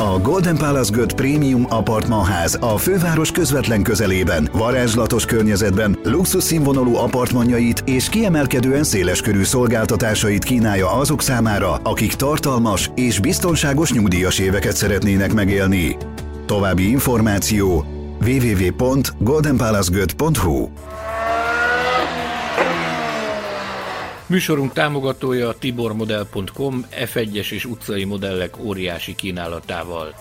A 0.00 0.18
Golden 0.18 0.56
Palace 0.56 0.96
Göt 0.96 1.12
Premium 1.12 1.66
Apartmanház 1.68 2.58
a 2.60 2.76
főváros 2.76 3.30
közvetlen 3.30 3.82
közelében, 3.82 4.48
varázslatos 4.52 5.24
környezetben, 5.24 5.98
luxus 6.02 6.42
színvonalú 6.42 6.96
apartmanjait 6.96 7.82
és 7.86 8.08
kiemelkedően 8.08 8.84
széleskörű 8.84 9.42
szolgáltatásait 9.42 10.44
kínálja 10.44 10.92
azok 10.92 11.22
számára, 11.22 11.74
akik 11.74 12.14
tartalmas 12.14 12.90
és 12.94 13.18
biztonságos 13.18 13.92
nyugdíjas 13.92 14.38
éveket 14.38 14.76
szeretnének 14.76 15.32
megélni. 15.32 15.96
További 16.46 16.90
információ 16.90 17.84
www.goldenpalacegöt.hu 18.20 20.68
Műsorunk 24.30 24.72
támogatója 24.72 25.48
a 25.48 25.54
tibormodel.com 25.58 26.86
F1-es 26.90 27.52
és 27.52 27.64
utcai 27.64 28.04
modellek 28.04 28.58
óriási 28.58 29.14
kínálatával. 29.14 30.14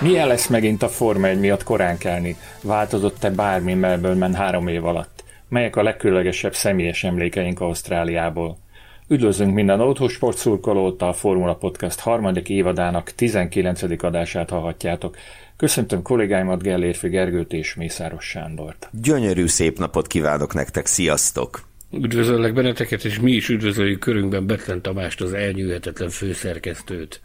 Milyen 0.00 0.26
lesz 0.26 0.46
megint 0.46 0.82
a 0.82 0.88
Forma 0.88 1.26
1 1.26 1.38
miatt 1.38 1.62
korán 1.62 1.98
kelni? 1.98 2.36
Változott-e 2.62 3.30
bármi 3.30 3.74
Melbourne 3.74 4.36
három 4.36 4.68
év 4.68 4.84
alatt? 4.84 5.24
Melyek 5.48 5.76
a 5.76 5.82
legkülönlegesebb 5.82 6.54
személyes 6.54 7.04
emlékeink 7.04 7.60
Ausztráliából? 7.60 8.58
Üdvözlünk 9.08 9.54
minden 9.54 9.80
autósport 9.80 10.36
szurkolót, 10.36 11.02
a 11.02 11.12
Formula 11.12 11.54
Podcast 11.54 12.00
harmadik 12.00 12.48
évadának 12.48 13.10
19. 13.10 13.82
adását 14.02 14.50
hallhatjátok. 14.50 15.16
Köszöntöm 15.56 16.02
kollégáimat, 16.02 16.62
Gellérfi 16.62 17.08
Gergőt 17.08 17.52
és 17.52 17.74
Mészáros 17.74 18.24
Sándort. 18.24 18.88
Gyönyörű 19.02 19.46
szép 19.46 19.78
napot 19.78 20.06
kívánok 20.06 20.54
nektek, 20.54 20.86
sziasztok! 20.86 21.62
Üdvözöllek 21.92 22.54
benneteket, 22.54 23.04
és 23.04 23.20
mi 23.20 23.32
is 23.32 23.48
üdvözöljük 23.48 23.98
körünkben 23.98 24.46
Betlen 24.46 24.82
Tamást, 24.82 25.20
az 25.20 25.32
elnyűhetetlen 25.32 26.08
főszerkesztőt. 26.08 27.20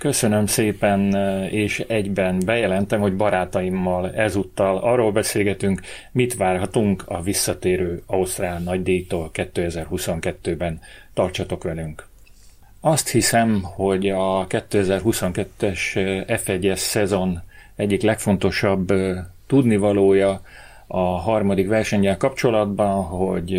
Köszönöm 0.00 0.46
szépen, 0.46 1.14
és 1.50 1.84
egyben 1.86 2.38
bejelentem, 2.44 3.00
hogy 3.00 3.16
barátaimmal 3.16 4.14
ezúttal 4.14 4.76
arról 4.76 5.12
beszélgetünk, 5.12 5.80
mit 6.12 6.34
várhatunk 6.34 7.02
a 7.06 7.22
visszatérő 7.22 8.02
Ausztrál 8.06 8.58
nagydíjtól 8.58 9.30
2022-ben. 9.34 10.80
Tartsatok 11.14 11.62
velünk! 11.62 12.06
Azt 12.80 13.08
hiszem, 13.08 13.62
hogy 13.62 14.08
a 14.08 14.46
2022-es 14.46 15.80
F1-es 16.26 16.76
szezon 16.76 17.42
egyik 17.76 18.02
legfontosabb 18.02 18.92
tudnivalója 19.46 20.40
a 20.92 21.18
harmadik 21.18 21.68
versennyel 21.68 22.16
kapcsolatban, 22.16 23.02
hogy 23.02 23.50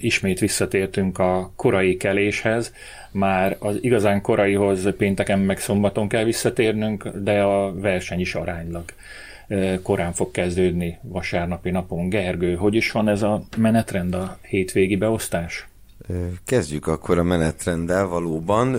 ismét 0.00 0.38
visszatértünk 0.38 1.18
a 1.18 1.52
korai 1.56 1.96
keléshez. 1.96 2.72
Már 3.10 3.56
az 3.58 3.78
igazán 3.80 4.20
koraihoz 4.20 4.96
pénteken 4.96 5.38
meg 5.38 5.58
szombaton 5.58 6.08
kell 6.08 6.24
visszatérnünk, 6.24 7.08
de 7.08 7.42
a 7.42 7.74
verseny 7.74 8.20
is 8.20 8.34
aránylag 8.34 8.84
korán 9.82 10.12
fog 10.12 10.30
kezdődni 10.30 10.98
vasárnapi 11.02 11.70
napon. 11.70 12.08
Gergő, 12.08 12.54
hogy 12.54 12.74
is 12.74 12.90
van 12.90 13.08
ez 13.08 13.22
a 13.22 13.42
menetrend, 13.56 14.14
a 14.14 14.38
hétvégi 14.48 14.96
beosztás? 14.96 15.68
Kezdjük 16.44 16.86
akkor 16.86 17.18
a 17.18 17.22
menetrenddel 17.22 18.06
valóban, 18.06 18.78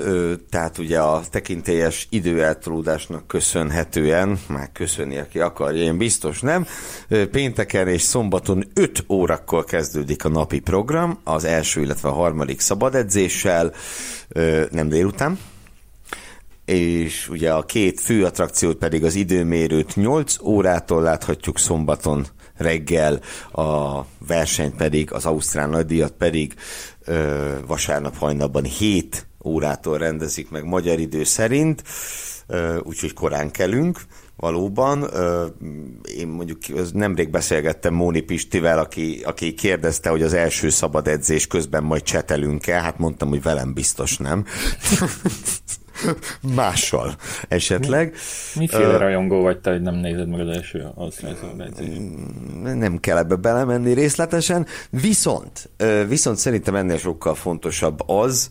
tehát 0.50 0.78
ugye 0.78 1.00
a 1.00 1.22
tekintélyes 1.30 2.08
időeltolódásnak 2.10 3.28
köszönhetően, 3.28 4.40
már 4.48 4.72
köszönni, 4.72 5.18
aki 5.18 5.40
akarja, 5.40 5.84
én 5.84 5.98
biztos 5.98 6.42
nem, 6.42 6.66
pénteken 7.32 7.88
és 7.88 8.02
szombaton 8.02 8.64
5 8.74 9.04
órakor 9.10 9.64
kezdődik 9.64 10.26
a 10.26 10.30
napi 10.30 10.60
program, 10.60 11.20
az 11.24 11.44
első, 11.44 11.82
illetve 11.82 12.10
a 12.10 12.14
harmadik 12.14 12.60
szabadedzéssel, 12.60 13.74
nem 14.72 14.90
délután, 14.90 15.40
és 16.66 17.30
ugye 17.30 17.54
a 17.54 17.66
két 17.66 18.00
fő 18.00 18.26
attrakciót 18.26 18.78
pedig 18.78 19.04
az 19.04 19.16
időmérőt 19.16 19.96
8 19.96 20.36
órától 20.42 21.02
láthatjuk 21.02 21.60
szombaton 21.60 22.26
reggel, 22.57 23.19
a 23.51 24.01
versenyt 24.28 24.75
pedig, 24.75 25.13
az 25.13 25.25
Ausztrál 25.25 25.68
nagydíjat 25.68 26.12
pedig 26.12 26.53
ö, 27.06 27.51
vasárnap 27.68 28.18
hajnalban 28.18 28.63
7 28.63 29.28
órától 29.44 29.97
rendezik 29.97 30.50
meg 30.50 30.66
magyar 30.66 31.00
idő 31.00 31.23
szerint, 31.23 31.84
ö, 32.47 32.78
úgyhogy 32.84 33.13
korán 33.13 33.51
kelünk 33.51 34.00
valóban. 34.38 35.09
Én 36.18 36.28
mondjuk 36.28 36.59
nemrég 36.94 37.29
beszélgettem 37.29 37.94
Móni 37.94 38.19
Pistivel, 38.19 38.79
aki, 38.79 39.22
aki 39.25 39.53
kérdezte, 39.53 40.09
hogy 40.09 40.24
az 40.24 40.34
első 40.34 40.69
szabad 40.69 41.07
edzés 41.07 41.47
közben 41.47 41.84
majd 41.84 42.03
csetelünk-e, 42.03 42.81
hát 42.81 42.97
mondtam, 42.97 43.29
hogy 43.29 43.41
velem 43.41 43.74
biztos 43.74 44.18
nem. 44.18 44.45
mással 46.56 47.16
esetleg. 47.47 48.13
Mi, 48.53 48.59
miféle 48.59 48.94
uh, 48.94 49.00
rajongó 49.00 49.41
vagy 49.41 49.58
te, 49.58 49.72
hogy 49.72 49.81
nem 49.81 49.96
nézed 49.96 50.28
meg 50.28 50.40
az 50.40 50.56
első 50.56 50.88
edzést? 51.58 52.02
Nem 52.62 53.00
kell 53.00 53.18
ebbe 53.18 53.35
belemenni 53.35 53.94
részletesen, 53.94 54.66
viszont, 54.90 55.69
viszont 56.07 56.38
szerintem 56.38 56.75
ennél 56.75 56.97
sokkal 56.97 57.36
fontosabb 57.36 58.09
az, 58.09 58.50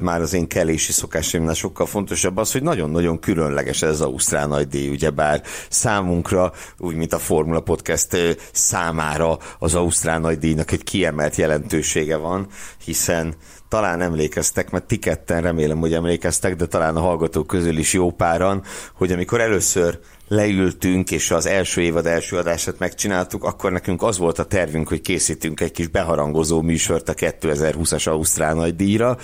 már 0.00 0.20
az 0.20 0.32
én 0.32 0.48
kelési 0.48 0.92
szokásaimnál 0.92 1.54
sokkal 1.54 1.86
fontosabb 1.86 2.36
az, 2.36 2.52
hogy 2.52 2.62
nagyon-nagyon 2.62 3.18
különleges 3.20 3.82
ez 3.82 3.90
az 3.90 4.00
Ausztrál 4.00 4.46
nagydíj, 4.46 4.88
ugyebár 4.88 5.42
számunkra, 5.68 6.52
úgy 6.78 6.94
mint 6.94 7.12
a 7.12 7.18
Formula 7.18 7.60
Podcast 7.60 8.38
számára 8.52 9.38
az 9.58 9.74
Ausztrál 9.74 10.18
nagydíjnak 10.18 10.72
egy 10.72 10.84
kiemelt 10.84 11.36
jelentősége 11.36 12.16
van, 12.16 12.46
hiszen 12.84 13.34
talán 13.70 14.00
emlékeztek, 14.00 14.70
mert 14.70 14.84
ti 14.84 14.98
ketten 14.98 15.42
remélem, 15.42 15.78
hogy 15.78 15.92
emlékeztek, 15.92 16.56
de 16.56 16.66
talán 16.66 16.96
a 16.96 17.00
hallgatók 17.00 17.46
közül 17.46 17.78
is 17.78 17.92
jó 17.92 18.10
páran, 18.10 18.62
hogy 18.94 19.12
amikor 19.12 19.40
először 19.40 19.98
leültünk, 20.28 21.10
és 21.10 21.30
az 21.30 21.46
első 21.46 21.80
évad 21.80 22.06
első 22.06 22.36
adását 22.36 22.78
megcsináltuk, 22.78 23.44
akkor 23.44 23.72
nekünk 23.72 24.02
az 24.02 24.18
volt 24.18 24.38
a 24.38 24.44
tervünk, 24.44 24.88
hogy 24.88 25.00
készítünk 25.00 25.60
egy 25.60 25.70
kis 25.70 25.86
beharangozó 25.86 26.60
műsort 26.60 27.08
a 27.08 27.14
2020-as 27.14 28.08
Ausztrál 28.08 28.54
nagy 28.54 28.76
díjra. 28.76 29.18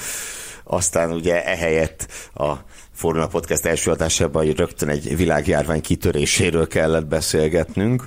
Aztán 0.64 1.12
ugye 1.12 1.44
ehelyett 1.44 2.06
a 2.34 2.52
Formula 2.92 3.26
Podcast 3.26 3.66
első 3.66 3.90
adásában 3.90 4.44
hogy 4.44 4.56
rögtön 4.56 4.88
egy 4.88 5.16
világjárvány 5.16 5.80
kitöréséről 5.80 6.66
kellett 6.66 7.06
beszélgetnünk. 7.06 8.04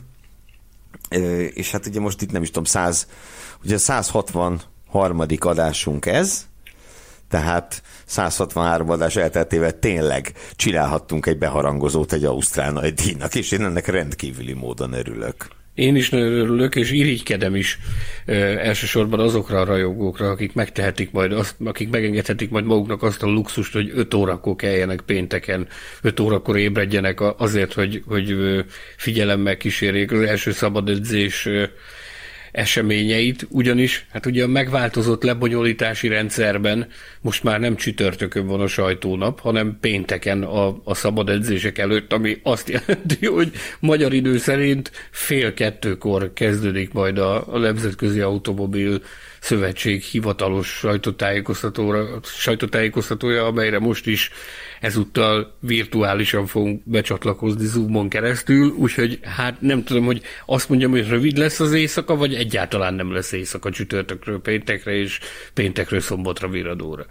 És 1.53 1.71
hát 1.71 1.85
ugye 1.85 1.99
most 1.99 2.21
itt 2.21 2.31
nem 2.31 2.41
is 2.41 2.47
tudom, 2.47 2.63
100, 2.63 3.07
ugye 3.63 3.77
160 3.77 4.61
harmadik 4.89 5.45
adásunk 5.45 6.05
ez, 6.05 6.47
tehát 7.29 7.81
163 8.05 8.89
adás 8.89 9.15
elteltével 9.15 9.79
tényleg 9.79 10.33
csinálhattunk 10.55 11.25
egy 11.25 11.37
beharangozót 11.37 12.13
egy 12.13 12.23
ausztrál 12.23 12.71
nagy 12.71 12.93
díjnak, 12.93 13.35
és 13.35 13.51
én 13.51 13.63
ennek 13.63 13.87
rendkívüli 13.87 14.53
módon 14.53 14.93
örülök. 14.93 15.47
Én 15.73 15.95
is 15.95 16.09
nagyon 16.09 16.33
örülök, 16.33 16.75
és 16.75 16.91
irigykedem 16.91 17.55
is 17.55 17.79
e, 18.25 18.33
elsősorban 18.57 19.19
azokra 19.19 19.59
a 19.59 19.65
rajongókra, 19.65 20.29
akik 20.29 20.53
megtehetik 20.53 21.11
majd 21.11 21.31
azt, 21.31 21.55
akik 21.65 21.89
megengedhetik 21.89 22.49
majd 22.49 22.65
maguknak 22.65 23.03
azt 23.03 23.23
a 23.23 23.27
luxust, 23.27 23.73
hogy 23.73 23.91
5 23.95 24.13
órakor 24.13 24.55
keljenek 24.55 25.01
pénteken, 25.01 25.67
5 26.01 26.19
órakor 26.19 26.57
ébredjenek 26.57 27.21
azért, 27.37 27.73
hogy, 27.73 28.03
hogy 28.07 28.35
figyelemmel 28.97 29.57
kísérjék 29.57 30.11
az 30.11 30.21
első 30.21 30.51
szabad 30.51 30.89
edzés 30.89 31.49
eseményeit, 32.51 33.47
ugyanis 33.49 34.05
hát 34.11 34.25
ugye 34.25 34.43
a 34.43 34.47
megváltozott 34.47 35.23
lebonyolítási 35.23 36.07
rendszerben 36.07 36.87
most 37.21 37.43
már 37.43 37.59
nem 37.59 37.75
csütörtökön 37.75 38.47
van 38.47 38.61
a 38.61 38.67
sajtónap, 38.67 39.39
hanem 39.39 39.77
pénteken 39.81 40.43
a, 40.43 40.81
a 40.83 40.93
szabad 40.93 41.29
edzések 41.29 41.77
előtt, 41.77 42.13
ami 42.13 42.39
azt 42.43 42.69
jelenti, 42.69 43.25
hogy 43.37 43.51
magyar 43.79 44.13
idő 44.13 44.37
szerint 44.37 44.91
fél 45.11 45.53
kettőkor 45.53 46.33
kezdődik 46.33 46.93
majd 46.93 47.17
a, 47.17 47.53
a 47.53 47.57
Nemzetközi 47.57 48.19
Automobil 48.19 49.01
Szövetség 49.39 50.01
hivatalos 50.01 50.67
sajtótájékoztatóra, 50.67 52.19
sajtótájékoztatója, 52.23 53.45
amelyre 53.45 53.79
most 53.79 54.07
is 54.07 54.31
ezúttal 54.81 55.55
virtuálisan 55.59 56.45
fogunk 56.45 56.81
becsatlakozni 56.85 57.65
Zoomon 57.65 58.09
keresztül, 58.09 58.69
úgyhogy 58.69 59.19
hát 59.21 59.61
nem 59.61 59.83
tudom, 59.83 60.05
hogy 60.05 60.21
azt 60.45 60.69
mondjam, 60.69 60.91
hogy 60.91 61.07
rövid 61.07 61.37
lesz 61.37 61.59
az 61.59 61.73
éjszaka, 61.73 62.15
vagy 62.15 62.33
egyáltalán 62.33 62.93
nem 62.93 63.11
lesz 63.11 63.31
éjszaka 63.31 63.69
csütörtökről 63.69 64.41
péntekre, 64.41 64.91
és 64.91 65.19
péntekről 65.53 65.99
szombatra 65.99 66.47
viradóra. 66.47 67.05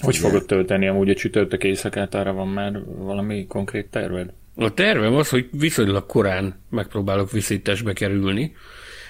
Hogy 0.00 0.14
Igen. 0.14 0.30
fogod 0.30 0.46
tölteni 0.46 0.88
amúgy 0.88 1.10
a 1.10 1.14
csütörtök 1.14 1.64
éjszakát, 1.64 2.14
arra 2.14 2.32
van 2.32 2.48
már 2.48 2.82
valami 2.84 3.46
konkrét 3.46 3.86
terved? 3.86 4.32
A 4.54 4.74
tervem 4.74 5.14
az, 5.14 5.28
hogy 5.28 5.48
viszonylag 5.52 6.06
korán 6.06 6.60
megpróbálok 6.70 7.30
viszítésbe 7.30 7.92
kerülni, 7.92 8.56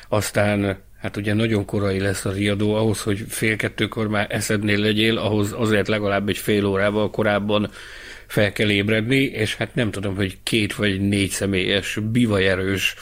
aztán 0.08 0.82
hát 1.02 1.16
ugye 1.16 1.34
nagyon 1.34 1.64
korai 1.64 2.00
lesz 2.00 2.25
a 2.25 2.32
riadó, 2.32 2.75
ahhoz, 2.75 3.00
hogy 3.00 3.25
fél 3.28 3.56
kettőkor 3.56 4.08
már 4.08 4.26
eszednél 4.31 4.78
legyél, 4.78 5.19
ahhoz 5.19 5.54
azért 5.56 5.88
legalább 5.88 6.28
egy 6.28 6.38
fél 6.38 6.64
órával 6.64 7.10
korábban 7.10 7.70
fel 8.26 8.52
kell 8.52 8.70
ébredni, 8.70 9.16
és 9.16 9.54
hát 9.56 9.75
nem 9.75 9.90
tudom, 9.90 10.16
hogy 10.16 10.38
két 10.43 10.75
vagy 10.75 11.00
négy 11.00 11.31
személyes, 11.31 11.99
bivajerős 12.12 12.94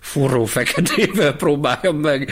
forró 0.00 0.44
feketével 0.44 1.36
próbáljam 1.36 1.96
meg 1.96 2.30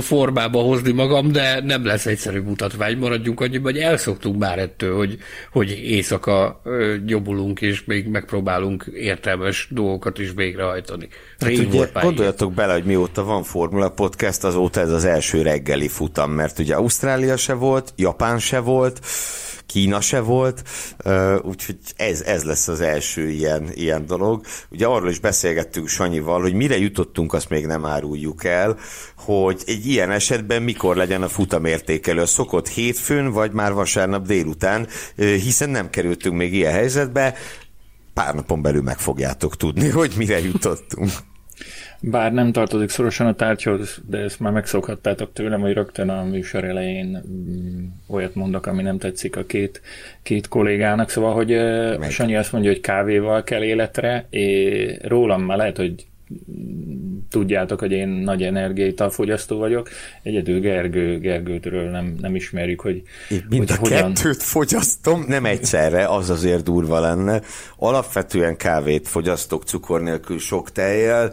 formába 0.00 0.60
hozni 0.60 0.92
magam, 0.92 1.32
de 1.32 1.60
nem 1.60 1.84
lesz 1.84 2.06
egyszerű 2.06 2.40
mutatvány. 2.40 2.96
Maradjunk 2.96 3.40
annyiban, 3.40 3.72
hogy 3.72 3.80
elszoktunk 3.80 4.38
már 4.38 4.58
ettől, 4.58 4.96
hogy, 4.96 5.18
hogy 5.50 5.70
éjszaka 5.70 6.62
jobbulunk, 7.06 7.60
és 7.60 7.84
még 7.84 8.06
megpróbálunk 8.06 8.84
értelmes 8.94 9.68
dolgokat 9.70 10.18
is 10.18 10.30
végrehajtani. 10.34 11.08
Hát 11.42 11.58
ugye, 11.66 11.88
gondoljatok 12.02 12.52
bele, 12.52 12.72
hogy 12.72 12.84
mióta 12.84 13.24
van 13.24 13.42
Formula 13.42 13.88
Podcast, 13.88 14.44
azóta 14.44 14.80
ez 14.80 14.90
az 14.90 15.04
első 15.04 15.42
reggeli 15.42 15.88
futam, 15.88 16.30
mert 16.30 16.58
ugye 16.58 16.74
Ausztrália 16.74 17.36
se 17.36 17.54
volt, 17.54 17.92
Japán 17.96 18.38
se 18.38 18.58
volt, 18.58 19.00
Kína 19.72 20.00
se 20.00 20.20
volt, 20.20 20.62
úgyhogy 21.42 21.78
ez, 21.96 22.20
ez 22.22 22.44
lesz 22.44 22.68
az 22.68 22.80
első 22.80 23.30
ilyen, 23.30 23.70
ilyen 23.74 24.06
dolog. 24.06 24.44
Ugye 24.70 24.86
arról 24.86 25.10
is 25.10 25.18
beszélgettünk 25.18 25.88
Sanyival, 25.88 26.40
hogy 26.40 26.54
mire 26.54 26.78
jutottunk, 26.78 27.32
azt 27.32 27.48
még 27.48 27.66
nem 27.66 27.84
áruljuk 27.84 28.44
el, 28.44 28.78
hogy 29.16 29.62
egy 29.66 29.86
ilyen 29.86 30.10
esetben 30.10 30.62
mikor 30.62 30.96
legyen 30.96 31.22
a 31.22 31.28
futamértékelő. 31.28 32.20
A 32.20 32.26
szokott 32.26 32.68
hétfőn, 32.68 33.30
vagy 33.30 33.52
már 33.52 33.72
vasárnap 33.72 34.26
délután, 34.26 34.86
hiszen 35.16 35.70
nem 35.70 35.90
kerültünk 35.90 36.36
még 36.36 36.54
ilyen 36.54 36.72
helyzetbe, 36.72 37.34
pár 38.14 38.34
napon 38.34 38.62
belül 38.62 38.82
meg 38.82 38.98
fogjátok 38.98 39.56
tudni, 39.56 39.88
hogy 40.00 40.12
mire 40.16 40.40
jutottunk. 40.40 41.10
Bár 42.04 42.32
nem 42.32 42.52
tartozik 42.52 42.88
szorosan 42.88 43.26
a 43.26 43.34
tárgyhoz, 43.34 44.00
de 44.08 44.18
ezt 44.18 44.40
már 44.40 44.52
megszokhattátok 44.52 45.32
tőlem, 45.32 45.60
hogy 45.60 45.72
rögtön 45.72 46.08
a 46.08 46.24
műsor 46.24 46.64
elején 46.64 47.22
mm, 47.26 47.84
olyat 48.06 48.34
mondok, 48.34 48.66
ami 48.66 48.82
nem 48.82 48.98
tetszik 48.98 49.36
a 49.36 49.44
két, 49.44 49.80
két 50.22 50.48
kollégának. 50.48 51.10
Szóval, 51.10 51.34
hogy 51.34 51.48
Meg. 51.98 52.10
Sanyi 52.10 52.36
azt 52.36 52.52
mondja, 52.52 52.70
hogy 52.70 52.80
kávéval 52.80 53.44
kell 53.44 53.62
életre, 53.62 54.26
és 54.30 54.96
rólam 55.02 55.42
már 55.42 55.56
lehet, 55.56 55.76
hogy 55.76 56.06
tudjátok, 57.32 57.80
hogy 57.80 57.92
én 57.92 58.08
nagy 58.08 58.42
energiaitalfogyasztó 58.42 59.58
vagyok. 59.58 59.88
Egyedül 60.22 60.60
Gergő, 60.60 61.18
Gergőtről 61.18 61.90
nem, 61.90 62.14
nem 62.20 62.34
ismerjük, 62.34 62.80
hogy, 62.80 63.02
Én 63.30 63.46
mind 63.48 63.70
hogy 63.70 63.78
a 63.78 63.80
hogyan... 63.80 64.14
kettőt 64.14 64.42
fogyasztom, 64.42 65.24
nem 65.28 65.44
egyszerre, 65.44 66.06
az 66.06 66.30
azért 66.30 66.62
durva 66.62 67.00
lenne. 67.00 67.40
Alapvetően 67.76 68.56
kávét 68.56 69.08
fogyasztok 69.08 69.64
cukor 69.64 70.02
nélkül 70.02 70.38
sok 70.38 70.72
tejjel, 70.72 71.32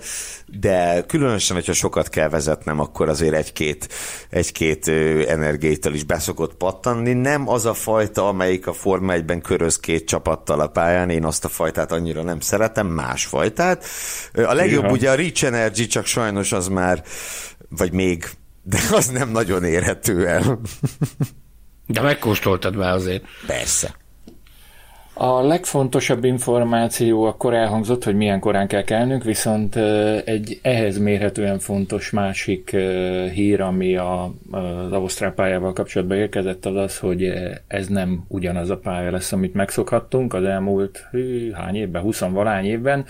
de 0.60 1.04
különösen, 1.08 1.56
hogyha 1.56 1.74
sokat 1.74 2.10
kell 2.10 2.30
vezetnem, 2.30 2.80
akkor 2.80 3.10
azért 3.10 3.34
egy-két, 3.34 3.90
egy-két 4.30 4.88
energiaital 5.28 5.94
is 5.94 6.04
beszokott 6.04 6.56
pattanni. 6.56 7.14
Nem 7.14 7.50
az 7.50 7.66
a 7.66 7.74
fajta, 7.74 8.28
amelyik 8.28 8.68
a 8.68 8.74
Forma 8.74 9.14
1-ben 9.16 9.42
köröz 9.42 9.80
két 9.80 10.08
csapattal 10.08 10.60
a 10.60 10.68
pályán, 10.68 11.10
én 11.10 11.26
azt 11.26 11.46
a 11.46 11.50
fajtát 11.50 11.92
annyira 11.92 12.24
nem 12.24 12.40
szeretem, 12.40 12.88
más 12.88 13.26
fajtát. 13.26 13.86
A 14.34 14.54
legjobb 14.54 14.84
Iha. 14.84 14.94
ugye 14.94 15.10
a 15.10 15.16
Rich 15.16 15.44
Energy, 15.44 15.88
csak 15.88 16.06
sajnos 16.06 16.52
az 16.52 16.68
már, 16.68 17.04
vagy 17.70 17.92
még, 17.92 18.30
de 18.64 18.80
az 18.92 19.08
nem 19.08 19.30
nagyon 19.30 19.64
érhető 19.64 20.28
el. 20.28 20.60
De 21.88 22.02
megkóstoltad 22.02 22.76
már 22.76 22.94
azért. 22.94 23.24
Persze. 23.48 23.96
A 25.22 25.42
legfontosabb 25.42 26.24
információ 26.24 27.24
akkor 27.24 27.54
elhangzott, 27.54 28.04
hogy 28.04 28.16
milyen 28.16 28.40
korán 28.40 28.68
kell 28.68 28.84
kelnünk, 28.84 29.24
viszont 29.24 29.76
egy 30.26 30.60
ehhez 30.62 30.98
mérhetően 30.98 31.60
fontos 31.60 32.10
másik 32.10 32.70
hír, 33.34 33.62
ami 33.62 33.96
a, 33.96 34.34
az 34.52 34.92
Ausztrál 34.92 35.34
pályával 35.34 35.74
kapcsolatban 35.74 36.18
érkezett, 36.18 36.66
az 36.66 36.76
az, 36.76 36.98
hogy 36.98 37.34
ez 37.68 37.88
nem 37.88 38.26
ugyanaz 38.28 38.70
a 38.70 38.78
pálya 38.78 39.12
lesz, 39.12 39.32
amit 39.32 39.54
megszokhattunk 39.54 40.34
az 40.34 40.44
elmúlt 40.44 41.08
hű, 41.12 41.52
hány 41.52 41.76
évben, 41.76 42.02
20 42.02 42.20
valány 42.20 42.66
évben. 42.66 43.06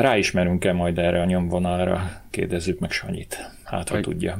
Ráismerünk-e 0.00 0.72
majd 0.72 0.98
erre 0.98 1.20
a 1.20 1.24
nyomvonalra? 1.24 2.10
Kérdezzük 2.30 2.78
meg 2.78 2.90
Sanyit, 2.90 3.50
hát 3.64 3.88
ha 3.88 4.00
tudja. 4.00 4.38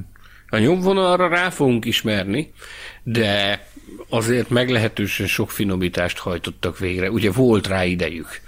A 0.49 0.59
nyomvonalra 0.59 1.29
rá 1.29 1.51
fogunk 1.51 1.85
ismerni, 1.85 2.53
de 3.03 3.61
azért 4.09 4.51
meglehetősen 4.51 5.27
sok 5.27 5.51
finomítást 5.51 6.19
hajtottak 6.19 6.79
végre. 6.79 7.11
Ugye 7.11 7.31
volt 7.31 7.67
rá 7.67 7.85
idejük. 7.85 8.41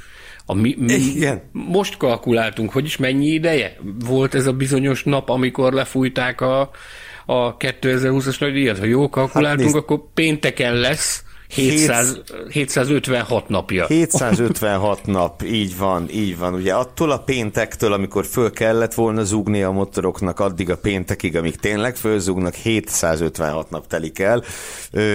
A 0.46 0.54
mi, 0.54 0.74
mi, 0.78 0.92
Igen. 0.92 1.42
Most 1.52 1.96
kalkuláltunk, 1.96 2.72
hogy 2.72 2.84
is 2.84 2.96
mennyi 2.96 3.26
ideje 3.26 3.76
volt 4.04 4.34
ez 4.34 4.46
a 4.46 4.52
bizonyos 4.52 5.04
nap, 5.04 5.28
amikor 5.28 5.72
lefújták 5.72 6.40
a, 6.40 6.70
a 7.26 7.56
2020-as 7.56 8.40
nagy 8.40 8.52
díjat. 8.52 8.78
Ha 8.78 8.84
jól 8.84 9.08
kalkuláltunk, 9.08 9.68
hát 9.68 9.82
akkor 9.82 10.00
pénteken 10.14 10.74
lesz, 10.74 11.24
700, 11.50 12.20
756 12.50 13.48
napja. 13.48 13.86
756 13.86 15.06
nap, 15.06 15.42
így 15.42 15.76
van, 15.76 16.08
így 16.10 16.38
van. 16.38 16.54
Ugye 16.54 16.74
attól 16.74 17.10
a 17.10 17.18
péntektől, 17.18 17.92
amikor 17.92 18.26
föl 18.26 18.50
kellett 18.50 18.94
volna 18.94 19.24
zúgni 19.24 19.62
a 19.62 19.70
motoroknak, 19.70 20.40
addig 20.40 20.70
a 20.70 20.76
péntekig, 20.76 21.36
amíg 21.36 21.56
tényleg 21.56 21.96
fölzúgnak, 21.96 22.54
756 22.54 23.70
nap 23.70 23.86
telik 23.86 24.18
el. 24.18 24.44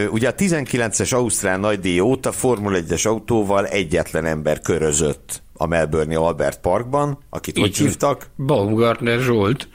Ugye 0.10 0.28
a 0.28 0.34
19-es 0.36 1.14
Ausztrál 1.14 1.58
nagydíj 1.58 2.00
óta 2.00 2.32
Formula 2.32 2.80
1-es 2.88 3.08
autóval 3.08 3.68
egyetlen 3.68 4.26
ember 4.26 4.60
körözött 4.60 5.44
a 5.54 5.66
Melbourne 5.66 6.18
Albert 6.18 6.60
Parkban, 6.60 7.18
akit 7.30 7.58
így 7.58 7.64
hogy 7.64 7.78
hívtak? 7.78 8.28
Baumgartner 8.38 9.20
Zsolt, 9.20 9.68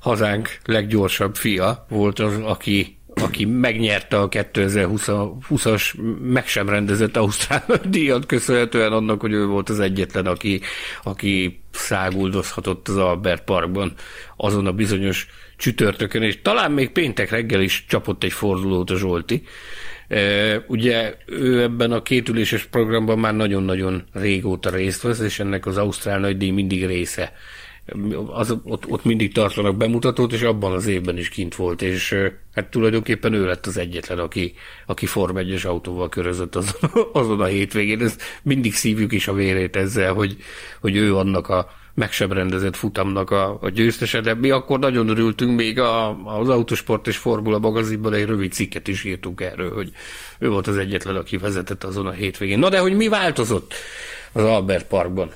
hazánk 0.00 0.58
leggyorsabb 0.64 1.34
fia 1.34 1.86
volt 1.88 2.18
az, 2.18 2.34
aki 2.42 2.97
aki 3.20 3.44
megnyerte 3.44 4.18
a 4.18 4.28
2020-as, 4.28 5.94
meg 6.22 6.46
sem 6.46 6.68
rendezett 6.68 7.16
Ausztrál 7.16 7.64
díjat, 7.84 8.26
köszönhetően 8.26 8.92
annak, 8.92 9.20
hogy 9.20 9.32
ő 9.32 9.46
volt 9.46 9.68
az 9.68 9.80
egyetlen, 9.80 10.26
aki, 10.26 10.60
aki 11.02 11.60
száguldozhatott 11.72 12.88
az 12.88 12.96
Albert 12.96 13.44
Parkban 13.44 13.92
azon 14.36 14.66
a 14.66 14.72
bizonyos 14.72 15.26
csütörtökön, 15.56 16.22
és 16.22 16.42
talán 16.42 16.72
még 16.72 16.90
péntek 16.90 17.30
reggel 17.30 17.60
is 17.60 17.84
csapott 17.88 18.24
egy 18.24 18.32
fordulót 18.32 18.90
a 18.90 18.96
Zsolti. 18.96 19.42
E, 20.08 20.64
ugye 20.66 21.14
ő 21.26 21.62
ebben 21.62 21.92
a 21.92 22.02
kétüléses 22.02 22.64
programban 22.64 23.18
már 23.18 23.34
nagyon-nagyon 23.34 24.04
régóta 24.12 24.70
részt 24.70 25.02
vesz, 25.02 25.20
és 25.20 25.38
ennek 25.38 25.66
az 25.66 25.76
Ausztrál 25.76 26.18
nagydíj 26.18 26.50
mindig 26.50 26.86
része 26.86 27.32
az, 28.26 28.56
ott, 28.62 28.86
ott 28.86 29.04
mindig 29.04 29.32
tartanak 29.32 29.76
bemutatót, 29.76 30.32
és 30.32 30.42
abban 30.42 30.72
az 30.72 30.86
évben 30.86 31.18
is 31.18 31.28
kint 31.28 31.54
volt, 31.54 31.82
és 31.82 32.14
hát 32.54 32.70
tulajdonképpen 32.70 33.32
ő 33.32 33.46
lett 33.46 33.66
az 33.66 33.76
egyetlen, 33.76 34.18
aki, 34.18 34.54
aki 34.86 35.06
Form 35.06 35.36
1 35.36 35.66
autóval 35.66 36.08
körözött 36.08 36.56
azon, 36.56 36.90
azon 37.12 37.40
a 37.40 37.44
hétvégén. 37.44 38.00
Ez 38.00 38.16
mindig 38.42 38.74
szívjuk 38.74 39.12
is 39.12 39.28
a 39.28 39.32
vérét 39.32 39.76
ezzel, 39.76 40.12
hogy, 40.12 40.36
hogy 40.80 40.96
ő 40.96 41.16
annak 41.16 41.48
a 41.48 41.68
meg 41.98 42.12
futamnak 42.72 43.30
a, 43.30 43.58
a 43.60 43.68
győztese, 43.68 44.20
de 44.20 44.34
mi 44.34 44.50
akkor 44.50 44.78
nagyon 44.78 45.08
örültünk, 45.08 45.56
még 45.56 45.78
a, 45.78 46.08
az 46.38 46.48
Autosport 46.48 47.06
és 47.06 47.16
Formula 47.16 47.58
magazinban 47.58 48.12
egy 48.12 48.24
rövid 48.24 48.52
cikket 48.52 48.88
is 48.88 49.04
írtunk 49.04 49.40
erről, 49.40 49.74
hogy 49.74 49.90
ő 50.38 50.48
volt 50.48 50.66
az 50.66 50.76
egyetlen, 50.76 51.16
aki 51.16 51.36
vezetett 51.36 51.84
azon 51.84 52.06
a 52.06 52.10
hétvégén. 52.10 52.58
Na 52.58 52.68
de 52.68 52.78
hogy 52.78 52.96
mi 52.96 53.08
változott 53.08 53.74
az 54.32 54.44
Albert 54.44 54.86
Parkban? 54.86 55.30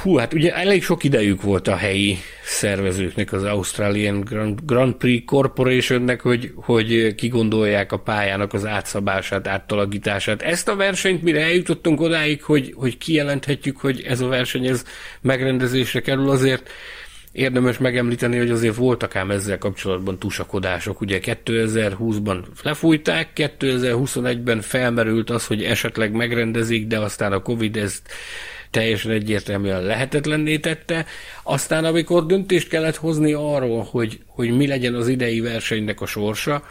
Hú, 0.00 0.16
hát 0.16 0.34
ugye 0.34 0.54
elég 0.54 0.82
sok 0.82 1.04
idejük 1.04 1.42
volt 1.42 1.68
a 1.68 1.76
helyi 1.76 2.18
szervezőknek, 2.44 3.32
az 3.32 3.44
Australian 3.44 4.20
Grand, 4.20 4.58
Grand 4.64 4.94
Prix 4.94 5.24
Corporationnek, 5.26 6.20
hogy, 6.20 6.52
hogy 6.56 7.14
kigondolják 7.14 7.92
a 7.92 7.98
pályának 7.98 8.52
az 8.52 8.66
átszabását, 8.66 9.46
áttalagítását. 9.46 10.42
Ezt 10.42 10.68
a 10.68 10.76
versenyt, 10.76 11.22
mire 11.22 11.42
eljutottunk 11.42 12.00
odáig, 12.00 12.42
hogy, 12.42 12.74
hogy 12.76 12.98
kijelenthetjük, 12.98 13.76
hogy 13.76 14.02
ez 14.02 14.20
a 14.20 14.26
verseny 14.26 14.66
ez 14.66 14.84
megrendezésre 15.20 16.00
kerül, 16.00 16.30
azért 16.30 16.70
érdemes 17.32 17.78
megemlíteni, 17.78 18.36
hogy 18.36 18.50
azért 18.50 18.76
voltak 18.76 19.16
ám 19.16 19.30
ezzel 19.30 19.58
kapcsolatban 19.58 20.18
tusakodások. 20.18 21.00
Ugye 21.00 21.20
2020-ban 21.22 22.44
lefújták, 22.62 23.28
2021-ben 23.36 24.60
felmerült 24.60 25.30
az, 25.30 25.46
hogy 25.46 25.62
esetleg 25.62 26.12
megrendezik, 26.12 26.86
de 26.86 26.98
aztán 26.98 27.32
a 27.32 27.42
Covid 27.42 27.76
ezt 27.76 28.08
teljesen 28.72 29.10
egyértelműen 29.10 29.82
lehetetlenné 29.82 30.58
tette. 30.58 31.06
Aztán, 31.42 31.84
amikor 31.84 32.26
döntést 32.26 32.68
kellett 32.68 32.96
hozni 32.96 33.32
arról, 33.32 33.86
hogy, 33.90 34.20
hogy 34.26 34.56
mi 34.56 34.66
legyen 34.66 34.94
az 34.94 35.08
idei 35.08 35.40
versenynek 35.40 36.00
a 36.00 36.06
sorsa, 36.06 36.64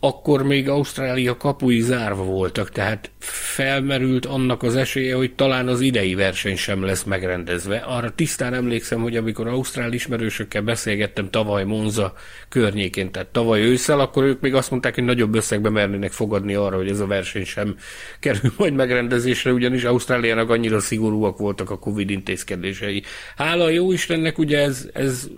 akkor 0.00 0.42
még 0.42 0.68
Ausztrália 0.68 1.36
kapui 1.36 1.80
zárva 1.80 2.24
voltak, 2.24 2.70
tehát 2.70 3.10
felmerült 3.18 4.26
annak 4.26 4.62
az 4.62 4.76
esélye, 4.76 5.14
hogy 5.14 5.34
talán 5.34 5.68
az 5.68 5.80
idei 5.80 6.14
verseny 6.14 6.56
sem 6.56 6.82
lesz 6.84 7.02
megrendezve. 7.02 7.76
Arra 7.76 8.10
tisztán 8.14 8.54
emlékszem, 8.54 9.00
hogy 9.00 9.16
amikor 9.16 9.46
ausztrál 9.46 9.92
ismerősökkel 9.92 10.62
beszélgettem 10.62 11.30
tavaly 11.30 11.64
Monza 11.64 12.14
környékén, 12.48 13.10
tehát 13.10 13.28
tavaly 13.28 13.60
ősszel, 13.60 14.00
akkor 14.00 14.24
ők 14.24 14.40
még 14.40 14.54
azt 14.54 14.70
mondták, 14.70 14.94
hogy 14.94 15.04
nagyobb 15.04 15.34
összegbe 15.34 15.70
mernének 15.70 16.12
fogadni 16.12 16.54
arra, 16.54 16.76
hogy 16.76 16.88
ez 16.88 17.00
a 17.00 17.06
verseny 17.06 17.44
sem 17.44 17.76
kerül 18.20 18.52
majd 18.56 18.74
megrendezésre, 18.74 19.52
ugyanis 19.52 19.84
Ausztráliának 19.84 20.50
annyira 20.50 20.80
szigorúak 20.80 21.38
voltak 21.38 21.70
a 21.70 21.78
Covid 21.78 22.10
intézkedései. 22.10 23.02
Hála 23.36 23.68
jó 23.68 23.92
Istennek, 23.92 24.38
ugye 24.38 24.58
ez, 24.58 24.88
ez 24.92 25.28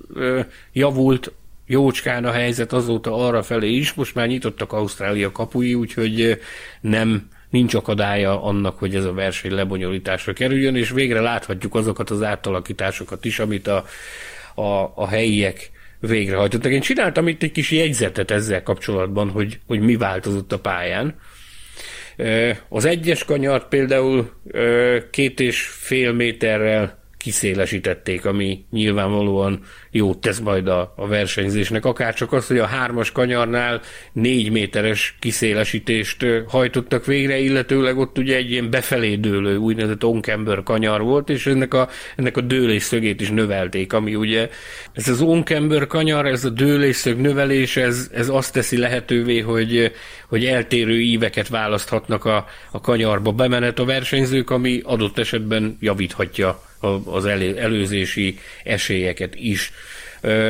javult 0.73 1.33
jócskán 1.71 2.25
a 2.25 2.31
helyzet 2.31 2.73
azóta 2.73 3.27
arra 3.27 3.43
felé 3.43 3.71
is, 3.71 3.93
most 3.93 4.15
már 4.15 4.27
nyitottak 4.27 4.73
Ausztrália 4.73 5.33
kapui, 5.33 5.75
úgyhogy 5.75 6.41
nem 6.81 7.29
nincs 7.51 7.75
akadálya 7.75 8.43
annak, 8.43 8.79
hogy 8.79 8.95
ez 8.95 9.05
a 9.05 9.13
verseny 9.13 9.53
lebonyolításra 9.53 10.33
kerüljön, 10.33 10.77
és 10.77 10.91
végre 10.91 11.21
láthatjuk 11.21 11.75
azokat 11.75 12.11
az 12.11 12.23
átalakításokat 12.23 13.25
is, 13.25 13.39
amit 13.39 13.67
a, 13.67 13.85
a, 14.55 14.93
a 14.95 15.09
helyiek 15.09 15.71
végrehajtottak. 16.01 16.73
Én 16.73 16.81
csináltam 16.81 17.29
itt 17.29 17.43
egy 17.43 17.53
kis 17.53 17.71
jegyzetet 17.71 18.31
ezzel 18.31 18.63
kapcsolatban, 18.63 19.31
hogy, 19.31 19.61
hogy 19.67 19.81
mi 19.81 19.97
változott 19.97 20.53
a 20.53 20.59
pályán. 20.59 21.15
Az 22.69 22.85
egyes 22.85 23.25
kanyart 23.25 23.69
például 23.69 24.31
két 25.11 25.41
és 25.41 25.61
fél 25.61 26.13
méterrel 26.13 27.00
kiszélesítették, 27.23 28.25
ami 28.25 28.65
nyilvánvalóan 28.71 29.61
jót 29.91 30.19
tesz 30.19 30.39
majd 30.39 30.69
a, 30.69 30.93
a 30.97 31.07
versenyzésnek. 31.07 31.85
Akár 31.85 32.15
csak 32.15 32.33
az, 32.33 32.47
hogy 32.47 32.59
a 32.59 32.67
hármas 32.67 33.13
kanyarnál 33.13 33.81
négy 34.13 34.51
méteres 34.51 35.17
kiszélesítést 35.19 36.27
hajtottak 36.49 37.07
végre, 37.07 37.39
illetőleg 37.39 37.99
ott 37.99 38.19
ugye 38.19 38.37
egy 38.37 38.51
ilyen 38.51 38.71
befelé 38.71 39.15
dőlő 39.17 39.57
úgynevezett 39.57 40.05
onkember 40.05 40.63
kanyar 40.63 41.03
volt, 41.03 41.29
és 41.29 41.47
ennek 41.47 41.75
a, 41.75 41.89
ennek 42.17 42.37
a 42.37 42.41
dőlésszögét 42.41 43.21
is 43.21 43.31
növelték, 43.31 43.93
ami 43.93 44.15
ugye 44.15 44.49
ez 44.93 45.09
az 45.09 45.21
onkember 45.21 45.87
kanyar, 45.87 46.27
ez 46.27 46.45
a 46.45 46.51
dőlésszög 46.51 47.21
növelés, 47.21 47.77
ez, 47.77 48.11
ez 48.13 48.29
azt 48.29 48.53
teszi 48.53 48.77
lehetővé, 48.77 49.39
hogy, 49.39 49.93
hogy 50.29 50.45
eltérő 50.45 51.01
íveket 51.01 51.49
választhatnak 51.49 52.25
a, 52.25 52.47
a 52.71 52.81
kanyarba 52.81 53.33
bemenet 53.33 53.79
a 53.79 53.85
versenyzők, 53.85 54.51
ami 54.51 54.81
adott 54.85 55.19
esetben 55.19 55.77
javíthatja 55.81 56.69
az 57.05 57.25
elő, 57.25 57.59
előzési 57.59 58.39
esélyeket 58.65 59.35
is. 59.35 59.73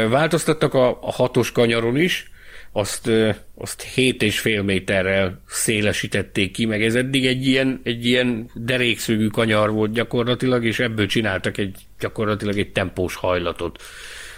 Változtattak 0.08 0.74
a, 0.74 0.88
a 0.88 1.12
hatos 1.12 1.52
kanyaron 1.52 1.96
is, 1.96 2.30
azt, 2.72 3.10
azt 3.54 3.86
7,5 3.96 4.64
méterrel 4.64 5.42
szélesítették 5.46 6.52
ki, 6.52 6.66
meg 6.66 6.84
ez 6.84 6.94
eddig 6.94 7.26
egy 7.26 7.46
ilyen, 7.46 7.80
egy 7.82 8.06
ilyen 8.06 8.50
derékszögű 8.54 9.26
kanyar 9.26 9.70
volt 9.70 9.92
gyakorlatilag, 9.92 10.64
és 10.64 10.78
ebből 10.78 11.06
csináltak 11.06 11.58
egy 11.58 11.76
gyakorlatilag 11.98 12.58
egy 12.58 12.72
tempós 12.72 13.14
hajlatot. 13.14 13.82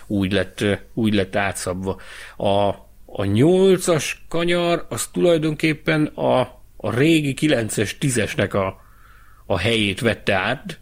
Úgy 0.07 0.33
lett, 0.33 0.65
úgy 0.95 1.15
lett 1.15 1.37
átszabva. 1.37 2.01
A, 2.37 2.69
a 3.07 3.23
8-as 3.23 4.13
kanyar 4.29 4.87
az 4.89 5.07
tulajdonképpen 5.07 6.05
a, 6.05 6.41
a 6.77 6.95
régi 6.95 7.35
9-es, 7.41 7.91
10-esnek 8.01 8.51
a, 8.51 8.81
a 9.47 9.59
helyét 9.59 10.01
vette 10.01 10.35
át, 10.35 10.79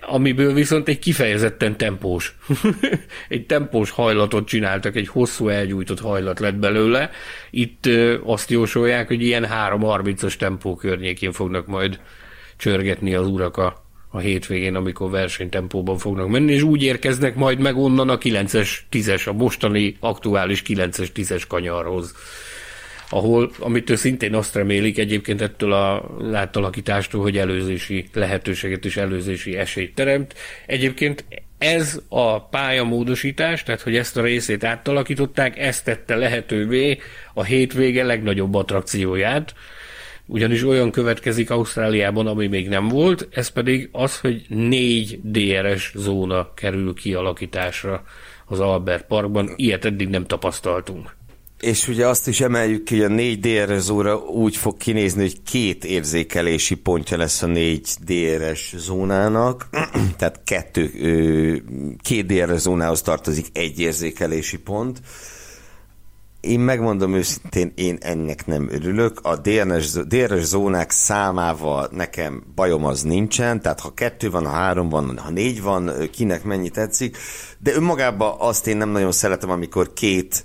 amiből 0.00 0.52
viszont 0.52 0.88
egy 0.88 0.98
kifejezetten 0.98 1.76
tempós, 1.76 2.36
egy 3.28 3.46
tempós 3.46 3.90
hajlatot 3.90 4.46
csináltak, 4.46 4.96
egy 4.96 5.08
hosszú 5.08 5.48
elgyújtott 5.48 6.00
hajlat 6.00 6.40
lett 6.40 6.54
belőle. 6.54 7.10
Itt 7.50 7.88
azt 8.24 8.50
jósolják, 8.50 9.06
hogy 9.06 9.22
ilyen 9.22 9.44
3.30-as 9.44 10.36
tempó 10.36 10.74
környékén 10.74 11.32
fognak 11.32 11.66
majd 11.66 12.00
csörgetni 12.56 13.14
az 13.14 13.26
urak 13.26 13.56
a, 13.56 13.84
a 14.08 14.18
hétvégén, 14.18 14.74
amikor 14.74 15.10
versenytempóban 15.10 15.98
fognak 15.98 16.28
menni, 16.28 16.52
és 16.52 16.62
úgy 16.62 16.82
érkeznek 16.82 17.34
majd 17.34 17.58
meg 17.58 17.76
onnan 17.76 18.08
a 18.08 18.18
9-es, 18.18 18.68
10-es, 18.92 19.28
a 19.28 19.32
mostani 19.32 19.96
aktuális 20.00 20.62
9-es, 20.66 21.08
10-es 21.14 21.42
kanyarhoz 21.48 22.14
ahol, 23.12 23.50
amitől 23.58 23.96
szintén 23.96 24.34
azt 24.34 24.54
remélik 24.54 24.98
egyébként 24.98 25.40
ettől 25.40 25.72
a 25.72 26.14
látalakítástól, 26.18 27.22
hogy 27.22 27.38
előzési 27.38 28.08
lehetőséget 28.12 28.84
és 28.84 28.96
előzési 28.96 29.56
esélyt 29.56 29.94
teremt. 29.94 30.34
Egyébként 30.66 31.24
ez 31.58 32.00
a 32.08 32.40
pályamódosítás, 32.40 33.62
tehát 33.62 33.80
hogy 33.80 33.96
ezt 33.96 34.16
a 34.16 34.22
részét 34.22 34.64
átalakították, 34.64 35.58
ezt 35.58 35.84
tette 35.84 36.16
lehetővé 36.16 36.98
a 37.34 37.42
hétvége 37.42 38.04
legnagyobb 38.04 38.54
attrakcióját, 38.54 39.54
ugyanis 40.26 40.64
olyan 40.64 40.90
következik 40.90 41.50
Ausztráliában, 41.50 42.26
ami 42.26 42.46
még 42.46 42.68
nem 42.68 42.88
volt, 42.88 43.28
ez 43.30 43.48
pedig 43.48 43.88
az, 43.92 44.20
hogy 44.20 44.44
négy 44.48 45.20
DRS 45.22 45.92
zóna 45.94 46.54
kerül 46.54 46.94
kialakításra 46.94 48.04
az 48.46 48.60
Albert 48.60 49.06
Parkban. 49.06 49.52
Ilyet 49.56 49.84
eddig 49.84 50.08
nem 50.08 50.26
tapasztaltunk. 50.26 51.16
És 51.62 51.88
ugye 51.88 52.06
azt 52.06 52.28
is 52.28 52.40
emeljük 52.40 52.84
ki, 52.84 52.96
hogy 52.96 53.04
a 53.04 53.14
4 53.14 53.40
DRS 53.40 53.88
óra 53.88 54.16
úgy 54.16 54.56
fog 54.56 54.76
kinézni, 54.76 55.20
hogy 55.20 55.42
két 55.42 55.84
érzékelési 55.84 56.74
pontja 56.74 57.16
lesz 57.16 57.42
a 57.42 57.46
4 57.46 57.88
DRS 58.04 58.74
zónának, 58.76 59.68
tehát 60.18 60.40
kettő, 60.44 60.90
két 62.02 62.26
DRS 62.26 62.60
zónához 62.60 63.02
tartozik 63.02 63.46
egy 63.52 63.78
érzékelési 63.78 64.58
pont. 64.58 65.00
Én 66.40 66.60
megmondom 66.60 67.14
őszintén, 67.14 67.72
én 67.74 67.98
ennek 68.00 68.46
nem 68.46 68.68
örülök. 68.70 69.20
A 69.22 69.36
DRS, 69.36 69.92
DRS 69.92 70.44
zónák 70.44 70.90
számával 70.90 71.88
nekem 71.92 72.44
bajom 72.54 72.84
az 72.84 73.02
nincsen, 73.02 73.60
tehát 73.60 73.80
ha 73.80 73.94
kettő 73.94 74.30
van, 74.30 74.46
ha 74.46 74.52
három 74.52 74.88
van, 74.88 75.18
ha 75.18 75.30
négy 75.30 75.62
van, 75.62 75.92
kinek 76.12 76.44
mennyi 76.44 76.68
tetszik, 76.68 77.16
de 77.58 77.74
önmagában 77.74 78.34
azt 78.38 78.66
én 78.66 78.76
nem 78.76 78.88
nagyon 78.88 79.12
szeretem, 79.12 79.50
amikor 79.50 79.92
két 79.92 80.44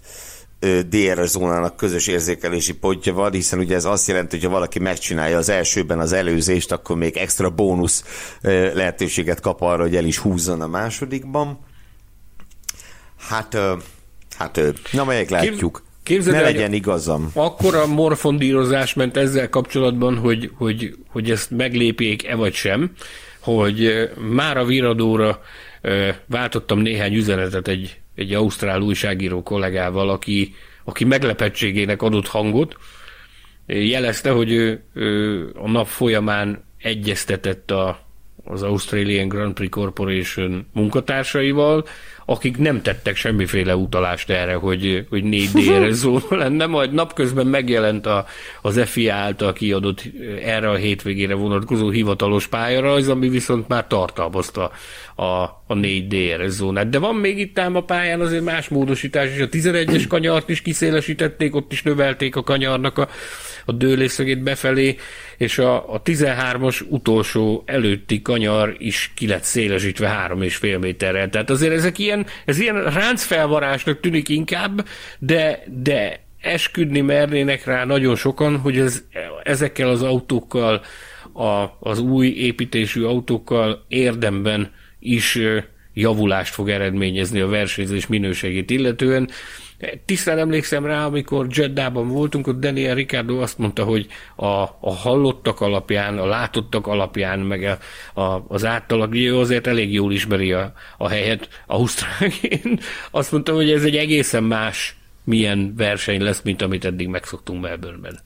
DRS 0.59 1.29
zónának 1.29 1.75
közös 1.75 2.07
érzékelési 2.07 2.73
pontja 2.73 3.13
van, 3.13 3.31
hiszen 3.31 3.59
ugye 3.59 3.75
ez 3.75 3.85
azt 3.85 4.07
jelenti, 4.07 4.35
hogy 4.35 4.45
ha 4.45 4.51
valaki 4.51 4.79
megcsinálja 4.79 5.37
az 5.37 5.49
elsőben 5.49 5.99
az 5.99 6.11
előzést, 6.11 6.71
akkor 6.71 6.97
még 6.97 7.17
extra 7.17 7.49
bónusz 7.49 8.03
lehetőséget 8.73 9.39
kap 9.39 9.61
arra, 9.61 9.81
hogy 9.81 9.95
el 9.95 10.05
is 10.05 10.17
húzzon 10.17 10.61
a 10.61 10.67
másodikban. 10.67 11.59
Hát, 13.19 13.57
hát 14.37 14.61
na 14.91 15.03
melyek 15.03 15.29
látjuk. 15.29 15.85
Képzeld 16.03 16.35
ne 16.35 16.41
legyen 16.41 16.73
igazam. 16.73 17.31
Akkor 17.33 17.75
a 17.75 17.85
morfondírozás 17.85 18.93
ment 18.93 19.17
ezzel 19.17 19.49
kapcsolatban, 19.49 20.17
hogy, 20.17 20.51
hogy, 20.57 20.95
hogy 21.09 21.31
ezt 21.31 21.49
meglépjék-e 21.49 22.35
vagy 22.35 22.53
sem, 22.53 22.91
hogy 23.39 24.09
már 24.17 24.57
a 24.57 24.65
viradóra 24.65 25.41
váltottam 26.25 26.79
néhány 26.79 27.13
üzenetet 27.13 27.67
egy 27.67 27.99
egy 28.17 28.33
ausztrál 28.33 28.81
újságíró 28.81 29.43
kollégával, 29.43 30.09
aki, 30.09 30.55
aki 30.83 31.05
meglepettségének 31.05 32.01
adott 32.01 32.27
hangot, 32.27 32.75
jelezte, 33.65 34.31
hogy 34.31 34.51
ő, 34.51 34.83
ő 34.93 35.49
a 35.55 35.69
nap 35.69 35.87
folyamán 35.87 36.63
egyeztetett 36.77 37.71
a, 37.71 37.99
az 38.43 38.63
Australian 38.63 39.27
Grand 39.27 39.53
Prix 39.53 39.71
Corporation 39.71 40.67
munkatársaival, 40.73 41.85
akik 42.29 42.57
nem 42.57 42.81
tettek 42.81 43.15
semmiféle 43.15 43.75
utalást 43.75 44.29
erre, 44.29 44.53
hogy, 44.53 45.05
hogy 45.09 45.23
4 45.23 45.49
DRS 45.49 45.93
zóna 45.93 46.35
lenne, 46.35 46.65
majd 46.65 46.93
napközben 46.93 47.47
megjelent 47.47 48.05
a, 48.05 48.25
az 48.61 48.81
FIA 48.85 49.13
által 49.13 49.53
kiadott 49.53 50.03
erre 50.43 50.69
a 50.69 50.75
hétvégére 50.75 51.33
vonatkozó 51.33 51.89
hivatalos 51.89 52.47
pályarajz, 52.47 53.07
ami 53.07 53.29
viszont 53.29 53.67
már 53.67 53.87
tartalmazta 53.87 54.71
a, 55.15 55.23
a 55.67 55.73
4 55.73 56.07
DRS 56.07 56.51
zónát. 56.51 56.89
De 56.89 56.99
van 56.99 57.15
még 57.15 57.39
itt 57.39 57.59
ám 57.59 57.75
a 57.75 57.83
pályán 57.83 58.21
azért 58.21 58.43
más 58.43 58.67
módosítás, 58.67 59.29
és 59.35 59.41
a 59.41 59.47
11-es 59.47 60.05
kanyart 60.07 60.49
is 60.49 60.61
kiszélesítették, 60.61 61.55
ott 61.55 61.71
is 61.71 61.83
növelték 61.83 62.35
a 62.35 62.43
kanyarnak 62.43 62.97
a, 62.97 63.09
a 63.67 63.71
dőlészögét 63.71 64.43
befelé, 64.43 64.95
és 65.37 65.57
a, 65.57 65.93
a 65.93 66.01
13-as 66.01 66.81
utolsó 66.89 67.63
előtti 67.65 68.21
kanyar 68.21 68.75
is 68.77 69.11
ki 69.15 69.27
lett 69.27 69.43
szélesítve 69.43 70.07
három 70.07 70.41
és 70.41 70.55
fél 70.55 70.77
méterrel. 70.77 71.29
Tehát 71.29 71.49
azért 71.49 71.73
ezek 71.73 71.97
ilyen, 71.97 72.25
ez 72.45 72.59
ilyen 72.59 72.83
ráncfelvarásnak 72.83 73.99
tűnik 73.99 74.29
inkább, 74.29 74.87
de, 75.19 75.63
de 75.81 76.19
esküdni 76.41 77.01
mernének 77.01 77.65
rá 77.65 77.85
nagyon 77.85 78.15
sokan, 78.15 78.57
hogy 78.57 78.77
ez, 78.77 79.03
ezekkel 79.43 79.89
az 79.89 80.01
autókkal, 80.01 80.81
a, 81.33 81.65
az 81.79 81.99
új 81.99 82.27
építésű 82.27 83.03
autókkal 83.03 83.85
érdemben 83.87 84.71
is 84.99 85.39
javulást 85.93 86.53
fog 86.53 86.69
eredményezni 86.69 87.39
a 87.39 87.47
versenyzés 87.47 88.07
minőségét 88.07 88.69
illetően. 88.69 89.29
Tisztán 90.05 90.37
emlékszem 90.37 90.85
rá, 90.85 91.05
amikor 91.05 91.47
Jeddában 91.49 92.07
voltunk, 92.07 92.47
ott 92.47 92.59
Daniel 92.59 92.95
Ricardo 92.95 93.41
azt 93.41 93.57
mondta, 93.57 93.83
hogy 93.83 94.07
a, 94.35 94.45
a 94.79 94.91
hallottak 94.95 95.61
alapján, 95.61 96.17
a 96.17 96.25
látottak 96.25 96.87
alapján, 96.87 97.39
meg 97.39 97.63
a, 97.63 98.21
a, 98.21 98.45
az 98.47 98.65
áttalak, 98.65 99.15
ő 99.15 99.37
azért 99.37 99.67
elég 99.67 99.93
jól 99.93 100.13
ismeri 100.13 100.51
a, 100.51 100.73
a 100.97 101.07
helyet 101.07 101.49
Ausztrálián. 101.67 102.79
Azt 103.11 103.31
mondta, 103.31 103.53
hogy 103.53 103.71
ez 103.71 103.83
egy 103.83 103.95
egészen 103.95 104.43
más 104.43 104.95
milyen 105.23 105.73
verseny 105.75 106.21
lesz, 106.21 106.41
mint 106.41 106.61
amit 106.61 106.85
eddig 106.85 107.07
megszoktunk 107.07 107.61
Melbourneben. 107.61 108.19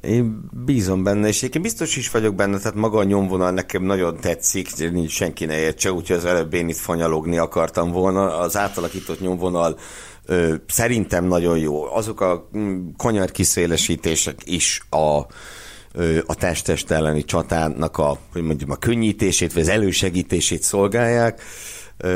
Én 0.00 0.48
bízom 0.64 1.02
benne, 1.02 1.28
és 1.28 1.42
én 1.42 1.62
biztos 1.62 1.96
is 1.96 2.10
vagyok 2.10 2.34
benne, 2.34 2.58
tehát 2.58 2.74
maga 2.74 2.98
a 2.98 3.04
nyomvonal 3.04 3.50
nekem 3.50 3.82
nagyon 3.82 4.16
tetszik, 4.20 4.90
nincs 4.92 5.10
senki 5.10 5.44
ne 5.44 5.58
értse, 5.58 5.92
úgyhogy 5.92 6.16
az 6.16 6.24
előbb 6.24 6.54
én 6.54 6.68
itt 6.68 6.76
fanyalogni 6.76 7.38
akartam 7.38 7.90
volna. 7.90 8.38
Az 8.38 8.56
átalakított 8.56 9.20
nyomvonal 9.20 9.78
szerintem 10.66 11.24
nagyon 11.24 11.58
jó. 11.58 11.94
Azok 11.94 12.20
a 12.20 12.48
mm, 12.56 12.88
kanyar 12.96 13.30
kiszélesítések 13.30 14.40
is 14.44 14.80
a 14.90 15.20
a 16.26 16.34
test-test 16.34 16.90
elleni 16.90 17.24
csatának 17.24 17.98
a, 17.98 18.18
hogy 18.32 18.42
mondjam, 18.42 18.70
a 18.70 18.76
könnyítését, 18.76 19.52
vagy 19.52 19.62
az 19.62 19.68
elősegítését 19.68 20.62
szolgálják 20.62 21.42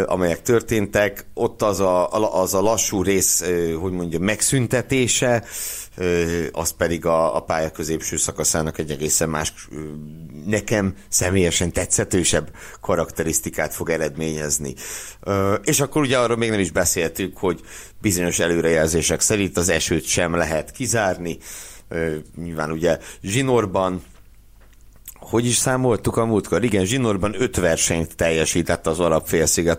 amelyek 0.06 0.42
történtek, 0.42 1.26
ott 1.34 1.62
az 1.62 1.80
a, 1.80 2.10
az 2.42 2.54
a 2.54 2.60
lassú 2.60 3.02
rész, 3.02 3.44
hogy 3.80 3.92
mondjam, 3.92 4.22
megszüntetése, 4.22 5.44
az 6.52 6.70
pedig 6.70 7.06
a, 7.06 7.36
a 7.36 7.40
pálya 7.40 7.70
középső 7.70 8.16
szakaszának 8.16 8.78
egy 8.78 8.90
egészen 8.90 9.28
más, 9.28 9.52
nekem 10.46 10.94
személyesen 11.08 11.72
tetszetősebb 11.72 12.50
karakterisztikát 12.80 13.74
fog 13.74 13.90
eredményezni. 13.90 14.74
És 15.64 15.80
akkor 15.80 16.02
ugye 16.02 16.18
arról 16.18 16.36
még 16.36 16.50
nem 16.50 16.60
is 16.60 16.70
beszéltük, 16.70 17.36
hogy 17.36 17.60
bizonyos 18.00 18.38
előrejelzések 18.38 19.20
szerint 19.20 19.56
az 19.56 19.68
esőt 19.68 20.04
sem 20.04 20.34
lehet 20.34 20.70
kizárni, 20.70 21.38
nyilván 22.36 22.70
ugye 22.70 22.98
zsinorban 23.22 24.02
hogy 25.28 25.46
is 25.46 25.56
számoltuk 25.56 26.16
a 26.16 26.24
múltkor? 26.24 26.64
Igen, 26.64 26.84
Zsinorban 26.84 27.34
öt 27.38 27.56
versenyt 27.56 28.16
teljesített 28.16 28.86
az 28.86 29.00
arab 29.00 29.26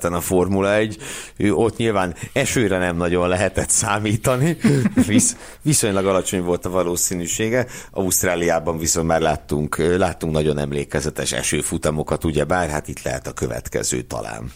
a 0.01 0.20
Formula 0.20 0.74
1. 0.74 0.98
Ő 1.38 1.54
ott 1.54 1.77
nyilván 1.77 2.16
esőre 2.34 2.77
nem 2.77 2.98
nagyon 2.98 3.27
lehetett 3.27 3.70
számítani, 3.70 4.58
Visz, 5.08 5.38
viszonylag 5.62 6.06
alacsony 6.06 6.42
volt 6.42 6.66
a 6.66 6.70
valószínűsége. 6.70 7.66
Ausztráliában 7.92 8.77
viszont 8.77 9.08
már 9.08 9.22
láttunk, 9.22 9.77
láttunk 9.98 10.34
nagyon 10.34 10.58
emlékezetes 10.58 11.32
esőfutamokat, 11.32 12.24
ugye 12.24 12.44
bár 12.44 12.70
hát 12.70 12.88
itt 12.88 13.01
lehet 13.01 13.27
a 13.27 13.34
következő 13.34 14.01
talán. 14.01 14.51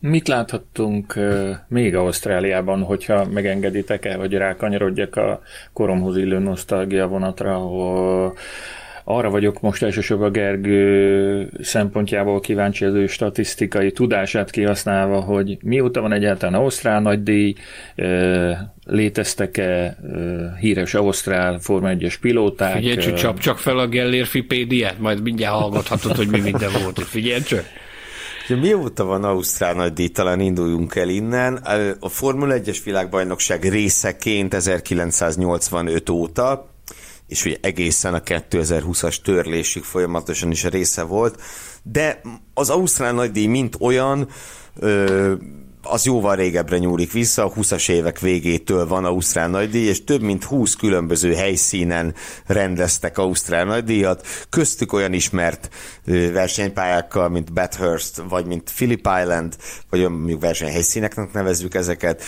Mit 0.00 0.28
láthattunk 0.28 1.18
még 1.68 1.94
Ausztráliában, 1.94 2.82
hogyha 2.82 3.24
megengeditek 3.24 4.04
el, 4.04 4.18
hogy 4.18 4.32
rákanyarodjak 4.32 5.16
a 5.16 5.40
koromhoz 5.72 6.16
illő 6.16 6.38
nosztalgia 6.38 7.06
vonatra, 7.06 7.54
ahol 7.54 8.36
arra 9.10 9.30
vagyok 9.30 9.60
most 9.60 9.82
elsősorban 9.82 10.32
Gergő 10.32 11.50
szempontjából 11.62 12.40
kíváncsi 12.40 12.84
az 12.84 12.94
ő 12.94 13.06
statisztikai 13.06 13.92
tudását 13.92 14.50
kihasználva, 14.50 15.20
hogy 15.20 15.58
mióta 15.62 16.00
van 16.00 16.12
egyáltalán 16.12 16.60
Ausztrál 16.60 17.00
nagydíj, 17.00 17.54
léteztek-e 18.84 19.96
híres 20.60 20.94
Ausztrál 20.94 21.58
Forma 21.58 21.88
1-es 21.92 22.14
pilóták. 22.20 22.74
Figyelj 22.74 22.96
csak, 22.96 23.14
csap 23.14 23.38
csak 23.38 23.58
fel 23.58 23.78
a 23.78 23.86
Gellérfipédiát, 23.86 24.98
majd 24.98 25.22
mindjárt 25.22 25.54
hallgathatod, 25.54 26.16
hogy 26.16 26.28
mi 26.28 26.40
minden 26.40 26.70
volt. 26.82 26.98
Figyelj 26.98 27.40
csak! 27.40 27.64
Mióta 28.60 29.04
van 29.04 29.24
Ausztrál 29.24 29.74
nagydíj, 29.74 30.08
talán 30.08 30.40
induljunk 30.40 30.94
el 30.94 31.08
innen. 31.08 31.54
A 32.00 32.08
Formula 32.08 32.54
1-es 32.58 32.78
világbajnokság 32.84 33.62
részeként 33.62 34.54
1985 34.54 36.08
óta 36.08 36.76
és 37.28 37.44
ugye 37.44 37.56
egészen 37.60 38.14
a 38.14 38.20
2020-as 38.20 39.16
törlésig 39.22 39.82
folyamatosan 39.82 40.50
is 40.50 40.64
a 40.64 40.68
része 40.68 41.02
volt, 41.02 41.40
de 41.82 42.20
az 42.54 42.70
Ausztrál 42.70 43.12
nagydíj 43.12 43.46
mint 43.46 43.76
olyan 43.80 44.28
ö, 44.76 45.34
az 45.82 46.04
jóval 46.04 46.36
régebbre 46.36 46.78
nyúlik 46.78 47.12
vissza, 47.12 47.44
a 47.44 47.52
20-as 47.52 47.90
évek 47.90 48.20
végétől 48.20 48.86
van 48.86 49.04
Ausztrál 49.04 49.48
nagydíj, 49.48 49.86
és 49.88 50.04
több 50.04 50.20
mint 50.20 50.44
20 50.44 50.74
különböző 50.74 51.34
helyszínen 51.34 52.14
rendeztek 52.46 53.18
Ausztrál 53.18 53.64
nagydíjat, 53.64 54.26
köztük 54.48 54.92
olyan 54.92 55.12
ismert 55.12 55.68
versenypályákkal, 56.32 57.28
mint 57.28 57.52
Bathurst, 57.52 58.22
vagy 58.28 58.46
mint 58.46 58.70
Phillip 58.74 59.08
Island, 59.20 59.56
vagy 59.90 60.08
mondjuk 60.08 60.40
versenyhelyszíneknek 60.40 61.32
nevezzük 61.32 61.74
ezeket, 61.74 62.22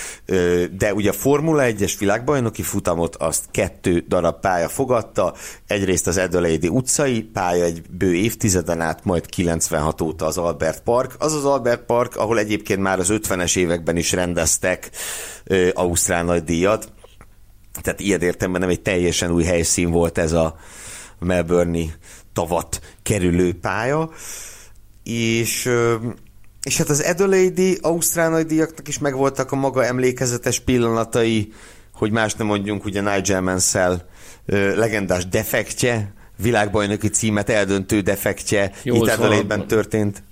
de 0.78 0.94
ugye 0.94 1.10
a 1.10 1.12
Formula 1.12 1.62
1-es 1.66 1.92
világbajnoki 1.98 2.62
futamot 2.62 3.16
azt 3.16 3.44
kettő 3.50 4.04
darab 4.08 4.40
pálya 4.40 4.68
fogadta, 4.68 5.34
egyrészt 5.66 6.06
az 6.06 6.16
Adelaide 6.16 6.68
utcai 6.68 7.22
pálya 7.22 7.64
egy 7.64 7.82
bő 7.90 8.14
évtizeden 8.14 8.80
át, 8.80 9.04
majd 9.04 9.26
96 9.26 10.00
óta 10.00 10.26
az 10.26 10.38
Albert 10.38 10.82
Park. 10.82 11.14
Az 11.18 11.32
az 11.32 11.44
Albert 11.44 11.84
Park, 11.84 12.16
ahol 12.16 12.38
egyébként 12.38 12.80
már 12.80 12.98
az 12.98 13.10
50-es 13.40 13.56
években 13.56 13.96
is 13.96 14.12
rendeztek 14.12 14.90
Ausztrál 15.72 16.24
nagy 16.24 16.44
díjat, 16.44 16.92
tehát 17.82 18.00
ilyen 18.00 18.20
értemben 18.20 18.60
nem 18.60 18.70
egy 18.70 18.80
teljesen 18.80 19.30
új 19.30 19.44
helyszín 19.44 19.90
volt 19.90 20.18
ez 20.18 20.32
a 20.32 20.58
melbourne 21.18 21.84
tavat 22.32 22.80
kerülő 23.02 23.58
pálya, 23.58 24.10
és, 25.04 25.70
és 26.62 26.76
hát 26.76 26.88
az 26.88 27.00
Adelaide 27.00 27.72
Ausztrál 27.80 28.30
nagydíjaknak 28.30 28.88
is 28.88 28.98
megvoltak 28.98 29.52
a 29.52 29.56
maga 29.56 29.84
emlékezetes 29.84 30.60
pillanatai, 30.60 31.52
hogy 31.94 32.10
más 32.10 32.34
nem 32.34 32.46
mondjunk, 32.46 32.84
ugye 32.84 33.00
Nigel 33.00 33.40
Mansell 33.40 34.02
legendás 34.74 35.28
defektje, 35.28 36.14
világbajnoki 36.36 37.08
címet 37.08 37.48
eldöntő 37.48 38.00
defektje 38.00 38.72
itt 38.82 39.08
Adelaide-ben 39.08 39.66
történt 39.66 40.22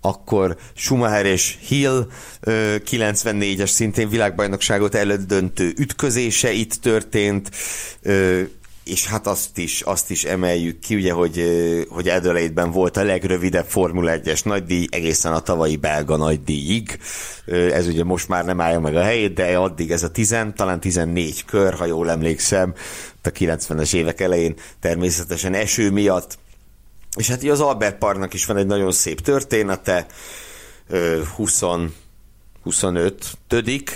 akkor 0.00 0.56
Schumacher 0.74 1.26
és 1.26 1.56
Hill 1.66 2.06
94-es 2.44 3.70
szintén 3.70 4.08
világbajnokságot 4.08 4.94
előtt 4.94 5.26
döntő 5.26 5.72
ütközése 5.76 6.52
itt 6.52 6.74
történt, 6.74 7.50
és 8.84 9.06
hát 9.06 9.26
azt 9.26 9.58
is, 9.58 9.80
azt 9.80 10.10
is 10.10 10.24
emeljük 10.24 10.78
ki, 10.78 10.94
ugye, 10.94 11.12
hogy, 11.12 11.44
hogy 11.88 12.08
Adelaide-ben 12.08 12.70
volt 12.70 12.96
a 12.96 13.02
legrövidebb 13.02 13.64
Formula 13.64 14.12
1-es 14.16 14.44
nagydíj 14.44 14.86
egészen 14.90 15.32
a 15.32 15.40
tavalyi 15.40 15.76
belga 15.76 16.16
nagydíjig. 16.16 16.98
Ez 17.46 17.86
ugye 17.86 18.04
most 18.04 18.28
már 18.28 18.44
nem 18.44 18.60
állja 18.60 18.80
meg 18.80 18.96
a 18.96 19.02
helyét, 19.02 19.34
de 19.34 19.56
addig 19.56 19.90
ez 19.90 20.02
a 20.02 20.10
10, 20.10 20.36
talán 20.54 20.80
14 20.80 21.44
kör, 21.44 21.74
ha 21.74 21.86
jól 21.86 22.10
emlékszem, 22.10 22.74
a 23.22 23.28
90-es 23.28 23.94
évek 23.94 24.20
elején 24.20 24.54
természetesen 24.80 25.54
eső 25.54 25.90
miatt. 25.90 26.38
És 27.16 27.28
hát 27.28 27.42
az 27.42 27.60
Albert 27.60 27.98
Parknak 27.98 28.34
is 28.34 28.46
van 28.46 28.56
egy 28.56 28.66
nagyon 28.66 28.92
szép 28.92 29.20
története, 29.20 30.06
20 31.36 31.62
25 32.62 33.36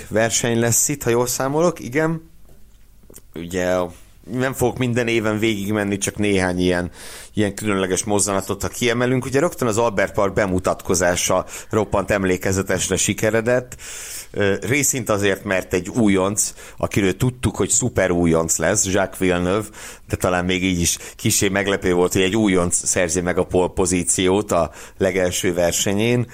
verseny 0.09 0.59
lesz 0.59 0.89
itt, 0.89 1.03
ha 1.03 1.11
jól 1.11 1.27
számolok, 1.27 1.81
igen. 1.81 2.31
Ugye 3.35 3.77
nem 4.31 4.53
fogok 4.53 4.79
minden 4.79 5.09
éven 5.09 5.39
végigmenni, 5.39 5.99
csak 5.99 6.17
néhány 6.17 6.59
ilyen, 6.59 6.91
ilyen 7.35 7.55
különleges 7.55 8.05
mozzanatot, 8.05 8.63
ha 8.63 8.69
kiemelünk. 8.69 9.25
Ugye 9.25 9.41
rögtön 9.41 9.69
az 9.69 9.79
Albert 9.79 10.13
Park 10.13 10.33
bemutatkozása 10.33 11.47
roppant 11.71 12.11
emlékezetesre 12.11 12.97
sikeredett. 12.97 13.77
Részint 14.61 15.09
azért, 15.09 15.45
mert 15.45 15.75
egy 15.75 15.89
újonc, 15.89 16.55
akiről 16.77 17.17
tudtuk, 17.17 17.57
hogy 17.57 17.69
szuper 17.69 18.11
újonc 18.11 18.57
lesz, 18.57 18.85
Jacques 18.85 19.19
Villeneuve, 19.19 19.69
de 20.09 20.17
talán 20.17 20.45
még 20.45 20.65
így 20.65 20.81
is 20.81 20.99
kisé 21.17 21.49
meglepő 21.49 21.95
volt, 21.95 22.13
hogy 22.13 22.23
egy 22.23 22.37
újonc 22.37 22.87
szerzi 22.87 23.21
meg 23.21 23.39
a 23.39 23.45
pol 23.45 23.73
pozíciót 23.73 24.53
a 24.53 24.71
legelső 24.99 25.55
versenyén, 25.55 26.27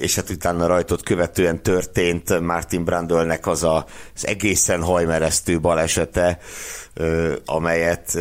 és 0.00 0.14
hát 0.14 0.30
utána 0.30 0.66
rajtot 0.66 1.02
követően 1.02 1.62
történt 1.62 2.40
Martin 2.40 2.84
Brandölnek 2.84 3.46
az 3.46 3.62
a, 3.62 3.86
az 4.14 4.26
egészen 4.26 4.82
hajmeresztő 4.82 5.60
balesete, 5.60 6.38
amelyet 7.44 8.18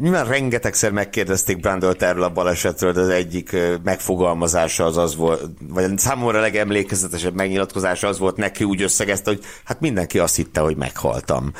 nyilván 0.00 0.26
rengetegszer 0.26 0.90
megkérdezték 0.90 1.60
Brandölt 1.60 2.02
erről 2.02 2.22
a 2.22 2.32
balesetről, 2.32 2.92
de 2.92 3.00
az 3.00 3.08
egyik 3.08 3.56
megfogalmazása 3.82 4.84
az 4.84 4.96
az 4.96 5.16
volt, 5.16 5.42
vagy 5.68 5.98
számomra 5.98 6.40
legemlékezetesebb 6.40 7.34
megnyilatkozása 7.34 8.08
az 8.08 8.18
volt 8.18 8.36
neki 8.36 8.64
úgy 8.64 8.82
összegezte, 8.82 9.30
hogy 9.30 9.44
hát 9.64 9.80
mindenki 9.80 10.18
azt 10.18 10.36
hitte, 10.36 10.60
hogy 10.60 10.76
meghaltam. 10.76 11.52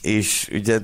És 0.00 0.50
ugye 0.52 0.78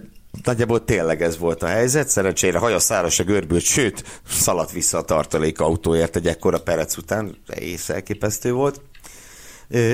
Nagyjából 0.44 0.84
tényleg 0.84 1.22
ez 1.22 1.38
volt 1.38 1.62
a 1.62 1.66
helyzet, 1.66 2.08
szerencsére 2.08 2.58
haja 2.58 2.78
szára 2.78 3.10
se 3.10 3.22
görbült, 3.22 3.62
sőt, 3.62 4.20
szaladt 4.28 4.72
vissza 4.72 4.98
a 4.98 5.02
tartalék 5.02 5.60
autóért 5.60 6.16
egy 6.16 6.26
ekkora 6.26 6.60
perec 6.60 6.96
után, 6.96 7.36
egész 7.46 7.88
elképesztő 7.88 8.52
volt. 8.52 8.80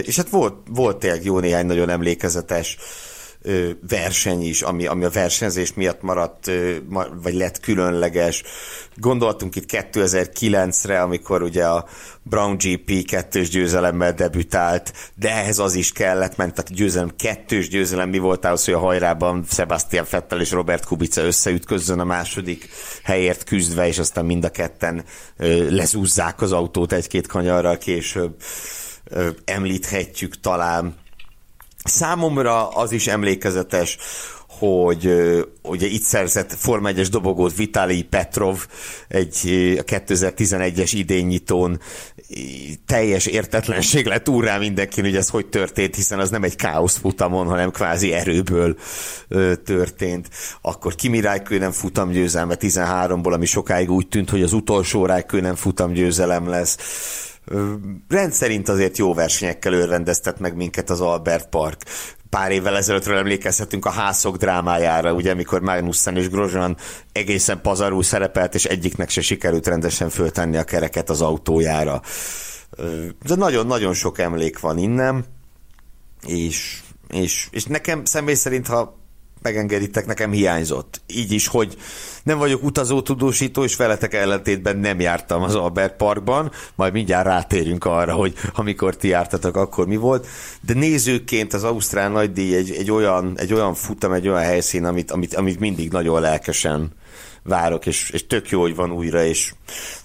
És 0.02 0.16
hát 0.16 0.28
volt, 0.28 0.54
volt 0.70 0.98
tényleg 0.98 1.24
jó 1.24 1.38
néhány 1.38 1.66
nagyon 1.66 1.88
emlékezetes 1.88 2.76
verseny 3.88 4.42
is, 4.42 4.62
ami, 4.62 4.86
ami 4.86 5.04
a 5.04 5.10
versenyzés 5.10 5.74
miatt 5.74 6.02
maradt, 6.02 6.50
vagy 7.22 7.34
lett 7.34 7.60
különleges. 7.60 8.42
Gondoltunk 8.96 9.56
itt 9.56 9.70
2009-re, 9.72 11.00
amikor 11.00 11.42
ugye 11.42 11.64
a 11.66 11.86
Brown 12.22 12.56
GP 12.56 13.04
kettős 13.04 13.48
győzelemmel 13.48 14.12
debütált, 14.12 14.92
de 15.14 15.30
ehhez 15.30 15.58
az 15.58 15.74
is 15.74 15.92
kellett, 15.92 16.36
mert 16.36 16.58
a 16.58 16.62
győzelem 16.68 17.10
kettős 17.16 17.68
győzelem 17.68 18.08
mi 18.08 18.18
volt 18.18 18.44
ahhoz, 18.44 18.64
hogy 18.64 18.74
a 18.74 18.78
hajrában 18.78 19.44
Sebastian 19.50 20.04
Fettel 20.04 20.40
és 20.40 20.50
Robert 20.50 20.84
Kubica 20.84 21.22
összeütközzön 21.22 22.00
a 22.00 22.04
második 22.04 22.68
helyért 23.02 23.44
küzdve, 23.44 23.86
és 23.86 23.98
aztán 23.98 24.24
mind 24.24 24.44
a 24.44 24.50
ketten 24.50 25.04
lezúzzák 25.68 26.40
az 26.40 26.52
autót 26.52 26.92
egy-két 26.92 27.26
kanyarral 27.26 27.78
később. 27.78 28.36
Említhetjük 29.44 30.40
talán 30.40 30.94
Számomra 31.86 32.68
az 32.68 32.92
is 32.92 33.06
emlékezetes, 33.06 33.96
hogy 34.58 35.10
ugye 35.62 35.86
itt 35.86 36.02
szerzett 36.02 36.52
Forma 36.52 36.90
1-es 36.92 37.06
dobogót 37.10 37.56
Vitali 37.56 38.02
Petrov 38.02 38.66
egy 39.08 39.38
a 39.78 39.82
2011-es 39.82 40.90
idénynyitón 40.94 41.80
teljes 42.86 43.26
értetlenség 43.26 44.06
lett 44.06 44.28
úrrá 44.28 44.58
mindenkin, 44.58 45.04
hogy 45.04 45.16
ez 45.16 45.28
hogy 45.28 45.46
történt, 45.46 45.94
hiszen 45.94 46.18
az 46.18 46.30
nem 46.30 46.42
egy 46.42 46.56
káosz 46.56 46.96
futamon, 46.96 47.46
hanem 47.46 47.70
kvázi 47.70 48.12
erőből 48.12 48.76
történt. 49.64 50.28
Akkor 50.60 50.94
Kimi 50.94 51.20
Räikkönen 51.20 51.72
futam 51.72 52.10
győzelme 52.10 52.56
13-ból, 52.60 53.32
ami 53.32 53.46
sokáig 53.46 53.90
úgy 53.90 54.08
tűnt, 54.08 54.30
hogy 54.30 54.42
az 54.42 54.52
utolsó 54.52 55.06
Räikkönen 55.06 55.56
futam 55.56 55.92
győzelem 55.92 56.48
lesz. 56.48 56.76
Rendszerint 58.08 58.68
azért 58.68 58.98
jó 58.98 59.14
versenyekkel 59.14 59.72
őrrendeztet 59.72 60.38
meg 60.38 60.56
minket 60.56 60.90
az 60.90 61.00
Albert 61.00 61.48
Park 61.48 61.82
pár 62.30 62.50
évvel 62.50 62.76
ezelőttről 62.76 63.16
emlékezhetünk 63.16 63.84
a 63.84 63.90
házok 63.90 64.36
drámájára, 64.36 65.12
ugye, 65.12 65.30
amikor 65.30 65.60
Magnussen 65.60 66.16
és 66.16 66.28
Grosjean 66.28 66.76
egészen 67.12 67.60
pazarul 67.60 68.02
szerepelt, 68.02 68.54
és 68.54 68.64
egyiknek 68.64 69.10
se 69.10 69.20
sikerült 69.20 69.66
rendesen 69.66 70.08
föltenni 70.08 70.56
a 70.56 70.64
kereket 70.64 71.10
az 71.10 71.20
autójára. 71.20 72.02
De 73.26 73.34
nagyon-nagyon 73.34 73.94
sok 73.94 74.18
emlék 74.18 74.60
van 74.60 74.78
innen, 74.78 75.24
és, 76.26 76.80
és, 77.08 77.48
és 77.50 77.64
nekem 77.64 78.04
személy 78.04 78.34
szerint, 78.34 78.66
ha 78.66 78.96
megengeditek, 79.42 80.06
nekem 80.06 80.30
hiányzott. 80.30 81.00
Így 81.06 81.32
is, 81.32 81.46
hogy 81.46 81.76
nem 82.22 82.38
vagyok 82.38 82.62
utazó 82.62 83.02
tudósító, 83.02 83.64
és 83.64 83.76
veletek 83.76 84.14
ellentétben 84.14 84.76
nem 84.76 85.00
jártam 85.00 85.42
az 85.42 85.54
Albert 85.54 85.96
Parkban, 85.96 86.52
majd 86.74 86.92
mindjárt 86.92 87.26
rátérünk 87.26 87.84
arra, 87.84 88.12
hogy 88.12 88.34
amikor 88.54 88.96
ti 88.96 89.08
jártatok, 89.08 89.56
akkor 89.56 89.86
mi 89.86 89.96
volt, 89.96 90.26
de 90.60 90.74
nézőként 90.74 91.52
az 91.52 91.64
Ausztrál 91.64 92.10
nagydíj 92.10 92.54
egy, 92.54 92.70
egy, 92.70 92.90
olyan, 92.90 93.32
egy 93.38 93.52
olyan 93.52 93.74
futam, 93.74 94.12
egy 94.12 94.28
olyan 94.28 94.42
helyszín, 94.42 94.84
amit, 94.84 95.10
amit, 95.10 95.34
amit 95.34 95.60
mindig 95.60 95.90
nagyon 95.90 96.20
lelkesen 96.20 96.92
várok, 97.42 97.86
és, 97.86 98.10
és 98.10 98.26
tök 98.26 98.50
jó, 98.50 98.60
hogy 98.60 98.74
van 98.74 98.92
újra, 98.92 99.24
és 99.24 99.52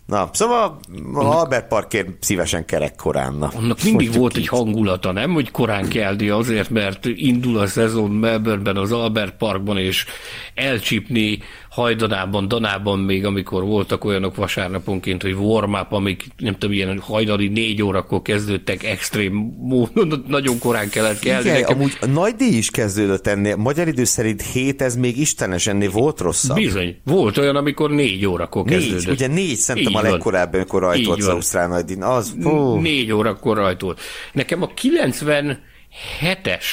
na, 0.05 0.29
szóval 0.33 0.79
annak, 1.13 1.31
Albert 1.31 1.67
Parkért 1.67 2.23
szívesen 2.23 2.65
kerek 2.65 2.95
korán. 2.95 3.33
Na. 3.33 3.51
Annak 3.55 3.83
mindig 3.83 4.13
volt 4.13 4.37
így. 4.37 4.41
egy 4.41 4.47
hangulata, 4.47 5.11
nem, 5.11 5.33
hogy 5.33 5.51
korán 5.51 5.87
keldi 5.87 6.29
azért, 6.29 6.69
mert 6.69 7.05
indul 7.05 7.57
a 7.57 7.67
szezon 7.67 8.11
Melbourneben 8.11 8.77
az 8.77 8.91
Albert 8.91 9.37
Parkban, 9.37 9.77
és 9.77 10.05
elcsípni 10.53 11.39
hajdanában, 11.71 12.47
danában 12.47 12.99
még, 12.99 13.25
amikor 13.25 13.63
voltak 13.63 14.03
olyanok 14.03 14.35
vasárnaponként, 14.35 15.21
hogy 15.21 15.33
warm 15.33 15.73
up, 15.73 15.91
amik 15.91 16.27
nem 16.37 16.53
tudom, 16.53 16.75
ilyen 16.75 16.99
hajnali 16.99 17.47
négy 17.47 17.81
órakor 17.83 18.21
kezdődtek 18.21 18.83
extrém 18.83 19.33
módon, 19.59 20.25
nagyon 20.27 20.59
korán 20.59 20.89
kellett 20.89 21.19
kelni. 21.19 21.49
Igen, 21.49 21.59
nekem. 21.59 21.77
amúgy 21.77 21.97
nagy 22.13 22.35
díj 22.35 22.57
is 22.57 22.69
kezdődött 22.69 23.27
ennél, 23.27 23.55
magyar 23.55 23.87
idő 23.87 24.03
szerint 24.03 24.41
hét, 24.41 24.81
ez 24.81 24.95
még 24.95 25.17
istenes, 25.17 25.67
ennél 25.67 25.89
volt 25.91 26.19
rosszabb. 26.19 26.55
Bizony, 26.55 26.97
volt 27.03 27.37
olyan, 27.37 27.55
amikor 27.55 27.91
négy 27.91 28.25
órakor 28.25 28.63
kezdődött. 28.63 29.05
Négy, 29.05 29.13
ugye 29.13 29.27
négy 29.27 29.55
szerintem 29.55 29.95
a 29.95 30.01
legkorábban, 30.01 30.55
amikor 30.59 30.81
rajtolt 30.81 31.19
az 31.19 31.27
Ausztrál 31.27 31.67
nagy 31.67 31.85
díj. 31.85 31.97
Az, 31.99 32.35
Négy 32.79 33.11
órakor 33.11 33.57
rajtolt. 33.57 33.99
Nekem 34.33 34.61
a 34.61 34.69
97-es 34.81 36.65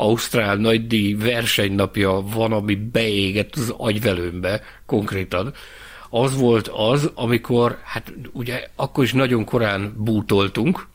Ausztrál 0.00 0.56
nagydíj 0.56 1.14
versenynapja 1.14 2.10
van, 2.20 2.52
ami 2.52 2.74
beégett 2.74 3.54
az 3.54 3.74
agyvelőmbe 3.76 4.62
konkrétan. 4.86 5.52
Az 6.10 6.36
volt 6.36 6.68
az, 6.68 7.10
amikor, 7.14 7.78
hát 7.84 8.12
ugye 8.32 8.66
akkor 8.76 9.04
is 9.04 9.12
nagyon 9.12 9.44
korán 9.44 9.94
bútoltunk, 9.96 10.86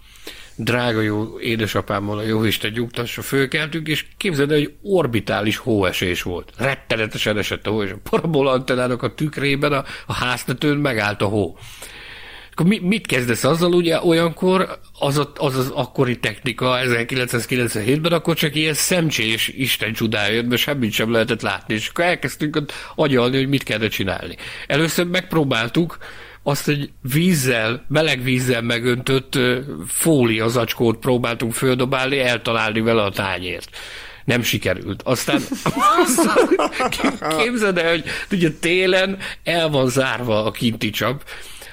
drága 0.55 1.01
jó 1.01 1.39
édesapámmal 1.39 2.17
a 2.17 2.21
jó 2.21 2.43
Isten 2.43 2.71
nyugtassa, 2.71 3.21
fölkeltünk, 3.21 3.87
és 3.87 4.05
képzeld 4.17 4.51
el, 4.51 4.57
hogy 4.57 4.73
orbitális 4.81 5.57
hóesés 5.57 6.21
volt. 6.21 6.51
Rettenetesen 6.57 7.37
esett 7.37 7.67
a 7.67 7.69
hó, 7.69 7.83
és 7.83 7.91
a 7.91 8.09
parabola 8.09 8.51
antennának 8.51 9.03
a 9.03 9.13
tükrében 9.13 9.73
a, 9.73 9.83
a 10.05 10.13
háztetőn 10.13 10.77
megállt 10.77 11.21
a 11.21 11.27
hó. 11.27 11.57
Akkor 12.57 12.67
mi, 12.67 12.79
mit 12.79 13.07
kezdesz 13.07 13.43
azzal, 13.43 13.73
ugye 13.73 14.03
olyankor 14.03 14.79
az, 14.99 15.27
az 15.37 15.57
az 15.57 15.71
akkori 15.73 16.19
technika 16.19 16.79
1997-ben, 16.83 18.11
akkor 18.11 18.35
csak 18.35 18.55
ilyen 18.55 18.73
szemcsés 18.73 19.47
Isten 19.47 19.93
csodája 19.93 20.33
jött, 20.33 20.47
mert 20.47 20.61
semmit 20.61 20.91
sem 20.91 21.11
lehetett 21.11 21.41
látni, 21.41 21.73
és 21.73 21.87
akkor 21.87 22.05
elkezdtünk 22.05 22.61
agyalni, 22.95 23.37
hogy 23.37 23.47
mit 23.47 23.63
kellene 23.63 23.87
csinálni. 23.87 24.35
Először 24.67 25.05
megpróbáltuk 25.05 25.97
azt 26.43 26.67
egy 26.67 26.89
vízzel, 27.01 27.85
meleg 27.87 28.23
vízzel 28.23 28.61
megöntött 28.61 29.39
fólia 29.87 30.47
zacskót 30.47 30.97
próbáltunk 30.97 31.53
földobálni, 31.53 32.19
eltalálni 32.19 32.81
vele 32.81 33.03
a 33.03 33.11
tányért 33.11 33.69
nem 34.25 34.41
sikerült. 34.41 35.01
Aztán, 35.01 35.41
aztán 36.05 36.49
képzeld 37.37 37.77
el, 37.77 37.89
hogy 37.89 38.03
ugye 38.31 38.49
télen 38.59 39.17
el 39.43 39.69
van 39.69 39.89
zárva 39.89 40.45
a 40.45 40.51
kinti 40.51 40.89
csap, 40.89 41.23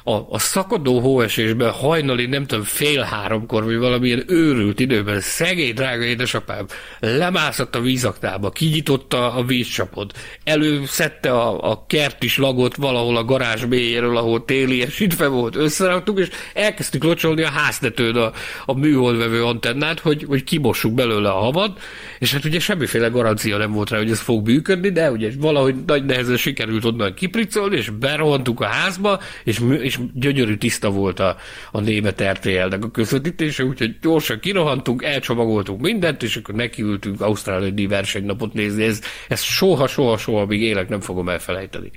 a, 0.05 0.13
a 0.31 0.39
szakadó 0.39 1.01
hóesésben 1.01 1.71
hajnali, 1.71 2.27
nem 2.27 2.47
tudom, 2.47 2.65
fél 2.65 3.01
háromkor, 3.01 3.65
vagy 3.65 3.77
valamilyen 3.77 4.25
őrült 4.27 4.81
időben 4.81 5.21
szegény 5.21 5.75
drága 5.75 6.05
édesapám 6.05 6.67
lemászott 7.01 7.75
a 7.75 7.81
vízaktába, 7.81 8.51
kinyitotta 8.51 9.33
a 9.33 9.45
vízcsapot, 9.45 10.19
előszedte 10.45 11.31
a, 11.31 11.71
a 11.71 11.85
kertis 11.87 12.39
lagot 12.39 12.77
valahol 12.77 13.17
a 13.17 13.25
garázs 13.25 13.65
mélyéről, 13.65 14.17
ahol 14.17 14.45
téli 14.45 14.83
esítve 14.83 15.27
volt, 15.27 15.57
összeraktuk, 15.57 16.19
és 16.19 16.29
elkezdtük 16.55 17.05
locsolni 17.05 17.43
a 17.43 17.49
háztetőn 17.49 18.17
a, 18.17 18.33
a 18.67 18.79
műholdvevő 18.79 19.45
antennát, 19.45 20.01
hogy, 20.01 20.25
hogy 20.29 20.45
kimossuk 20.45 20.95
belőle 20.95 21.31
a 21.31 21.39
havat, 21.39 21.81
és 22.19 22.33
hát 22.33 22.45
ugye 22.45 22.59
semmiféle 22.59 23.09
garancia 23.09 23.57
nem 23.57 23.73
volt 23.73 23.91
rá, 23.91 23.99
hogy 23.99 24.11
ez 24.11 24.21
fog 24.21 24.47
működni, 24.47 24.91
de 24.91 25.11
ugye 25.11 25.31
valahogy 25.39 25.75
nagy 25.87 26.05
nehezen 26.05 26.37
sikerült 26.37 26.85
onnan 26.85 27.15
kipricolni, 27.15 27.77
és 27.77 27.91
berohantuk 27.91 28.61
a 28.61 28.67
házba, 28.67 29.21
és, 29.45 29.61
és 29.81 29.92
gyönyörű 30.15 30.57
tiszta 30.57 30.91
volt 30.91 31.21
a, 31.21 31.37
a 31.73 31.81
német 31.81 32.23
RTL-nek 32.23 32.85
a 32.85 32.91
közvetítése, 32.91 33.65
úgyhogy 33.65 33.99
gyorsan 34.01 34.41
kirohantunk, 34.41 35.05
elcsomagoltunk 35.05 35.81
mindent, 35.81 36.23
és 36.23 36.37
akkor 36.37 36.55
nekiültünk 36.55 37.21
Ausztráliai 37.21 37.87
versenynapot 37.87 38.53
nézni. 38.53 38.85
Ez, 38.85 39.01
ez 39.29 39.41
soha, 39.41 39.87
soha, 39.87 40.17
soha 40.17 40.47
még 40.47 40.63
élek 40.63 40.89
nem 40.89 41.01
fogom 41.01 41.29
elfelejteni. 41.29 41.91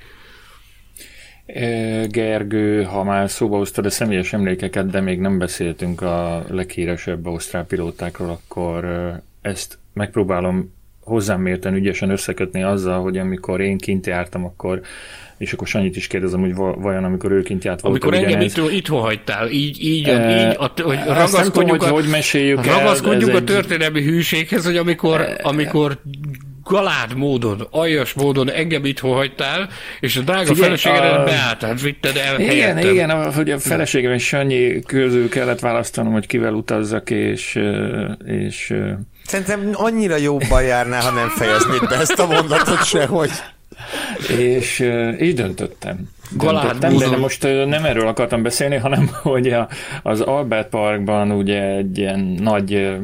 Gergő, 2.08 2.84
ha 2.84 3.04
már 3.04 3.30
szóba 3.30 3.58
hoztad 3.58 3.86
a 3.86 3.90
személyes 3.90 4.34
emlékeket, 4.34 4.90
de 4.90 5.02
még 5.02 5.20
nem 5.20 5.38
beszéltünk 5.38 6.02
a 6.02 6.46
leghíresebb 6.50 7.26
ausztrál 7.26 7.66
pilótákról, 7.66 8.30
akkor 8.30 8.86
ezt 9.42 9.78
megpróbálom 9.94 10.74
hozzám 11.06 11.42
mérten 11.42 11.74
ügyesen 11.74 12.10
összekötni 12.10 12.64
azzal, 12.64 13.02
hogy 13.02 13.18
amikor 13.18 13.62
én 13.62 13.78
kint 13.78 14.06
jártam, 14.06 14.46
akkor 14.46 14.82
és 15.38 15.54
akkor 15.54 15.68
Sanyit 15.68 15.96
is 15.96 16.08
kérdezem, 16.08 16.40
hogy 16.40 16.56
vajon 16.56 17.04
amikor 17.04 17.32
ő 17.32 17.42
kint 17.42 17.64
járt 17.64 17.82
Amikor 17.82 18.14
engem 18.14 18.42
itt, 18.42 18.58
itthon 18.72 19.02
hagytál, 19.02 19.50
így, 19.50 19.84
így, 19.84 20.08
e, 20.08 20.50
így 20.50 20.56
a, 20.58 20.72
hogy 20.82 21.00
ragaszkodjuk, 21.06 21.78
tudom, 21.78 21.94
a, 21.94 21.94
hogy 21.94 22.10
meséljük 22.10 22.66
ragaszkodjuk 22.66 23.30
el, 23.30 23.36
a 23.36 23.44
történelmi 23.44 24.00
egy... 24.00 24.06
hűséghez, 24.06 24.66
hogy 24.66 24.78
amikor, 24.78 25.22
e, 25.22 25.40
amikor 25.42 26.02
galád 26.64 27.16
módon, 27.16 27.68
aljas 27.72 28.14
módon 28.14 28.52
engem 28.52 28.86
itthon 28.86 29.14
hagytál, 29.14 29.70
és 30.00 30.16
a 30.16 30.22
drága 30.22 30.56
feleségedet 30.56 31.14
a... 31.14 31.24
beálltál, 31.24 31.76
vitted 31.76 32.18
el 32.18 32.40
Igen, 32.40 32.50
helyettem. 32.50 32.94
igen, 32.94 33.34
hogy 33.34 33.52
a 33.52 33.60
feleségem 33.60 34.14
és 34.14 34.28
Sanyi 34.28 34.80
közül 34.80 35.30
kellett 35.30 35.60
választanom, 35.60 36.14
hogy 36.14 36.28
kivel 36.28 36.54
utazzak, 36.54 37.10
és, 37.10 37.60
és 38.26 38.74
Szerintem 39.26 39.70
annyira 39.74 40.18
jobban 40.18 40.64
járnál, 40.64 41.02
ha 41.02 41.12
nem 41.12 41.30
fejeznéd 41.30 41.88
be 41.90 41.96
ezt 41.96 42.20
a 42.20 42.26
mondatot 42.26 42.86
se, 42.86 43.06
hogy... 43.06 43.30
És 44.38 44.80
így 45.20 45.36
döntöttem. 45.36 46.10
Döntöttem, 46.38 46.98
de 46.98 47.18
most 47.18 47.44
nem 47.44 47.86
erről 47.86 48.08
akartam 48.08 48.44
beszélni, 48.44 48.76
hanem 48.76 49.10
hogy 49.22 49.48
a, 49.48 49.68
az 50.04 50.22
Albert 50.22 50.70
Parkban 50.70 51.32
ugye 51.32 51.62
egy 51.62 51.98
ilyen 51.98 52.20
nagy 52.20 52.98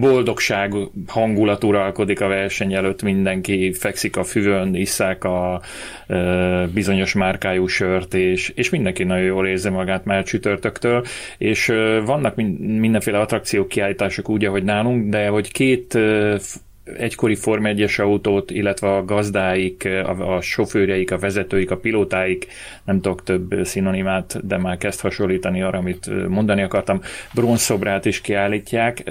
boldogság 0.00 0.74
hangulat 1.06 1.64
uralkodik 1.64 2.20
a 2.20 2.26
verseny 2.28 2.74
előtt, 2.74 3.02
mindenki 3.02 3.72
fekszik 3.72 4.16
a 4.16 4.24
füvön, 4.24 4.74
isszák 4.74 5.24
a 5.24 5.60
e, 6.06 6.66
bizonyos 6.66 7.12
márkájú 7.12 7.66
sört, 7.66 8.14
és, 8.14 8.48
és 8.48 8.70
mindenki 8.70 9.04
nagyon 9.04 9.24
jól 9.24 9.46
érzi 9.46 9.68
magát 9.68 10.04
már 10.04 10.24
csütörtöktől, 10.24 11.04
és 11.38 11.68
e, 11.68 12.00
vannak 12.00 12.34
mindenféle 12.58 13.18
attrakciók, 13.18 13.68
kiállítások 13.68 14.28
úgy, 14.28 14.44
ahogy 14.44 14.64
nálunk, 14.64 15.10
de 15.10 15.28
hogy 15.28 15.52
két 15.52 15.94
e, 15.94 16.38
egykori 16.84 17.34
Form 17.34 17.66
1 17.66 17.90
autót, 17.96 18.50
illetve 18.50 18.94
a 18.94 19.04
gazdáik, 19.04 19.84
a, 19.84 20.34
a 20.34 20.40
sofőrjeik, 20.40 21.10
a 21.10 21.18
vezetőik, 21.18 21.70
a 21.70 21.76
pilótáik, 21.76 22.46
nem 22.84 23.00
tudok 23.00 23.22
több 23.22 23.54
szinonimát, 23.62 24.46
de 24.46 24.58
már 24.58 24.76
kezd 24.76 25.00
hasonlítani 25.00 25.62
arra, 25.62 25.78
amit 25.78 26.28
mondani 26.28 26.62
akartam, 26.62 27.00
bronzszobrát 27.34 28.04
is 28.04 28.20
kiállítják. 28.20 29.02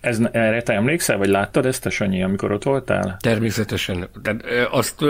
Ez, 0.00 0.20
erre 0.32 0.62
te 0.62 0.72
emlékszel, 0.72 1.18
vagy 1.18 1.28
láttad 1.28 1.66
ezt 1.66 1.90
Sanyi, 1.90 2.22
amikor 2.22 2.52
ott 2.52 2.62
voltál? 2.62 3.16
Természetesen. 3.20 4.08
Tehát 4.22 4.44
azt, 4.70 5.04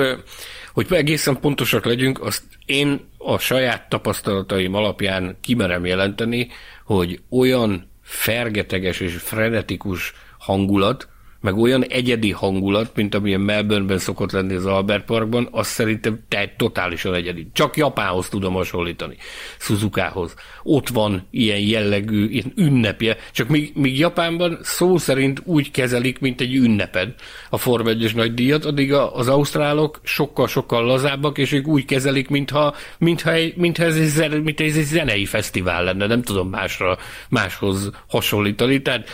hogy 0.72 0.86
egészen 0.90 1.40
pontosak 1.40 1.84
legyünk, 1.84 2.24
azt 2.24 2.42
én 2.66 3.00
a 3.18 3.38
saját 3.38 3.88
tapasztalataim 3.88 4.74
alapján 4.74 5.36
kimerem 5.40 5.84
jelenteni, 5.86 6.48
hogy 6.84 7.20
olyan 7.30 7.90
fergeteges 8.02 9.00
és 9.00 9.14
frenetikus 9.14 10.14
hangulat, 10.38 11.08
meg 11.42 11.56
olyan 11.56 11.84
egyedi 11.84 12.30
hangulat, 12.30 12.90
mint 12.94 13.14
amilyen 13.14 13.40
Melbourneben 13.40 13.98
szokott 13.98 14.32
lenni 14.32 14.54
az 14.54 14.66
Albert 14.66 15.04
Parkban, 15.04 15.48
az 15.50 15.66
szerintem 15.66 16.20
te 16.28 16.54
totálisan 16.56 17.14
egyedi. 17.14 17.46
Csak 17.52 17.76
Japánhoz 17.76 18.28
tudom 18.28 18.52
hasonlítani, 18.52 19.16
Suzukához. 19.58 20.34
Ott 20.62 20.88
van 20.88 21.26
ilyen 21.30 21.58
jellegű, 21.58 22.28
ilyen 22.28 22.52
ünnepje, 22.56 23.16
csak 23.32 23.48
míg, 23.48 23.72
míg 23.74 23.98
Japánban 23.98 24.58
szó 24.62 24.98
szerint 24.98 25.42
úgy 25.44 25.70
kezelik, 25.70 26.18
mint 26.18 26.40
egy 26.40 26.54
ünneped 26.54 27.14
a 27.50 27.56
Form 27.56 27.86
1 27.86 28.14
nagy 28.14 28.34
díjat, 28.34 28.64
addig 28.64 28.92
az 28.92 29.28
ausztrálok 29.28 30.00
sokkal-sokkal 30.02 30.84
lazábbak, 30.84 31.38
és 31.38 31.52
ők 31.52 31.66
úgy 31.66 31.84
kezelik, 31.84 32.28
mintha, 32.28 32.74
mintha, 32.98 33.32
egy, 33.32 33.56
mintha 33.56 33.84
ez, 33.84 34.18
egy, 34.18 34.42
mintha 34.42 34.64
ez 34.64 34.76
egy 34.76 34.84
zenei 34.84 35.24
fesztivál 35.24 35.84
lenne, 35.84 36.06
nem 36.06 36.22
tudom 36.22 36.48
másra, 36.48 36.98
máshoz 37.28 37.90
hasonlítani. 38.08 38.82
Tehát 38.82 39.08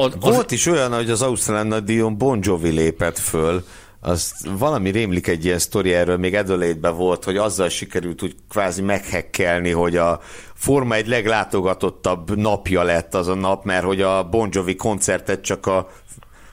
az, 0.00 0.14
az... 0.20 0.34
Volt 0.34 0.50
is 0.50 0.66
olyan, 0.66 0.94
hogy 0.94 1.10
az 1.10 1.22
Ausztrál 1.22 1.64
nagydíjon 1.64 2.18
Bon 2.18 2.38
Jovi 2.42 2.70
lépett 2.70 3.18
föl, 3.18 3.64
az 4.00 4.32
valami 4.58 4.90
rémlik 4.90 5.26
egy 5.26 5.44
ilyen 5.44 5.58
sztori, 5.58 5.92
erről 5.92 6.16
még 6.16 6.34
Adelaide 6.34 6.88
volt, 6.88 7.24
hogy 7.24 7.36
azzal 7.36 7.68
sikerült 7.68 8.22
úgy 8.22 8.34
kvázi 8.48 8.82
meghekkelni, 8.82 9.70
hogy 9.70 9.96
a 9.96 10.20
Forma 10.54 10.94
egy 10.94 11.06
leglátogatottabb 11.06 12.36
napja 12.36 12.82
lett 12.82 13.14
az 13.14 13.28
a 13.28 13.34
nap, 13.34 13.64
mert 13.64 13.84
hogy 13.84 14.00
a 14.00 14.28
Bon 14.28 14.48
Jovi 14.52 14.74
koncertet 14.74 15.40
csak 15.40 15.66
a 15.66 15.88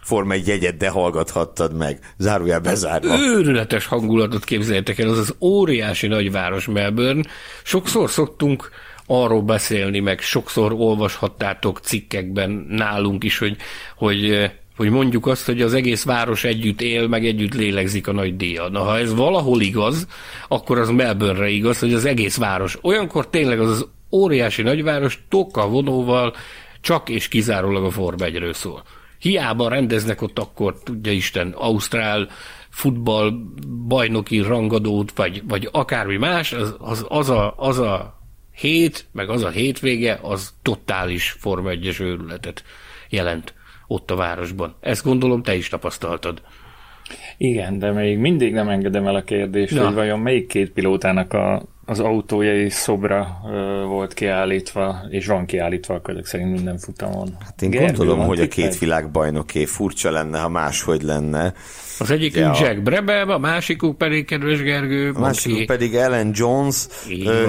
Forma 0.04 0.34
egy 0.34 0.48
jegyet, 0.48 0.78
de 0.78 0.90
hallgathattad 0.90 1.74
meg. 1.74 2.14
Zárójel 2.18 2.60
bezárva. 2.60 3.20
Őrületes 3.20 3.86
hangulatot 3.86 4.44
képzeljétek 4.44 5.00
el, 5.00 5.10
az 5.10 5.18
az 5.18 5.36
óriási 5.40 6.08
nagyváros 6.08 6.66
Melbourne. 6.66 7.24
Sokszor 7.64 8.10
szoktunk 8.10 8.70
arról 9.08 9.42
beszélni, 9.42 10.00
meg 10.00 10.20
sokszor 10.20 10.74
olvashattátok 10.74 11.80
cikkekben 11.80 12.66
nálunk 12.70 13.24
is, 13.24 13.38
hogy, 13.38 13.58
hogy 13.96 14.50
hogy 14.78 14.90
mondjuk 14.90 15.28
azt, 15.28 15.46
hogy 15.46 15.62
az 15.62 15.74
egész 15.74 16.04
város 16.04 16.44
együtt 16.44 16.82
él, 16.82 17.08
meg 17.08 17.26
együtt 17.26 17.54
lélegzik 17.54 18.08
a 18.08 18.12
nagy 18.12 18.36
díja. 18.36 18.70
Na, 18.70 18.80
ha 18.80 18.98
ez 18.98 19.14
valahol 19.14 19.62
igaz, 19.62 20.08
akkor 20.48 20.80
az 20.80 20.90
Melbourne-re 20.90 21.50
igaz, 21.50 21.80
hogy 21.80 21.94
az 21.94 22.06
egész 22.06 22.38
város. 22.38 22.78
Olyankor 22.82 23.30
tényleg 23.30 23.60
az 23.60 23.70
az 23.70 23.88
óriási 24.12 24.62
nagyváros 24.62 25.24
tokkal 25.30 25.68
vonóval 25.68 26.36
csak 26.82 27.10
és 27.10 27.28
kizárólag 27.28 27.84
a 27.84 27.90
Form 27.90 28.24
1 28.24 28.50
szól. 28.54 28.84
Hiába 29.20 29.70
rendeznek 29.70 30.22
ott 30.22 30.40
akkor, 30.40 30.80
tudja 30.84 31.12
Isten, 31.12 31.52
Ausztrál 31.52 32.28
futball 32.70 33.32
bajnoki 33.88 34.40
rangadót, 34.40 35.12
vagy, 35.16 35.44
vagy 35.48 35.70
akármi 35.72 36.18
más, 36.18 36.54
az, 36.54 36.76
az, 36.80 37.06
az, 37.08 37.30
a, 37.30 37.54
az 37.58 37.80
a 37.80 38.17
hét, 38.58 39.06
meg 39.12 39.30
az 39.30 39.44
a 39.44 39.50
hétvége, 39.50 40.20
az 40.22 40.54
totális 40.62 41.36
Forma 41.40 41.70
1 41.70 41.96
őrületet 42.00 42.64
jelent 43.10 43.54
ott 43.88 44.12
a 44.12 44.16
városban. 44.16 44.76
Ezt 44.80 45.04
gondolom 45.04 45.44
te 45.44 45.56
is 45.56 45.70
tapasztaltad. 45.70 46.42
Igen, 47.38 47.80
de 47.80 47.92
még 47.92 48.18
mindig 48.18 48.54
nem 48.54 48.70
engedem 48.70 49.08
el 49.08 49.16
a 49.16 49.22
kérdést, 49.22 49.74
Na. 49.74 49.86
hogy 49.86 49.94
vajon 49.94 50.20
melyik 50.20 50.48
két 50.48 50.72
pilótának 50.72 51.34
a, 51.34 51.66
az 51.86 52.00
autója 52.00 52.56
és 52.56 52.74
szobra 52.74 53.40
ö, 53.52 53.84
volt 53.86 54.14
kiállítva, 54.14 55.00
és 55.10 55.28
van 55.28 55.46
kiállítva 55.46 55.94
a 55.94 56.02
közök 56.02 56.26
szerint 56.26 56.52
minden 56.52 56.78
futamon. 56.78 57.38
Hát 57.40 57.62
én 57.62 57.70
Gergő, 57.70 57.98
gondolom, 57.98 58.26
hogy 58.26 58.40
a 58.40 58.48
két 58.48 58.78
világbajnoké 58.78 59.66
furcsa 59.66 60.12
lenne, 60.12 60.40
ha 60.40 60.50
máshogy 60.50 61.02
lenne. 61.02 61.54
Az 62.00 62.12
egyikünk 62.12 62.60
Jack 62.60 62.82
Brabham, 62.82 63.30
a 63.30 63.38
másikuk 63.38 63.98
pedig, 63.98 64.26
kedves 64.26 64.62
Gergő, 64.62 65.12
a 65.12 65.20
másikuk 65.20 65.66
pedig 65.66 65.96
Ellen 65.96 66.32
Jones. 66.34 66.88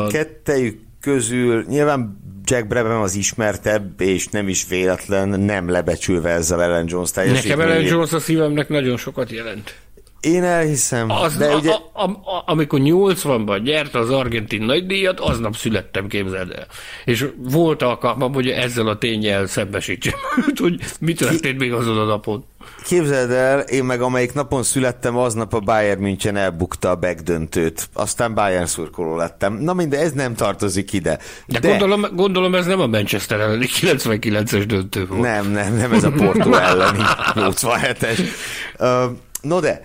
Kettejük 0.09 0.87
közül 1.01 1.65
nyilván 1.69 2.27
Jack 2.45 2.67
Brabham 2.67 3.01
az 3.01 3.15
ismertebb, 3.15 4.01
és 4.01 4.27
nem 4.27 4.49
is 4.49 4.69
véletlen, 4.69 5.29
nem 5.41 5.69
lebecsülve 5.69 6.31
ezzel 6.31 6.63
Ellen 6.63 6.85
Jones 6.89 7.11
teljesítményét. 7.11 7.57
Nekem 7.57 7.71
Ellen 7.71 7.87
Jones 7.87 8.13
a 8.13 8.19
szívemnek 8.19 8.69
nagyon 8.69 8.97
sokat 8.97 9.31
jelent. 9.31 9.75
Én 10.21 10.45
elhiszem. 10.45 11.11
Az, 11.11 11.37
de 11.37 11.47
a, 11.47 11.57
ugye... 11.57 11.71
a, 11.71 12.03
a, 12.03 12.05
a, 12.05 12.43
amikor 12.47 12.81
80-ban 12.83 13.63
nyerte 13.63 13.99
az 13.99 14.11
argentin 14.11 14.63
nagydíjat, 14.63 15.21
aznap 15.21 15.57
születtem, 15.57 16.07
képzeld 16.07 16.51
el. 16.51 16.67
És 17.05 17.27
volt 17.37 17.83
alkalmam, 17.83 18.33
hogy 18.35 18.49
ezzel 18.49 18.87
a 18.89 18.99
tényel 18.99 19.47
szembesítsem, 19.47 20.15
hogy 20.63 20.81
mi 21.01 21.13
történt 21.13 21.59
még 21.59 21.73
azon 21.73 21.99
a 21.99 22.05
napon. 22.05 22.45
Képzeld 22.85 23.31
el, 23.31 23.59
én 23.61 23.85
meg 23.85 24.01
amelyik 24.01 24.33
napon 24.33 24.63
születtem, 24.63 25.17
aznap 25.17 25.55
a 25.55 25.61
Bayern 25.61 26.01
München 26.01 26.37
elbukta 26.37 26.91
a 26.91 26.95
begdöntőt. 26.95 27.89
Aztán 27.93 28.35
Bayern 28.35 28.67
szurkoló 28.67 29.17
lettem. 29.17 29.55
Na 29.55 29.73
minden, 29.73 30.01
ez 30.01 30.13
nem 30.13 30.35
tartozik 30.35 30.93
ide. 30.93 31.19
De, 31.47 31.59
De 31.59 31.69
gondolom, 31.69 32.07
gondolom 32.13 32.55
ez 32.55 32.67
nem 32.67 32.81
a 32.81 32.87
Manchester 32.87 33.41
elleni 33.41 33.67
99-es 33.81 34.65
döntő 34.67 35.07
volt. 35.07 35.21
Nem, 35.21 35.51
nem, 35.51 35.75
nem 35.77 35.93
ez 35.93 36.05
a 36.05 36.11
Porto 36.11 36.55
elleni 36.71 37.03
87-es. 37.35 38.21
Uh, 38.79 39.17
no 39.43 39.61
de, 39.61 39.83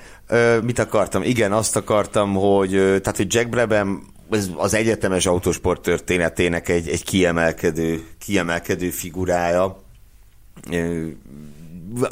mit 0.63 0.79
akartam? 0.79 1.23
Igen, 1.23 1.51
azt 1.51 1.75
akartam, 1.75 2.33
hogy, 2.33 2.69
tehát, 2.69 3.17
hogy 3.17 3.33
Jack 3.33 3.49
Brabham 3.49 4.11
ez 4.31 4.49
az 4.55 4.73
egyetemes 4.73 5.25
autósport 5.25 5.81
történetének 5.81 6.69
egy, 6.69 6.87
egy 6.87 7.03
kiemelkedő, 7.03 8.03
kiemelkedő 8.19 8.89
figurája 8.89 9.81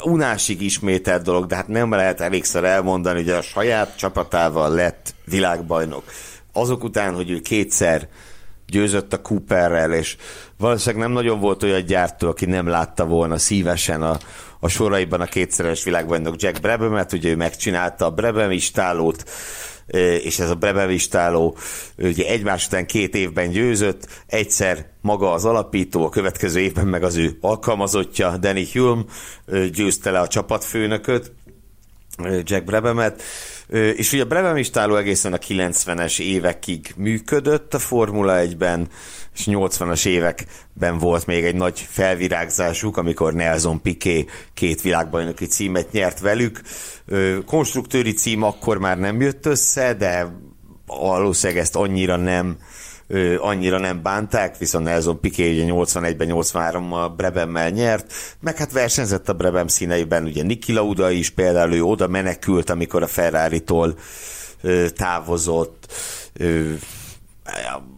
unásig 0.02 0.62
ismételt 0.62 1.22
dolog, 1.22 1.46
de 1.46 1.56
hát 1.56 1.68
nem 1.68 1.90
lehet 1.90 2.20
elégszer 2.20 2.64
elmondani, 2.64 3.18
hogy 3.20 3.30
a 3.30 3.42
saját 3.42 3.96
csapatával 3.96 4.74
lett 4.74 5.14
világbajnok. 5.24 6.04
Azok 6.52 6.84
után, 6.84 7.14
hogy 7.14 7.30
ő 7.30 7.40
kétszer 7.40 8.08
győzött 8.66 9.12
a 9.12 9.22
Cooperrel, 9.22 9.92
és 9.92 10.16
valószínűleg 10.58 11.04
nem 11.04 11.12
nagyon 11.12 11.40
volt 11.40 11.62
olyan 11.62 11.84
gyártó, 11.84 12.28
aki 12.28 12.44
nem 12.44 12.66
látta 12.66 13.06
volna 13.06 13.38
szívesen 13.38 14.02
a, 14.02 14.18
a 14.64 14.68
soraiban 14.68 15.20
a 15.20 15.24
kétszeres 15.24 15.84
világbajnok 15.84 16.42
Jack 16.42 16.60
Brabham-et, 16.60 17.12
ugye 17.12 17.30
ő 17.30 17.36
megcsinálta 17.36 18.04
a 18.04 18.10
Brabham 18.10 18.50
istálót, 18.50 19.24
és 20.22 20.38
ez 20.38 20.50
a 20.50 20.54
Brabevistáló 20.54 21.56
ugye 21.96 22.26
egymás 22.26 22.66
után 22.66 22.86
két 22.86 23.14
évben 23.14 23.50
győzött, 23.50 24.06
egyszer 24.26 24.86
maga 25.00 25.32
az 25.32 25.44
alapító, 25.44 26.04
a 26.04 26.08
következő 26.08 26.60
évben 26.60 26.86
meg 26.86 27.02
az 27.02 27.16
ő 27.16 27.36
alkalmazottja, 27.40 28.36
Danny 28.36 28.66
Hulme 28.72 29.02
győzte 29.72 30.10
le 30.10 30.20
a 30.20 30.28
csapatfőnököt, 30.28 31.32
Jack 32.42 32.64
Brebemet, 32.64 33.22
és 33.72 34.12
ugye 34.12 34.22
a 34.22 34.26
Brabemistáló 34.26 34.96
egészen 34.96 35.32
a 35.32 35.38
90-es 35.38 36.20
évekig 36.20 36.92
működött 36.96 37.74
a 37.74 37.78
Formula 37.78 38.40
1-ben, 38.42 38.88
és 39.34 39.44
80-as 39.46 40.06
években 40.06 40.98
volt 40.98 41.26
még 41.26 41.44
egy 41.44 41.54
nagy 41.54 41.86
felvirágzásuk, 41.90 42.96
amikor 42.96 43.34
Nelson 43.34 43.82
Piquet 43.82 44.26
két 44.54 44.80
világbajnoki 44.80 45.46
címet 45.46 45.92
nyert 45.92 46.20
velük. 46.20 46.60
Konstruktőri 47.46 48.12
cím 48.12 48.42
akkor 48.42 48.78
már 48.78 48.98
nem 48.98 49.20
jött 49.20 49.46
össze, 49.46 49.94
de 49.94 50.26
valószínűleg 50.86 51.62
ezt 51.62 51.76
annyira 51.76 52.16
nem 52.16 52.56
annyira 53.38 53.78
nem 53.78 54.02
bánták, 54.02 54.58
viszont 54.58 54.84
Nelson 54.84 55.20
Piquet 55.20 55.52
ugye 55.52 55.64
81-ben, 55.66 56.28
83-mal 56.30 57.10
Brebemmel 57.16 57.70
nyert, 57.70 58.12
meg 58.40 58.56
hát 58.56 58.72
versenyzett 58.72 59.28
a 59.28 59.32
Brebem 59.32 59.66
színeiben, 59.66 60.24
ugye 60.24 60.42
Niki 60.42 60.72
Lauda 60.72 61.10
is 61.10 61.30
például, 61.30 61.72
ő 61.72 61.82
oda 61.82 62.06
menekült, 62.06 62.70
amikor 62.70 63.02
a 63.02 63.06
Ferrari-tól 63.06 63.94
távozott, 64.96 65.92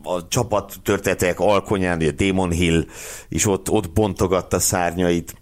a 0.02 0.28
csapat 0.28 0.74
történetek 0.82 1.40
alkonyán, 1.40 2.00
a 2.00 2.10
Damon 2.10 2.50
Hill 2.50 2.84
is 3.28 3.46
ott, 3.46 3.70
ott 3.70 3.90
bontogatta 3.90 4.58
szárnyait. 4.58 5.34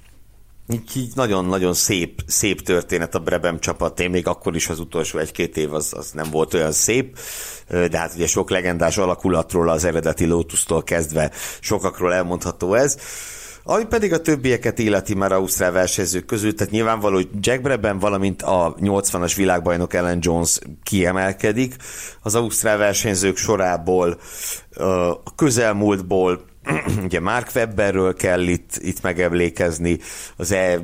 Így, 0.69 1.11
nagyon-nagyon 1.15 1.75
szép, 1.75 2.23
szép 2.27 2.63
történet 2.63 3.15
a 3.15 3.19
Brebem 3.19 3.59
csapat. 3.59 4.01
Én 4.01 4.11
még 4.11 4.27
akkor 4.27 4.55
is 4.55 4.69
az 4.69 4.79
utolsó 4.79 5.19
egy-két 5.19 5.57
év 5.57 5.75
az, 5.75 5.93
az 5.97 6.11
nem 6.11 6.31
volt 6.31 6.55
olyan 6.55 6.73
szép, 6.73 7.19
de 7.69 7.99
hát 7.99 8.15
ugye 8.15 8.27
sok 8.27 8.51
legendás 8.51 8.99
alakulatról 8.99 9.69
az 9.69 9.85
eredeti 9.85 10.27
Lotus-tól 10.27 10.83
kezdve 10.83 11.31
sokakról 11.61 12.15
elmondható 12.15 12.75
ez. 12.75 12.97
Ami 13.65 13.85
pedig 13.85 14.13
a 14.13 14.21
többieket 14.21 14.79
illeti 14.79 15.15
már 15.15 15.33
Ausztrál 15.33 15.73
versenyzők 15.73 16.25
közül, 16.25 16.55
tehát 16.55 16.73
nyilvánvaló, 16.73 17.15
hogy 17.15 17.29
Jack 17.41 17.63
Brabham, 17.63 17.99
valamint 17.99 18.43
a 18.43 18.75
80-as 18.81 19.33
világbajnok 19.37 19.95
Ellen 19.95 20.19
Jones 20.21 20.59
kiemelkedik. 20.83 21.77
Az 22.23 22.35
Ausztrál 22.35 22.77
versenyzők 22.77 23.37
sorából, 23.37 24.21
a 25.25 25.35
közelmúltból 25.35 26.45
ugye 27.05 27.21
Mark 27.21 27.51
Webberről 27.55 28.15
kell 28.15 28.47
itt, 28.47 28.71
itt 28.79 29.03
megemlékezni, 29.03 29.99
az 30.37 30.53
e, 30.53 30.81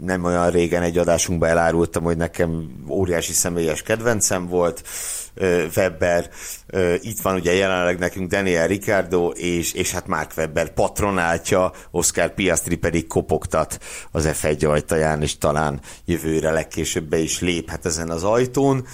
nem 0.00 0.24
olyan 0.24 0.50
régen 0.50 0.82
egy 0.82 0.98
adásunkban 0.98 1.48
elárultam, 1.48 2.02
hogy 2.02 2.16
nekem 2.16 2.68
óriási 2.88 3.32
személyes 3.32 3.82
kedvencem 3.82 4.46
volt, 4.46 4.82
Webber, 5.76 6.30
itt 7.00 7.20
van 7.20 7.34
ugye 7.34 7.52
jelenleg 7.52 7.98
nekünk 7.98 8.30
Daniel 8.30 8.66
Ricardo, 8.66 9.28
és, 9.28 9.72
és 9.72 9.92
hát 9.92 10.06
Mark 10.06 10.30
Webber 10.36 10.74
patronáltja, 10.74 11.72
Oscar 11.90 12.34
Piastri 12.34 12.76
pedig 12.76 13.06
kopogtat 13.06 13.78
az 14.10 14.28
F1 14.32 14.68
ajtaján, 14.68 15.22
és 15.22 15.38
talán 15.38 15.80
jövőre 16.04 16.50
legkésőbb 16.50 17.04
be 17.04 17.18
is 17.18 17.40
léphet 17.40 17.86
ezen 17.86 18.10
az 18.10 18.24
ajtón. 18.24 18.86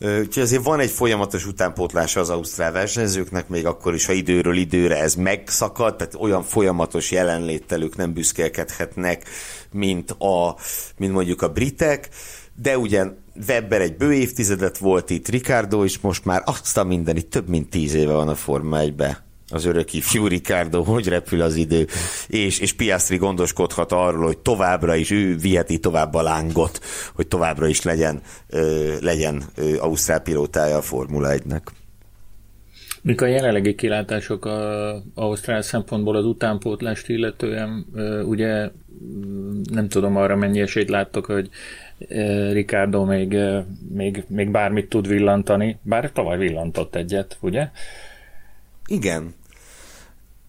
Úgyhogy 0.00 0.42
azért 0.42 0.64
van 0.64 0.80
egy 0.80 0.90
folyamatos 0.90 1.46
utánpótlása 1.46 2.20
az 2.20 2.30
ausztrál 2.30 2.72
versenyzőknek, 2.72 3.48
még 3.48 3.66
akkor 3.66 3.94
is, 3.94 4.06
ha 4.06 4.12
időről 4.12 4.56
időre 4.56 5.00
ez 5.00 5.14
megszakad, 5.14 5.96
tehát 5.96 6.14
olyan 6.14 6.42
folyamatos 6.42 7.10
jelenléttel 7.10 7.82
ők 7.82 7.96
nem 7.96 8.12
büszkélkedhetnek, 8.12 9.28
mint, 9.72 10.10
a, 10.10 10.56
mint 10.96 11.12
mondjuk 11.12 11.42
a 11.42 11.52
britek, 11.52 12.08
de 12.62 12.78
ugyan 12.78 13.16
Webber 13.48 13.80
egy 13.80 13.96
bő 13.96 14.12
évtizedet 14.12 14.78
volt 14.78 15.10
itt, 15.10 15.28
Ricardo 15.28 15.84
is 15.84 15.98
most 15.98 16.24
már 16.24 16.42
azt 16.44 16.76
a 16.76 16.84
minden, 16.84 17.28
több 17.28 17.48
mint 17.48 17.70
tíz 17.70 17.94
éve 17.94 18.12
van 18.12 18.28
a 18.28 18.34
Forma 18.34 18.78
1-be 18.80 19.29
az 19.50 19.64
örök 19.64 19.92
ifjú 19.92 20.26
Ricardo, 20.26 20.82
hogy 20.82 21.08
repül 21.08 21.40
az 21.40 21.56
idő, 21.56 21.86
és, 22.28 22.58
és 22.58 22.72
Piastri 22.72 23.16
gondoskodhat 23.16 23.92
arról, 23.92 24.24
hogy 24.24 24.38
továbbra 24.38 24.94
is 24.94 25.10
ő 25.10 25.36
viheti 25.36 25.78
tovább 25.78 26.14
a 26.14 26.22
lángot, 26.22 26.80
hogy 27.14 27.26
továbbra 27.26 27.66
is 27.66 27.82
legyen, 27.82 28.20
ö, 28.48 28.94
legyen 29.00 29.42
ö, 29.54 29.78
Ausztrál 29.78 30.20
pilótája 30.20 30.76
a 30.76 30.82
Formula 30.82 31.28
1-nek. 31.32 31.62
Mik 33.02 33.20
a 33.20 33.26
jelenlegi 33.26 33.74
kilátások 33.74 34.44
a 34.44 34.92
Ausztrál 35.14 35.62
szempontból 35.62 36.16
az 36.16 36.24
utánpótlást 36.24 37.08
illetően? 37.08 37.86
Ugye 38.24 38.70
nem 39.70 39.88
tudom 39.88 40.16
arra 40.16 40.36
mennyi 40.36 40.60
esélyt 40.60 40.88
láttok, 40.88 41.24
hogy 41.24 41.48
Ricardo 42.52 43.04
még, 43.04 43.36
még, 43.88 44.24
még 44.28 44.50
bármit 44.50 44.88
tud 44.88 45.08
villantani, 45.08 45.78
bár 45.82 46.12
tavaly 46.12 46.38
villantott 46.38 46.94
egyet, 46.94 47.36
ugye? 47.40 47.68
Igen, 48.86 49.34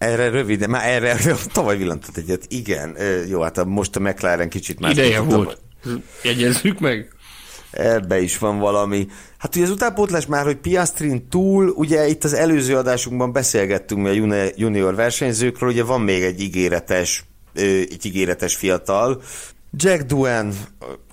erre 0.02 0.28
röviden, 0.28 0.70
már 0.70 0.92
erre 0.92 1.16
tavaly 1.52 1.76
villantott 1.76 2.16
egyet, 2.16 2.44
igen. 2.48 2.96
Jó, 3.28 3.40
hát 3.40 3.64
most 3.64 3.96
a 3.96 4.00
McLaren 4.00 4.48
kicsit 4.48 4.80
más. 4.80 4.92
Ideje 4.92 5.20
volt. 5.20 5.60
Jegyezzük 6.22 6.80
meg. 6.80 7.10
Ebbe 7.70 8.20
is 8.20 8.38
van 8.38 8.58
valami. 8.58 9.06
Hát 9.38 9.56
ugye 9.56 9.64
az 9.64 9.70
utánpótlás 9.70 10.26
már, 10.26 10.44
hogy 10.44 10.56
Piastrin 10.56 11.28
túl, 11.28 11.68
ugye 11.68 12.06
itt 12.08 12.24
az 12.24 12.32
előző 12.32 12.76
adásunkban 12.76 13.32
beszélgettünk 13.32 14.06
a 14.06 14.10
junior 14.56 14.94
versenyzőkről, 14.94 15.70
ugye 15.70 15.82
van 15.84 16.00
még 16.00 16.22
egy 16.22 16.40
ígéretes, 16.40 17.24
egy 17.54 18.06
ígéretes 18.06 18.56
fiatal, 18.56 19.22
Jack 19.76 20.02
Duen 20.02 20.54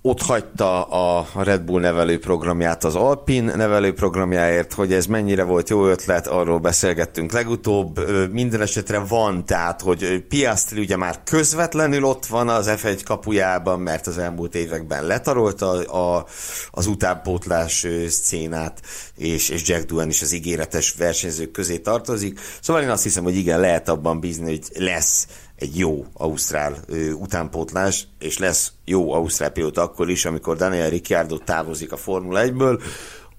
ott 0.02 0.22
hagyta 0.22 0.84
a 0.84 1.28
Red 1.36 1.62
Bull 1.62 1.82
nevelő 1.82 2.20
programját 2.20 2.84
az 2.84 2.96
Alpin 2.96 3.44
nevelő 3.44 3.94
programjáért, 3.94 4.74
hogy 4.74 4.94
ez 4.94 5.06
mennyire 5.06 5.44
volt 5.44 5.70
jó 5.70 5.88
ötlet, 5.88 6.28
arról 6.28 6.60
beszélgettünk 6.60 7.32
legutóbb. 7.32 8.00
Minden 8.32 8.62
esetre 8.62 9.00
van, 9.00 9.46
tehát, 9.46 9.82
hogy 9.82 10.24
Piastri 10.30 10.80
ugye 10.80 10.98
már 10.98 11.24
közvetlenül 11.24 12.04
ott 12.04 12.26
van 12.26 12.50
az 12.50 12.70
F1 12.70 13.02
kapujában, 13.06 13.80
mert 13.80 14.08
az 14.08 14.18
elmúlt 14.18 14.56
években 14.56 15.06
letarolta 15.06 15.70
a, 15.80 16.26
az 16.72 16.88
utánpótlás 16.88 17.88
szcénát, 18.08 18.82
és, 19.16 19.50
és 19.50 19.68
Jack 19.68 19.86
Duen 19.86 20.10
is 20.10 20.22
az 20.22 20.34
ígéretes 20.34 20.94
versenyzők 20.98 21.52
közé 21.52 21.78
tartozik. 21.78 22.40
Szóval 22.62 22.82
én 22.82 22.90
azt 22.90 23.04
hiszem, 23.04 23.24
hogy 23.24 23.36
igen, 23.36 23.60
lehet 23.60 23.90
abban 23.90 24.20
bízni, 24.20 24.46
hogy 24.46 24.64
lesz 24.74 25.28
egy 25.60 25.78
jó 25.78 26.06
ausztrál 26.14 26.76
ö, 26.88 27.12
utánpótlás, 27.12 28.08
és 28.20 28.38
lesz 28.38 28.72
jó 28.86 29.14
ausztrál 29.14 29.50
pilóta 29.50 29.82
akkor 29.82 30.10
is, 30.10 30.26
amikor 30.26 30.58
Daniel 30.58 30.90
Ricciardo 30.90 31.38
távozik 31.38 31.92
a 31.92 31.98
Formula 31.98 32.42
1-ből, 32.44 32.82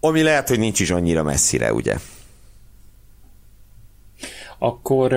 ami 0.01 0.23
lehet, 0.23 0.49
hogy 0.49 0.59
nincs 0.59 0.81
is 0.81 0.91
annyira 0.91 1.23
messzire, 1.23 1.73
ugye? 1.73 1.97
Akkor, 4.63 5.13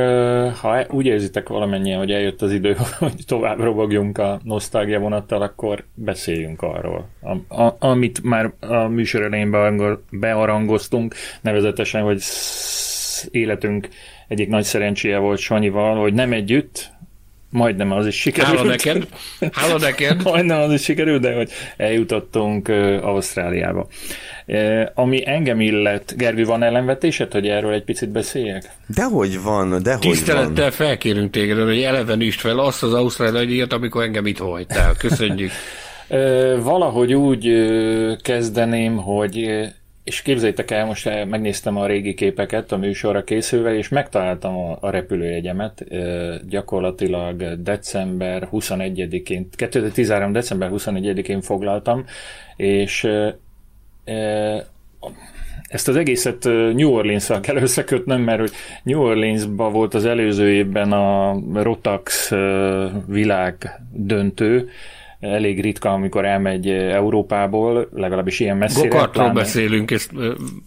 ha 0.62 0.86
úgy 0.90 1.06
érzitek 1.06 1.50
valamennyien, 1.50 1.98
hogy 1.98 2.12
eljött 2.12 2.42
az 2.42 2.52
idő, 2.52 2.78
hogy 3.00 3.24
tovább 3.28 3.60
robogjunk 3.60 4.18
a 4.18 4.40
nosztalgia 4.44 5.00
vonattal, 5.00 5.42
akkor 5.42 5.84
beszéljünk 5.94 6.62
arról, 6.62 7.08
a, 7.22 7.62
a, 7.62 7.76
amit 7.80 8.24
már 8.24 8.54
a 8.60 8.88
műsor 8.88 9.22
elején 9.22 10.00
bearangoztunk, 10.12 11.16
nevezetesen, 11.42 12.02
hogy 12.02 12.20
életünk 13.32 13.88
egyik 14.28 14.50
nagy 14.50 14.64
szerencséje 14.64 15.18
volt 15.18 15.40
Sanyival, 15.40 16.02
hogy 16.02 16.14
nem 16.14 16.34
együtt, 16.34 16.92
majdnem 17.54 17.92
az 17.92 18.08
is 18.08 18.20
sikerült. 18.20 18.58
Hála 18.58 18.70
neked. 18.70 19.08
Hála 19.52 19.78
neked. 19.78 20.24
majdnem 20.32 20.60
az 20.60 20.74
is 20.74 20.82
sikerült, 20.82 21.22
de 21.22 21.34
hogy 21.34 21.50
eljutottunk 21.78 22.68
uh, 22.70 23.00
Ausztráliába. 23.02 23.88
Uh, 24.48 24.82
ami 24.94 25.28
engem 25.28 25.62
illet, 25.62 26.14
Gergő, 26.18 26.46
van 26.46 26.64
ellenvetésed, 26.64 27.32
hogy 27.32 27.48
erről 27.48 27.74
egy 27.74 27.84
picit 27.84 28.10
beszéljek? 28.10 28.70
Dehogy 28.88 29.42
van, 29.42 29.84
dehogy 29.84 30.02
Tisztelettel 30.02 30.64
van. 30.64 30.72
felkérünk 30.72 31.32
téged, 31.32 31.58
hogy 31.58 31.82
elevenítsd 31.82 32.40
fel 32.40 32.60
azt 32.60 32.84
az 32.84 32.94
Ausztrál 32.94 33.32
nagydíjat, 33.32 33.74
amikor 33.74 34.04
engem 34.04 34.26
itt 34.26 34.38
hagytál. 34.38 34.94
Köszönjük. 34.98 35.52
uh, 36.10 36.60
valahogy 36.62 37.14
úgy 37.14 37.48
uh, 37.48 38.18
kezdeném, 38.22 38.96
hogy 38.96 39.68
és 40.04 40.22
képzeljétek 40.22 40.72
el, 40.72 40.86
most 40.86 41.26
megnéztem 41.30 41.78
a 41.78 41.86
régi 41.86 42.14
képeket 42.14 42.72
a 42.72 42.78
műsorra 42.78 43.24
készülve, 43.24 43.76
és 43.76 43.90
megtaláltam 43.90 44.58
a, 44.58 44.78
a 44.80 44.90
repülőjegyemet. 44.90 45.86
Gyakorlatilag 46.48 47.62
december 47.62 48.48
21-én, 48.52 49.50
2013. 49.56 50.32
december 50.32 50.70
21-én 50.74 51.42
foglaltam, 51.42 52.06
és 52.56 53.08
ezt 55.68 55.88
az 55.88 55.96
egészet 55.96 56.44
New 56.74 56.92
Orleans-szal 56.92 57.40
kell 57.40 57.56
összekötnöm, 57.56 58.22
mert 58.22 58.40
hogy 58.40 58.52
New 58.84 59.02
Orleans-ban 59.02 59.72
volt 59.72 59.94
az 59.94 60.06
előző 60.06 60.52
évben 60.52 60.92
a 60.92 61.40
Rotax 61.54 62.32
világ 63.08 63.82
döntő, 63.92 64.70
elég 65.24 65.62
ritka, 65.62 65.90
amikor 65.90 66.26
elmegy 66.26 66.70
Európából, 66.70 67.90
legalábbis 67.94 68.40
ilyen 68.40 68.58
messzire. 68.58 68.88
Gokartról 68.88 69.30
beszélünk, 69.30 69.92
ezt 69.92 70.12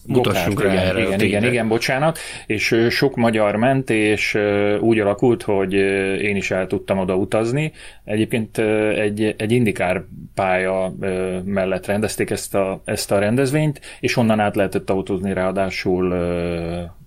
mutassunk 0.07 0.63
rá 0.63 0.73
erre. 0.73 1.01
Igen, 1.01 1.21
igen, 1.21 1.45
igen, 1.45 1.69
bocsánat. 1.69 2.19
És 2.47 2.87
sok 2.91 3.17
magyar 3.17 3.57
ment, 3.57 3.91
és 3.91 4.39
úgy 4.81 4.99
alakult, 4.99 5.43
hogy 5.43 5.73
én 6.23 6.37
is 6.37 6.51
el 6.51 6.67
tudtam 6.67 6.99
oda 6.99 7.15
utazni. 7.15 7.73
Egyébként 8.05 8.59
egy, 8.99 9.35
egy 9.39 9.53
indikár 9.53 10.05
pálya 10.35 10.95
mellett 11.45 11.87
rendezték 11.87 12.31
ezt 12.31 12.55
a, 12.55 12.83
ezt 12.85 13.13
a 13.13 13.19
rendezvényt, 13.19 13.81
és 14.01 14.17
onnan 14.17 14.41
át 14.41 14.57
lehetett 14.57 14.91
autózni 14.91 15.33
ráadásul 15.33 16.15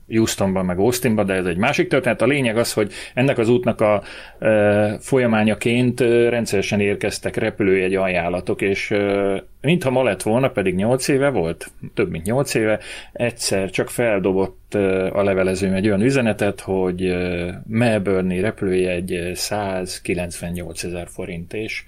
Houstonban, 0.09 0.65
meg 0.65 0.79
Austinban, 0.79 1.25
de 1.25 1.33
ez 1.33 1.45
egy 1.45 1.57
másik 1.57 1.87
történet. 1.87 2.21
A 2.21 2.25
lényeg 2.25 2.57
az, 2.57 2.73
hogy 2.73 2.91
ennek 3.13 3.37
az 3.37 3.49
útnak 3.49 3.81
a 3.81 4.03
e, 4.39 4.97
folyamányaként 4.99 6.01
e, 6.01 6.29
rendszeresen 6.29 6.79
érkeztek 6.79 7.35
repülőjegy 7.35 7.95
ajánlatok, 7.95 8.61
és 8.61 8.91
e, 8.91 9.43
mintha 9.61 9.89
ma 9.89 10.03
lett 10.03 10.21
volna, 10.21 10.49
pedig 10.49 10.75
8 10.75 11.07
éve 11.07 11.29
volt, 11.29 11.71
több 11.93 12.09
mint 12.09 12.25
8 12.25 12.53
éve, 12.53 12.79
egyszer 13.11 13.69
csak 13.69 13.89
feldobott 13.89 14.75
e, 14.75 15.11
a 15.11 15.23
levelezőm 15.23 15.73
egy 15.73 15.87
olyan 15.87 16.01
üzenetet, 16.01 16.59
hogy 16.59 17.05
e, 17.05 17.61
Melbourne-i 17.67 18.39
repülőjegy 18.39 19.31
198 19.33 20.83
ezer 20.83 21.07
forint, 21.07 21.53
és 21.53 21.83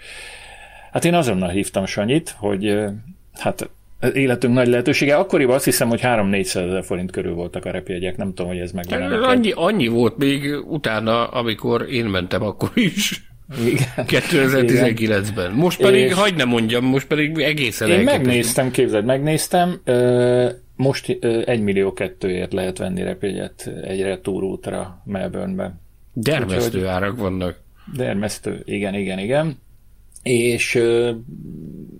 hát 0.91 1.05
én 1.05 1.13
azonnal 1.13 1.49
hívtam 1.49 1.85
Sanyit, 1.85 2.35
hogy 2.37 2.67
e, 2.67 2.93
hát 3.33 3.69
életünk 4.13 4.53
nagy 4.53 4.67
lehetősége. 4.67 5.15
Akkoriban 5.15 5.55
azt 5.55 5.65
hiszem, 5.65 5.89
hogy 5.89 5.99
3-400 6.03 6.55
ezer 6.55 6.83
forint 6.83 7.11
körül 7.11 7.33
voltak 7.33 7.65
a 7.65 7.71
repjegyek, 7.71 8.17
nem 8.17 8.27
tudom, 8.27 8.47
hogy 8.47 8.59
ez 8.59 8.71
meg 8.71 8.85
ez 8.89 9.11
annyi, 9.21 9.51
annyi 9.55 9.87
volt 9.87 10.17
még 10.17 10.65
utána, 10.67 11.27
amikor 11.27 11.85
én 11.89 12.05
mentem 12.05 12.43
akkor 12.43 12.71
is. 12.73 13.29
Igen. 13.65 13.87
2019-ben. 13.95 15.51
Most 15.51 15.81
pedig, 15.81 16.05
és 16.05 16.13
hagyd 16.13 16.37
ne 16.37 16.43
mondjam, 16.43 16.85
most 16.85 17.07
pedig 17.07 17.37
egészen 17.37 17.89
Én 17.89 17.99
megnéztem, 17.99 18.71
képzeld, 18.71 19.05
megnéztem, 19.05 19.81
most 20.75 21.17
egy 21.45 21.61
millió 21.61 21.93
kettőért 21.93 22.53
lehet 22.53 22.77
venni 22.77 23.03
repjegyet 23.03 23.71
egyre 23.83 24.19
túrútra 24.21 25.01
Melbournebe. 25.05 25.73
Dermesztő 26.13 26.87
árak 26.87 27.17
vannak. 27.17 27.59
Dermesztő, 27.95 28.61
igen, 28.65 28.93
igen, 28.93 29.19
igen 29.19 29.57
és 30.23 30.79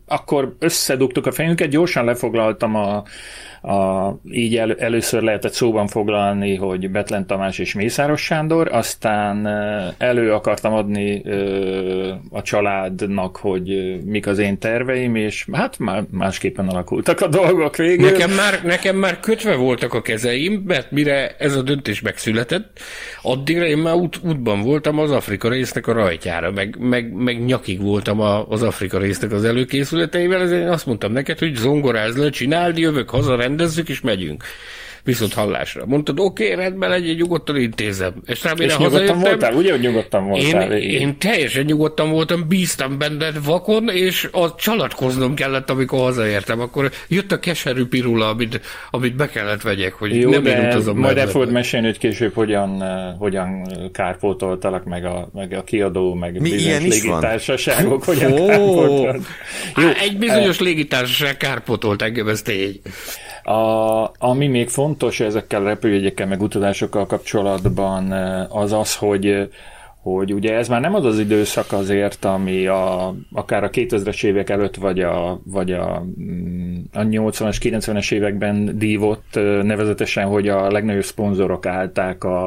akkor 0.06 0.56
összedugtuk 0.60 1.26
a 1.26 1.32
fejünket, 1.32 1.70
gyorsan 1.70 2.06
lefoglaltam 2.06 2.76
a, 2.76 3.04
a, 3.62 4.10
így 4.32 4.58
el, 4.58 4.76
először 4.76 5.22
lehetett 5.22 5.54
szóban 5.54 5.88
foglalni, 5.88 6.56
hogy 6.56 6.90
Betlen 6.92 7.28
Tamás 7.28 7.60
és 7.60 7.74
Mészáros 7.74 8.22
Sándor, 8.22 8.70
aztán 8.72 9.48
elő 9.98 10.34
akartam 10.34 10.74
adni 10.74 11.24
a 12.30 12.42
családnak, 12.42 13.38
hogy 13.38 14.00
mik 14.06 14.28
az 14.28 14.40
én 14.40 14.58
terveim, 14.58 15.16
és 15.16 15.48
hát 15.52 15.80
már 15.80 16.04
másképpen 16.12 16.68
alakultak 16.68 17.22
a 17.22 17.28
dolgok 17.28 17.76
végül. 17.76 18.10
Nekem 18.12 18.32
már, 18.32 18.60
nekem 18.64 18.96
már 18.96 19.20
kötve 19.20 19.56
voltak 19.56 19.94
a 19.94 20.02
kezeim, 20.02 20.64
mert 20.68 20.92
mire 20.92 21.36
ez 21.38 21.56
a 21.56 21.62
döntés 21.62 22.02
megszületett, 22.02 22.80
addigra 23.22 23.66
én 23.66 23.78
már 23.78 23.94
út, 23.94 24.20
útban 24.24 24.62
voltam 24.62 25.00
az 25.00 25.12
Afrika 25.12 25.50
résznek 25.50 25.88
a 25.88 25.94
rajtjára, 25.94 26.52
meg, 26.52 26.76
meg, 26.80 27.14
meg 27.14 27.46
nyakig 27.46 27.82
voltam 27.82 28.20
a, 28.20 28.48
az 28.48 28.64
Afrika 28.64 28.98
résznek 28.98 29.32
az 29.32 29.44
előkészületeivel, 29.44 30.42
ezért 30.42 30.62
én 30.62 30.70
azt 30.70 30.86
mondtam 30.86 31.12
neked, 31.12 31.40
hogy 31.40 31.54
zongoráz 31.54 32.18
le, 32.18 32.30
csináld, 32.30 32.78
jövök 32.78 33.10
haza, 33.10 33.36
rendezzük 33.52 33.90
és 33.90 34.02
megyünk. 34.02 34.44
viszont 35.04 35.34
hallásra. 35.34 35.86
Mondtad, 35.86 36.20
oké, 36.20 36.44
okay, 36.44 36.64
rendben 36.64 36.90
legyen, 36.90 37.16
nyugodtan 37.16 37.56
intézem. 37.56 38.14
És 38.26 38.44
remélem 38.44 38.70
és 38.70 38.78
nyugodtan 38.78 39.20
voltál, 39.20 39.54
ugye, 39.54 39.72
hogy 39.72 39.80
nyugodtan 39.80 40.28
voltál? 40.28 40.72
Én, 40.72 40.90
én 40.90 41.18
teljesen 41.18 41.66
nyugodtan 41.66 42.10
voltam, 42.12 42.48
bíztam 42.48 42.98
benned 42.98 43.44
vakon, 43.44 43.90
és 43.90 44.30
a 44.32 44.56
csalatkoznom 44.56 45.36
kellett, 45.36 45.70
amikor 45.70 46.00
hazaértem. 46.00 46.60
Akkor 46.60 46.92
jött 47.08 47.32
a 47.32 47.40
keserű 47.40 47.86
pirula, 47.86 48.30
amit, 48.30 48.62
amit 48.92 49.16
be 49.16 49.28
kellett 49.28 49.62
vegyek, 49.62 49.94
hogy 49.94 50.16
Jó, 50.16 50.30
nem 50.30 50.46
én 50.46 50.66
utazom 50.66 50.98
Majd 50.98 51.18
el 51.18 51.28
fogod 51.28 51.52
mesélni, 51.52 51.86
hogy 51.86 51.98
később 51.98 52.34
hogyan, 52.34 52.84
hogyan 53.18 53.68
kárpótoltalak, 53.92 54.84
meg 54.84 55.06
a, 55.06 55.30
meg 55.34 55.54
a 55.54 55.64
kiadó, 55.64 56.14
meg 56.14 56.42
Mi 56.42 56.50
ilyen 56.50 56.82
légitársaságok, 56.82 58.04
hogyan 58.04 58.32
oh. 58.32 58.48
kárpótolt. 58.48 59.26
Jó, 59.76 59.88
egy 60.02 60.18
bizonyos 60.18 60.60
légitársaság 60.60 61.38
kárpótolt 61.38 62.02
engem, 62.02 62.28
ez 62.28 62.42
tény. 62.42 62.82
A, 63.44 64.12
ami 64.18 64.48
még 64.48 64.70
fontos 64.70 65.20
ezekkel 65.20 65.62
a 65.62 65.68
repülőjegyekkel, 65.68 66.28
meg 66.28 66.42
utazásokkal 66.42 67.06
kapcsolatban 67.06 68.12
az 68.50 68.72
az, 68.72 68.96
hogy 68.96 69.50
hogy 70.02 70.34
ugye 70.34 70.56
ez 70.56 70.68
már 70.68 70.82
nem 70.82 70.96
az 70.96 71.06
az 71.06 71.20
időszak 71.20 71.72
azért, 71.72 72.26
ami 72.26 72.68
a, 72.68 73.14
akár 73.32 73.64
a 73.64 73.70
2000-es 73.70 74.24
évek 74.24 74.50
előtt, 74.50 74.76
vagy 74.76 75.00
a, 75.00 75.42
vagy 75.46 75.72
a, 75.72 76.04
mm, 76.20 76.76
a 76.94 77.00
80-as, 77.00 77.58
90-es 77.62 78.12
években 78.12 78.78
dívott, 78.78 79.40
nevezetesen, 79.64 80.26
hogy 80.26 80.48
a 80.48 80.72
legnagyobb 80.72 81.04
szponzorok 81.04 81.66
állták 81.66 82.24
a, 82.24 82.46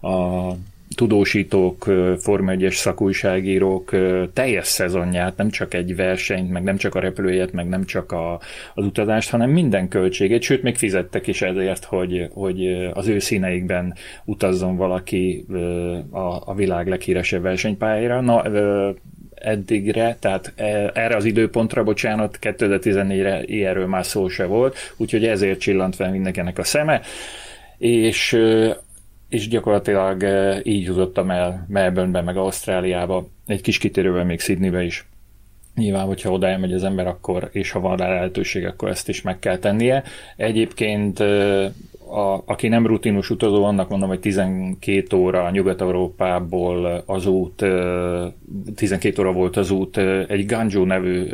a 0.00 0.48
tudósítók, 0.94 1.90
Forma 2.18 2.50
1 2.50 2.66
szakújságírók 2.70 3.90
teljes 4.32 4.66
szezonját, 4.66 5.36
nem 5.36 5.50
csak 5.50 5.74
egy 5.74 5.96
versenyt, 5.96 6.50
meg 6.50 6.62
nem 6.62 6.76
csak 6.76 6.94
a 6.94 7.00
repülőjét, 7.00 7.52
meg 7.52 7.68
nem 7.68 7.84
csak 7.84 8.12
a, 8.12 8.40
az 8.74 8.84
utazást, 8.84 9.30
hanem 9.30 9.50
minden 9.50 9.88
költségét, 9.88 10.42
sőt, 10.42 10.62
még 10.62 10.76
fizettek 10.76 11.26
is 11.26 11.42
ezért, 11.42 11.84
hogy, 11.84 12.28
hogy 12.32 12.90
az 12.92 13.06
ő 13.06 13.18
színeikben 13.18 13.94
utazzon 14.24 14.76
valaki 14.76 15.46
a, 16.10 16.50
a 16.50 16.54
világ 16.54 16.88
leghíresebb 16.88 17.42
versenypályára. 17.42 18.20
Na, 18.20 18.42
eddigre, 19.42 20.16
tehát 20.20 20.52
e, 20.56 20.90
erre 20.94 21.16
az 21.16 21.24
időpontra, 21.24 21.82
bocsánat, 21.82 22.38
2014-re 22.40 23.42
ilyenről 23.42 23.86
már 23.86 24.06
szó 24.06 24.28
se 24.28 24.44
volt, 24.44 24.76
úgyhogy 24.96 25.24
ezért 25.24 25.60
csillant 25.60 25.96
fel 25.96 26.10
mindenkinek 26.10 26.58
a 26.58 26.64
szeme, 26.64 27.00
és 27.78 28.38
és 29.32 29.48
gyakorlatilag 29.48 30.22
eh, 30.22 30.58
így 30.62 30.84
jutottam 30.84 31.30
el 31.30 31.66
Melbournebe, 31.68 32.20
meg 32.20 32.36
Ausztráliába, 32.36 33.26
egy 33.46 33.60
kis 33.60 33.78
kitérővel 33.78 34.24
még 34.24 34.40
Sydneybe 34.40 34.82
is. 34.82 35.06
Nyilván, 35.74 36.06
hogyha 36.06 36.30
oda 36.30 36.46
elmegy 36.46 36.72
az 36.72 36.84
ember, 36.84 37.06
akkor, 37.06 37.48
és 37.52 37.70
ha 37.70 37.80
van 37.80 37.96
rá 37.96 38.08
lehetőség, 38.08 38.66
akkor 38.66 38.88
ezt 38.88 39.08
is 39.08 39.22
meg 39.22 39.38
kell 39.38 39.56
tennie. 39.56 40.02
Egyébként 40.36 41.20
eh, 41.20 41.70
a, 42.12 42.42
aki 42.46 42.68
nem 42.68 42.86
rutinus 42.86 43.30
utazó, 43.30 43.64
annak 43.64 43.88
mondom, 43.88 44.08
hogy 44.08 44.20
12 44.20 45.16
óra 45.16 45.50
Nyugat-Európából 45.50 47.02
az 47.06 47.26
út, 47.26 47.64
12 48.74 49.22
óra 49.22 49.32
volt 49.32 49.56
az 49.56 49.70
út 49.70 49.96
egy 50.28 50.46
Ganzhou 50.46 50.84
nevű 50.84 51.26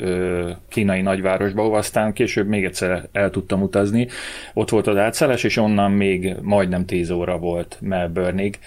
kínai 0.68 1.00
nagyvárosba, 1.00 1.62
ahol 1.62 1.76
aztán 1.76 2.12
később 2.12 2.48
még 2.48 2.64
egyszer 2.64 3.08
el 3.12 3.30
tudtam 3.30 3.62
utazni. 3.62 4.08
Ott 4.54 4.70
volt 4.70 4.86
az 4.86 4.96
átszállás, 4.96 5.44
és 5.44 5.56
onnan 5.56 5.92
még 5.92 6.34
majdnem 6.42 6.84
10 6.84 7.10
óra 7.10 7.38
volt 7.38 7.78
Melbourneig. 7.80 8.58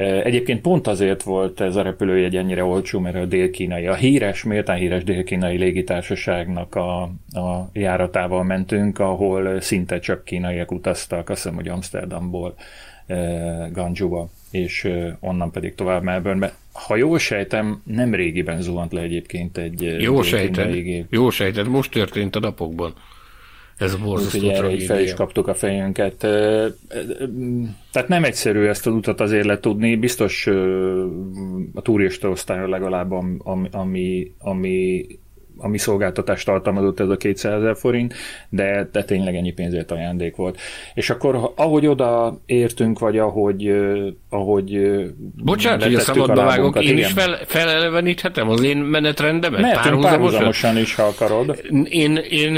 Egyébként 0.00 0.60
pont 0.60 0.86
azért 0.86 1.22
volt 1.22 1.60
ez 1.60 1.76
a 1.76 1.82
repülőjegy 1.82 2.36
ennyire 2.36 2.64
olcsó, 2.64 2.98
mert 2.98 3.16
a 3.16 3.24
dél-kínai, 3.24 3.86
a 3.86 3.94
híres, 3.94 4.42
méltán 4.42 4.76
híres 4.76 5.04
dél-kínai 5.04 5.56
légitársaságnak 5.56 6.74
a, 6.74 7.02
a 7.32 7.70
járatával 7.72 8.44
mentünk, 8.44 8.98
ahol 8.98 9.60
szinte 9.60 9.98
csak 9.98 10.24
kínaiak 10.24 10.72
utaztak, 10.72 11.28
azt 11.28 11.42
hiszem, 11.42 11.56
hogy 11.56 11.68
Amsterdamból 11.68 12.54
Ganjuba, 13.72 14.28
és 14.50 14.88
onnan 15.20 15.50
pedig 15.50 15.74
tovább 15.74 16.02
Melbournebe. 16.02 16.52
Ha 16.72 16.96
jól 16.96 17.18
sejtem, 17.18 17.82
nem 17.84 18.14
régiben 18.14 18.60
zuhant 18.62 18.92
le 18.92 19.00
egyébként 19.00 19.58
egy 19.58 19.96
Jó 20.00 20.22
sejted, 20.22 20.76
jó 21.10 21.30
sejted, 21.30 21.68
most 21.68 21.90
történt 21.90 22.36
a 22.36 22.40
napokban. 22.40 22.94
Ez 23.80 23.96
borzasztó 23.96 24.48
erre 24.48 24.70
így 24.70 24.84
fel 24.84 25.00
is 25.00 25.14
kaptuk 25.14 25.48
a 25.48 25.54
fejünket. 25.54 26.16
Tehát 27.92 28.08
nem 28.08 28.24
egyszerű 28.24 28.64
ezt 28.66 28.86
az 28.86 28.94
utat 28.94 29.20
azért 29.20 29.46
letudni, 29.46 29.96
biztos 29.96 30.46
a 31.74 31.82
turista 31.82 32.28
osztályon 32.28 32.68
legalább, 32.68 33.10
ami, 33.38 33.68
ami 33.70 34.32
ami 34.38 35.06
szolgáltatást 35.74 36.46
tartalmazott 36.46 37.00
ez 37.00 37.08
a 37.08 37.16
200 37.16 37.52
ezer 37.52 37.76
forint, 37.76 38.14
de, 38.48 38.88
de 38.92 39.04
tényleg 39.04 39.36
ennyi 39.36 39.52
pénzért 39.52 39.90
ajándék 39.90 40.36
volt. 40.36 40.58
És 40.94 41.10
akkor 41.10 41.52
ahogy 41.56 41.86
oda 41.86 42.40
értünk, 42.46 42.98
vagy 42.98 43.18
ahogy 43.18 43.74
ahogy 44.28 44.80
Bocsánat, 45.44 45.82
hogy 45.82 45.94
a 45.94 46.00
szabadba 46.00 46.44
vágok, 46.44 46.82
én 46.82 46.82
igen. 46.82 46.98
is 46.98 47.12
fel, 47.12 47.38
feleleveníthetem 47.46 48.48
az 48.48 48.62
én 48.62 48.76
menetrendemet? 48.76 49.60
Mehetünk 49.60 50.00
párhuzamosan 50.00 50.76
is, 50.76 50.94
ha 50.94 51.02
akarod. 51.02 51.60
Én, 51.84 52.16
én 52.16 52.56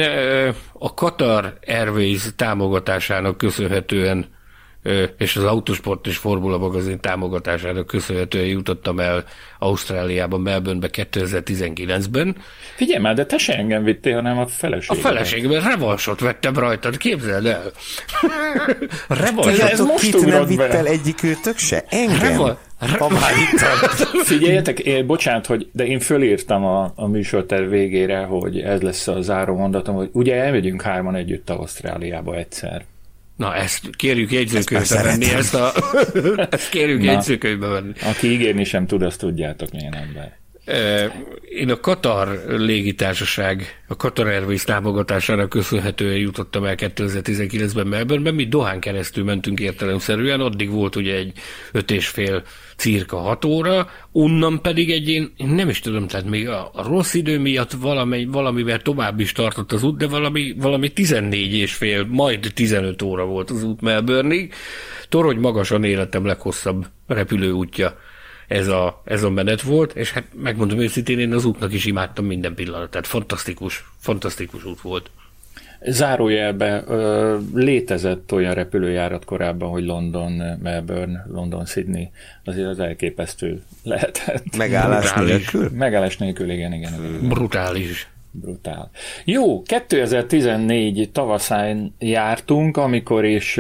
a 0.73 0.95
Qatar 0.95 1.59
Airways 1.67 2.29
támogatásának 2.37 3.37
köszönhetően 3.37 4.27
és 5.19 5.37
az 5.37 5.45
Autosport 5.45 6.07
és 6.07 6.17
Formula 6.17 6.59
magazin 6.59 7.01
támogatásának 7.01 7.87
köszönhetően 7.87 8.47
jutottam 8.47 9.01
el 9.01 9.25
Ausztráliában, 9.59 10.41
Melbournebe 10.41 10.89
2019-ben. 10.93 12.37
Figyelj 12.77 13.03
már, 13.03 13.15
de 13.15 13.27
te 13.27 13.39
se 13.39 13.57
engem 13.57 13.85
vittél, 13.85 14.15
hanem 14.15 14.39
a 14.39 14.47
feleségem. 14.47 15.05
A 15.05 15.09
feleségem, 15.09 15.51
revansot 15.51 16.21
vettem 16.21 16.55
rajtad, 16.55 16.97
képzeld 16.97 17.47
el. 17.47 17.73
revansot. 19.09 19.59
Ez 19.59 19.81
most 19.81 20.01
kit 20.01 20.25
nem 20.27 20.47
vitt 20.47 20.61
el 20.61 20.87
egyikőtök 20.87 21.57
se? 21.57 21.85
Engem? 21.89 22.19
Reva- 22.19 22.59
Figyeljetek, 24.25 24.79
én, 24.79 25.07
bocsánat, 25.07 25.47
hogy, 25.47 25.69
de 25.73 25.87
én 25.87 26.01
fölírtam 26.01 26.65
a, 26.65 26.93
a 26.95 27.07
műsorter 27.07 27.69
végére, 27.69 28.19
hogy 28.19 28.61
ez 28.61 28.81
lesz 28.81 29.09
a 29.09 29.21
záró 29.21 29.57
mondatom, 29.57 29.95
hogy 29.95 30.09
ugye 30.13 30.35
elmegyünk 30.35 30.83
hárman 30.83 31.15
együtt 31.15 31.51
Ausztráliába 31.51 32.37
egyszer. 32.37 32.85
Na, 33.37 33.55
ezt 33.55 33.97
kérjük 33.97 34.33
jegyzőkönyvbe 34.33 35.03
venni, 35.03 35.31
ezt, 35.31 35.55
a, 35.55 35.73
ezt 36.51 36.69
kérjük 36.69 37.01
Na, 37.01 37.11
jegyzőkönyvbe 37.11 37.67
venni. 37.67 37.93
Aki 38.03 38.31
ígérni 38.31 38.65
sem 38.65 38.87
tud, 38.87 39.03
azt 39.03 39.19
tudjátok 39.19 39.73
milyen 39.73 39.95
ember. 39.95 40.42
Én 41.49 41.71
a 41.71 41.81
Katar 41.81 42.45
légitársaság, 42.49 43.83
a 43.89 43.97
Katar 43.97 44.27
Airways 44.27 44.65
támogatására 44.65 45.49
köszönhetően 45.49 46.17
jutottam 46.17 46.65
el 46.65 46.75
2019-ben 46.79 47.87
Melbourneben. 47.87 48.35
Mi 48.35 48.47
Dohán 48.47 48.81
keresztül 48.81 49.25
mentünk 49.25 49.61
értelemszerűen, 49.61 50.41
addig 50.41 50.71
volt 50.71 50.97
ugye 50.97 51.15
egy 51.15 51.33
öt 51.73 51.91
és 51.91 52.09
fél 52.09 52.43
cirka 52.77 53.17
6 53.17 53.45
óra, 53.45 53.89
onnan 54.13 54.61
pedig 54.61 54.91
egy 54.91 55.09
én, 55.09 55.33
én 55.37 55.49
nem 55.49 55.69
is 55.69 55.81
tudom, 55.81 56.07
tehát 56.07 56.27
még 56.27 56.49
a, 56.49 56.71
a 56.75 56.89
rossz 56.89 57.15
idő 57.15 57.39
miatt 57.39 57.73
valami, 57.73 58.25
valamivel 58.25 58.83
tovább 58.83 59.21
is 59.21 59.33
tartott 59.33 59.73
az 59.73 59.83
út, 59.83 59.97
de 59.97 60.07
valami, 60.07 60.55
valami 60.59 60.89
14 60.89 61.55
és 61.55 61.75
fél, 61.75 62.07
majd 62.09 62.51
15 62.55 63.03
óra 63.03 63.25
volt 63.25 63.51
az 63.51 63.63
út 63.63 63.81
Melbourneig. 63.81 64.55
Torony 65.09 65.39
magasan 65.39 65.85
életem 65.85 66.25
leghosszabb 66.25 66.87
repülőútja 67.07 67.99
ez 68.49 68.69
a, 68.69 69.03
ez 69.05 69.23
a 69.23 69.31
menet 69.31 69.63
volt, 69.63 69.97
és 69.97 70.13
hát 70.13 70.25
megmondom 70.35 70.79
őszintén, 70.79 71.19
én 71.19 71.33
az 71.33 71.45
útnak 71.45 71.73
is 71.73 71.85
imádtam 71.85 72.25
minden 72.25 72.55
pillanatát. 72.55 73.07
Fantasztikus, 73.07 73.85
fantasztikus 73.99 74.65
út 74.65 74.81
volt. 74.81 75.11
Zárójelbe 75.87 76.85
létezett 77.55 78.33
olyan 78.33 78.55
repülőjárat 78.55 79.25
korábban, 79.25 79.71
hogy 79.71 79.85
London, 79.85 80.33
Melbourne, 80.63 81.27
London, 81.29 81.67
Sydney, 81.67 82.11
azért 82.45 82.69
az 82.69 82.79
elképesztő 82.79 83.63
lehetett. 83.83 84.57
Megállás 84.57 85.13
nélkül? 85.13 85.71
Megállás 85.71 86.17
nélkül, 86.17 86.51
igen, 86.51 86.73
igen. 86.73 86.93
igen. 86.95 87.29
Brutális. 87.29 88.09
Brutál. 88.33 88.91
Jó, 89.25 89.63
2014 89.63 91.11
tavaszán 91.13 91.95
jártunk, 91.99 92.77
amikor 92.77 93.25
is 93.25 93.59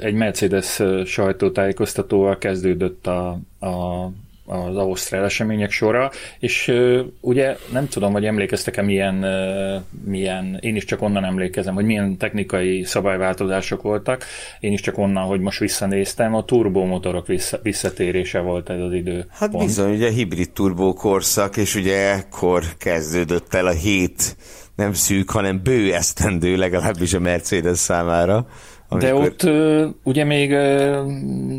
egy 0.00 0.14
Mercedes 0.14 0.82
sajtótájékoztatóval 1.04 2.38
kezdődött 2.38 3.06
a, 3.06 3.28
a 3.60 4.06
az 4.48 4.76
ausztrál 4.76 5.24
események 5.24 5.70
sora, 5.70 6.10
és 6.38 6.68
uh, 6.68 7.00
ugye 7.20 7.56
nem 7.72 7.88
tudom, 7.88 8.12
hogy 8.12 8.24
emlékeztek-e 8.24 8.82
milyen, 8.82 9.24
uh, 9.24 9.82
milyen, 10.04 10.58
én 10.60 10.76
is 10.76 10.84
csak 10.84 11.02
onnan 11.02 11.24
emlékezem, 11.24 11.74
hogy 11.74 11.84
milyen 11.84 12.16
technikai 12.16 12.84
szabályváltozások 12.84 13.82
voltak, 13.82 14.24
én 14.60 14.72
is 14.72 14.80
csak 14.80 14.98
onnan, 14.98 15.24
hogy 15.24 15.40
most 15.40 15.58
visszanéztem, 15.58 16.34
a 16.34 16.44
turbomotorok 16.44 17.26
vissza, 17.26 17.58
visszatérése 17.62 18.40
volt 18.40 18.70
ez 18.70 18.80
az 18.80 18.92
idő. 18.92 19.26
Hát 19.30 19.50
pont. 19.50 19.64
bizony, 19.64 19.94
ugye 19.94 20.10
hibrid 20.10 20.50
turbó 20.50 20.92
korszak, 20.92 21.56
és 21.56 21.74
ugye 21.74 22.12
ekkor 22.12 22.64
kezdődött 22.78 23.54
el 23.54 23.66
a 23.66 23.72
hét 23.72 24.36
nem 24.78 24.92
szűk, 24.92 25.30
hanem 25.30 25.60
bő 25.62 25.94
esztendő 25.94 26.56
legalábbis 26.56 27.12
a 27.12 27.20
Mercedes 27.20 27.78
számára 27.78 28.46
Amikor... 28.88 29.08
De 29.08 29.14
ott 29.14 29.50
ugye 30.02 30.24
még 30.24 30.56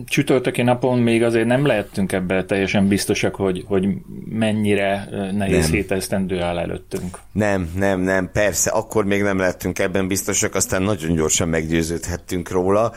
csütörtöki 0.06 0.62
napon 0.62 1.00
még 1.00 1.24
azért 1.24 1.46
nem 1.46 1.66
lehettünk 1.66 2.12
ebbe 2.12 2.46
teljesen 2.46 2.88
biztosak, 2.88 3.36
hogy, 3.36 3.64
hogy 3.68 3.88
mennyire 4.30 5.10
nehéz 5.34 5.70
hétesztendő 5.70 6.42
áll 6.42 6.58
előttünk. 6.58 7.18
Nem, 7.32 7.72
nem, 7.76 8.00
nem, 8.00 8.30
persze, 8.32 8.70
akkor 8.70 9.06
még 9.06 9.22
nem 9.22 9.38
lehettünk 9.38 9.80
ebben 9.80 10.08
biztosak, 10.08 10.56
aztán 10.56 10.82
nagyon 10.82 11.16
gyorsan 11.16 11.48
meggyőződhettünk 11.48 12.52
róla. 12.52 12.94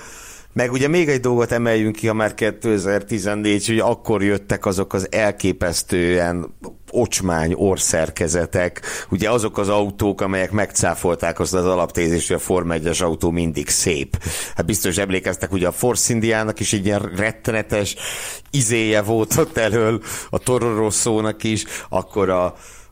Meg 0.54 0.72
ugye 0.72 0.88
még 0.88 1.08
egy 1.08 1.20
dolgot 1.20 1.52
emeljünk 1.52 1.96
ki, 1.96 2.06
ha 2.06 2.14
már 2.14 2.34
2014, 2.34 3.66
hogy 3.66 3.78
akkor 3.78 4.22
jöttek 4.22 4.66
azok 4.66 4.92
az 4.92 5.06
elképesztően 5.10 6.54
ocsmány 6.90 7.52
orszerkezetek, 7.52 8.80
ugye 9.10 9.30
azok 9.30 9.58
az 9.58 9.68
autók, 9.68 10.20
amelyek 10.20 10.50
megcáfolták 10.50 11.40
azt 11.40 11.54
az 11.54 11.64
alaptézést, 11.64 12.26
hogy 12.26 12.36
a 12.36 12.40
Form 12.40 12.70
1-es 12.72 13.02
autó 13.02 13.30
mindig 13.30 13.68
szép. 13.68 14.22
Hát 14.54 14.66
biztos 14.66 14.98
emlékeztek, 14.98 15.52
ugye 15.52 15.66
a 15.66 15.72
Force 15.72 16.12
Indiának 16.12 16.60
is 16.60 16.72
egy 16.72 16.84
ilyen 16.84 17.12
rettenetes 17.16 17.96
izéje 18.50 19.02
volt 19.02 19.36
ott 19.36 19.56
elől, 19.56 20.02
a 20.30 20.38
Toro 20.38 20.88
is, 21.42 21.64
akkor 21.88 22.28
a, 22.28 22.44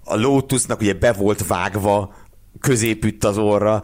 a 0.05 0.17
Lotusnak 0.17 0.81
ugye 0.81 0.95
be 0.95 1.13
volt 1.13 1.47
vágva 1.47 2.15
középütt 2.61 3.25
az 3.25 3.39
orra, 3.39 3.83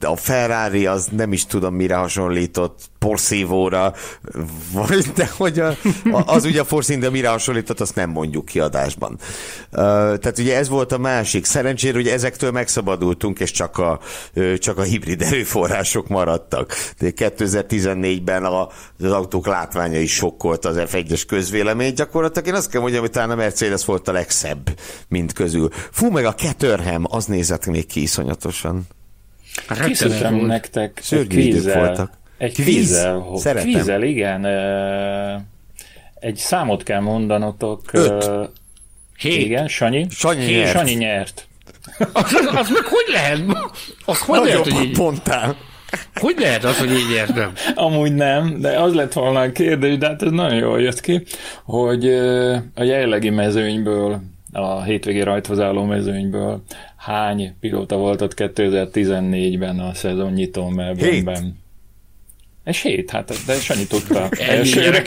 a 0.00 0.16
Ferrari 0.16 0.86
az 0.86 1.08
nem 1.16 1.32
is 1.32 1.46
tudom 1.46 1.74
mire 1.74 1.94
hasonlított, 1.94 2.78
porszívóra, 2.98 3.94
vagy 4.72 5.12
de 5.14 5.30
hogy 5.36 5.60
a, 5.60 5.76
az 6.26 6.44
ugye 6.44 6.60
a 6.60 6.64
Force 6.64 6.96
de 6.96 7.10
mire 7.10 7.28
hasonlított, 7.28 7.80
azt 7.80 7.94
nem 7.94 8.10
mondjuk 8.10 8.44
kiadásban. 8.44 9.18
Tehát 9.70 10.38
ugye 10.38 10.56
ez 10.56 10.68
volt 10.68 10.92
a 10.92 10.98
másik. 10.98 11.44
Szerencsére 11.44 11.98
ugye 11.98 12.12
ezektől 12.12 12.50
megszabadultunk, 12.50 13.40
és 13.40 13.50
csak 13.50 13.78
a, 13.78 14.00
csak 14.58 14.78
a 14.78 14.82
hibrid 14.82 15.22
erőforrások 15.22 16.08
maradtak. 16.08 16.74
De 16.98 17.12
2014-ben 17.16 18.44
a, 18.44 18.68
az 18.98 19.10
autók 19.12 19.46
látványa 19.46 20.00
is 20.00 20.12
sokkolt 20.12 20.64
az 20.64 20.76
F1-es 20.78 21.22
közvélemény. 21.26 21.92
Gyakorlatilag 21.92 22.48
én 22.48 22.54
azt 22.54 22.70
kell 22.70 22.80
mondjam, 22.80 23.02
hogy 23.02 23.10
talán 23.10 23.30
a 23.30 23.34
Mercedes 23.34 23.84
volt 23.84 24.08
a 24.08 24.12
legszebb, 24.12 24.78
mint 25.08 25.32
közül. 25.32 25.68
Fú, 25.90 26.10
meg 26.10 26.24
a 26.24 26.34
Caterham, 26.34 27.04
az 27.08 27.24
nézett 27.24 27.66
még 27.66 27.86
ki 27.86 28.02
iszonyatosan. 28.02 28.86
Készítem 29.84 30.34
nektek 30.34 31.02
egy 31.10 31.26
kvízzel. 31.26 31.78
voltak. 31.78 32.10
Egy 32.38 32.52
kvíz? 32.52 32.66
kvízzel. 32.66 33.24
Szeretem. 33.36 33.70
Kvízzel, 33.70 34.02
igen. 34.02 34.46
Egy 36.14 36.36
számot 36.36 36.82
kell 36.82 37.00
mondanotok. 37.00 37.82
Öt. 37.92 38.30
Hét. 39.18 39.40
Igen, 39.40 39.68
Sanyi. 39.68 40.06
Sanyi 40.10 40.44
Hét. 40.44 40.56
nyert. 40.56 40.70
Sanyi 40.76 40.92
nyert. 40.94 41.48
Az, 42.12 42.34
az, 42.34 42.46
az 42.54 42.68
meg 42.68 42.84
hogy 42.84 43.12
lehet? 43.12 43.40
Az 44.04 44.18
hogy 44.20 44.40
lehet, 44.44 44.68
hogy 44.68 44.84
így... 44.84 44.96
pontál. 44.98 45.56
Hogy 46.14 46.34
lehet 46.38 46.64
az, 46.64 46.78
hogy 46.78 46.90
így 46.90 47.10
értem? 47.10 47.52
Amúgy 47.74 48.14
nem, 48.14 48.60
de 48.60 48.80
az 48.80 48.94
lett 48.94 49.12
volna 49.12 49.40
a 49.40 49.52
kérdés, 49.52 49.98
de 49.98 50.06
hát 50.06 50.22
ez 50.22 50.30
nagyon 50.30 50.58
jól 50.58 50.80
jött 50.80 51.00
ki, 51.00 51.22
hogy 51.64 52.08
a 52.74 52.82
jelenlegi 52.82 53.30
mezőnyből, 53.30 54.20
a 54.62 54.82
hétvégi 54.82 55.22
rajthoz 55.22 55.60
álló 55.60 55.84
mezőnyből 55.84 56.62
hány 56.96 57.56
pilóta 57.60 57.96
volt 57.96 58.20
ott 58.20 58.32
2014-ben 58.36 59.78
a 59.78 59.94
szezon 59.94 60.32
nyitó 60.32 60.68
Melbourne-ben? 60.68 61.58
És 62.64 62.82
hét, 62.82 63.10
hát 63.10 63.32
de 63.46 63.54
Sanyi 63.54 63.86
tudta. 63.86 64.28
Elsőre. 64.38 65.02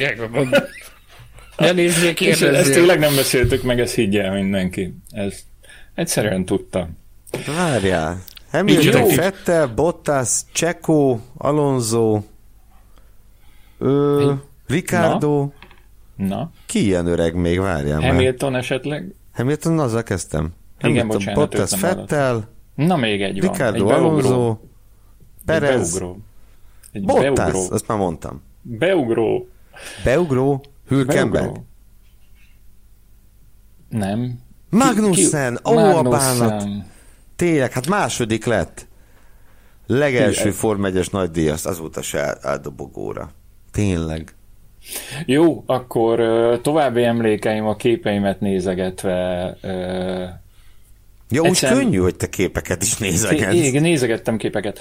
Ne 1.58 1.72
nézzék, 1.72 2.16
kérdezzél. 2.16 2.56
Ezt 2.56 2.74
tényleg 2.74 3.00
nem 3.00 3.16
beszéltük 3.16 3.64
meg, 3.64 3.80
ezt 3.80 3.96
higgye 3.96 4.32
mindenki. 4.32 4.94
Ez 5.12 5.40
egyszerűen 5.96 6.46
tudta. 6.46 6.90
Várjál. 7.58 8.24
Hamilton, 8.52 9.08
Fettel, 9.08 9.68
Bottas, 9.68 10.42
Csekó, 10.52 11.20
Alonso, 11.38 12.22
ö, 13.78 14.34
Ricardo. 14.68 15.50
Na? 16.16 16.26
Na? 16.28 16.52
Ki 16.66 16.84
ilyen 16.84 17.06
öreg 17.06 17.36
még, 17.36 17.60
várjál 17.60 18.02
Hamilton 18.02 18.52
már. 18.52 18.60
esetleg? 18.60 19.14
Hamilton, 19.40 19.80
azzal 19.80 20.04
kezdtem. 20.04 20.54
Igen, 20.82 21.08
bocsánat, 21.08 21.36
Bottas, 21.40 21.76
Fettel, 21.76 22.50
Na 22.76 22.96
még 22.96 23.22
egy 23.22 23.42
van. 23.42 23.52
Ricardo 23.52 23.86
egy 23.90 23.92
Alonso, 23.92 24.58
Perez, 25.46 25.94
egy 25.94 26.00
beugró. 26.00 26.18
Egy 26.92 27.06
Bottas, 27.06 27.34
beugró. 27.34 27.68
azt 27.72 27.88
már 27.88 27.98
mondtam. 27.98 28.42
Beugró. 28.62 29.48
Beugró, 30.04 30.64
Hülkenberg. 30.88 31.56
Nem. 33.90 34.40
Magnussen, 34.70 35.60
ó, 35.66 35.78
a 35.78 36.02
bánat. 36.02 36.68
Tényleg, 37.36 37.72
hát 37.72 37.88
második 37.88 38.46
lett. 38.46 38.88
Legelső 39.88 40.52
Form 40.52 40.82
1-es 40.86 41.12
nagy 41.12 41.32
díjas, 41.32 41.66
azóta 41.66 42.02
se 42.02 42.38
áldobogóra. 42.42 43.32
Tényleg. 43.72 44.36
Jó, 45.26 45.64
akkor 45.66 46.22
további 46.62 47.04
emlékeim 47.04 47.66
a 47.66 47.76
képeimet 47.76 48.40
nézegetve 48.40 49.58
Ja, 51.32 51.42
úgy 51.42 51.48
Egyszer... 51.48 51.74
könnyű, 51.74 51.98
hogy 51.98 52.16
te 52.16 52.28
képeket 52.28 52.82
is 52.82 52.98
nézegetsz. 52.98 53.54
Igen, 53.54 53.82
nézegettem 53.82 54.38
képeket 54.38 54.80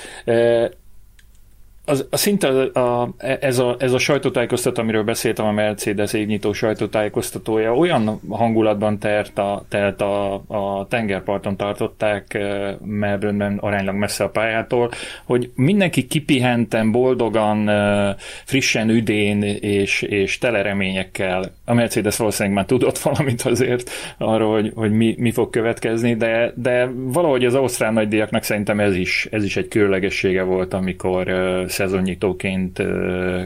az, 1.89 2.07
a 2.11 2.17
szinte 2.17 2.49
a, 2.49 3.03
a, 3.03 3.15
ez, 3.41 3.59
a, 3.59 3.77
ez 3.79 3.93
a 3.93 3.99
sajtótájékoztató, 3.99 4.83
amiről 4.83 5.03
beszéltem, 5.03 5.47
a 5.47 5.53
Mercedes 5.53 6.13
évnyitó 6.13 6.53
sajtótájékoztatója, 6.53 7.75
olyan 7.75 8.21
hangulatban 8.29 8.99
tert 8.99 9.39
a, 9.39 9.65
telt 9.69 10.01
a, 10.01 10.35
a 10.35 10.87
tengerparton 10.89 11.57
tartották 11.57 12.35
eh, 12.35 12.75
Melbourne-ben 12.85 13.59
aránylag 13.59 13.95
messze 13.95 14.25
a 14.25 14.29
pályától, 14.29 14.91
hogy 15.25 15.51
mindenki 15.55 16.07
kipihentem, 16.07 16.93
boldogan, 16.93 17.69
eh, 17.69 18.15
frissen 18.45 18.89
üdén 18.91 19.43
és, 19.43 20.03
és 20.03 20.39
tele. 20.39 20.57
A 21.65 21.75
Mercedes 21.75 22.17
valószínűleg 22.17 22.57
már 22.57 22.67
tudott 22.67 22.99
valamit 22.99 23.43
azért 23.43 23.91
arról, 24.19 24.53
hogy, 24.53 24.73
hogy 24.75 24.93
mi, 24.93 25.15
mi 25.19 25.31
fog 25.31 25.51
következni, 25.51 26.15
de, 26.15 26.53
de 26.55 26.91
valahogy 26.95 27.45
az 27.45 27.55
ausztrál 27.55 27.93
nagydíjaknak 27.93 28.43
szerintem 28.43 28.81
ez 28.81 28.97
is, 28.97 29.29
ez 29.31 29.45
is 29.45 29.57
egy 29.57 29.69
különlegessége 29.69 30.43
volt, 30.43 30.75
amikor 30.75 31.29
eh, 31.29 31.69
szezonnyitóként 31.79 32.83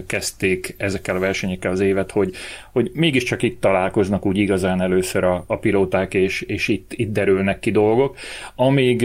kezdték 0.07 0.75
ezekkel 0.77 1.17
a 1.17 1.19
versenyekkel 1.19 1.71
az 1.71 1.81
évet, 1.81 2.11
hogy, 2.11 2.35
hogy 2.73 2.91
mégiscsak 2.95 3.43
itt 3.43 3.61
találkoznak 3.61 4.27
úgy 4.27 4.37
igazán 4.37 4.81
először 4.81 5.25
a, 5.25 5.45
a 5.47 5.57
pilóták, 5.57 6.15
és, 6.15 6.41
és 6.41 6.69
itt, 6.69 6.93
itt 6.95 7.13
derülnek 7.13 7.59
ki 7.59 7.71
dolgok. 7.71 8.17
Amíg 8.55 9.03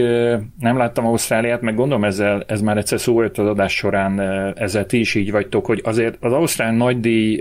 nem 0.59 0.77
láttam 0.77 1.05
Ausztráliát, 1.05 1.61
meg 1.61 1.75
gondolom 1.75 2.03
ezzel, 2.03 2.43
ez 2.47 2.61
már 2.61 2.77
egyszer 2.77 2.99
szó 2.99 3.21
jött 3.21 3.37
az 3.37 3.47
adás 3.47 3.73
során, 3.73 4.19
ezzel 4.57 4.85
ti 4.85 4.99
is 4.99 5.15
így 5.15 5.31
vagytok, 5.31 5.65
hogy 5.65 5.81
azért 5.83 6.17
az 6.19 6.33
Ausztrál 6.33 6.73
nagydíj 6.73 7.39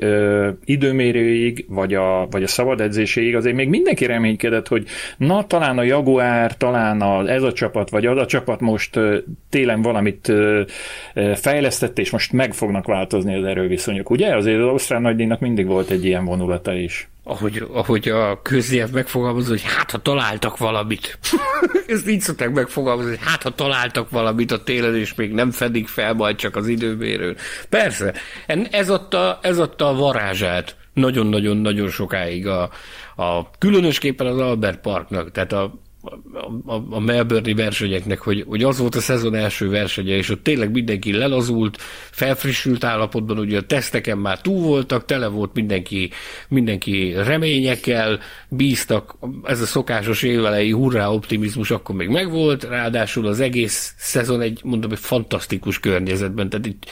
időmérőig, 0.64 1.64
vagy 1.68 1.94
a, 1.94 2.26
vagy 2.30 2.42
a 2.42 2.46
szabad 2.46 2.80
edzéséig 2.80 3.36
azért 3.36 3.56
még 3.56 3.68
mindenki 3.68 4.06
reménykedett, 4.06 4.68
hogy 4.68 4.86
na 5.16 5.46
talán 5.46 5.78
a 5.78 5.82
Jaguar, 5.82 6.56
talán 6.56 7.00
a, 7.00 7.28
ez 7.28 7.42
a 7.42 7.52
csapat, 7.52 7.90
vagy 7.90 8.06
az 8.06 8.18
a 8.18 8.26
csapat 8.26 8.60
most 8.60 8.98
télen 9.50 9.82
valamit 9.82 10.32
fejleszt, 11.34 11.75
fejlesztett, 11.76 11.98
és 11.98 12.10
most 12.10 12.32
meg 12.32 12.54
fognak 12.54 12.86
változni 12.86 13.34
az 13.34 13.44
erőviszonyok. 13.44 14.10
Ugye? 14.10 14.36
Azért 14.36 14.60
az 14.60 14.66
Ausztrál 14.66 15.00
nagydíjnak 15.00 15.40
mindig 15.40 15.66
volt 15.66 15.90
egy 15.90 16.04
ilyen 16.04 16.24
vonulata 16.24 16.74
is. 16.74 17.08
Ahogy, 17.24 17.66
ahogy 17.72 18.08
a 18.08 18.42
köznyelv 18.42 18.90
megfogalmazza, 18.90 19.48
hogy 19.48 19.62
hát 19.62 19.90
ha 19.90 19.98
találtak 19.98 20.56
valamit. 20.56 21.18
Ezt 21.86 22.08
így 22.08 22.20
szokták 22.20 22.50
megfogalmazni, 22.50 23.10
hogy 23.10 23.20
hát 23.24 23.42
ha 23.42 23.54
találtak 23.54 24.10
valamit 24.10 24.52
a 24.52 24.62
télen, 24.62 24.96
és 24.96 25.14
még 25.14 25.32
nem 25.32 25.50
fedik 25.50 25.88
fel 25.88 26.14
majd 26.14 26.36
csak 26.36 26.56
az 26.56 26.68
időmérőn. 26.68 27.36
Persze, 27.68 28.14
ez 28.70 28.90
adta, 28.90 29.38
ez 29.42 29.58
adta 29.58 29.88
a 29.88 29.94
varázsát 29.94 30.76
nagyon-nagyon-nagyon 30.92 31.88
sokáig 31.88 32.46
a, 32.46 32.70
a 33.16 33.50
különösképpen 33.58 34.26
az 34.26 34.38
Albert 34.38 34.80
Parknak, 34.80 35.30
tehát 35.30 35.52
a, 35.52 35.74
a, 36.66 36.72
a 36.90 37.00
Melbourne 37.00 37.54
versenyeknek, 37.54 38.18
hogy, 38.18 38.44
hogy 38.48 38.62
az 38.62 38.78
volt 38.78 38.94
a 38.94 39.00
szezon 39.00 39.34
első 39.34 39.68
versenye, 39.68 40.16
és 40.16 40.30
ott 40.30 40.42
tényleg 40.42 40.70
mindenki 40.70 41.12
lelazult, 41.12 41.76
felfrissült 42.10 42.84
állapotban, 42.84 43.38
ugye 43.38 43.58
a 43.58 43.62
teszteken 43.62 44.18
már 44.18 44.40
túl 44.40 44.60
voltak, 44.62 45.04
tele 45.04 45.26
volt 45.26 45.54
mindenki, 45.54 46.10
mindenki 46.48 47.12
reményekkel, 47.12 48.18
bíztak, 48.48 49.16
ez 49.44 49.60
a 49.60 49.66
szokásos 49.66 50.22
évelei 50.22 50.70
hurrá 50.70 51.08
optimizmus 51.08 51.70
akkor 51.70 51.94
még 51.94 52.08
megvolt, 52.08 52.64
ráadásul 52.64 53.26
az 53.26 53.40
egész 53.40 53.94
szezon 53.98 54.40
egy, 54.40 54.60
mondom, 54.64 54.90
egy 54.90 54.98
fantasztikus 54.98 55.80
környezetben, 55.80 56.48
tehát 56.48 56.66
itt 56.66 56.84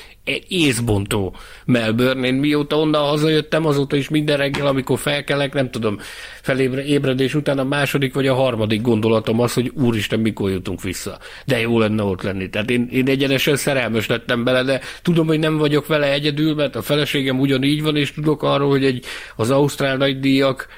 észbontó 0.48 1.36
Melbourne. 1.64 2.26
Én 2.26 2.34
mióta 2.34 2.76
onnan 2.76 3.08
hazajöttem, 3.08 3.66
azóta 3.66 3.96
is 3.96 4.08
minden 4.08 4.36
reggel, 4.36 4.66
amikor 4.66 4.98
felkelek, 4.98 5.52
nem 5.52 5.70
tudom, 5.70 5.98
felébredés 6.42 7.34
után 7.34 7.58
a 7.58 7.64
második 7.64 8.14
vagy 8.14 8.26
a 8.26 8.34
harmadik 8.34 8.80
gondolatom 8.80 9.40
az, 9.40 9.52
hogy 9.52 9.72
úristen, 9.74 10.20
mikor 10.20 10.50
jutunk 10.50 10.82
vissza. 10.82 11.18
De 11.46 11.60
jó 11.60 11.78
lenne 11.78 12.02
ott 12.02 12.22
lenni. 12.22 12.50
Tehát 12.50 12.70
én, 12.70 12.88
én 12.92 13.08
egyenesen 13.08 13.56
szerelmes 13.56 14.06
lettem 14.06 14.44
bele, 14.44 14.62
de 14.62 14.80
tudom, 15.02 15.26
hogy 15.26 15.38
nem 15.38 15.56
vagyok 15.56 15.86
vele 15.86 16.12
egyedül, 16.12 16.54
mert 16.54 16.76
a 16.76 16.82
feleségem 16.82 17.40
ugyanígy 17.40 17.82
van, 17.82 17.96
és 17.96 18.12
tudok 18.12 18.42
arról, 18.42 18.68
hogy 18.68 18.84
egy, 18.84 19.04
az 19.36 19.50
Ausztrál 19.50 19.96
nagydíjak 19.96 20.68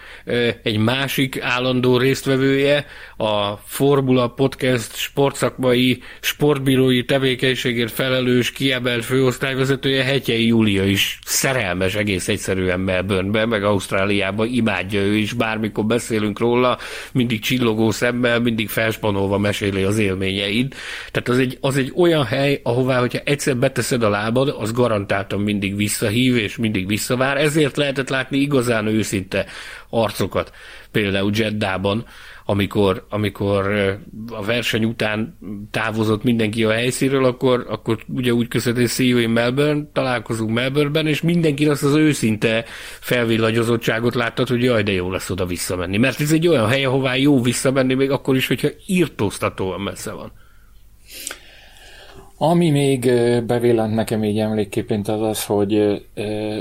egy 0.62 0.79
másik 0.79 1.43
állandó 1.43 1.99
résztvevője, 1.99 2.87
a 3.16 3.53
Formula 3.64 4.29
Podcast 4.29 4.97
sportszakmai, 4.97 6.03
sportbírói 6.20 7.05
tevékenységért 7.05 7.93
felelős, 7.93 8.53
kiemelt 8.53 9.05
főosztály 9.05 9.47
osztályvezetője 9.47 10.05
Hetyei 10.05 10.47
Júlia 10.47 10.85
is 10.85 11.18
szerelmes 11.24 11.95
egész 11.95 12.29
egyszerűen 12.29 12.81
Melbournebe, 12.81 13.47
meg 13.47 13.64
Ausztráliába, 13.64 14.45
imádja 14.45 15.01
ő 15.01 15.14
is, 15.14 15.33
bármikor 15.33 15.85
beszélünk 15.85 16.39
róla, 16.39 16.79
mindig 17.12 17.41
csillogó 17.41 17.91
szemmel, 17.91 18.41
mindig 18.41 18.68
felspanolva 18.68 19.39
meséli 19.39 19.83
az 19.83 19.99
élményeid. 19.99 20.74
Tehát 21.11 21.29
az 21.29 21.39
egy, 21.39 21.59
az 21.61 21.77
egy 21.77 21.93
olyan 21.97 22.24
hely, 22.24 22.61
ahová, 22.62 22.99
hogyha 22.99 23.18
egyszer 23.24 23.57
beteszed 23.57 24.03
a 24.03 24.09
lábad, 24.09 24.55
az 24.59 24.72
garantáltan 24.72 25.41
mindig 25.41 25.77
visszahív, 25.77 26.37
és 26.37 26.57
mindig 26.57 26.87
visszavár. 26.87 27.37
Ezért 27.37 27.77
lehetett 27.77 28.09
látni 28.09 28.39
igazán 28.39 28.87
őszinte 28.87 29.47
arcokat, 30.03 30.53
például 30.90 31.30
Jeddában, 31.34 32.07
amikor, 32.49 33.07
amikor 33.09 33.66
a 34.30 34.44
verseny 34.44 34.84
után 34.84 35.38
távozott 35.70 36.22
mindenki 36.22 36.64
a 36.64 36.70
helyszínről, 36.70 37.24
akkor, 37.24 37.66
akkor 37.68 37.99
ugye 38.09 38.32
úgy 38.32 38.49
köszönhet, 38.49 38.80
hogy 38.80 38.90
see 38.90 39.20
in 39.20 39.30
Melbourne, 39.30 39.88
találkozunk 39.92 40.51
Melbourneben, 40.51 41.07
és 41.07 41.20
mindenki 41.20 41.66
azt 41.66 41.82
az 41.82 41.94
őszinte 41.94 42.64
felvillagozottságot 43.01 44.14
láttad, 44.14 44.49
hogy 44.49 44.62
jaj, 44.62 44.82
de 44.82 44.92
jó 44.92 45.11
lesz 45.11 45.30
oda 45.30 45.47
visszamenni. 45.47 45.97
Mert 45.97 46.20
ez 46.20 46.32
egy 46.32 46.49
olyan 46.49 46.68
hely, 46.68 46.84
ahová 46.84 47.14
jó 47.14 47.42
visszamenni, 47.42 47.94
még 47.94 48.11
akkor 48.11 48.36
is, 48.36 48.47
hogyha 48.47 48.68
írtóztatóan 48.86 49.80
messze 49.80 50.12
van. 50.12 50.32
Ami 52.39 52.70
még 52.70 53.11
bevillant 53.47 53.95
nekem 53.95 54.24
így 54.24 54.39
emlékképpen 54.39 55.01
az 55.07 55.20
az, 55.22 55.45
hogy 55.45 56.03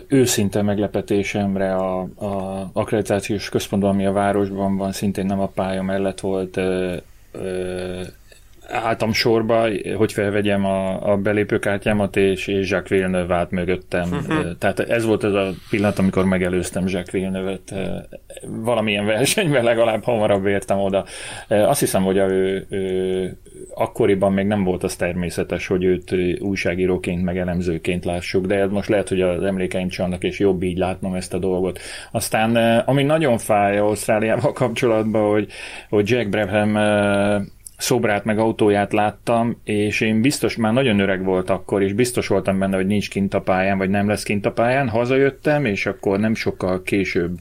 őszinte 0.07 0.61
meglepetésemre 0.61 1.75
a, 1.75 1.99
a 2.01 2.69
akkreditációs 2.73 3.49
központban, 3.49 3.91
ami 3.91 4.05
a 4.05 4.11
városban 4.11 4.77
van, 4.77 4.91
szintén 4.91 5.25
nem 5.25 5.39
a 5.39 5.47
pálya 5.47 5.81
mellett 5.81 6.19
volt, 6.19 6.59
álltam 8.67 9.13
sorba, 9.13 9.67
hogy 9.95 10.13
felvegyem 10.13 10.65
a, 10.65 11.11
a 11.11 11.17
belépőkártyámat, 11.17 12.15
és, 12.15 12.47
és 12.47 12.69
Jacques 12.69 12.89
Villeneuve 12.89 13.35
állt 13.35 13.51
mögöttem. 13.51 14.09
Uh-huh. 14.11 14.57
Tehát 14.57 14.79
ez 14.79 15.05
volt 15.05 15.23
az 15.23 15.33
a 15.33 15.49
pillanat, 15.69 15.99
amikor 15.99 16.25
megelőztem 16.25 16.83
Jacques 16.83 17.11
Villeneuve-t. 17.11 17.73
Valamilyen 18.47 19.05
versenyben 19.05 19.63
legalább 19.63 20.03
hamarabb 20.03 20.45
értem 20.45 20.79
oda. 20.79 21.05
Azt 21.47 21.79
hiszem, 21.79 22.03
hogy 22.03 22.19
a, 22.19 22.29
ő, 22.29 22.65
ő, 22.69 23.37
akkoriban 23.73 24.33
még 24.33 24.45
nem 24.45 24.63
volt 24.63 24.83
az 24.83 24.95
természetes, 24.95 25.67
hogy 25.67 25.83
őt 25.83 26.15
újságíróként, 26.39 27.23
meg 27.23 27.37
elemzőként 27.37 28.05
lássuk, 28.05 28.45
de 28.45 28.67
most 28.67 28.89
lehet, 28.89 29.09
hogy 29.09 29.21
az 29.21 29.43
emlékeim 29.43 29.87
csalnak, 29.87 30.23
és 30.23 30.39
jobb 30.39 30.63
így 30.63 30.77
látnom 30.77 31.13
ezt 31.13 31.33
a 31.33 31.37
dolgot. 31.37 31.79
Aztán, 32.11 32.55
ami 32.79 33.03
nagyon 33.03 33.37
fáj 33.37 33.77
Ausztráliával 33.77 34.51
kapcsolatban, 34.51 35.29
hogy, 35.31 35.47
hogy 35.89 36.09
Jack 36.09 36.29
Brabham 36.29 36.75
szobrát 37.77 38.23
meg 38.23 38.39
autóját 38.39 38.93
láttam, 38.93 39.61
és 39.63 40.01
én 40.01 40.21
biztos, 40.21 40.55
már 40.55 40.73
nagyon 40.73 40.99
öreg 40.99 41.23
volt 41.23 41.49
akkor, 41.49 41.81
és 41.81 41.93
biztos 41.93 42.27
voltam 42.27 42.59
benne, 42.59 42.75
hogy 42.75 42.87
nincs 42.87 43.09
kint 43.09 43.33
a 43.33 43.41
pályán, 43.41 43.77
vagy 43.77 43.89
nem 43.89 44.07
lesz 44.07 44.23
kint 44.23 44.45
a 44.45 44.51
pályán. 44.51 44.89
Hazajöttem, 44.89 45.65
és 45.65 45.85
akkor 45.85 46.19
nem 46.19 46.35
sokkal 46.35 46.83
később 46.83 47.39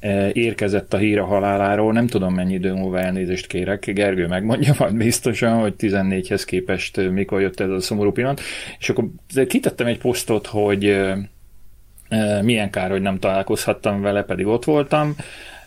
e, 0.00 0.30
érkezett 0.32 0.94
a 0.94 0.96
hír 0.96 1.18
a 1.18 1.24
haláláról, 1.24 1.92
nem 1.92 2.06
tudom 2.06 2.34
mennyi 2.34 2.54
idő 2.54 2.72
múlva 2.72 3.00
elnézést 3.00 3.46
kérek, 3.46 3.92
Gergő 3.92 4.26
megmondja 4.26 4.74
majd 4.78 4.94
biztosan, 4.96 5.60
hogy 5.60 5.74
14-hez 5.78 6.42
képest 6.46 6.98
e, 6.98 7.10
mikor 7.10 7.40
jött 7.40 7.60
ez 7.60 7.70
a 7.70 7.80
szomorú 7.80 8.12
pillanat, 8.12 8.40
és 8.78 8.88
akkor 8.88 9.04
kitettem 9.46 9.86
egy 9.86 9.98
posztot, 9.98 10.46
hogy 10.46 10.84
e, 10.84 12.42
milyen 12.42 12.70
kár, 12.70 12.90
hogy 12.90 13.02
nem 13.02 13.18
találkozhattam 13.18 14.00
vele, 14.00 14.22
pedig 14.22 14.46
ott 14.46 14.64
voltam, 14.64 15.16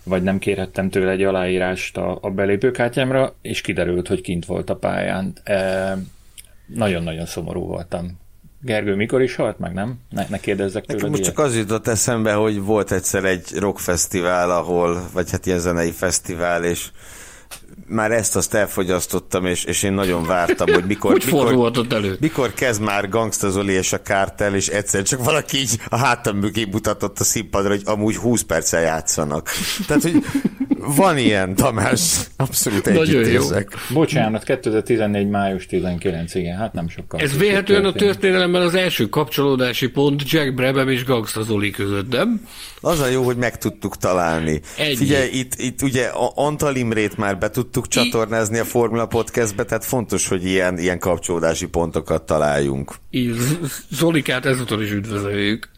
vagy 0.10 0.24
nem 0.24 0.40
kérhettem 0.40 0.90
tőle 0.90 1.12
egy 1.12 1.24
aláírást 1.24 1.98
a, 1.98 2.18
a 2.22 2.30
belépőkártyámra, 2.30 3.36
és 3.42 3.62
kiderült, 3.62 4.08
hogy 4.08 4.22
kint 4.22 4.46
volt 4.46 4.70
a 4.70 4.76
pályán. 4.76 5.34
E, 5.44 5.98
nagyon-nagyon 6.68 7.26
szomorú 7.26 7.66
voltam. 7.66 8.20
Gergő 8.62 8.96
mikor 8.96 9.22
is 9.22 9.36
halt 9.36 9.60
meg, 9.60 9.74
nem? 9.74 10.00
Ne, 10.10 10.26
ne 10.30 10.38
kérdezzek 10.38 10.86
tőle. 10.86 10.98
Nekem 10.98 11.12
most 11.12 11.24
csak 11.24 11.40
az 11.40 11.58
jutott 11.58 11.88
eszembe, 11.88 12.34
hogy 12.34 12.62
volt 12.62 12.92
egyszer 12.92 13.24
egy 13.24 13.52
rockfesztivál, 13.56 14.52
ahol, 14.52 15.08
vagy 15.14 15.32
hát 15.32 15.46
ilyen 15.46 15.60
zenei 15.60 15.92
fesztivál, 15.92 16.64
és 16.64 16.92
már 17.90 18.12
ezt 18.12 18.36
azt 18.36 18.54
elfogyasztottam, 18.54 19.46
és, 19.46 19.64
és 19.64 19.84
én 19.84 19.94
nagyon 19.94 20.26
vártam, 20.26 20.74
hogy 20.74 20.86
mikor, 20.86 21.12
hogy 21.12 21.26
mikor, 21.26 21.86
elő? 21.90 22.18
mikor 22.20 22.54
kezd 22.54 22.82
már 22.82 23.10
Gangsta 23.10 23.50
Zoli 23.50 23.74
és 23.74 23.94
a 23.94 24.02
kártel, 24.02 24.56
és 24.56 24.68
egyszer 24.68 25.04
csak 25.04 25.24
valaki 25.24 25.58
így 25.58 25.80
a 25.90 25.98
hátam 25.98 26.38
mögé 26.38 26.66
mutatott 26.72 27.20
a 27.20 27.24
színpadra, 27.24 27.70
hogy 27.70 27.82
amúgy 27.86 28.16
20 28.16 28.42
perccel 28.42 28.82
játszanak. 28.82 29.50
Tehát, 29.88 30.02
hogy 30.02 30.24
van 30.86 31.18
ilyen, 31.18 31.56
Tamás, 31.56 32.20
abszolút 32.36 32.88
együttérzek. 32.88 33.72
Bocsánat, 33.94 34.44
2014. 34.44 35.30
május 35.30 35.66
19, 35.66 36.36
igen, 36.36 36.58
hát 36.58 36.74
nem 36.74 36.90
sokkal. 36.90 37.20
Ez 37.20 37.38
véletlenül 37.38 37.88
a 37.88 37.94
történelemben 37.94 38.62
az 38.62 38.76
első 38.76 39.10
kapcsolódási 39.10 39.88
pont 39.88 40.32
Jack 40.32 40.54
Brabham 40.54 40.90
és 40.90 41.06
Gangsta 41.06 41.44
Zoli 41.44 41.72
között, 41.72 42.12
nem? 42.12 42.48
Az 42.82 43.00
a 43.00 43.08
jó, 43.08 43.24
hogy 43.24 43.38
meg 43.38 43.58
tudtuk 43.58 43.98
találni. 43.98 44.62
Egy. 44.78 44.98
Figyelj, 44.98 45.30
itt, 45.32 45.54
itt 45.56 45.82
ugye 45.82 46.10
Antal 46.36 46.76
Imrét 46.76 47.18
már 47.18 47.38
be 47.38 47.50
tudtuk 47.50 47.88
csatornázni 47.88 48.58
a 48.58 48.66
Formula 48.66 49.06
Podcastbe, 49.06 49.64
tehát 49.64 49.86
fontos, 49.86 50.28
hogy 50.28 50.46
ilyen, 50.46 50.78
ilyen 50.78 51.00
kapcsolódási 51.00 51.68
pontokat 51.68 52.24
találjunk. 52.24 52.96
Így, 53.10 53.38
Zolikát 53.90 54.46
ezúttal 54.46 54.82
is 54.82 54.92
üdvözöljük. 54.92 55.70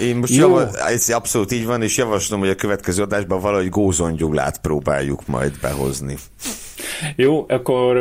Én 0.00 0.16
most 0.16 0.34
java, 0.34 0.68
ez 0.76 1.08
abszolút 1.08 1.52
így 1.52 1.66
van, 1.66 1.82
és 1.82 1.96
javaslom, 1.96 2.40
hogy 2.40 2.48
a 2.48 2.54
következő 2.54 3.02
adásban 3.02 3.40
valahogy 3.40 3.68
Gózon 3.68 4.14
Gyulát 4.14 4.60
próbáljuk 4.60 5.26
majd 5.26 5.52
behozni. 5.60 6.16
Jó, 7.16 7.44
akkor 7.48 7.96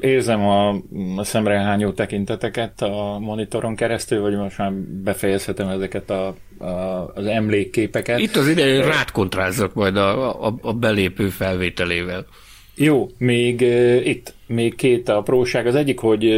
érzem 0.00 0.40
a, 0.40 0.68
a 1.16 1.24
szemrehányó 1.24 1.92
tekinteteket 1.92 2.82
a 2.82 3.18
monitoron 3.20 3.76
keresztül, 3.76 4.20
vagy 4.20 4.36
most 4.36 4.58
már 4.58 4.72
befejezhetem 4.72 5.68
ezeket 5.68 6.10
a, 6.10 6.34
a, 6.58 7.12
az 7.14 7.26
emlékképeket. 7.26 8.18
Itt 8.18 8.36
az 8.36 8.48
ideje, 8.48 8.76
hogy 8.76 8.92
rád 8.92 9.10
kontrázzak 9.10 9.74
majd 9.74 9.96
a, 9.96 10.46
a, 10.46 10.54
a 10.62 10.72
belépő 10.72 11.28
felvételével. 11.28 12.26
Jó, 12.74 13.08
még 13.18 13.60
itt 14.04 14.34
még 14.46 14.74
két 14.74 15.08
apróság. 15.08 15.66
Az 15.66 15.74
egyik, 15.74 15.98
hogy 15.98 16.32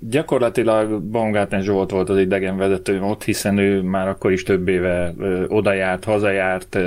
gyakorlatilag 0.00 1.02
Baumgarten 1.02 1.62
Zsolt 1.62 1.90
volt 1.90 2.08
az 2.08 2.18
idegenvezető 2.18 3.02
ott, 3.02 3.24
hiszen 3.24 3.58
ő 3.58 3.82
már 3.82 4.08
akkor 4.08 4.32
is 4.32 4.42
több 4.42 4.68
éve 4.68 5.14
odajárt, 5.48 6.04
hazajárt, 6.04 6.78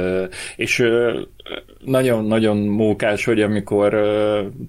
és 0.55 0.85
nagyon-nagyon 1.85 2.57
mókás, 2.57 3.25
hogy 3.25 3.41
amikor 3.41 4.01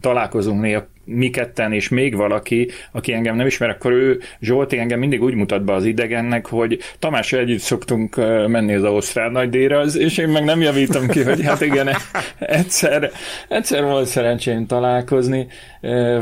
találkozunk 0.00 0.60
néha 0.60 0.86
mi 1.04 1.30
ketten 1.30 1.72
és 1.72 1.88
még 1.88 2.16
valaki, 2.16 2.70
aki 2.92 3.12
engem 3.12 3.36
nem 3.36 3.46
ismer, 3.46 3.68
akkor 3.68 3.92
ő, 3.92 4.20
Zsolti 4.40 4.78
engem 4.78 4.98
mindig 4.98 5.22
úgy 5.22 5.34
mutat 5.34 5.64
be 5.64 5.72
az 5.72 5.84
idegennek, 5.84 6.46
hogy 6.46 6.78
Tamás 6.98 7.32
együtt 7.32 7.58
szoktunk 7.58 8.16
menni 8.46 8.74
az 8.74 8.84
Ausztrál 8.84 9.30
nagydíjra, 9.30 9.84
és 9.84 10.18
én 10.18 10.28
meg 10.28 10.44
nem 10.44 10.60
javítom 10.60 11.06
ki, 11.06 11.22
hogy 11.22 11.42
hát 11.42 11.60
igen, 11.60 11.88
egyszer, 12.38 13.10
egyszer 13.48 13.84
volt 13.84 14.06
szerencsém 14.06 14.66
találkozni 14.66 15.46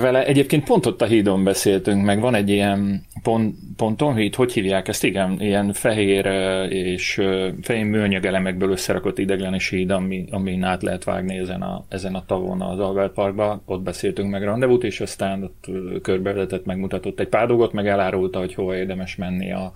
vele. 0.01 0.27
Egyébként 0.27 0.65
pont 0.65 0.87
ott 0.87 1.03
a 1.03 1.07
hídon 1.07 1.45
beszéltünk, 1.45 2.05
meg 2.05 2.21
van 2.21 2.35
egy 2.35 2.51
ilyen 2.51 3.07
pont, 3.23 3.55
pontonhíd, 3.77 4.35
hogy 4.35 4.53
hívják 4.53 4.89
ezt? 4.89 5.05
Igen, 5.05 5.37
ilyen 5.41 5.73
fehér 5.73 6.27
és 6.69 7.23
fehér 7.63 7.85
műanyag 7.85 8.25
elemekből 8.25 8.71
összerakott 8.71 9.19
ideglenes 9.19 9.69
híd, 9.69 9.91
ami, 9.91 10.25
amin 10.47 10.63
át 10.63 10.83
lehet 10.83 11.05
vágni 11.05 11.37
ezen 11.37 11.63
a, 11.63 11.85
ezen 11.89 12.15
a 12.15 12.25
tavon 12.27 12.61
az 12.61 12.79
Albert 12.79 13.13
Parkba. 13.13 13.63
Ott 13.65 13.83
beszéltünk 13.83 14.31
meg 14.31 14.43
rendezvút, 14.43 14.85
és 14.85 15.01
aztán 15.01 15.43
ott 15.43 15.65
körbevezetett, 16.03 16.65
megmutatott 16.65 17.21
egy 17.21 17.29
pár 17.29 17.47
dolgot, 17.47 17.73
meg 17.73 17.89
elárulta, 17.89 18.39
hogy 18.39 18.55
hova 18.55 18.77
érdemes 18.77 19.17
menni 19.17 19.53
a, 19.53 19.73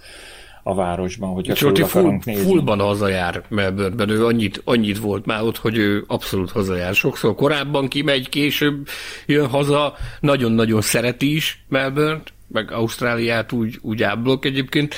a 0.62 0.74
városban, 0.74 1.30
hogyha 1.30 1.54
Csorti 1.54 1.82
full, 1.82 2.18
nézni. 2.24 2.42
fullban 2.42 2.80
hazajár 2.80 3.42
Melbourneben, 3.48 4.08
ő 4.08 4.26
annyit, 4.26 4.62
annyit 4.64 4.98
volt 4.98 5.26
már 5.26 5.42
ott, 5.42 5.56
hogy 5.56 5.76
ő 5.76 6.04
abszolút 6.06 6.50
hazajár. 6.50 6.94
Sokszor 6.94 7.34
korábban 7.34 7.88
kimegy, 7.88 8.28
később 8.28 8.88
jön 9.26 9.46
haza, 9.46 9.94
nagyon-nagyon 10.20 10.80
szereti 10.80 11.34
is 11.34 11.64
Melbourne, 11.68 12.22
meg 12.48 12.72
Ausztráliát 12.72 13.52
úgy, 13.52 13.78
úgy 13.82 14.02
áblok 14.02 14.44
egyébként. 14.44 14.94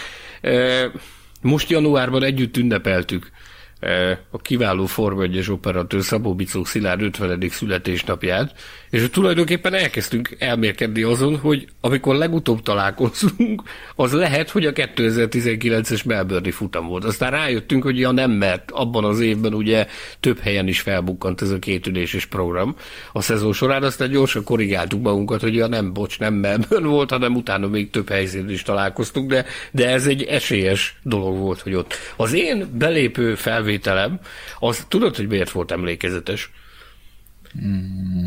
Most 1.43 1.71
januárban 1.71 2.23
együtt 2.23 2.57
ünnepeltük 2.57 3.31
a 4.31 4.39
kiváló 4.39 4.87
Forma 4.87 5.23
1 5.23 5.51
operatőr 5.51 6.03
Szabó 6.03 6.35
Bicó 6.35 6.65
Szilárd 6.65 7.03
50. 7.03 7.49
születésnapját, 7.49 8.55
és 8.93 9.11
tulajdonképpen 9.11 9.75
elkezdtünk 9.75 10.37
elmérkedni 10.39 11.03
azon, 11.03 11.39
hogy 11.39 11.67
amikor 11.81 12.15
legutóbb 12.15 12.63
találkozunk, 12.63 13.63
az 13.95 14.13
lehet, 14.13 14.51
hogy 14.51 14.67
a 14.67 14.73
2019-es 14.73 16.05
Melbourne 16.05 16.51
futam 16.51 16.87
volt. 16.87 17.05
Aztán 17.05 17.31
rájöttünk, 17.31 17.83
hogy 17.83 17.99
ja 17.99 18.11
nem, 18.11 18.31
mert 18.31 18.71
abban 18.71 19.05
az 19.05 19.21
évben 19.21 19.55
ugye 19.55 19.87
több 20.21 20.39
helyen 20.39 20.69
is 20.69 20.81
felbukkant 20.81 21.43
ez 21.43 21.51
a 21.51 21.59
kétüléses 21.59 22.27
program 22.27 22.77
a 23.13 23.21
szezon 23.21 23.53
során, 23.53 23.83
aztán 23.83 24.11
gyorsan 24.11 24.45
korrigáltuk 24.45 25.03
magunkat, 25.03 25.41
hogy 25.41 25.55
ja 25.55 25.67
nem, 25.67 25.93
bocs, 25.93 26.19
nem 26.19 26.35
Melbourne 26.35 26.89
volt, 26.89 27.11
hanem 27.11 27.35
utána 27.35 27.69
még 27.69 27.91
több 27.91 28.09
helyszínen 28.09 28.51
is 28.51 28.63
találkoztunk, 28.63 29.31
de, 29.31 29.45
de 29.71 29.89
ez 29.89 30.07
egy 30.07 30.23
esélyes 30.23 30.99
dolog 31.03 31.39
volt, 31.39 31.61
hogy 31.61 31.75
ott. 31.75 31.95
Az 32.17 32.33
én 32.33 32.69
belépő 32.79 33.35
felvételem, 33.35 34.21
az 34.59 34.85
tudod, 34.89 35.17
hogy 35.17 35.29
miért 35.29 35.51
volt 35.51 35.71
emlékezetes? 35.71 36.51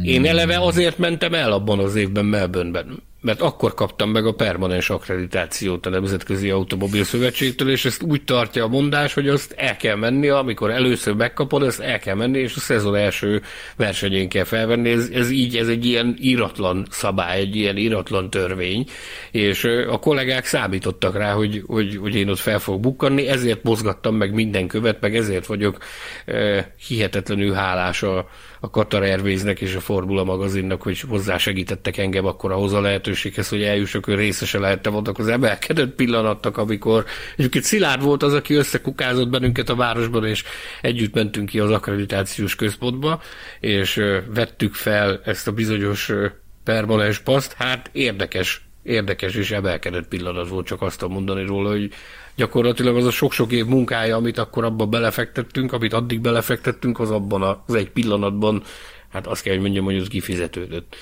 Én 0.05 0.25
eleve 0.25 0.59
azért 0.59 0.97
mentem 0.97 1.33
el 1.33 1.51
abban 1.51 1.79
az 1.79 1.95
évben 1.95 2.25
Melbourneben, 2.25 3.03
mert 3.21 3.41
akkor 3.41 3.73
kaptam 3.73 4.09
meg 4.09 4.25
a 4.25 4.33
permanens 4.33 4.89
akkreditációt 4.89 5.85
a 5.85 5.89
Nemzetközi 5.89 6.49
Automobil 6.49 7.03
Szövetségtől, 7.03 7.69
és 7.69 7.85
ezt 7.85 8.03
úgy 8.03 8.23
tartja 8.23 8.63
a 8.63 8.67
mondás, 8.67 9.13
hogy 9.13 9.29
azt 9.29 9.53
el 9.57 9.77
kell 9.77 9.95
menni, 9.95 10.27
amikor 10.27 10.71
először 10.71 11.13
megkapod, 11.13 11.63
ezt 11.63 11.79
el 11.79 11.99
kell 11.99 12.15
menni, 12.15 12.39
és 12.39 12.55
a 12.55 12.59
szezon 12.59 12.95
első 12.95 13.41
versenyén 13.75 14.29
kell 14.29 14.43
felvenni. 14.43 14.89
Ez, 14.89 15.09
ez 15.13 15.29
így, 15.29 15.57
ez 15.57 15.67
egy 15.67 15.85
ilyen 15.85 16.15
iratlan 16.19 16.87
szabály, 16.89 17.39
egy 17.39 17.55
ilyen 17.55 17.77
iratlan 17.77 18.29
törvény, 18.29 18.85
és 19.31 19.63
a 19.89 19.99
kollégák 19.99 20.45
számítottak 20.45 21.17
rá, 21.17 21.33
hogy, 21.33 21.63
hogy, 21.67 21.97
hogy 21.97 22.15
én 22.15 22.29
ott 22.29 22.39
fel 22.39 22.59
fogok 22.59 22.81
bukkanni, 22.81 23.27
ezért 23.27 23.63
mozgattam 23.63 24.15
meg 24.15 24.33
minden 24.33 24.67
követ, 24.67 25.01
meg 25.01 25.15
ezért 25.15 25.45
vagyok 25.45 25.77
eh, 26.25 26.65
hihetetlenül 26.87 27.53
hálás 27.53 28.03
a, 28.03 28.29
a 28.59 28.69
Qatar 28.69 29.01
Airwaysnek 29.01 29.61
és 29.61 29.75
a 29.75 29.79
Formula 29.79 30.23
magazinnak, 30.23 30.81
hogy 30.81 30.99
hozzásegítettek 30.99 31.97
engem 31.97 32.25
akkor 32.25 32.51
ahhoz 32.51 32.73
a 32.73 32.81
lehetőséghez, 32.81 33.49
hogy 33.49 33.63
eljussak, 33.63 34.05
hogy 34.05 34.15
részese 34.15 34.59
lehettem 34.59 34.93
voltak 34.93 35.19
az 35.19 35.27
emelkedett 35.27 35.95
pillanatnak, 35.95 36.57
amikor 36.57 37.05
egyébként 37.37 37.63
Szilárd 37.63 38.01
volt 38.01 38.23
az, 38.23 38.33
aki 38.33 38.53
összekukázott 38.53 39.29
bennünket 39.29 39.69
a 39.69 39.75
városban, 39.75 40.25
és 40.25 40.43
együtt 40.81 41.13
mentünk 41.13 41.49
ki 41.49 41.59
az 41.59 41.71
akkreditációs 41.71 42.55
központba, 42.55 43.21
és 43.59 44.01
vettük 44.33 44.73
fel 44.73 45.21
ezt 45.25 45.47
a 45.47 45.51
bizonyos 45.51 46.11
permanens 46.63 47.19
paszt. 47.19 47.53
Hát 47.53 47.89
érdekes, 47.91 48.61
érdekes 48.83 49.35
és 49.35 49.51
emelkedett 49.51 50.07
pillanat 50.07 50.49
volt, 50.49 50.65
csak 50.65 50.81
azt 50.81 51.07
mondani 51.07 51.45
róla, 51.45 51.69
hogy 51.69 51.91
gyakorlatilag 52.35 52.95
az 52.95 53.05
a 53.05 53.11
sok-sok 53.11 53.51
év 53.51 53.65
munkája, 53.65 54.15
amit 54.15 54.37
akkor 54.37 54.63
abban 54.63 54.89
belefektettünk, 54.89 55.73
amit 55.73 55.93
addig 55.93 56.21
belefektettünk, 56.21 56.99
az 56.99 57.11
abban 57.11 57.63
az 57.65 57.75
egy 57.75 57.89
pillanatban, 57.89 58.63
hát 59.11 59.27
azt 59.27 59.41
kell, 59.41 59.53
hogy 59.53 59.61
mondjam, 59.61 59.85
hogy 59.85 59.97
az 59.97 60.07
kifizetődött. 60.07 60.95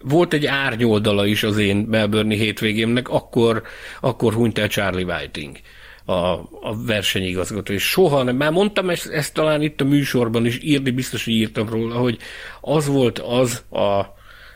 Volt 0.00 0.32
egy 0.32 0.46
árnyoldala 0.46 1.26
is 1.26 1.42
az 1.42 1.58
én 1.58 1.76
Melbourne 1.76 2.34
hétvégémnek, 2.34 3.08
akkor, 3.08 3.62
akkor 4.00 4.32
hunyt 4.32 4.58
el 4.58 4.68
Charlie 4.68 5.04
Whiting 5.04 5.56
a, 6.04 6.12
a 6.60 6.84
versenyigazgató, 6.86 7.72
és 7.72 7.88
soha 7.88 8.22
nem, 8.22 8.36
már 8.36 8.50
mondtam 8.50 8.90
ezt, 8.90 9.06
ezt 9.06 9.34
talán 9.34 9.62
itt 9.62 9.80
a 9.80 9.84
műsorban 9.84 10.46
is, 10.46 10.58
írni 10.62 10.90
biztos, 10.90 11.24
hogy 11.24 11.34
írtam 11.34 11.68
róla, 11.68 11.94
hogy 11.94 12.18
az 12.60 12.86
volt 12.86 13.18
az 13.18 13.62
a, 13.70 13.98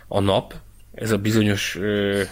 a 0.09 0.21
nap, 0.21 0.55
ez 0.95 1.11
a 1.11 1.19
bizonyos 1.19 1.77
ö, 1.77 2.23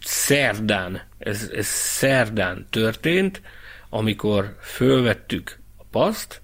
szerdán, 0.00 1.07
ez, 1.18 1.50
ez 1.54 1.66
szerdán 1.66 2.66
történt, 2.70 3.42
amikor 3.88 4.56
fölvettük 4.60 5.58
a 5.76 5.84
paszt, 5.90 6.40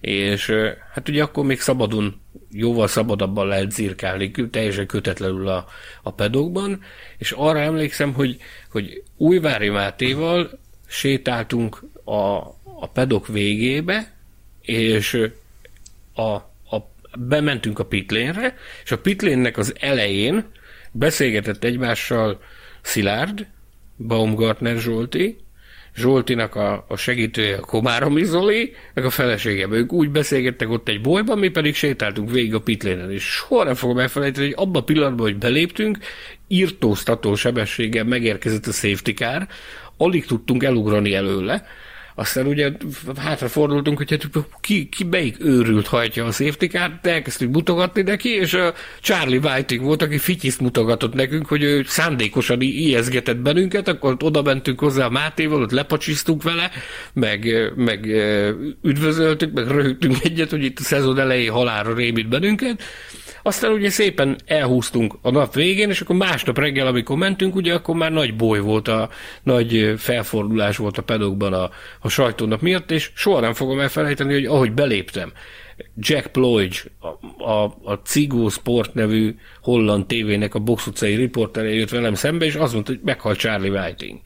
és 0.00 0.52
hát 0.92 1.08
ugye 1.08 1.22
akkor 1.22 1.44
még 1.44 1.60
szabadon, 1.60 2.20
jóval 2.50 2.86
szabadabban 2.86 3.46
lehet 3.46 3.70
zirkálni, 3.70 4.30
teljesen 4.30 4.86
kötetlenül 4.86 5.48
a, 5.48 5.66
a 6.02 6.12
pedokban, 6.12 6.82
és 7.18 7.32
arra 7.32 7.58
emlékszem, 7.58 8.12
hogy, 8.12 8.36
hogy 8.70 9.02
Újvári 9.16 9.68
Mátéval 9.68 10.58
sétáltunk 10.86 11.82
a, 12.04 12.36
a 12.80 12.90
pedok 12.92 13.26
végébe, 13.26 14.12
és 14.60 15.30
a, 16.14 16.22
a, 16.22 16.90
bementünk 17.18 17.78
a 17.78 17.86
pitlénre, 17.86 18.56
és 18.84 18.92
a 18.92 18.98
pitlénnek 18.98 19.56
az 19.56 19.74
elején 19.80 20.44
beszélgetett 20.90 21.64
egymással 21.64 22.40
Szilárd, 22.82 23.46
Baumgartner 23.98 24.76
Zsolti, 24.76 25.36
Zsoltinak 25.96 26.54
a, 26.54 26.84
a 26.88 26.96
segítője 26.96 27.56
a 27.56 27.60
Komáromi 27.60 28.24
Zoli, 28.24 28.74
meg 28.94 29.04
a 29.04 29.10
felesége. 29.10 29.66
Ők 29.70 29.92
úgy 29.92 30.10
beszélgettek 30.10 30.70
ott 30.70 30.88
egy 30.88 31.00
bolyban, 31.00 31.38
mi 31.38 31.48
pedig 31.48 31.74
sétáltunk 31.74 32.30
végig 32.30 32.54
a 32.54 32.60
pitlénen, 32.60 33.12
és 33.12 33.22
soha 33.22 33.64
nem 33.64 33.74
fogom 33.74 33.98
elfelejteni, 33.98 34.46
hogy 34.46 34.54
abban 34.58 34.82
a 34.82 34.84
pillanatban, 34.84 35.26
hogy 35.26 35.38
beléptünk, 35.38 35.98
írtóztató 36.48 37.34
sebességgel 37.34 38.04
megérkezett 38.04 38.66
a 38.66 38.72
safety 38.72 39.10
car, 39.10 39.46
alig 39.96 40.26
tudtunk 40.26 40.62
elugrani 40.62 41.14
előle, 41.14 41.66
aztán 42.18 42.46
ugye 42.46 42.70
hátrafordultunk, 43.16 43.96
hogy 43.96 44.10
hát 44.10 44.28
ki, 44.60 44.88
ki 44.88 45.04
melyik 45.04 45.36
őrült 45.40 45.86
hajtja 45.86 46.24
a 46.24 46.30
safety 46.30 46.66
car 46.66 46.98
elkezdtük 47.02 47.52
mutogatni 47.52 48.02
neki, 48.02 48.28
és 48.28 48.54
a 48.54 48.74
Charlie 49.00 49.38
Whiting 49.38 49.82
volt, 49.82 50.02
aki 50.02 50.18
fityiszt 50.18 50.60
mutogatott 50.60 51.14
nekünk, 51.14 51.46
hogy 51.46 51.62
ő 51.62 51.84
szándékosan 51.86 52.60
ijeszgetett 52.60 53.36
bennünket, 53.36 53.88
akkor 53.88 54.16
oda 54.20 54.42
mentünk 54.42 54.80
hozzá 54.80 55.04
a 55.04 55.10
Mátéval, 55.10 55.62
ott 55.62 55.70
lepacsisztunk 55.70 56.42
vele, 56.42 56.70
meg, 57.12 57.72
meg 57.76 58.06
üdvözöltük, 58.82 59.52
meg 59.52 59.68
röhögtünk 59.68 60.16
egyet, 60.22 60.50
hogy 60.50 60.64
itt 60.64 60.78
a 60.78 60.82
szezon 60.82 61.18
elején 61.18 61.52
halára 61.52 61.94
rémít 61.94 62.28
bennünket, 62.28 62.82
aztán 63.42 63.72
ugye 63.72 63.90
szépen 63.90 64.36
elhúztunk 64.46 65.14
a 65.22 65.30
nap 65.30 65.54
végén, 65.54 65.88
és 65.88 66.00
akkor 66.00 66.16
másnap 66.16 66.58
reggel, 66.58 66.86
amikor 66.86 67.16
mentünk, 67.16 67.54
ugye 67.54 67.74
akkor 67.74 67.94
már 67.94 68.12
nagy 68.12 68.36
boly 68.36 68.58
volt, 68.58 68.88
a 68.88 69.08
nagy 69.42 69.94
felfordulás 69.96 70.76
volt 70.76 70.98
a 70.98 71.02
pedokban 71.02 71.52
a, 71.52 71.70
a 72.00 72.07
sajtónap 72.08 72.60
miatt, 72.60 72.90
és 72.90 73.10
soha 73.14 73.40
nem 73.40 73.52
fogom 73.52 73.80
elfelejteni, 73.80 74.32
hogy 74.32 74.44
ahogy 74.44 74.72
beléptem, 74.72 75.32
Jack 75.96 76.26
Ployd, 76.26 76.74
a, 77.00 77.06
a, 77.50 77.76
a 77.82 77.94
Cigó 78.04 78.48
Sport 78.48 78.94
nevű 78.94 79.34
holland 79.62 80.06
tévének 80.06 80.54
a 80.54 80.58
box 80.58 80.86
utcai 80.86 81.14
riportere 81.14 81.74
jött 81.74 81.90
velem 81.90 82.14
szembe, 82.14 82.44
és 82.44 82.54
azt 82.54 82.72
mondta, 82.72 82.92
hogy 82.92 83.00
meghalt 83.04 83.38
Charlie 83.38 83.70
Whiting. 83.70 84.20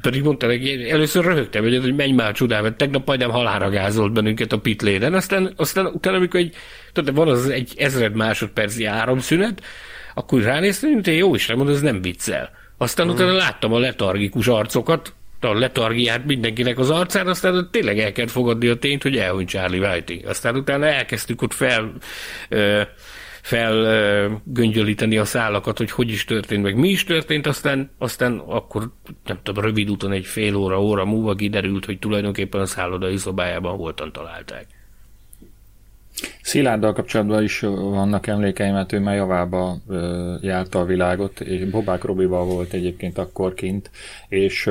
Pedig 0.00 0.22
mondta 0.22 0.46
neki, 0.46 0.90
először 0.90 1.24
röhögtem 1.24 1.64
egyet, 1.64 1.82
hogy 1.82 1.94
menj 1.94 2.12
már 2.12 2.32
csodával, 2.32 2.76
tegnap 2.76 3.06
majdnem 3.06 3.30
halára 3.30 3.70
gázolt 3.70 4.12
bennünket 4.12 4.52
a 4.52 4.58
pitléren, 4.58 5.14
aztán, 5.14 5.52
aztán 5.56 5.86
utána, 5.86 6.16
amikor 6.16 6.40
egy, 6.40 6.54
tudod, 6.92 7.14
van 7.14 7.28
az 7.28 7.48
egy 7.48 7.72
ezred 7.76 8.14
másodperci 8.14 8.84
áramszünet, 8.84 9.62
akkor 10.14 10.42
ránéztem, 10.42 10.92
hogy 10.92 11.16
jó 11.16 11.34
is, 11.34 11.46
mondom, 11.46 11.74
ez 11.74 11.80
nem 11.80 12.02
viccel. 12.02 12.50
Aztán 12.78 13.06
hmm. 13.06 13.14
utána 13.14 13.32
láttam 13.32 13.72
a 13.72 13.78
letargikus 13.78 14.48
arcokat, 14.48 15.14
a 15.40 15.54
letargiát 15.54 16.24
mindenkinek 16.24 16.78
az 16.78 16.90
arcán, 16.90 17.26
aztán 17.26 17.68
tényleg 17.70 17.98
el 17.98 18.12
kell 18.12 18.26
fogadni 18.26 18.68
a 18.68 18.76
tényt, 18.76 19.02
hogy 19.02 19.16
elhunyt 19.16 19.48
Charlie 19.48 19.80
Whiting. 19.80 20.26
Aztán 20.26 20.56
utána 20.56 20.86
elkezdtük 20.86 21.42
ott 21.42 21.52
fel 21.52 21.92
ö, 22.48 22.82
felgöngyölíteni 23.46 25.18
a 25.18 25.24
szálakat, 25.24 25.78
hogy 25.78 25.90
hogy 25.90 26.08
is 26.08 26.24
történt, 26.24 26.62
meg 26.62 26.76
mi 26.76 26.88
is 26.88 27.04
történt, 27.04 27.46
aztán, 27.46 27.90
aztán 27.98 28.38
akkor 28.38 28.90
nem 29.24 29.38
tudom, 29.42 29.64
rövid 29.64 29.90
úton 29.90 30.12
egy 30.12 30.26
fél 30.26 30.56
óra, 30.56 30.82
óra 30.82 31.04
múlva 31.04 31.34
kiderült, 31.34 31.84
hogy 31.84 31.98
tulajdonképpen 31.98 32.60
a 32.60 32.66
szállodai 32.66 33.16
szobájában 33.16 33.76
voltan 33.76 34.12
találták. 34.12 34.66
Szilárddal 36.42 36.92
kapcsolatban 36.92 37.42
is 37.42 37.60
vannak 37.60 38.26
emlékeim, 38.26 38.72
mert 38.72 38.92
ő 38.92 38.98
már 38.98 39.16
javába 39.16 39.76
járta 40.40 40.78
a 40.78 40.84
világot, 40.84 41.40
és 41.40 41.64
Bobák 41.64 42.04
Robival 42.04 42.44
volt 42.44 42.72
egyébként 42.72 43.18
akkor 43.18 43.54
kint, 43.54 43.90
és 44.28 44.70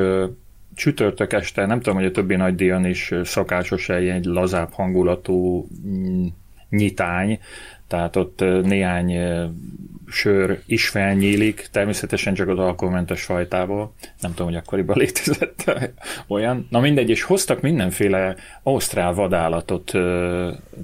csütörtök 0.76 1.34
este, 1.34 1.66
nem 1.66 1.78
tudom, 1.78 1.98
hogy 1.98 2.08
a 2.08 2.12
többi 2.12 2.36
nagy 2.36 2.56
díjon 2.56 2.86
is 2.86 3.14
szakásos 3.24 3.90
egy 3.90 4.26
lazább 4.26 4.72
hangulatú 4.72 5.68
mm, 5.88 6.26
nyitány, 6.70 7.40
tehát 7.88 8.16
ott 8.16 8.40
néhány 8.64 9.14
sör 10.08 10.60
is 10.66 10.88
felnyílik, 10.88 11.68
természetesen 11.72 12.34
csak 12.34 12.48
az 12.48 12.60
alkoholmentes 12.60 13.24
fajtából, 13.24 13.94
nem 14.20 14.32
tudom, 14.32 14.48
hogy 14.48 14.56
akkoriban 14.56 14.98
létezett 15.06 15.74
olyan. 16.28 16.68
Na 16.70 16.80
mindegy, 16.80 17.10
és 17.10 17.24
hoztak 17.24 17.62
mindenféle 17.62 18.36
ausztrál 18.64 19.14
vadállatot, 19.14 19.92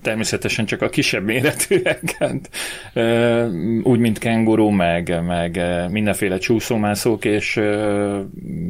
természetesen 0.02 0.66
csak 0.66 0.82
a 0.82 0.90
kisebb 0.90 1.26
méretűeket, 1.26 2.50
úgy, 3.84 4.00
mint 4.00 4.18
kenguru, 4.18 4.70
meg, 4.70 5.24
meg 5.26 5.62
mindenféle 5.90 6.38
csúszómászók, 6.38 7.26
és 7.26 7.62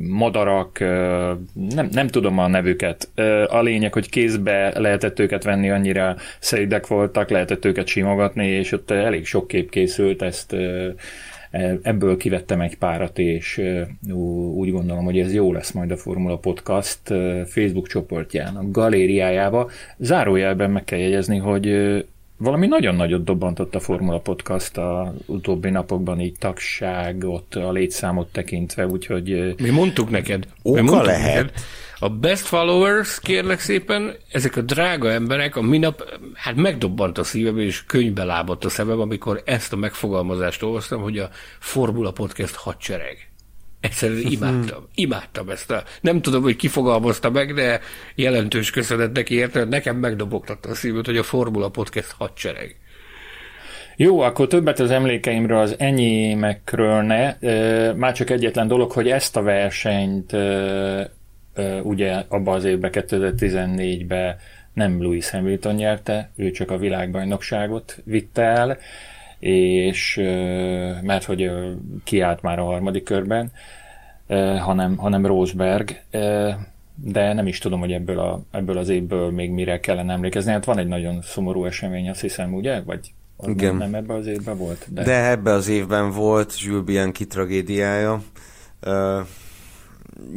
madarak, 0.07 0.79
nem, 0.79 1.89
nem 1.91 2.07
tudom 2.07 2.37
a 2.37 2.47
nevüket. 2.47 3.09
A 3.47 3.61
lényeg, 3.61 3.93
hogy 3.93 4.09
kézbe 4.09 4.79
lehetett 4.79 5.19
őket 5.19 5.43
venni, 5.43 5.69
annyira 5.69 6.15
szeidek 6.39 6.87
voltak, 6.87 7.29
lehetett 7.29 7.65
őket 7.65 7.87
simogatni, 7.87 8.47
és 8.47 8.71
ott 8.71 8.91
elég 8.91 9.25
sok 9.25 9.47
kép 9.47 9.69
készült, 9.69 10.21
ezt 10.21 10.40
ezt 10.41 10.55
ebből 11.81 12.17
kivettem 12.17 12.61
egy 12.61 12.77
párat, 12.77 13.19
és 13.19 13.61
úgy 14.53 14.71
gondolom, 14.71 15.03
hogy 15.03 15.19
ez 15.19 15.33
jó 15.33 15.53
lesz 15.53 15.71
majd 15.71 15.91
a 15.91 15.97
Formula 15.97 16.37
Podcast 16.37 16.99
Facebook 17.45 17.87
csoportjának 17.87 18.71
galériájába. 18.71 19.69
Zárójelben 19.97 20.71
meg 20.71 20.83
kell 20.83 20.99
jegyezni, 20.99 21.37
hogy 21.37 21.75
valami 22.37 22.67
nagyon 22.67 22.95
nagyot 22.95 23.23
dobbantott 23.23 23.75
a 23.75 23.79
Formula 23.79 24.19
Podcast 24.19 24.77
a 24.77 25.13
utóbbi 25.25 25.69
napokban 25.69 26.19
így 26.19 26.35
tagságot, 26.39 27.55
a 27.55 27.71
létszámot 27.71 28.31
tekintve, 28.31 28.87
úgyhogy... 28.87 29.55
Mi 29.61 29.69
mondtuk 29.69 30.09
neked. 30.09 30.47
Oka 30.61 30.81
Mi 30.81 30.87
mondtuk 30.87 31.07
lehet. 31.07 31.35
Neked. 31.35 31.51
A 32.03 32.09
best 32.09 32.45
followers, 32.45 33.19
kérlek 33.19 33.59
szépen, 33.59 34.15
ezek 34.31 34.55
a 34.55 34.61
drága 34.61 35.11
emberek, 35.11 35.55
a 35.55 35.61
minap, 35.61 36.19
hát 36.33 36.55
megdobbant 36.55 37.17
a 37.17 37.23
szívem, 37.23 37.57
és 37.57 37.85
könyvbe 37.85 38.23
lábadt 38.23 38.65
a 38.65 38.69
szemem, 38.69 38.99
amikor 38.99 39.41
ezt 39.45 39.73
a 39.73 39.75
megfogalmazást 39.75 40.63
olvastam, 40.63 41.01
hogy 41.01 41.17
a 41.17 41.29
Formula 41.59 42.11
Podcast 42.11 42.55
hadsereg. 42.55 43.29
Egyszerűen 43.79 44.31
imádtam. 44.31 44.87
Imádtam 44.95 45.49
ezt 45.49 45.71
a... 45.71 45.83
Nem 46.01 46.21
tudom, 46.21 46.41
hogy 46.41 46.55
kifogalmazta 46.55 47.29
meg, 47.29 47.53
de 47.53 47.79
jelentős 48.15 48.69
köszönet 48.69 49.11
neki 49.11 49.35
érte, 49.35 49.63
nekem 49.63 49.97
megdobogtatta 49.97 50.69
a 50.69 50.75
szívet, 50.75 51.05
hogy 51.05 51.17
a 51.17 51.23
Formula 51.23 51.69
Podcast 51.69 52.11
hadsereg. 52.17 52.75
Jó, 53.95 54.19
akkor 54.19 54.47
többet 54.47 54.79
az 54.79 54.91
emlékeimről, 54.91 55.59
az 55.59 55.75
enyémekről 55.77 57.01
ne. 57.01 57.35
Már 57.93 58.13
csak 58.13 58.29
egyetlen 58.29 58.67
dolog, 58.67 58.91
hogy 58.91 59.09
ezt 59.09 59.37
a 59.37 59.41
versenyt 59.41 60.35
ugye 61.83 62.23
abban 62.27 62.55
az 62.55 62.63
évben, 62.63 62.91
2014-ben 62.93 64.35
nem 64.73 65.01
Louis 65.01 65.29
Hamilton 65.29 65.75
nyerte, 65.75 66.29
ő 66.35 66.51
csak 66.51 66.71
a 66.71 66.77
világbajnokságot 66.77 68.01
vitte 68.03 68.41
el, 68.41 68.77
és 69.39 70.15
mert 71.01 71.23
hogy 71.23 71.51
kiállt 72.03 72.41
már 72.41 72.59
a 72.59 72.63
harmadik 72.63 73.03
körben, 73.03 73.51
hanem, 74.59 74.97
hanem 74.97 75.25
Rosberg, 75.25 76.01
de 76.95 77.33
nem 77.33 77.47
is 77.47 77.57
tudom, 77.57 77.79
hogy 77.79 77.91
ebből, 77.91 78.19
a, 78.19 78.41
ebből 78.51 78.77
az 78.77 78.89
évből 78.89 79.31
még 79.31 79.51
mire 79.51 79.79
kellene 79.79 80.13
emlékezni. 80.13 80.51
Hát 80.51 80.65
van 80.65 80.77
egy 80.77 80.87
nagyon 80.87 81.21
szomorú 81.21 81.65
esemény, 81.65 82.09
azt 82.09 82.21
hiszem, 82.21 82.53
ugye? 82.53 82.81
Vagy 82.81 83.13
az 83.37 83.47
Igen. 83.47 83.75
nem, 83.75 83.89
nem 83.89 84.01
ebben 84.01 84.17
az 84.17 84.27
évben 84.27 84.57
volt? 84.57 84.87
De, 84.89 85.03
de 85.03 85.29
ebben 85.29 85.53
az 85.53 85.67
évben 85.67 86.11
volt 86.11 86.61
Jules 86.61 86.83
Bianchi 86.83 87.27
tragédiája. 87.27 88.21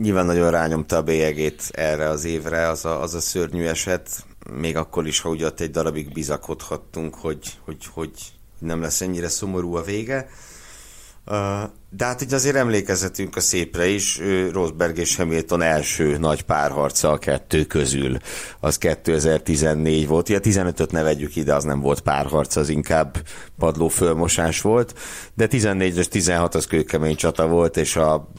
Nyilván 0.00 0.26
nagyon 0.26 0.50
rányomta 0.50 0.96
a 0.96 1.02
bélyegét 1.02 1.62
erre 1.70 2.08
az 2.08 2.24
évre, 2.24 2.68
az 2.68 2.84
a, 2.84 3.02
az 3.02 3.14
a 3.14 3.20
szörnyű 3.20 3.64
eset, 3.64 4.24
még 4.52 4.76
akkor 4.76 5.06
is, 5.06 5.20
ha 5.20 5.28
ugye 5.28 5.46
ott 5.46 5.60
egy 5.60 5.70
darabig 5.70 6.12
bizakodhattunk, 6.12 7.14
hogy, 7.14 7.58
hogy, 7.64 7.86
hogy 7.92 8.10
nem 8.58 8.80
lesz 8.80 9.00
ennyire 9.00 9.28
szomorú 9.28 9.74
a 9.74 9.82
vége. 9.82 10.28
De 11.96 12.04
hát 12.04 12.22
így 12.22 12.34
azért 12.34 12.56
emlékezhetünk 12.56 13.36
a 13.36 13.40
szépre 13.40 13.86
is, 13.86 14.20
Rosberg 14.52 14.98
és 14.98 15.16
Hamilton 15.16 15.62
első 15.62 16.18
nagy 16.18 16.42
párharca 16.42 17.10
a 17.10 17.18
kettő 17.18 17.64
közül, 17.64 18.16
az 18.60 18.78
2014 18.78 20.06
volt. 20.06 20.28
Ugye 20.28 20.40
15-öt 20.42 20.92
ne 20.92 21.02
vegyük 21.02 21.36
ide, 21.36 21.54
az 21.54 21.64
nem 21.64 21.80
volt 21.80 22.00
párharc, 22.00 22.56
az 22.56 22.68
inkább 22.68 23.16
padló 23.58 23.88
fölmosás 23.88 24.60
volt, 24.60 24.94
de 25.34 25.46
14 25.46 25.96
és 25.96 26.08
16 26.08 26.54
az 26.54 26.66
kőkemény 26.66 27.16
csata 27.16 27.46
volt, 27.46 27.76
és, 27.76 27.96
a, 27.96 28.30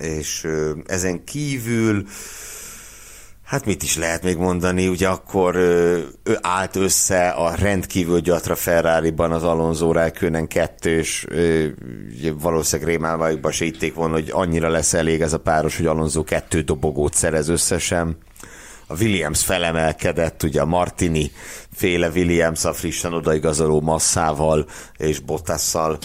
és 0.00 0.46
ezen 0.86 1.24
kívül 1.24 2.04
Hát 3.48 3.64
mit 3.64 3.82
is 3.82 3.96
lehet 3.96 4.22
még 4.22 4.36
mondani, 4.36 4.88
ugye 4.88 5.08
akkor 5.08 5.54
ő, 5.54 6.06
ő 6.22 6.38
állt 6.40 6.76
össze 6.76 7.28
a 7.28 7.54
rendkívül 7.54 8.20
gyatra 8.20 8.54
Ferrari-ban 8.54 9.32
az 9.32 9.42
Alonso 9.42 9.92
Räikkönen 9.92 10.48
kettős, 10.48 11.26
ugye 12.16 12.32
valószínűleg 12.32 12.90
rémálmájukban 12.90 13.52
se 13.52 13.64
itték 13.64 13.94
volna, 13.94 14.14
hogy 14.14 14.30
annyira 14.32 14.68
lesz 14.68 14.94
elég 14.94 15.20
ez 15.20 15.32
a 15.32 15.38
páros, 15.38 15.76
hogy 15.76 15.86
Alonso 15.86 16.24
kettő 16.24 16.60
dobogót 16.60 17.14
szerez 17.14 17.48
összesen. 17.48 18.16
A 18.86 18.96
Williams 19.00 19.44
felemelkedett, 19.44 20.42
ugye 20.42 20.60
a 20.60 20.66
Martini 20.66 21.30
féle 21.74 22.08
Williams 22.08 22.64
a 22.64 22.72
frissen 22.72 23.12
odaigazoló 23.12 23.80
masszával 23.80 24.66
és 24.96 25.18
Bottasszal 25.18 25.98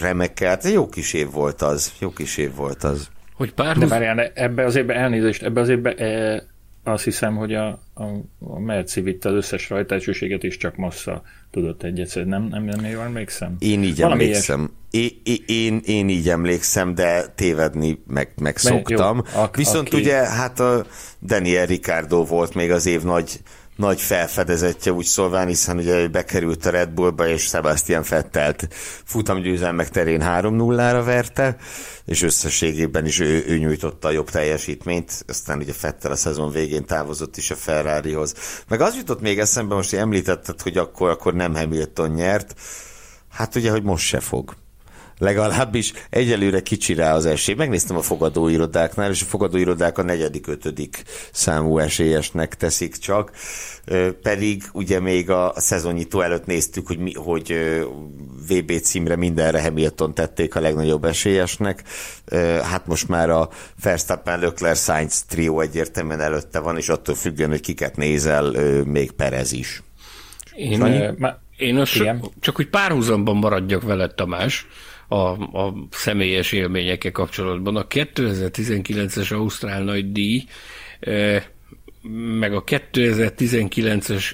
remekelt. 0.00 0.64
Jó 0.64 0.88
kis 0.88 1.12
év 1.12 1.30
volt 1.30 1.62
az, 1.62 1.92
jó 1.98 2.10
kis 2.10 2.36
év 2.36 2.54
volt 2.54 2.84
az. 2.84 3.08
Hogy 3.36 3.52
pár 3.52 3.78
De 3.78 3.86
várjál, 3.86 4.20
ebbe 4.34 4.64
az 4.64 4.76
évben 4.76 4.96
elnézést, 4.96 5.42
ebbe 5.42 5.60
az 5.60 5.68
évben 5.68 5.98
e, 5.98 6.42
azt 6.84 7.04
hiszem, 7.04 7.36
hogy 7.36 7.54
a, 7.54 7.66
a, 7.94 8.04
a 8.38 8.58
Merci 8.58 9.00
vitte 9.00 9.28
az 9.28 9.34
összes 9.34 9.70
rajtásőséget, 9.70 10.44
és 10.44 10.56
csak 10.56 10.76
Massa 10.76 11.22
tudott 11.50 11.82
egyet 11.82 12.08
szedni. 12.08 12.30
Nem, 12.30 12.42
nem, 12.42 12.64
nem 12.64 12.84
jól 12.84 13.02
emlékszem? 13.02 13.56
Én 13.58 13.82
így 13.82 14.00
Valami 14.00 14.22
emlékszem. 14.24 14.70
Én, 14.90 15.10
én, 15.46 15.80
én 15.84 16.08
így 16.08 16.28
emlékszem, 16.28 16.94
de 16.94 17.26
tévedni 17.34 18.02
meg, 18.06 18.32
meg 18.40 18.56
szoktam. 18.56 19.22
Jó, 19.34 19.40
a, 19.40 19.50
Viszont 19.52 19.86
aki... 19.86 19.96
ugye, 19.96 20.14
hát 20.14 20.60
a 20.60 20.84
Daniel 21.22 21.66
Ricardo 21.66 22.24
volt 22.24 22.54
még 22.54 22.70
az 22.70 22.86
év 22.86 23.02
nagy 23.02 23.40
nagy 23.76 24.00
felfedezetje, 24.00 24.92
úgy 24.92 25.04
szólván, 25.04 25.46
hiszen 25.46 25.76
ugye 25.76 26.08
bekerült 26.08 26.66
a 26.66 26.70
Red 26.70 26.88
Bullba, 26.88 27.28
és 27.28 27.42
Sebastian 27.42 28.02
Fettelt 28.02 28.68
futamgyőzelmek 29.04 29.88
terén 29.88 30.22
3-0-ra 30.24 31.02
verte, 31.04 31.56
és 32.04 32.22
összességében 32.22 33.06
is 33.06 33.20
ő, 33.20 33.44
ő 33.46 33.58
nyújtotta 33.58 34.08
a 34.08 34.10
jobb 34.10 34.30
teljesítményt, 34.30 35.24
aztán 35.28 35.58
ugye 35.58 35.72
Fettel 35.72 36.10
a 36.10 36.16
szezon 36.16 36.50
végén 36.50 36.84
távozott 36.84 37.36
is 37.36 37.50
a 37.50 37.54
Ferrarihoz. 37.54 38.34
Meg 38.68 38.80
az 38.80 38.96
jutott 38.96 39.20
még 39.20 39.38
eszembe, 39.38 39.74
most 39.74 39.90
hogy 39.90 39.98
említetted, 39.98 40.62
hogy 40.62 40.76
akkor, 40.76 41.10
akkor 41.10 41.34
nem 41.34 41.54
Hamilton 41.54 42.10
nyert, 42.10 42.54
hát 43.30 43.54
ugye, 43.54 43.70
hogy 43.70 43.82
most 43.82 44.06
se 44.06 44.20
fog 44.20 44.56
legalábbis 45.18 45.92
egyelőre 46.10 46.60
kicsi 46.60 46.94
rá 46.94 47.14
az 47.14 47.26
esély. 47.26 47.54
Megnéztem 47.54 47.96
a 47.96 48.02
fogadóirodáknál, 48.02 49.10
és 49.10 49.22
a 49.22 49.24
fogadóirodák 49.24 49.98
a 49.98 50.02
negyedik, 50.02 50.46
ötödik 50.46 51.02
számú 51.32 51.78
esélyesnek 51.78 52.54
teszik 52.54 52.96
csak, 52.96 53.30
pedig 54.22 54.62
ugye 54.72 55.00
még 55.00 55.30
a 55.30 55.52
szezonnyitó 55.56 56.20
előtt 56.20 56.46
néztük, 56.46 56.86
hogy, 56.86 56.98
mi, 56.98 57.12
hogy 57.14 57.54
VB 58.48 58.72
címre 58.80 59.16
mindenre 59.16 59.62
Hamilton 59.62 60.14
tették 60.14 60.54
a 60.54 60.60
legnagyobb 60.60 61.04
esélyesnek. 61.04 61.82
Hát 62.62 62.86
most 62.86 63.08
már 63.08 63.30
a 63.30 63.48
Verstappen 63.82 64.40
Leclerc 64.40 64.82
Sainz 64.82 65.22
trió 65.22 65.60
egyértelműen 65.60 66.20
előtte 66.20 66.58
van, 66.58 66.76
és 66.76 66.88
attól 66.88 67.14
függően, 67.14 67.50
hogy 67.50 67.60
kiket 67.60 67.96
nézel, 67.96 68.50
még 68.84 69.10
Perez 69.10 69.52
is. 69.52 69.82
Én, 70.56 71.26
én 71.56 71.76
az 71.76 72.02
csak 72.40 72.56
hogy 72.56 72.68
párhuzamban 72.68 73.36
maradjak 73.36 73.82
veled, 73.82 74.14
Tamás, 74.14 74.66
a, 75.08 75.16
a 75.62 75.74
személyes 75.90 76.52
élményekkel 76.52 77.12
kapcsolatban. 77.12 77.76
A 77.76 77.86
2019-es 77.86 79.32
Ausztrál 79.32 79.82
nagy 79.82 80.12
díj, 80.12 80.44
meg 82.38 82.54
a 82.54 82.64
2019-es 82.64 84.30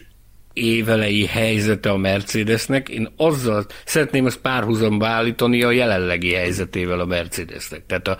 évelei 0.53 1.27
helyzete 1.27 1.91
a 1.91 1.97
Mercedesnek, 1.97 2.89
én 2.89 3.09
azzal 3.17 3.67
szeretném 3.85 4.27
ezt 4.27 4.41
párhuzamba 4.41 5.07
állítani 5.07 5.63
a 5.63 5.71
jelenlegi 5.71 6.33
helyzetével 6.33 7.01
a 7.01 7.07
Mercedesnek. 7.07 7.87
Tehát 7.87 8.09
a 8.09 8.19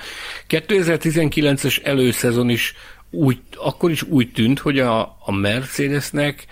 2019-es 0.49 1.87
előszezon 1.87 2.49
is 2.49 2.75
úgy, 3.11 3.39
akkor 3.57 3.91
is 3.91 4.03
úgy 4.03 4.33
tűnt, 4.33 4.59
hogy 4.59 4.79
a, 4.79 5.01
a 5.21 5.33
Mercedesnek 5.33 6.47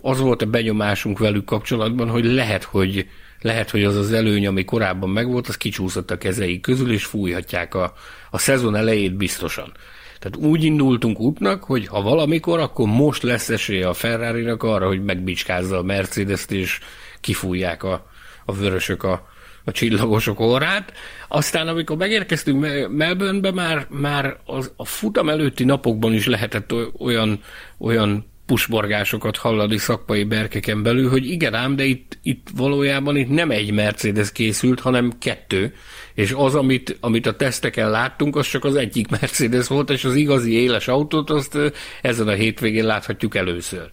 az 0.00 0.20
volt 0.20 0.42
a 0.42 0.46
benyomásunk 0.46 1.18
velük 1.18 1.44
kapcsolatban, 1.44 2.08
hogy 2.08 2.24
lehet, 2.24 2.64
hogy 2.64 3.06
lehet, 3.42 3.70
hogy 3.70 3.84
az 3.84 3.96
az 3.96 4.12
előny, 4.12 4.46
ami 4.46 4.64
korábban 4.64 5.10
megvolt, 5.10 5.48
az 5.48 5.56
kicsúszott 5.56 6.10
a 6.10 6.18
kezei 6.18 6.60
közül, 6.60 6.92
és 6.92 7.04
fújhatják 7.04 7.74
a, 7.74 7.92
a 8.30 8.38
szezon 8.38 8.74
elejét 8.74 9.16
biztosan. 9.16 9.72
Tehát 10.18 10.48
úgy 10.48 10.64
indultunk 10.64 11.20
útnak, 11.20 11.64
hogy 11.64 11.86
ha 11.86 12.02
valamikor, 12.02 12.58
akkor 12.58 12.86
most 12.86 13.22
lesz 13.22 13.48
esélye 13.48 13.88
a 13.88 13.92
ferrari 13.92 14.46
arra, 14.58 14.86
hogy 14.86 15.04
megbicskázza 15.04 15.78
a 15.78 15.82
Mercedes-t, 15.82 16.50
és 16.50 16.80
kifújják 17.20 17.82
a, 17.82 18.06
a 18.44 18.52
vörösök 18.52 19.02
a, 19.02 19.28
a 19.64 19.70
csillagosok 19.70 20.40
orrát. 20.40 20.92
Aztán, 21.28 21.68
amikor 21.68 21.96
megérkeztünk 21.96 22.88
Melbournebe, 22.88 23.52
már, 23.52 23.86
már 23.88 24.36
az, 24.44 24.72
a 24.76 24.84
futam 24.84 25.28
előtti 25.28 25.64
napokban 25.64 26.12
is 26.12 26.26
lehetett 26.26 26.74
olyan, 26.98 27.40
olyan 27.78 28.31
pusborgásokat 28.46 29.36
hallani 29.36 29.78
szakmai 29.78 30.24
berkeken 30.24 30.82
belül, 30.82 31.10
hogy 31.10 31.26
igen 31.26 31.54
ám, 31.54 31.76
de 31.76 31.84
itt, 31.84 32.18
itt 32.22 32.46
valójában 32.56 33.16
itt 33.16 33.28
nem 33.28 33.50
egy 33.50 33.72
Mercedes 33.72 34.32
készült, 34.32 34.80
hanem 34.80 35.12
kettő, 35.18 35.74
és 36.14 36.32
az, 36.36 36.54
amit, 36.54 36.96
amit 37.00 37.26
a 37.26 37.36
teszteken 37.36 37.90
láttunk, 37.90 38.36
az 38.36 38.46
csak 38.46 38.64
az 38.64 38.74
egyik 38.74 39.08
Mercedes 39.08 39.68
volt, 39.68 39.90
és 39.90 40.04
az 40.04 40.14
igazi 40.14 40.52
éles 40.52 40.88
autót 40.88 41.30
azt 41.30 41.58
ezen 42.02 42.28
a 42.28 42.32
hétvégén 42.32 42.84
láthatjuk 42.84 43.34
először. 43.34 43.88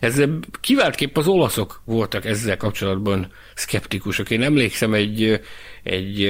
Ez 0.00 0.22
kiváltképp 0.60 1.16
az 1.16 1.26
olaszok 1.26 1.82
voltak 1.84 2.24
ezzel 2.24 2.56
kapcsolatban 2.56 3.32
szkeptikusok. 3.54 4.30
Én 4.30 4.42
emlékszem 4.42 4.94
egy, 4.94 5.40
egy 5.82 6.28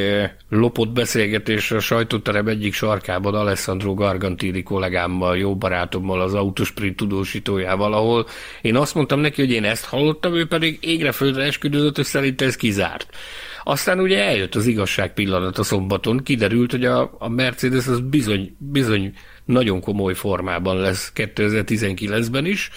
lopott 0.48 0.92
beszélgetés 0.92 1.70
a 1.70 1.80
sajtóterem 1.80 2.46
egyik 2.46 2.74
sarkában 2.74 3.34
Alessandro 3.34 3.94
Gargantini 3.94 4.62
kollégámmal, 4.62 5.38
jó 5.38 5.56
barátommal, 5.56 6.20
az 6.20 6.34
autosprint 6.34 6.96
tudósítójával, 6.96 7.92
ahol 7.92 8.26
én 8.62 8.76
azt 8.76 8.94
mondtam 8.94 9.20
neki, 9.20 9.40
hogy 9.40 9.50
én 9.50 9.64
ezt 9.64 9.84
hallottam, 9.84 10.34
ő 10.34 10.46
pedig 10.46 10.78
égre 10.80 11.12
földre 11.12 11.42
esküdözött, 11.42 11.96
hogy 11.96 12.04
szerint 12.04 12.40
ez 12.40 12.56
kizárt. 12.56 13.16
Aztán 13.64 14.00
ugye 14.00 14.24
eljött 14.24 14.54
az 14.54 14.66
igazság 14.66 15.14
pillanat 15.14 15.58
a 15.58 15.62
szombaton, 15.62 16.22
kiderült, 16.22 16.70
hogy 16.70 16.84
a, 16.84 17.16
a 17.18 17.28
Mercedes 17.28 17.86
az 17.86 18.00
bizony, 18.00 18.56
bizony 18.58 19.14
nagyon 19.44 19.80
komoly 19.80 20.14
formában 20.14 20.76
lesz 20.76 21.12
2019-ben 21.14 22.46
is, 22.46 22.70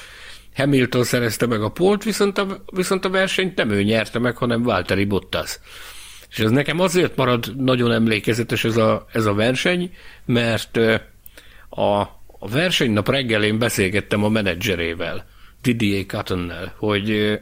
Hamilton 0.58 1.04
szerezte 1.04 1.46
meg 1.46 1.62
a 1.62 1.70
polt, 1.70 2.04
viszont 2.04 2.38
a, 2.38 2.64
viszont 2.74 3.06
a 3.06 3.10
versenyt 3.10 3.56
nem 3.56 3.70
ő 3.70 3.84
nyerte 3.84 4.20
meg, 4.20 4.38
hanem 4.38 4.64
Valtteri 4.64 5.06
Bottas. 5.06 5.60
És 6.30 6.40
ez 6.40 6.50
nekem 6.50 6.80
azért 6.80 7.16
marad 7.16 7.54
nagyon 7.56 7.92
emlékezetes 7.92 8.64
ez 8.64 8.78
a, 8.78 9.06
ez 9.12 9.26
a 9.26 9.34
verseny, 9.34 9.92
mert 10.26 10.80
a, 11.70 12.00
a 12.40 12.50
versenynap 12.52 13.10
reggelén 13.10 13.60
beszélgettem 13.60 14.24
a 14.24 14.30
menedzserével, 14.30 15.26
Didier 15.62 16.06
Cuttonnel, 16.06 16.74
hogy 16.78 17.40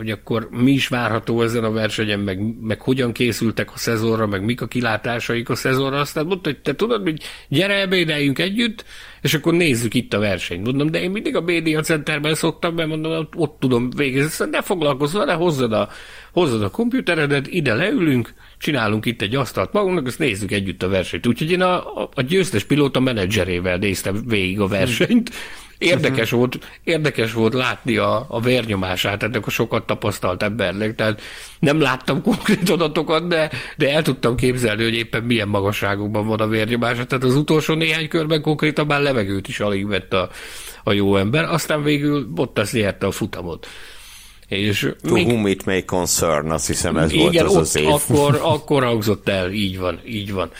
hogy 0.00 0.10
akkor 0.10 0.48
mi 0.50 0.70
is 0.70 0.88
várható 0.88 1.42
ezen 1.42 1.64
a 1.64 1.70
versenyen, 1.70 2.20
meg, 2.20 2.60
meg 2.60 2.80
hogyan 2.80 3.12
készültek 3.12 3.72
a 3.72 3.76
szezonra, 3.76 4.26
meg 4.26 4.44
mik 4.44 4.60
a 4.60 4.66
kilátásaik 4.66 5.48
a 5.48 5.54
szezonra. 5.54 5.98
Aztán 5.98 6.26
mondta, 6.26 6.48
hogy 6.48 6.58
te 6.58 6.74
tudod, 6.74 7.02
hogy 7.02 7.22
gyere 7.48 7.80
ebédeljünk 7.80 8.38
együtt, 8.38 8.84
és 9.22 9.34
akkor 9.34 9.54
nézzük 9.54 9.94
itt 9.94 10.12
a 10.12 10.18
versenyt. 10.18 10.66
Mondom, 10.66 10.90
de 10.90 11.02
én 11.02 11.10
mindig 11.10 11.36
a 11.36 11.40
média 11.40 11.80
centerben 11.80 12.34
szoktam, 12.34 12.74
mert 12.74 12.88
mondom, 12.88 13.28
ott 13.36 13.56
tudom 13.58 13.90
végezni, 13.90 14.46
ne 14.50 14.62
foglalkozz 14.62 15.14
vele, 15.14 15.32
hozzad 15.32 15.72
a, 15.72 15.88
hozzad 16.32 16.62
a 16.62 16.70
komputeredet, 16.70 17.46
ide 17.46 17.74
leülünk, 17.74 18.34
csinálunk 18.58 19.06
itt 19.06 19.22
egy 19.22 19.34
asztalt 19.34 19.72
magunknak, 19.72 20.06
azt 20.06 20.18
nézzük 20.18 20.50
együtt 20.50 20.82
a 20.82 20.88
versenyt. 20.88 21.26
Úgyhogy 21.26 21.50
én 21.50 21.62
a, 21.62 22.04
a, 22.14 22.22
győztes 22.22 22.64
pilóta 22.64 23.00
menedzserével 23.00 23.76
néztem 23.76 24.22
végig 24.26 24.60
a 24.60 24.66
versenyt, 24.66 25.30
Érdekes, 25.80 26.32
uh-huh. 26.32 26.38
volt, 26.38 26.58
érdekes 26.84 27.32
volt 27.32 27.54
látni 27.54 27.96
a, 27.96 28.26
a 28.28 28.40
vérnyomását 28.40 29.22
ennek 29.22 29.46
a 29.46 29.50
sokat 29.50 29.86
tapasztalt 29.86 30.42
embernek, 30.42 30.94
tehát 30.94 31.20
nem 31.58 31.80
láttam 31.80 32.22
konkrét 32.28 32.70
adatokat, 32.70 33.28
de, 33.28 33.50
de 33.76 33.92
el 33.92 34.02
tudtam 34.02 34.36
képzelni, 34.36 34.82
hogy 34.82 34.94
éppen 34.94 35.22
milyen 35.22 35.48
magasságokban 35.48 36.26
van 36.26 36.40
a 36.40 36.46
vérnyomása. 36.46 37.04
Tehát 37.04 37.24
az 37.24 37.34
utolsó 37.34 37.74
néhány 37.74 38.08
körben 38.08 38.42
konkrétan 38.42 38.86
már 38.86 39.00
levegőt 39.00 39.48
is 39.48 39.60
alig 39.60 39.86
vett 39.86 40.12
a, 40.12 40.30
a 40.84 40.92
jó 40.92 41.16
ember, 41.16 41.44
aztán 41.44 41.82
végül 41.82 42.26
Bottas 42.26 42.72
nyerte 42.72 43.06
a 43.06 43.10
futamot. 43.10 43.66
És 44.50 44.88
to 45.02 45.12
még, 45.12 45.26
whom 45.26 45.46
it 45.46 45.64
may 45.64 45.84
concern, 45.84 46.50
azt 46.50 46.66
hiszem 46.66 46.96
ez 46.96 47.12
igen, 47.12 47.22
volt 47.24 47.40
az 47.40 47.54
ott 47.54 47.60
az 47.60 47.76
év. 47.76 47.88
Akkor, 47.88 48.40
akkor 48.54 48.84
hangzott 48.84 49.28
el, 49.28 49.52
így 49.52 49.78
van, 49.78 50.00
így 50.06 50.32
van. 50.32 50.50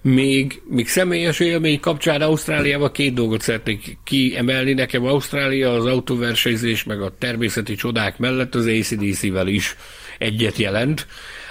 Még, 0.00 0.62
még 0.68 0.88
személyes 0.88 1.40
élmény 1.40 1.80
kapcsán 1.80 2.20
Ausztráliával 2.20 2.90
két 2.90 3.14
dolgot 3.14 3.40
szeretnék 3.40 3.98
kiemelni. 4.04 4.72
Nekem 4.72 5.04
Ausztrália 5.04 5.72
az 5.72 5.84
autóversenyzés 5.84 6.84
meg 6.84 7.02
a 7.02 7.14
természeti 7.18 7.74
csodák 7.74 8.18
mellett 8.18 8.54
az 8.54 8.66
ACDC-vel 8.66 9.46
is 9.46 9.76
egyet 10.18 10.56
jelent. 10.56 11.06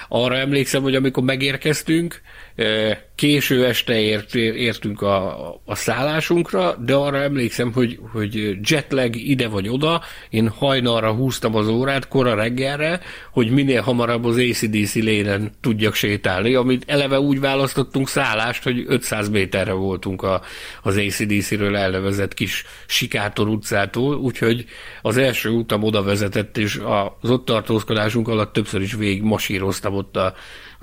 Arra 0.08 0.38
emlékszem, 0.38 0.82
hogy 0.82 0.96
amikor 0.96 1.24
megérkeztünk, 1.24 2.22
Késő 3.22 3.66
este 3.66 4.00
ért, 4.00 4.36
értünk 4.36 5.02
a, 5.02 5.50
a 5.66 5.76
szállásunkra, 5.76 6.76
de 6.76 6.94
arra 6.94 7.18
emlékszem, 7.18 7.74
hogy, 7.74 8.00
hogy 8.12 8.58
jetlag 8.70 9.16
ide 9.16 9.48
vagy 9.48 9.70
oda, 9.70 10.02
én 10.30 10.50
hajnalra 10.50 11.12
húztam 11.12 11.56
az 11.56 11.68
órát 11.68 12.08
kora 12.08 12.36
reggelre, 12.36 13.00
hogy 13.32 13.52
minél 13.52 13.82
hamarabb 13.82 14.26
az 14.26 14.38
ACDC 14.38 14.94
lénen 14.94 15.52
tudjak 15.60 15.94
sétálni, 15.94 16.54
amit 16.54 16.84
eleve 16.88 17.20
úgy 17.20 17.40
választottunk 17.40 18.08
szállást, 18.08 18.64
hogy 18.64 18.84
500 18.88 19.30
méterre 19.30 19.74
voltunk 19.74 20.24
a, 20.24 20.42
az 20.82 20.98
ACDC-ről 20.98 21.78
elnevezett 21.78 22.34
kis 22.34 22.66
Sikátor 22.86 23.48
utcától, 23.48 24.16
úgyhogy 24.16 24.66
az 25.02 25.18
első 25.18 25.50
utam 25.50 25.84
oda 25.84 26.04
vezetett, 26.04 26.58
és 26.58 26.82
az 27.22 27.30
ott 27.30 27.46
tartózkodásunk 27.46 28.28
alatt 28.28 28.54
többször 28.54 28.82
is 28.82 28.94
végig 28.94 29.24
masíroztam 29.24 29.94
ott 29.94 30.18
a 30.18 30.34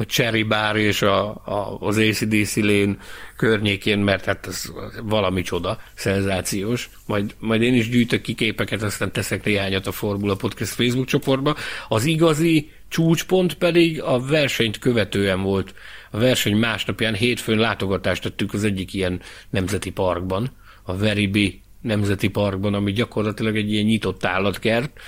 a 0.01 0.05
Cherry 0.05 0.43
Bar 0.43 0.77
és 0.77 1.03
a, 1.03 1.29
a, 1.29 1.77
az 1.81 1.99
ACDC 1.99 2.28
lén 2.55 3.01
környékén, 3.37 3.99
mert 3.99 4.25
hát 4.25 4.47
ez 4.47 4.73
valami 5.03 5.43
csoda, 5.43 5.81
szenzációs. 5.95 6.91
Majd, 7.07 7.35
majd 7.39 7.63
én 7.63 7.75
is 7.75 7.89
gyűjtök 7.89 8.21
ki 8.21 8.35
képeket, 8.35 8.83
aztán 8.83 9.13
teszek 9.13 9.45
néhányat 9.45 9.87
a 9.87 9.93
Formula 9.93 10.37
Podcast 10.37 10.73
Facebook 10.73 11.07
csoportba. 11.07 11.57
Az 11.89 12.05
igazi 12.05 12.71
csúcspont 12.89 13.55
pedig 13.55 14.03
a 14.03 14.21
versenyt 14.21 14.79
követően 14.79 15.43
volt. 15.43 15.75
A 16.11 16.19
verseny 16.19 16.57
másnapján 16.57 17.15
hétfőn 17.15 17.59
látogatást 17.59 18.23
tettük 18.23 18.55
az 18.55 18.65
egyik 18.65 18.95
ilyen 18.95 19.21
nemzeti 19.51 19.91
parkban, 19.91 20.51
a 20.83 20.97
Veribi 20.97 21.61
Nemzeti 21.81 22.29
Parkban, 22.29 22.75
ami 22.75 22.93
gyakorlatilag 22.93 23.57
egy 23.57 23.73
ilyen 23.73 23.85
nyitott 23.85 24.25
állatkert, 24.25 25.01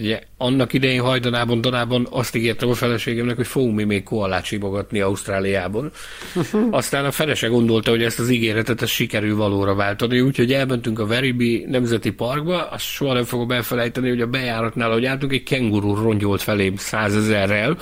Ugye 0.00 0.20
annak 0.36 0.72
idején 0.72 1.00
hajdanában, 1.00 1.60
Danában 1.60 2.06
azt 2.10 2.36
ígértem 2.36 2.68
a 2.68 2.74
feleségemnek, 2.74 3.36
hogy 3.36 3.46
fogunk 3.46 3.76
mi 3.76 3.84
még 3.84 4.02
koalát 4.02 4.44
simogatni 4.44 5.00
Ausztráliában. 5.00 5.90
Aztán 6.70 7.04
a 7.04 7.10
felese 7.10 7.46
gondolta, 7.46 7.90
hogy 7.90 8.02
ezt 8.02 8.18
az 8.18 8.30
ígéretet 8.30 8.82
ezt 8.82 8.92
sikerül 8.92 9.36
valóra 9.36 9.74
váltani, 9.74 10.20
úgyhogy 10.20 10.52
elmentünk 10.52 10.98
a 10.98 11.06
Veribi 11.06 11.64
Nemzeti 11.68 12.10
Parkba, 12.10 12.68
azt 12.68 12.84
soha 12.84 13.12
nem 13.12 13.24
fogom 13.24 13.50
elfelejteni, 13.50 14.08
hogy 14.08 14.20
a 14.20 14.26
bejáratnál, 14.26 14.90
hogy 14.92 15.04
álltunk, 15.04 15.32
egy 15.32 15.42
kenguru 15.42 15.94
rongyolt 15.94 16.42
felém 16.42 16.76
százezerrel. 16.76 17.76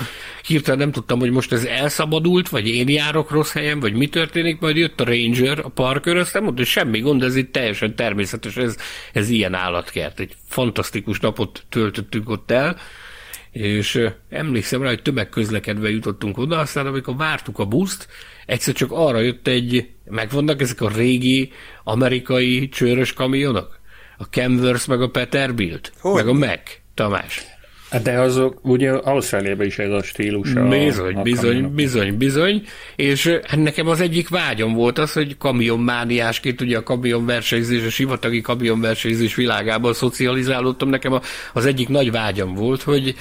Hirtelen 0.46 0.78
nem 0.78 0.92
tudtam, 0.92 1.18
hogy 1.18 1.30
most 1.30 1.52
ez 1.52 1.64
elszabadult, 1.64 2.48
vagy 2.48 2.68
én 2.68 2.88
járok 2.88 3.30
rossz 3.30 3.52
helyen, 3.52 3.80
vagy 3.80 3.94
mi 3.94 4.06
történik, 4.06 4.60
majd 4.60 4.76
jött 4.76 5.00
a 5.00 5.04
ranger, 5.04 5.58
a 5.58 5.68
parkőr, 5.68 6.16
azt 6.16 6.34
nem 6.34 6.42
mondta, 6.42 6.60
hogy 6.60 6.70
semmi 6.70 7.00
gond, 7.00 7.22
ez 7.22 7.36
itt 7.36 7.52
teljesen 7.52 7.94
természetes, 7.94 8.56
ez, 8.56 8.76
ez 9.12 9.28
ilyen 9.28 9.54
állatkert. 9.54 10.20
Egy 10.20 10.34
fantasztikus 10.48 11.20
napot 11.20 11.64
töltöttünk 12.04 12.28
ott 12.28 12.50
el, 12.50 12.76
és 13.50 14.08
emlékszem 14.28 14.82
rá, 14.82 14.88
hogy 14.88 15.02
tömegközlekedve 15.02 15.90
jutottunk 15.90 16.38
oda, 16.38 16.58
aztán 16.58 16.86
amikor 16.86 17.16
vártuk 17.16 17.58
a 17.58 17.64
buszt, 17.64 18.08
egyszer 18.46 18.74
csak 18.74 18.92
arra 18.92 19.20
jött 19.20 19.46
egy, 19.48 19.88
megvannak 20.04 20.60
ezek 20.60 20.80
a 20.80 20.88
régi 20.88 21.52
amerikai 21.84 22.68
csőrös 22.68 23.12
kamionok? 23.12 23.78
A 24.18 24.24
Camverse 24.24 24.84
meg 24.88 25.02
a 25.02 25.10
Peterbilt, 25.10 25.92
Hogy? 26.00 26.14
meg 26.14 26.28
a 26.28 26.32
Mac, 26.32 26.70
Tamás. 26.94 27.53
De 28.02 28.20
azok, 28.20 28.58
ugye 28.62 28.90
Ausztráliában 28.90 29.66
is 29.66 29.78
ez 29.78 29.90
a 29.90 30.02
stílus. 30.02 30.54
A, 30.54 30.68
bizony, 30.68 31.14
a 31.14 31.22
bizony, 31.22 31.74
bizony, 31.74 32.16
bizony, 32.16 32.62
és 32.96 33.26
hát 33.46 33.62
nekem 33.62 33.88
az 33.88 34.00
egyik 34.00 34.28
vágyom 34.28 34.74
volt 34.74 34.98
az, 34.98 35.12
hogy 35.12 35.36
kamionmániásként, 35.36 36.60
ugye 36.60 36.76
a 36.76 36.82
kamionversenyzés, 36.82 37.84
a 37.86 37.90
sivatagi 37.90 38.40
kamionversenyzés 38.40 39.34
világában 39.34 39.94
szocializálódtam, 39.94 40.88
nekem 40.88 41.20
az 41.52 41.66
egyik 41.66 41.88
nagy 41.88 42.10
vágyam 42.10 42.54
volt, 42.54 42.82
hogy 42.82 43.14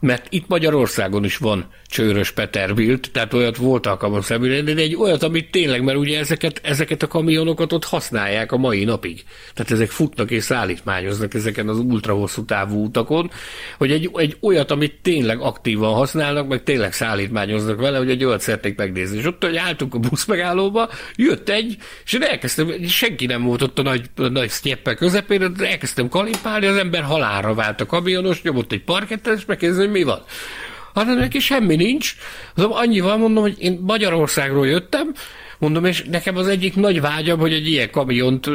mert 0.00 0.26
itt 0.28 0.48
Magyarországon 0.48 1.24
is 1.24 1.36
van 1.36 1.66
csőrös 1.90 2.30
Peterbilt, 2.30 3.10
tehát 3.12 3.34
olyat 3.34 3.56
volt 3.56 3.86
alkalmam 3.86 4.20
szemülni, 4.20 4.72
de 4.72 4.82
egy 4.82 4.96
olyat, 4.96 5.22
amit 5.22 5.50
tényleg, 5.50 5.82
mert 5.82 5.98
ugye 5.98 6.18
ezeket, 6.18 6.60
ezeket 6.62 7.02
a 7.02 7.06
kamionokat 7.06 7.72
ott 7.72 7.84
használják 7.84 8.52
a 8.52 8.56
mai 8.56 8.84
napig. 8.84 9.22
Tehát 9.54 9.70
ezek 9.72 9.90
futnak 9.90 10.30
és 10.30 10.44
szállítmányoznak 10.44 11.34
ezeken 11.34 11.68
az 11.68 11.78
ultra 11.78 12.14
hosszú 12.14 12.44
távú 12.44 12.84
utakon, 12.84 13.30
hogy 13.78 13.92
egy, 13.92 14.10
egy 14.14 14.36
olyat, 14.40 14.70
amit 14.70 14.94
tényleg 15.02 15.40
aktívan 15.40 15.94
használnak, 15.94 16.48
meg 16.48 16.62
tényleg 16.62 16.92
szállítmányoznak 16.92 17.80
vele, 17.80 17.98
hogy 17.98 18.10
egy 18.10 18.24
olyat 18.24 18.40
szeretnék 18.40 18.76
megnézni. 18.76 19.18
És 19.18 19.24
ott, 19.24 19.44
hogy 19.44 19.56
álltunk 19.56 19.94
a 19.94 19.98
busz 19.98 20.24
megállóba, 20.24 20.88
jött 21.16 21.48
egy, 21.48 21.76
és 22.04 22.12
én 22.12 22.22
elkezdtem, 22.22 22.84
senki 22.86 23.26
nem 23.26 23.42
volt 23.42 23.62
ott 23.62 23.78
a 23.78 23.82
nagy, 23.82 24.10
a 24.16 24.28
nagy 24.28 24.48
sztyeppel 24.48 24.94
közepén, 24.94 25.54
de 25.56 25.68
elkezdtem 25.68 26.08
kalimpálni, 26.08 26.66
az 26.66 26.76
ember 26.76 27.02
halálra 27.02 27.54
vált 27.54 27.80
a 27.80 27.86
kamionos, 27.86 28.42
nyomott 28.42 28.72
egy 28.72 28.84
parkettet, 28.84 29.36
és 29.36 29.44
megkérdezem, 29.44 29.84
hogy 29.84 29.92
mi 29.92 30.02
van. 30.02 30.22
Hát 30.94 31.06
neki 31.06 31.38
semmi 31.38 31.76
nincs. 31.76 32.14
Azon 32.54 32.72
annyival 32.72 33.16
mondom, 33.16 33.42
hogy 33.42 33.56
én 33.58 33.78
Magyarországról 33.82 34.66
jöttem, 34.66 35.14
mondom, 35.60 35.84
és 35.84 36.02
nekem 36.10 36.36
az 36.36 36.46
egyik 36.46 36.74
nagy 36.74 37.00
vágyam, 37.00 37.38
hogy 37.38 37.52
egy 37.52 37.68
ilyen 37.68 37.90
kamiont 37.90 38.46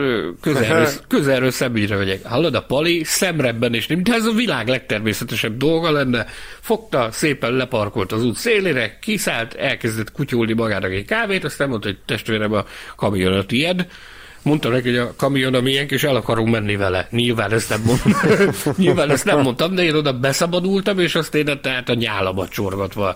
közelről, 0.42 0.88
közelről 1.08 1.52
szemügyre 1.52 1.96
vegyek. 1.96 2.26
Hallod, 2.26 2.56
a 2.56 2.64
Pali 2.64 3.04
szemrebben 3.04 3.74
és 3.74 3.88
nem, 3.88 4.04
de 4.04 4.14
ez 4.14 4.26
a 4.26 4.32
világ 4.32 4.68
legtermészetesebb 4.68 5.58
dolga 5.58 5.92
lenne. 5.92 6.26
Fogta, 6.60 7.12
szépen 7.12 7.52
leparkolt 7.52 8.12
az 8.12 8.26
út 8.26 8.36
szélére, 8.36 8.98
kiszállt, 9.02 9.54
elkezdett 9.54 10.12
kutyulni 10.12 10.54
magának 10.54 10.92
egy 10.92 11.06
kávét, 11.06 11.44
aztán 11.44 11.70
mondta, 11.70 11.88
hogy 11.88 11.98
testvérem 12.06 12.54
a 12.54 12.66
kamion 12.96 13.34
a 13.34 13.46
tied 13.46 13.88
mondta 14.46 14.70
neki, 14.70 14.90
hogy 14.90 14.98
a 14.98 15.14
kamion 15.16 15.54
a 15.54 15.62
miénk, 15.62 15.92
és 15.92 16.04
el 16.04 16.16
akarunk 16.16 16.50
menni 16.50 16.76
vele. 16.76 17.08
Nyilván 17.12 17.52
ezt 17.52 17.70
nem 17.70 17.82
mondtam, 17.86 18.12
Nyilván 18.78 19.10
ezt 19.10 19.26
nem 19.26 19.42
mondtam, 19.42 19.76
de 19.76 19.84
én 19.84 19.96
oda 19.96 20.14
beszabadultam, 20.14 21.00
és 21.00 21.16
azt 21.16 21.36
én 21.36 21.60
tehát 21.62 21.90
a 21.90 21.94
nyálamat 21.94 22.50
csorgatva 22.50 23.16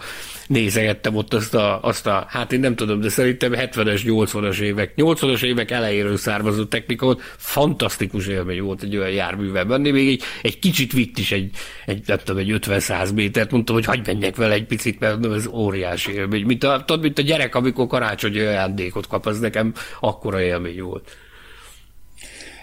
nézegettem 0.50 1.16
ott 1.16 1.34
azt 1.34 1.54
a, 1.54 1.80
azt 1.82 2.08
a, 2.08 2.26
hát 2.30 2.54
én 2.54 2.60
nem 2.60 2.76
tudom, 2.76 3.00
de 3.00 3.10
szerintem 3.10 3.52
70-es, 3.56 4.02
80-as 4.06 4.60
évek, 4.60 4.94
80-as 4.98 5.44
évek 5.44 5.72
elejéről 5.72 6.18
származó 6.18 6.66
technika 6.66 7.06
volt, 7.06 7.22
fantasztikus 7.38 8.28
élmény 8.28 8.62
volt 8.62 8.84
egy 8.84 8.98
olyan 8.98 9.10
járművel 9.10 9.66
menni, 9.66 9.92
még 9.92 10.08
egy, 10.08 10.24
egy 10.42 10.60
kicsit 10.60 10.94
vitt 10.94 11.18
is 11.18 11.32
egy, 11.32 11.52
egy, 11.86 12.02
nem 12.06 12.18
tudom, 12.24 12.42
egy 12.42 12.60
50-100 12.60 13.14
métert, 13.14 13.52
mondtam, 13.52 13.76
hogy 13.76 13.86
hagyj 13.86 14.12
menjek 14.12 14.36
vele 14.36 14.54
egy 14.54 14.66
picit, 14.66 15.00
mert 15.00 15.26
ez 15.26 15.48
óriási 15.48 16.14
élmény. 16.14 16.46
Mint 16.46 16.64
a, 16.64 16.84
tudod, 16.86 17.02
mint 17.02 17.20
a 17.20 17.22
gyerek, 17.22 17.56
amikor 17.56 17.88
karácsonyi 17.88 18.40
ajándékot 18.40 19.08
kap, 19.08 19.26
az 19.26 19.40
nekem 19.40 19.74
akkora 20.00 20.42
élmény 20.42 20.82
volt. 20.82 21.18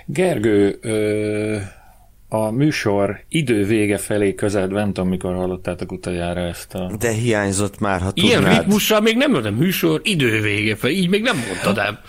Gergő, 0.07 0.79
ö, 0.81 1.57
a 2.29 2.51
műsor 2.51 3.21
idő 3.29 3.65
vége 3.65 3.99
felé 3.99 4.35
közel, 4.35 4.67
nem 4.67 4.93
tudom, 4.93 5.09
mikor 5.09 5.35
hallottátok 5.35 5.93
utoljára 5.93 6.41
ezt 6.41 6.75
a... 6.75 6.91
De 6.99 7.11
hiányzott 7.11 7.79
már, 7.79 8.01
ha 8.01 8.11
Ilyen 8.15 8.41
tudnád. 8.41 8.59
ritmussal 8.59 9.01
még 9.01 9.17
nem 9.17 9.31
mondom, 9.31 9.55
műsor 9.55 10.01
idő 10.05 10.41
vége 10.41 10.77
felé, 10.77 10.93
így 10.93 11.09
még 11.09 11.23
nem 11.23 11.37
mondtad 11.47 11.79
el. 11.79 12.01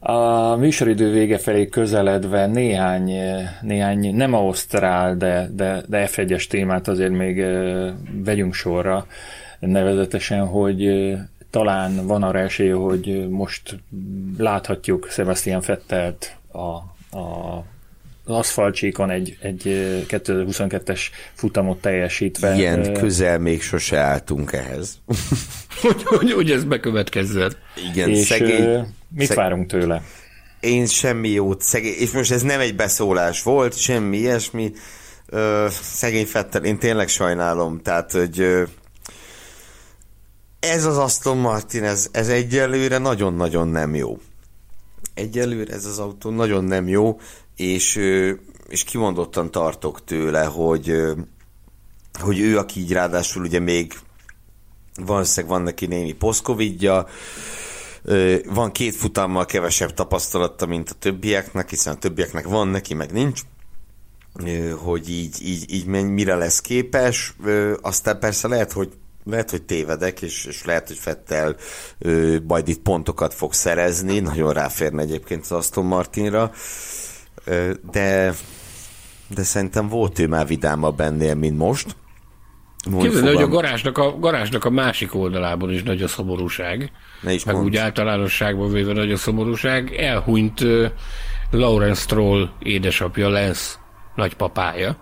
A 0.00 0.56
műsoridő 0.56 1.12
vége 1.12 1.38
felé 1.38 1.68
közeledve 1.68 2.46
néhány, 2.46 3.12
néhány 3.62 4.14
nem 4.14 4.34
ausztrál, 4.34 5.16
de, 5.16 5.50
de, 5.54 5.82
de 5.88 6.08
F1-es 6.10 6.46
témát 6.46 6.88
azért 6.88 7.12
még 7.12 7.44
vegyünk 8.24 8.54
sorra, 8.54 9.06
nevezetesen, 9.58 10.46
hogy 10.46 11.12
talán 11.50 12.06
van 12.06 12.22
arra 12.22 12.38
esély, 12.38 12.70
hogy 12.70 13.28
most 13.28 13.78
láthatjuk 14.38 15.08
Sebastian 15.10 15.60
Fettelt 15.60 16.36
a, 16.52 16.58
a 17.18 17.64
aszfaltcsíkon 18.30 19.10
egy, 19.10 19.36
egy 19.40 19.62
2022-es 20.08 21.00
futamot 21.34 21.80
teljesítve. 21.80 22.54
Ilyen 22.54 22.92
közel 22.92 23.38
még 23.38 23.62
sose 23.62 23.96
álltunk 23.96 24.52
ehhez. 24.52 24.98
hogy, 25.82 26.02
hogy, 26.04 26.32
hogy 26.32 26.50
ez 26.50 26.64
bekövetkezzen. 26.64 27.52
Igen, 27.92 28.08
és 28.08 28.26
szegény, 28.26 28.86
mit 29.08 29.26
szeg... 29.26 29.36
várunk 29.36 29.66
tőle? 29.66 30.02
Én 30.60 30.86
semmi 30.86 31.28
jót, 31.28 31.62
szegény, 31.62 31.94
és 31.98 32.10
most 32.10 32.30
ez 32.30 32.42
nem 32.42 32.60
egy 32.60 32.76
beszólás 32.76 33.42
volt, 33.42 33.78
semmi 33.78 34.16
ilyesmi. 34.16 34.72
Ö, 35.26 35.66
szegény 35.70 36.26
Fettel, 36.26 36.64
én 36.64 36.78
tényleg 36.78 37.08
sajnálom, 37.08 37.80
tehát, 37.82 38.12
hogy 38.12 38.40
ö, 38.40 38.62
ez 40.60 40.84
az 40.84 40.96
Aston 40.96 41.36
Martin, 41.36 41.84
ez, 41.84 42.08
ez 42.12 42.28
egyelőre 42.28 42.98
nagyon-nagyon 42.98 43.68
nem 43.68 43.94
jó. 43.94 44.18
Egyelőre 45.14 45.74
ez 45.74 45.84
az 45.84 45.98
autó 45.98 46.30
nagyon 46.30 46.64
nem 46.64 46.88
jó, 46.88 47.18
és, 47.58 48.00
és 48.68 48.84
kimondottan 48.84 49.50
tartok 49.50 50.04
tőle, 50.04 50.44
hogy, 50.44 50.92
hogy 52.20 52.40
ő, 52.40 52.58
aki 52.58 52.80
így 52.80 52.92
ráadásul 52.92 53.42
ugye 53.42 53.58
még 53.58 53.92
valószínűleg 55.04 55.56
van 55.56 55.64
neki 55.64 55.86
némi 55.86 56.12
poszkovidja, 56.12 57.06
van 58.46 58.72
két 58.72 58.94
futammal 58.94 59.46
kevesebb 59.46 59.94
tapasztalata, 59.94 60.66
mint 60.66 60.90
a 60.90 60.94
többieknek, 60.94 61.70
hiszen 61.70 61.94
a 61.94 61.98
többieknek 61.98 62.46
van, 62.46 62.68
neki 62.68 62.94
meg 62.94 63.12
nincs, 63.12 63.40
hogy 64.76 65.10
így, 65.10 65.42
így, 65.42 65.72
így 65.72 65.86
mire 65.86 66.34
lesz 66.34 66.60
képes. 66.60 67.34
Aztán 67.80 68.18
persze 68.18 68.48
lehet, 68.48 68.72
hogy 68.72 68.92
lehet, 69.24 69.50
hogy 69.50 69.62
tévedek, 69.62 70.22
és, 70.22 70.44
és 70.44 70.64
lehet, 70.64 70.86
hogy 70.86 70.98
Fettel 70.98 71.56
ö, 71.98 72.36
majd 72.46 72.68
itt 72.68 72.82
pontokat 72.82 73.34
fog 73.34 73.52
szerezni, 73.52 74.18
nagyon 74.18 74.52
ráférne 74.52 75.02
egyébként 75.02 75.42
az 75.42 75.52
Aston 75.52 75.84
Martinra, 75.84 76.52
de, 77.90 78.34
de 79.28 79.42
szerintem 79.42 79.88
volt 79.88 80.18
ő 80.18 80.26
már 80.26 80.46
vidámabb 80.46 81.00
ennél, 81.00 81.34
mint 81.34 81.58
most. 81.58 81.96
Képzeld, 83.00 83.26
hogy 83.26 83.42
a 83.42 83.48
garázsnak 83.48 83.98
a, 83.98 84.18
garázsnak 84.18 84.64
a 84.64 84.70
másik 84.70 85.14
oldalában 85.14 85.72
is 85.72 85.82
nagy 85.82 86.02
a 86.02 86.08
szomorúság. 86.08 86.92
Ne 87.22 87.32
is 87.32 87.44
meg 87.44 87.54
mondd. 87.54 87.66
úgy 87.66 87.76
általánosságban 87.76 88.72
véve 88.72 88.92
nagy 88.92 89.12
a 89.12 89.16
szomorúság. 89.16 89.94
Elhunyt 89.94 90.60
uh, 90.60 90.86
Lawrence 91.50 92.00
Stroll 92.00 92.48
édesapja, 92.58 93.28
Lance 93.28 93.74
nagypapája, 94.14 94.96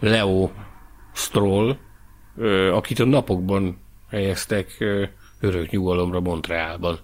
Leo 0.00 0.50
Stroll, 1.14 1.76
uh, 2.36 2.68
akit 2.72 2.98
a 2.98 3.04
napokban 3.04 3.78
helyeztek 4.10 4.76
uh, 4.80 5.02
örök 5.40 5.70
nyugalomra 5.70 6.20
Montrealban. 6.20 6.98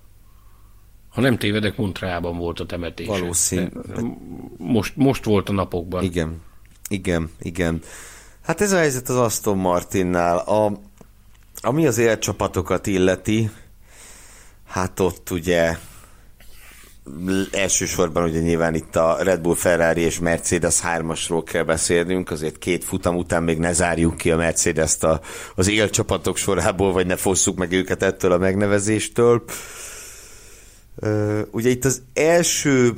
Ha 1.12 1.20
nem 1.20 1.38
tévedek, 1.38 1.76
Montrealban 1.76 2.36
volt 2.36 2.60
a 2.60 2.66
temetés. 2.66 3.06
Valószínű. 3.06 3.68
Most, 4.56 4.96
most 4.96 5.24
volt 5.24 5.48
a 5.48 5.52
napokban. 5.52 6.04
Igen, 6.04 6.42
igen, 6.88 7.30
igen. 7.40 7.82
Hát 8.42 8.60
ez 8.60 8.72
a 8.72 8.76
helyzet 8.76 9.08
az 9.08 9.16
Aston 9.16 9.58
Martinnál. 9.58 10.38
A, 10.38 10.80
ami 11.60 11.86
az 11.86 11.98
élcsapatokat 11.98 12.86
illeti, 12.86 13.50
hát 14.66 15.00
ott 15.00 15.30
ugye 15.30 15.76
elsősorban 17.50 18.22
ugye 18.22 18.40
nyilván 18.40 18.74
itt 18.74 18.96
a 18.96 19.16
Red 19.20 19.40
Bull, 19.40 19.54
Ferrari 19.54 20.00
és 20.00 20.18
Mercedes 20.18 20.80
3-asról 20.84 21.42
kell 21.44 21.62
beszélnünk, 21.62 22.30
azért 22.30 22.58
két 22.58 22.84
futam 22.84 23.16
után 23.16 23.42
még 23.42 23.58
ne 23.58 23.72
zárjuk 23.72 24.16
ki 24.16 24.30
a 24.30 24.36
Mercedes-t 24.36 25.04
a, 25.04 25.20
az 25.54 25.68
élcsapatok 25.68 26.36
sorából, 26.36 26.92
vagy 26.92 27.06
ne 27.06 27.16
fosszuk 27.16 27.56
meg 27.56 27.72
őket 27.72 28.02
ettől 28.02 28.32
a 28.32 28.38
megnevezéstől. 28.38 29.42
Ugye 31.50 31.68
itt 31.68 31.84
az 31.84 32.02
első 32.14 32.92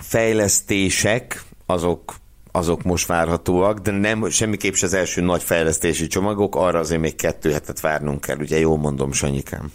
fejlesztések, 0.00 1.42
azok 1.66 2.14
azok 2.52 2.82
most 2.82 3.06
várhatóak, 3.06 3.78
de 3.78 3.90
nem 3.90 4.30
semmiképp 4.30 4.74
se 4.74 4.86
az 4.86 4.94
első 4.94 5.20
nagy 5.20 5.42
fejlesztési 5.42 6.06
csomagok, 6.06 6.56
arra 6.56 6.78
azért 6.78 7.00
még 7.00 7.16
kettő 7.16 7.52
hetet 7.52 7.80
várnunk 7.80 8.20
kell, 8.20 8.38
ugye 8.38 8.58
jól 8.58 8.78
mondom, 8.78 9.12
Sanyikám. 9.12 9.72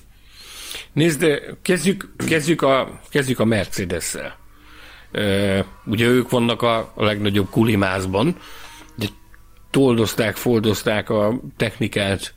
Nézd, 0.93 1.26
kezdjük, 1.61 2.13
kezdjük 2.28 2.61
a, 2.61 2.99
kezdjük 3.09 3.39
a 3.39 3.45
Mercedes-szel. 3.45 4.38
ugye 5.86 6.05
ők 6.05 6.30
vannak 6.30 6.61
a, 6.61 6.93
legnagyobb 6.95 7.49
kulimázban, 7.49 8.38
toldozták, 9.76 10.36
foldozták 10.36 11.09
a 11.09 11.39
technikát 11.57 12.34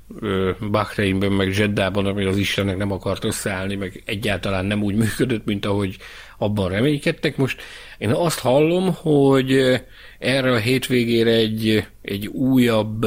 Bahreinben, 0.71 1.33
meg 1.33 1.57
Jeddában, 1.57 2.07
ami 2.07 2.25
az 2.25 2.37
Istennek 2.37 2.77
nem 2.77 2.93
akart 2.93 3.25
összeállni, 3.25 3.75
meg 3.75 4.03
egyáltalán 4.07 4.65
nem 4.65 4.83
úgy 4.83 4.95
működött, 4.95 5.45
mint 5.45 5.67
ahogy 5.67 5.97
abban 6.39 6.69
reménykedtek. 6.69 7.37
Most 7.37 7.63
én 7.99 8.11
azt 8.11 8.39
hallom, 8.39 8.95
hogy 8.95 9.81
erre 10.19 10.53
a 10.53 10.57
hétvégére 10.57 11.31
egy, 11.31 11.87
egy 12.03 12.27
újabb 12.27 13.07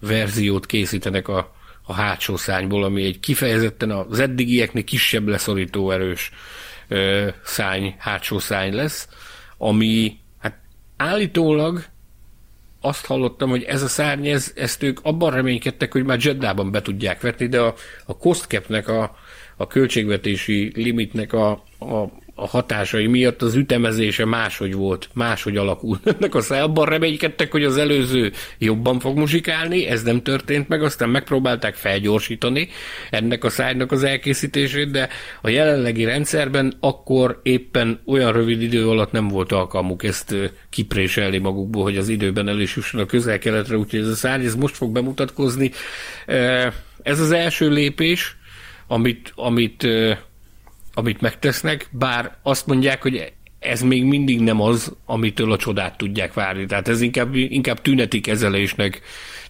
verziót 0.00 0.66
készítenek 0.66 1.28
a, 1.28 1.54
a 1.82 1.92
hátsó 1.92 2.36
szányból, 2.36 2.84
ami 2.84 3.04
egy 3.04 3.20
kifejezetten 3.20 3.90
az 3.90 4.20
eddigieknél 4.20 4.84
kisebb 4.84 5.28
leszorító 5.28 5.90
erős 5.90 6.30
ö, 6.88 7.28
szány, 7.44 7.94
hátsó 7.98 8.38
szány 8.38 8.74
lesz, 8.74 9.08
ami 9.58 10.16
hát 10.38 10.58
állítólag 10.96 11.84
azt 12.86 13.06
hallottam, 13.06 13.50
hogy 13.50 13.62
ez 13.62 13.82
a 13.82 13.88
szárny, 13.88 14.26
ez, 14.26 14.52
ezt 14.56 14.82
ők 14.82 14.98
abban 15.02 15.30
reménykedtek, 15.30 15.92
hogy 15.92 16.04
már 16.04 16.18
Jeddában 16.20 16.70
be 16.70 16.82
tudják 16.82 17.20
vetni, 17.20 17.46
de 17.46 17.60
a, 17.60 17.74
a 18.06 18.16
cost 18.16 18.46
cap 18.46 18.88
a, 18.88 19.16
a 19.56 19.66
költségvetési 19.66 20.72
limitnek 20.74 21.32
a, 21.32 21.50
a 21.78 22.10
a 22.38 22.46
hatásai 22.46 23.06
miatt 23.06 23.42
az 23.42 23.54
ütemezése 23.54 24.24
máshogy 24.24 24.74
volt, 24.74 25.08
máshogy 25.14 25.56
alakult. 25.56 26.06
Ennek 26.18 26.34
a 26.34 26.54
abban 26.54 26.86
reménykedtek, 26.86 27.52
hogy 27.52 27.64
az 27.64 27.76
előző 27.76 28.32
jobban 28.58 28.98
fog 28.98 29.16
muzsikálni, 29.16 29.86
ez 29.86 30.02
nem 30.02 30.22
történt 30.22 30.68
meg, 30.68 30.82
aztán 30.82 31.08
megpróbálták 31.08 31.74
felgyorsítani 31.74 32.68
ennek 33.10 33.44
a 33.44 33.50
szájnak 33.50 33.92
az 33.92 34.02
elkészítését, 34.02 34.90
de 34.90 35.08
a 35.42 35.48
jelenlegi 35.48 36.04
rendszerben 36.04 36.76
akkor 36.80 37.40
éppen 37.42 38.00
olyan 38.06 38.32
rövid 38.32 38.62
idő 38.62 38.88
alatt 38.88 39.12
nem 39.12 39.28
volt 39.28 39.52
alkalmuk 39.52 40.02
ezt 40.02 40.34
kipréselni 40.70 41.38
magukból, 41.38 41.82
hogy 41.82 41.96
az 41.96 42.08
időben 42.08 42.48
el 42.48 42.60
is 42.60 42.76
jusson 42.76 43.00
a 43.00 43.06
közel-keletre, 43.06 43.76
úgyhogy 43.76 44.00
ez 44.00 44.08
a 44.08 44.14
szárny 44.14 44.44
ez 44.44 44.54
most 44.54 44.76
fog 44.76 44.92
bemutatkozni. 44.92 45.70
Ez 47.02 47.20
az 47.20 47.30
első 47.30 47.68
lépés, 47.68 48.36
amit, 48.86 49.32
amit 49.34 49.86
amit 50.98 51.20
megtesznek, 51.20 51.88
bár 51.90 52.36
azt 52.42 52.66
mondják, 52.66 53.02
hogy 53.02 53.32
ez 53.58 53.82
még 53.82 54.04
mindig 54.04 54.40
nem 54.40 54.60
az, 54.60 54.96
amitől 55.06 55.52
a 55.52 55.56
csodát 55.56 55.96
tudják 55.96 56.34
várni. 56.34 56.66
Tehát 56.66 56.88
ez 56.88 57.00
inkább, 57.00 57.34
inkább 57.34 57.80
tüneti 57.80 58.20
kezelésnek 58.20 59.00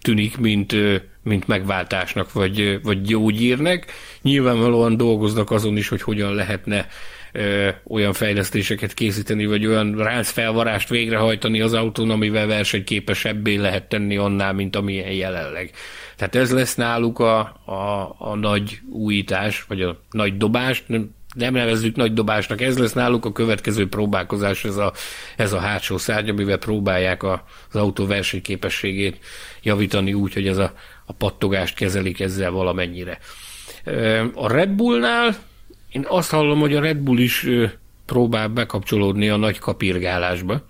tűnik, 0.00 0.38
mint, 0.38 0.74
mint 1.22 1.46
megváltásnak, 1.46 2.32
vagy, 2.32 2.80
vagy 2.82 3.02
gyógyírnek. 3.02 3.92
Nyilvánvalóan 4.22 4.96
dolgoznak 4.96 5.50
azon 5.50 5.76
is, 5.76 5.88
hogy 5.88 6.02
hogyan 6.02 6.34
lehetne 6.34 6.86
ö, 7.32 7.68
olyan 7.88 8.12
fejlesztéseket 8.12 8.94
készíteni, 8.94 9.46
vagy 9.46 9.66
olyan 9.66 10.22
felvarást 10.22 10.88
végrehajtani 10.88 11.60
az 11.60 11.72
autón, 11.72 12.10
amivel 12.10 12.46
versenyképesebbé 12.46 13.54
lehet 13.56 13.88
tenni 13.88 14.16
annál, 14.16 14.52
mint 14.52 14.76
amilyen 14.76 15.12
jelenleg. 15.12 15.70
Tehát 16.16 16.34
ez 16.34 16.52
lesz 16.52 16.74
náluk 16.74 17.18
a, 17.18 17.38
a, 17.64 18.14
a 18.18 18.34
nagy 18.34 18.80
újítás, 18.90 19.64
vagy 19.68 19.82
a 19.82 20.00
nagy 20.10 20.36
dobás, 20.36 20.82
nem, 20.86 21.14
nem 21.36 21.52
nevezzük 21.52 21.96
nagy 21.96 22.12
dobásnak, 22.12 22.60
ez 22.60 22.78
lesz 22.78 22.92
náluk 22.92 23.24
a 23.24 23.32
következő 23.32 23.88
próbálkozás, 23.88 24.64
ez 24.64 24.76
a, 24.76 24.92
ez 25.36 25.52
a 25.52 25.58
hátsó 25.58 25.98
szárny, 25.98 26.28
amivel 26.28 26.58
próbálják 26.58 27.22
a, 27.22 27.44
az 27.68 27.76
autó 27.76 28.06
versenyképességét 28.06 29.18
javítani 29.62 30.14
úgy, 30.14 30.32
hogy 30.32 30.48
ez 30.48 30.58
a, 30.58 30.72
a 31.04 31.12
pattogást 31.12 31.74
kezelik 31.74 32.20
ezzel 32.20 32.50
valamennyire. 32.50 33.18
A 34.34 34.52
Red 34.52 34.70
Bullnál 34.70 35.36
én 35.88 36.04
azt 36.08 36.30
hallom, 36.30 36.58
hogy 36.58 36.74
a 36.74 36.80
Red 36.80 36.96
Bull 36.96 37.18
is 37.18 37.46
próbál 38.06 38.48
bekapcsolódni 38.48 39.28
a 39.28 39.36
nagy 39.36 39.58
kapirgálásba. 39.58 40.62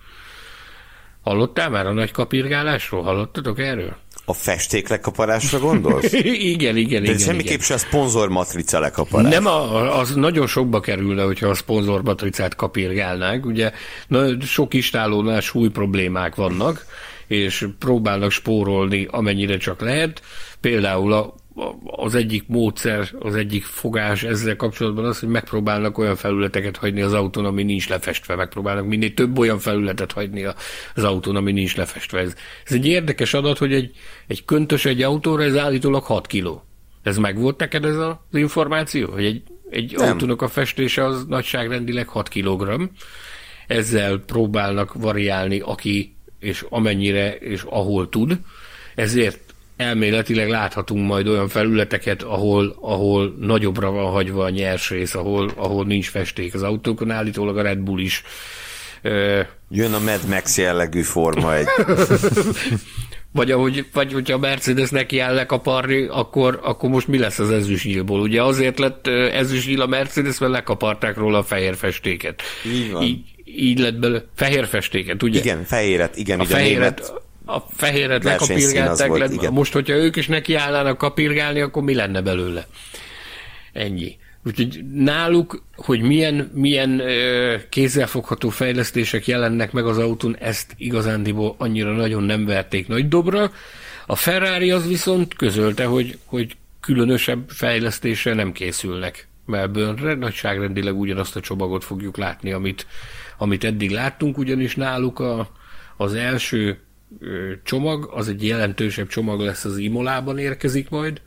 Hallottál 1.22 1.70
már 1.70 1.86
a 1.86 1.92
nagy 1.92 2.10
kapirgálásról? 2.10 3.02
Hallottatok 3.02 3.58
erről? 3.58 3.96
A 4.28 4.32
festék 4.32 4.88
lekaparásra 4.88 5.58
gondolsz? 5.58 6.12
igen, 6.54 6.76
igen, 6.76 7.02
De 7.02 7.08
igen. 7.08 7.18
semmiképp 7.18 7.60
se 7.60 7.74
a 7.74 7.78
szponzor 7.78 8.28
matrica 8.28 8.78
lekaparás. 8.78 9.32
Nem, 9.32 9.46
a, 9.46 9.98
az 9.98 10.14
nagyon 10.14 10.46
sokba 10.46 10.80
kerülne, 10.80 11.22
hogyha 11.22 11.48
a 11.48 11.54
szponzor 11.54 12.02
matricát 12.02 12.54
kapirgálnánk. 12.54 13.46
Ugye 13.46 13.72
na, 14.08 14.40
sok 14.40 14.74
istálónál 14.74 15.40
súly 15.40 15.68
problémák 15.68 16.34
vannak, 16.34 16.86
és 17.26 17.66
próbálnak 17.78 18.30
spórolni, 18.30 19.08
amennyire 19.10 19.56
csak 19.56 19.80
lehet. 19.80 20.22
Például 20.60 21.12
a 21.12 21.34
az 21.84 22.14
egyik 22.14 22.44
módszer, 22.46 23.08
az 23.18 23.34
egyik 23.34 23.64
fogás 23.64 24.22
ezzel 24.22 24.56
kapcsolatban 24.56 25.04
az, 25.04 25.18
hogy 25.18 25.28
megpróbálnak 25.28 25.98
olyan 25.98 26.16
felületeket 26.16 26.76
hagyni 26.76 27.00
az 27.00 27.12
autón, 27.12 27.44
ami 27.44 27.62
nincs 27.62 27.88
lefestve, 27.88 28.34
megpróbálnak 28.34 28.86
minél 28.86 29.14
több 29.14 29.38
olyan 29.38 29.58
felületet 29.58 30.12
hagyni 30.12 30.44
az 30.94 31.04
autón, 31.04 31.36
ami 31.36 31.52
nincs 31.52 31.76
lefestve. 31.76 32.20
Ez, 32.20 32.34
ez 32.64 32.72
egy 32.72 32.86
érdekes 32.86 33.34
adat, 33.34 33.58
hogy 33.58 33.72
egy, 33.72 33.90
egy 34.26 34.44
köntös 34.44 34.84
egy 34.84 35.02
autóra, 35.02 35.42
ez 35.42 35.56
állítólag 35.56 36.04
6 36.04 36.26
kiló. 36.26 36.64
Ez 37.02 37.16
meg 37.16 37.38
volt 37.38 37.58
neked 37.58 37.84
ez 37.84 37.96
az 37.96 38.16
információ? 38.32 39.10
Hogy 39.10 39.24
egy, 39.24 39.42
egy 39.70 39.94
autónak 39.94 40.42
a 40.42 40.48
festése 40.48 41.04
az 41.04 41.24
nagyságrendileg 41.24 42.08
6 42.08 42.28
kg. 42.28 42.90
ezzel 43.66 44.18
próbálnak 44.18 44.94
variálni, 44.94 45.58
aki 45.58 46.16
és 46.38 46.64
amennyire 46.68 47.36
és 47.36 47.62
ahol 47.62 48.08
tud. 48.08 48.38
Ezért 48.94 49.45
elméletileg 49.76 50.48
láthatunk 50.48 51.06
majd 51.06 51.26
olyan 51.26 51.48
felületeket, 51.48 52.22
ahol, 52.22 52.76
ahol 52.80 53.36
nagyobbra 53.40 53.90
van 53.90 54.10
hagyva 54.10 54.44
a 54.44 54.50
nyers 54.50 54.90
rész, 54.90 55.14
ahol, 55.14 55.50
ahol 55.56 55.84
nincs 55.84 56.10
festék 56.10 56.54
az 56.54 56.62
autókon, 56.62 57.10
állítólag 57.10 57.58
a 57.58 57.62
Red 57.62 57.78
Bull 57.78 58.00
is 58.00 58.22
Jön 59.70 59.92
a 59.92 59.98
Mad 59.98 60.28
Max 60.28 60.58
jellegű 60.58 61.02
forma 61.02 61.56
egy. 61.56 61.66
vagy, 63.32 63.50
ahogy, 63.50 63.86
vagy 63.92 64.12
hogyha 64.12 64.34
a 64.34 64.38
Mercedes 64.38 64.90
neki 64.90 65.18
áll 65.18 65.34
lekaparni, 65.34 66.06
akkor, 66.10 66.60
akkor 66.62 66.90
most 66.90 67.08
mi 67.08 67.18
lesz 67.18 67.38
az 67.38 67.50
ezüstnyílból? 67.50 68.20
Ugye 68.20 68.42
azért 68.42 68.78
lett 68.78 69.06
ezüstnyíl 69.06 69.80
a 69.80 69.86
Mercedes, 69.86 70.38
mert 70.38 70.52
lekaparták 70.52 71.16
róla 71.16 71.38
a 71.38 71.42
fehér 71.42 71.76
festéket. 71.76 72.42
Így 72.66 72.90
van. 72.90 73.02
Így, 73.02 73.24
így 73.44 73.78
lett 73.78 73.98
belőle 73.98 74.24
fehér 74.34 74.66
festéket, 74.66 75.22
ugye? 75.22 75.38
Igen, 75.38 75.64
fehéret, 75.64 76.16
igen, 76.16 76.40
a 76.40 76.42
ugye 76.42 76.54
fehéret, 76.54 76.98
német 76.98 77.24
a 77.46 77.56
az 77.56 78.22
lekapirgálták, 78.22 79.16
lett, 79.16 79.32
igen. 79.32 79.52
most, 79.52 79.72
hogyha 79.72 79.94
ők 79.94 80.16
is 80.16 80.26
neki 80.26 80.54
állnának 80.54 80.98
kapirgálni, 80.98 81.60
akkor 81.60 81.82
mi 81.82 81.94
lenne 81.94 82.20
belőle? 82.20 82.66
Ennyi. 83.72 84.16
Úgyhogy 84.44 84.84
náluk, 84.92 85.62
hogy 85.76 86.00
milyen, 86.00 86.50
milyen 86.54 86.98
ö, 87.00 87.54
kézzelfogható 87.68 88.48
fejlesztések 88.48 89.26
jelennek 89.26 89.72
meg 89.72 89.86
az 89.86 89.98
autón, 89.98 90.36
ezt 90.36 90.74
igazándiból 90.76 91.54
annyira 91.58 91.92
nagyon 91.92 92.22
nem 92.22 92.44
verték 92.44 92.88
nagy 92.88 93.08
dobra. 93.08 93.50
A 94.06 94.16
Ferrari 94.16 94.70
az 94.70 94.88
viszont 94.88 95.34
közölte, 95.34 95.84
hogy, 95.84 96.18
hogy 96.24 96.56
különösebb 96.80 97.48
fejlesztésre 97.48 98.34
nem 98.34 98.52
készülnek 98.52 99.28
Melbourne-re, 99.46 100.14
nagyságrendileg 100.14 100.98
ugyanazt 100.98 101.36
a 101.36 101.40
csomagot 101.40 101.84
fogjuk 101.84 102.16
látni, 102.16 102.52
amit, 102.52 102.86
amit 103.38 103.64
eddig 103.64 103.90
láttunk, 103.90 104.38
ugyanis 104.38 104.74
náluk 104.74 105.18
a, 105.18 105.50
az 105.96 106.14
első 106.14 106.78
csomag, 107.62 108.10
az 108.14 108.28
egy 108.28 108.46
jelentősebb 108.46 109.08
csomag 109.08 109.40
lesz 109.40 109.64
az 109.64 109.78
Imolában 109.78 110.38
érkezik 110.38 110.88
majd, 110.88 111.20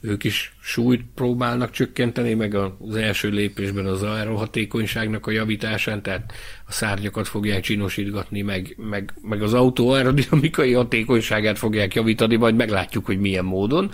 ők 0.00 0.24
is 0.24 0.52
súlyt 0.60 1.04
próbálnak 1.14 1.70
csökkenteni, 1.70 2.34
meg 2.34 2.54
az 2.54 2.96
első 2.96 3.28
lépésben 3.28 3.86
az 3.86 4.02
aerohatékonyságnak 4.02 5.26
a 5.26 5.30
javításán, 5.30 6.02
tehát 6.02 6.32
a 6.66 6.72
szárnyakat 6.72 7.28
fogják 7.28 7.62
csinosítgatni, 7.62 8.42
meg, 8.42 8.74
meg, 8.76 9.14
meg 9.22 9.42
az 9.42 9.54
autó 9.54 9.88
aerodinamikai 9.90 10.72
hatékonyságát 10.72 11.58
fogják 11.58 11.94
javítani, 11.94 12.36
majd 12.36 12.54
meglátjuk, 12.54 13.06
hogy 13.06 13.20
milyen 13.20 13.44
módon. 13.44 13.90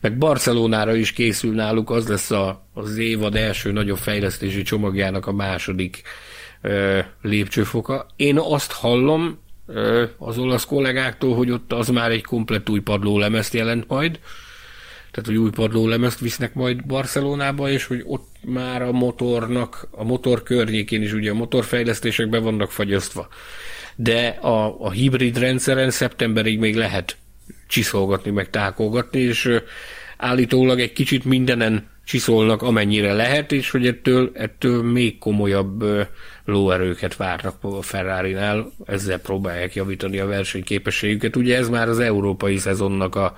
Meg 0.00 0.18
Barcelonára 0.18 0.94
is 0.94 1.12
készül 1.12 1.54
náluk, 1.54 1.90
az 1.90 2.08
lesz 2.08 2.30
a, 2.30 2.68
az 2.74 2.96
évad 2.98 3.34
első 3.34 3.72
nagyobb 3.72 3.98
fejlesztési 3.98 4.62
csomagjának 4.62 5.26
a 5.26 5.32
második 5.32 6.02
lépcsőfoka. 7.22 8.06
Én 8.16 8.38
azt 8.38 8.72
hallom 8.72 9.38
az 10.18 10.38
olasz 10.38 10.64
kollégáktól, 10.64 11.34
hogy 11.34 11.50
ott 11.50 11.72
az 11.72 11.88
már 11.88 12.10
egy 12.10 12.24
komplett 12.24 12.70
új 12.70 12.80
padlólemezt 12.80 13.54
jelent 13.54 13.88
majd, 13.88 14.18
tehát 15.10 15.30
hogy 15.30 15.36
új 15.36 15.50
padlólemezt 15.50 16.20
visznek 16.20 16.54
majd 16.54 16.86
Barcelonába, 16.86 17.68
és 17.68 17.84
hogy 17.84 18.02
ott 18.06 18.28
már 18.44 18.82
a 18.82 18.92
motornak, 18.92 19.88
a 19.90 20.04
motor 20.04 20.42
környékén 20.42 21.02
is 21.02 21.12
ugye 21.12 21.30
a 21.30 21.34
motorfejlesztések 21.34 22.28
be 22.28 22.38
vannak 22.38 22.70
fagyasztva. 22.70 23.28
De 23.94 24.26
a, 24.28 24.80
a 24.80 24.90
hibrid 24.90 25.38
rendszeren 25.38 25.90
szeptemberig 25.90 26.58
még 26.58 26.76
lehet 26.76 27.16
csiszolgatni, 27.66 28.30
meg 28.30 28.50
tákolgatni, 28.50 29.20
és 29.20 29.50
állítólag 30.16 30.80
egy 30.80 30.92
kicsit 30.92 31.24
mindenen 31.24 31.88
csiszolnak, 32.06 32.62
amennyire 32.62 33.12
lehet, 33.12 33.52
és 33.52 33.70
hogy 33.70 33.86
ettől, 33.86 34.30
ettől 34.34 34.82
még 34.82 35.18
komolyabb 35.18 35.84
lóerőket 36.44 37.16
várnak 37.16 37.56
a 37.60 37.82
Ferrari-nál, 37.82 38.72
ezzel 38.84 39.20
próbálják 39.20 39.74
javítani 39.74 40.18
a 40.18 40.26
versenyképességüket. 40.26 41.36
Ugye 41.36 41.56
ez 41.56 41.68
már 41.68 41.88
az 41.88 41.98
európai 41.98 42.56
szezonnak 42.56 43.14
a, 43.14 43.34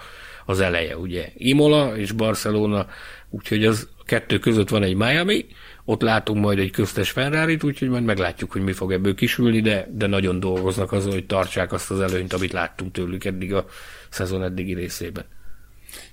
az 0.47 0.61
eleje, 0.61 0.97
ugye. 0.97 1.29
Imola 1.37 1.97
és 1.97 2.13
Barcelona, 2.13 2.87
úgyhogy 3.31 3.65
az 3.65 3.89
kettő 4.05 4.39
között 4.39 4.69
van 4.69 4.83
egy 4.83 4.97
Miami, 4.97 5.47
ott 5.85 6.03
látunk 6.03 6.45
majd 6.45 6.59
egy 6.59 6.71
köztes 6.71 7.11
ferrari 7.11 7.59
úgyhogy 7.63 7.89
majd 7.89 8.05
meglátjuk, 8.05 8.53
hogy 8.53 8.63
mi 8.63 8.73
fog 8.73 8.93
ebből 8.93 9.15
kisülni, 9.15 9.61
de, 9.61 9.89
de 9.93 10.07
nagyon 10.07 10.41
dolgoznak 10.41 10.93
azon, 10.93 11.13
hogy 11.13 11.27
tartsák 11.27 11.73
azt 11.73 11.91
az 11.91 12.01
előnyt, 12.01 12.33
amit 12.33 12.53
láttunk 12.53 12.93
tőlük 12.93 13.25
eddig 13.25 13.55
a 13.55 13.67
szezon 14.09 14.43
eddigi 14.43 14.75
részében. 14.75 15.25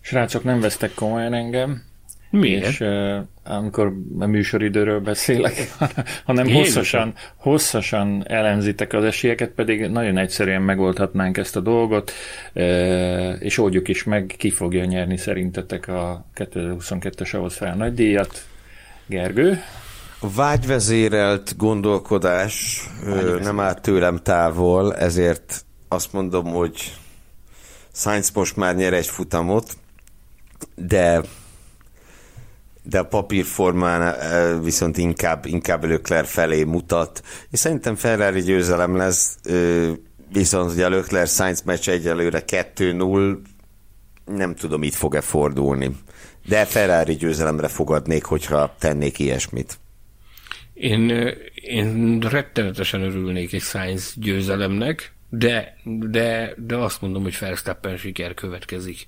Srácok, 0.02 0.44
nem 0.44 0.60
vesztek 0.60 0.94
komolyan 0.94 1.34
engem. 1.34 1.94
Miért? 2.40 2.66
És 2.66 2.80
uh, 2.80 3.18
amikor 3.44 3.94
a 4.20 4.26
műsoridőről 4.26 5.00
beszélek, 5.00 5.76
hanem 6.26 6.50
hosszasan, 6.50 7.14
hosszasan 7.36 8.24
elemzitek 8.28 8.94
az 8.94 9.04
esélyeket, 9.04 9.50
pedig 9.50 9.88
nagyon 9.88 10.18
egyszerűen 10.18 10.62
megoldhatnánk 10.62 11.38
ezt 11.38 11.56
a 11.56 11.60
dolgot, 11.60 12.12
uh, 12.54 13.36
és 13.40 13.58
oldjuk 13.58 13.88
is 13.88 14.04
meg, 14.04 14.34
ki 14.38 14.50
fogja 14.50 14.86
nyerni 14.86 15.18
szerintetek 15.18 15.88
a 15.88 16.26
2022-es 16.36 17.36
Ausztrál 17.36 17.76
nagydíjat. 17.76 18.46
Gergő? 19.08 19.60
A 20.20 20.30
vágyvezérelt 20.30 21.58
gondolkodás 21.58 22.84
ö, 23.06 23.40
nem 23.42 23.60
áll 23.60 23.74
tőlem 23.74 24.18
távol, 24.18 24.96
ezért 24.96 25.66
azt 25.88 26.14
mondom, 26.14 26.46
hogy 26.46 26.94
Sainz 27.92 28.32
most 28.32 28.56
már 28.56 28.76
nyer 28.76 28.94
egy 28.94 29.08
futamot, 29.08 29.78
de 30.76 31.22
de 32.90 33.00
a 33.00 33.04
papírformán 33.04 34.16
ö, 34.32 34.64
viszont 34.64 34.98
inkább, 34.98 35.46
inkább 35.46 35.84
Lökler 35.84 36.26
felé 36.26 36.64
mutat. 36.64 37.22
És 37.52 37.60
szerintem 37.60 37.96
Ferrari 37.96 38.42
győzelem 38.42 38.96
lesz, 38.96 39.38
viszont 40.34 40.72
ugye 40.72 40.86
a 40.86 40.90
Lökler 40.90 41.28
Sainz 41.28 41.62
meccs 41.62 41.90
egyelőre 41.90 42.44
2-0, 42.48 43.38
nem 44.26 44.56
tudom, 44.56 44.84
itt 44.84 44.94
fog-e 44.94 45.22
fordulni. 45.22 45.96
De 46.48 46.66
Ferrari 46.66 47.16
győzelemre 47.16 47.68
fogadnék, 47.68 48.24
hogyha 48.24 48.76
tennék 48.80 49.20
ilyesmit. 49.20 49.78
Én, 50.74 51.10
én 51.54 52.20
rettenetesen 52.20 53.02
örülnék 53.02 53.54
egy 53.54 53.62
Sainz 53.62 54.14
győzelemnek, 54.16 55.14
de, 55.30 55.78
de, 55.84 56.54
de 56.58 56.76
azt 56.76 57.02
mondom, 57.02 57.24
hogy 57.24 57.38
Verstappen 57.40 57.98
siker 57.98 58.34
következik. 58.34 59.08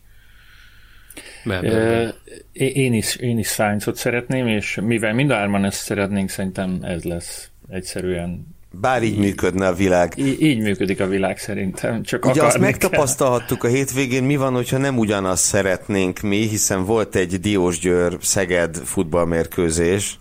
Mert 1.44 1.64
Uh, 1.64 2.08
én 2.52 2.94
is, 2.94 3.16
én 3.16 3.38
is 3.38 3.48
Sainzot 3.48 3.96
szeretném, 3.96 4.48
és 4.48 4.80
mivel 4.82 5.14
mind 5.14 5.30
a 5.30 5.34
hárman 5.34 5.66
ezt 5.66 5.84
szeretnénk, 5.84 6.30
szerintem 6.30 6.80
ez 6.82 7.04
lesz 7.04 7.50
egyszerűen. 7.70 8.56
Bár 8.72 9.04
így 9.04 9.18
működne 9.18 9.68
a 9.68 9.74
világ. 9.74 10.14
Í- 10.16 10.42
így 10.42 10.60
működik 10.60 11.00
a 11.00 11.08
világ 11.08 11.38
szerintem. 11.38 12.04
Csak 12.04 12.26
Ugye 12.26 12.44
azt 12.44 12.58
megtapasztalhattuk 12.58 13.64
a 13.64 13.68
hétvégén, 13.68 14.24
mi 14.24 14.36
van, 14.36 14.54
hogyha 14.54 14.78
nem 14.78 14.98
ugyanazt 14.98 15.44
szeretnénk 15.44 16.20
mi, 16.20 16.48
hiszen 16.48 16.86
volt 16.86 17.16
egy 17.16 17.40
Diósgyőr 17.40 18.18
Szeged 18.22 18.76
futballmérkőzés. 18.76 20.20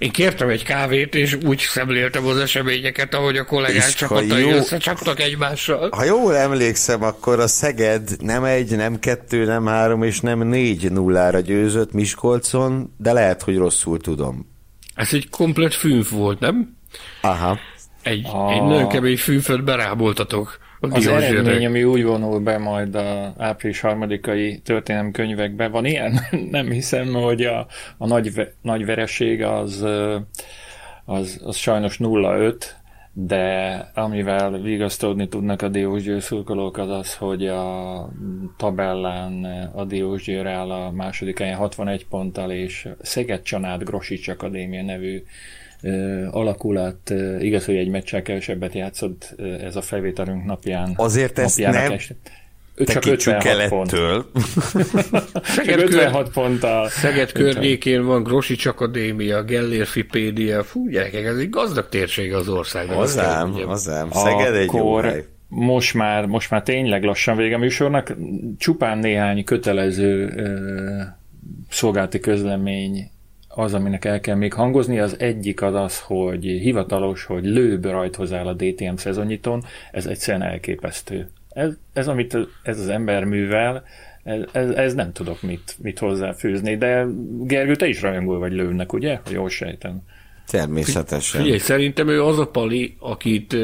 Én 0.00 0.10
kértem 0.10 0.48
egy 0.48 0.64
kávét, 0.64 1.14
és 1.14 1.38
úgy 1.46 1.58
szemléltem 1.58 2.26
az 2.26 2.36
eseményeket, 2.38 3.14
ahogy 3.14 3.36
a 3.36 3.44
kollégák 3.44 3.76
És 3.76 3.84
ha 3.84 3.90
csapatai 3.90 4.40
jó- 4.40 4.50
összecsaptak 4.50 5.20
egymással. 5.20 5.88
Ha 5.96 6.04
jól 6.04 6.36
emlékszem, 6.36 7.02
akkor 7.02 7.40
a 7.40 7.46
Szeged 7.46 8.10
nem 8.20 8.44
egy, 8.44 8.76
nem 8.76 8.98
kettő, 8.98 9.44
nem 9.44 9.66
három 9.66 10.02
és 10.02 10.20
nem 10.20 10.38
négy 10.42 10.92
nullára 10.92 11.40
győzött 11.40 11.92
Miskolcon, 11.92 12.94
de 12.98 13.12
lehet, 13.12 13.42
hogy 13.42 13.56
rosszul 13.56 13.98
tudom. 13.98 14.46
Ez 14.94 15.08
egy 15.12 15.28
komplet 15.28 15.74
fűnf 15.74 16.10
volt, 16.10 16.40
nem? 16.40 16.76
Aha. 17.20 17.58
Egy, 18.02 18.26
A- 18.26 18.50
egy 18.52 18.62
nagyon 18.62 18.88
kemény 18.88 19.16
fűnföt 19.18 19.64
beráboltatok. 19.64 20.58
Az 20.80 21.06
eredmény, 21.06 21.66
ami 21.66 21.84
úgy 21.84 22.04
vonul 22.04 22.40
be 22.40 22.58
majd 22.58 22.94
a 22.94 23.34
április 23.38 23.80
harmadikai 23.80 24.58
történelmi 24.58 25.10
könyvekbe, 25.10 25.68
van 25.68 25.84
ilyen? 25.84 26.20
Nem 26.50 26.70
hiszem, 26.70 27.12
hogy 27.12 27.42
a, 27.42 27.66
a 27.98 28.06
nagy, 28.06 28.48
nagy 28.62 28.84
vereség 28.84 29.42
az, 29.42 29.86
az, 31.04 31.40
az 31.44 31.56
sajnos 31.56 31.96
0-5, 32.00 32.54
de 33.12 33.76
amivel 33.94 34.50
vigasztódni 34.50 35.28
tudnak 35.28 35.62
a 35.62 35.68
Diósgyőr 35.68 36.22
szurkolók 36.22 36.78
az 36.78 36.90
az, 36.90 37.16
hogy 37.16 37.46
a 37.46 38.08
tabellán 38.56 39.44
a 39.74 39.84
Diósgyőr 39.84 40.46
áll 40.46 40.70
a 40.70 40.90
második 40.90 41.38
helyen 41.38 41.56
61 41.56 42.06
ponttal, 42.06 42.50
és 42.50 42.88
Szeged 43.00 43.42
Csanád 43.42 43.82
Grosics 43.82 44.28
Akadémia 44.28 44.82
nevű 44.82 45.22
ö, 45.82 46.26
alakulat, 46.30 47.10
ö, 47.10 47.38
igaz, 47.38 47.64
hogy 47.64 47.76
egy 47.76 47.88
meccsel 47.88 48.22
kevesebbet 48.22 48.74
játszott 48.74 49.34
ez 49.60 49.76
a 49.76 49.82
felvételünk 49.82 50.44
napján. 50.44 50.92
Azért 50.96 51.38
ezt 51.38 51.58
nem 51.58 51.92
este. 51.92 52.14
Ő 52.80 52.84
csak 52.84 53.02
Tekítsük 53.02 53.34
56 53.34 53.68
pont. 53.68 53.90
Szeged, 55.56 55.80
56 55.80 56.30
ponttal. 56.30 56.88
Szeged 56.88 57.32
környékén 57.32 58.04
van 58.04 58.22
Grosics 58.22 58.66
Akadémia, 58.66 59.42
Gellérfipédia, 59.42 60.62
fú 60.64 60.88
gyerekek, 60.88 61.24
ez 61.24 61.36
egy 61.36 61.50
gazdag 61.50 61.88
térsége 61.88 62.36
az 62.36 62.48
országnak. 62.48 62.96
Hazám, 62.96 63.52
hazám. 63.52 64.10
Szeged 64.10 64.54
egy 64.54 64.70
jó 64.72 64.92
Akkor 64.92 65.04
hely. 65.04 65.24
most 65.48 65.94
már, 65.94 66.26
most 66.26 66.50
már 66.50 66.62
tényleg 66.62 67.04
lassan 67.04 67.36
vége 67.36 67.54
a 67.54 67.58
műsornak. 67.58 68.16
Csupán 68.58 68.98
néhány 68.98 69.44
kötelező 69.44 70.32
ö, 70.36 71.02
szolgálati 71.70 72.20
közlemény 72.20 73.10
az, 73.54 73.74
aminek 73.74 74.04
el 74.04 74.20
kell 74.20 74.34
még 74.34 74.52
hangozni, 74.52 74.98
az 74.98 75.16
egyik 75.18 75.62
az 75.62 75.74
az, 75.74 76.00
hogy 76.00 76.44
hivatalos, 76.44 77.24
hogy 77.24 77.44
lőbb 77.44 77.84
rajthoz 77.84 78.32
áll 78.32 78.46
a 78.46 78.54
DTM 78.54 78.94
szezonnyiton, 78.94 79.64
ez 79.92 80.06
egyszerűen 80.06 80.42
elképesztő. 80.42 81.28
Ez, 81.48 81.72
ez 81.92 82.08
amit 82.08 82.36
ez 82.62 82.78
az 82.78 82.88
ember 82.88 83.24
művel, 83.24 83.84
ez, 84.22 84.40
ez, 84.52 84.70
ez 84.70 84.94
nem 84.94 85.12
tudok 85.12 85.42
mit, 85.42 85.76
mit 85.82 85.98
hozzáfűzni, 85.98 86.76
de 86.76 87.06
Gergő, 87.40 87.76
te 87.76 87.86
is 87.86 88.02
rajongol 88.02 88.38
vagy 88.38 88.52
lőnek, 88.52 88.92
ugye? 88.92 89.20
Jól 89.30 89.48
sejtem. 89.48 90.02
Természetesen. 90.46 91.40
Figyelj, 91.40 91.58
szerintem 91.58 92.08
ő 92.08 92.22
az 92.22 92.38
a 92.38 92.46
pali, 92.46 92.96
akit 92.98 93.56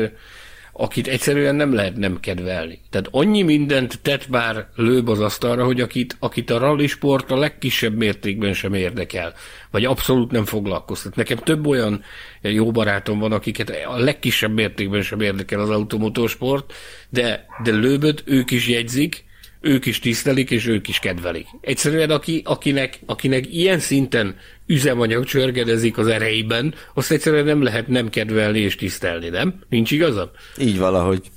akit 0.78 1.06
egyszerűen 1.06 1.54
nem 1.54 1.74
lehet 1.74 1.96
nem 1.96 2.20
kedvelni. 2.20 2.80
Tehát 2.90 3.08
annyi 3.10 3.42
mindent 3.42 3.98
tett 4.02 4.28
már 4.28 4.68
lőbb 4.74 5.08
az 5.08 5.20
asztalra, 5.20 5.64
hogy 5.64 5.80
akit, 5.80 6.16
akit 6.18 6.50
a 6.50 6.58
rally 6.58 6.86
sport 6.86 7.30
a 7.30 7.36
legkisebb 7.36 7.96
mértékben 7.96 8.52
sem 8.52 8.74
érdekel, 8.74 9.34
vagy 9.70 9.84
abszolút 9.84 10.30
nem 10.30 10.44
foglalkoztat. 10.44 11.16
Nekem 11.16 11.36
több 11.36 11.66
olyan 11.66 12.02
jó 12.40 12.70
barátom 12.70 13.18
van, 13.18 13.32
akiket 13.32 13.70
a 13.86 13.98
legkisebb 13.98 14.54
mértékben 14.54 15.02
sem 15.02 15.20
érdekel 15.20 15.60
az 15.60 15.70
automotorsport, 15.70 16.72
de, 17.08 17.46
de 17.62 17.70
lőböt 17.70 18.22
ők 18.26 18.50
is 18.50 18.68
jegyzik, 18.68 19.24
ők 19.66 19.86
is 19.86 19.98
tisztelik, 19.98 20.50
és 20.50 20.66
ők 20.66 20.88
is 20.88 20.98
kedvelik. 20.98 21.46
Egyszerűen 21.60 22.10
aki, 22.10 22.42
akinek, 22.44 22.98
akinek 23.06 23.52
ilyen 23.52 23.78
szinten 23.78 24.36
üzemanyag 24.66 25.24
csörgedezik 25.24 25.98
az 25.98 26.06
erejében, 26.06 26.74
azt 26.94 27.10
egyszerűen 27.10 27.44
nem 27.44 27.62
lehet 27.62 27.88
nem 27.88 28.08
kedvelni 28.08 28.58
és 28.58 28.76
tisztelni, 28.76 29.28
nem? 29.28 29.54
Nincs 29.68 29.90
igazam? 29.90 30.30
Így 30.58 30.78
valahogy. 30.78 31.30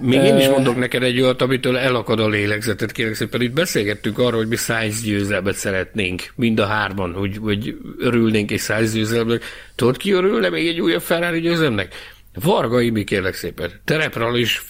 Még 0.00 0.22
én 0.22 0.38
is 0.38 0.48
mondok 0.48 0.76
neked 0.76 1.02
egy 1.02 1.20
olyat, 1.20 1.42
amitől 1.42 1.76
elakad 1.76 2.20
a 2.20 2.28
lélegzetet, 2.28 2.92
kérlek 2.92 3.14
szépen. 3.14 3.40
Itt 3.40 3.52
beszélgettünk 3.52 4.18
arról, 4.18 4.38
hogy 4.38 4.48
mi 4.48 4.56
száz 4.56 5.02
győzelmet 5.02 5.54
szeretnénk, 5.54 6.32
mind 6.34 6.58
a 6.58 6.66
hárman, 6.66 7.12
hogy, 7.12 7.36
hogy 7.40 7.76
örülnénk 7.98 8.50
egy 8.50 8.58
száz 8.58 8.92
győzelmnek. 8.92 9.44
Tudod, 9.74 9.96
ki 9.96 10.12
örülne 10.12 10.48
még 10.48 10.68
egy 10.68 10.80
újabb 10.80 11.02
Ferrari 11.02 11.40
győzelmnek? 11.40 11.94
Varga 12.40 12.80
Imi, 12.80 13.04
kérlek 13.04 13.34
szépen, 13.34 13.70
terepral 13.84 14.36
is, 14.36 14.62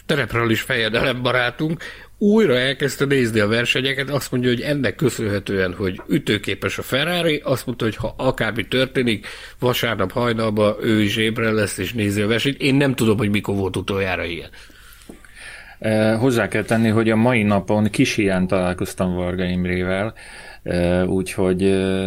is 0.48 0.60
fejedelem 0.60 1.22
barátunk, 1.22 1.82
újra 2.18 2.58
elkezdte 2.58 3.04
nézni 3.04 3.40
a 3.40 3.48
versenyeket, 3.48 4.10
azt 4.10 4.30
mondja, 4.30 4.50
hogy 4.50 4.60
ennek 4.60 4.94
köszönhetően, 4.94 5.74
hogy 5.74 6.00
ütőképes 6.08 6.78
a 6.78 6.82
Ferrari, 6.82 7.40
azt 7.44 7.66
mondta, 7.66 7.84
hogy 7.84 7.96
ha 7.96 8.14
akármi 8.16 8.68
történik, 8.68 9.26
vasárnap 9.58 10.12
hajnalban 10.12 10.76
ő 10.80 11.00
is 11.00 11.16
ébre 11.16 11.50
lesz 11.50 11.78
és 11.78 11.92
nézi 11.92 12.20
a 12.20 12.26
versenyt. 12.26 12.60
Én 12.60 12.74
nem 12.74 12.94
tudom, 12.94 13.18
hogy 13.18 13.30
mikor 13.30 13.54
volt 13.54 13.76
utoljára 13.76 14.24
ilyen. 14.24 14.50
Eh, 15.78 16.18
hozzá 16.18 16.48
kell 16.48 16.62
tenni, 16.62 16.88
hogy 16.88 17.10
a 17.10 17.16
mai 17.16 17.42
napon 17.42 17.90
kis 17.90 18.16
ilyen 18.16 18.46
találkoztam 18.46 19.14
Varga 19.14 19.44
Imrével, 19.44 20.14
Úgyhogy, 21.06 21.62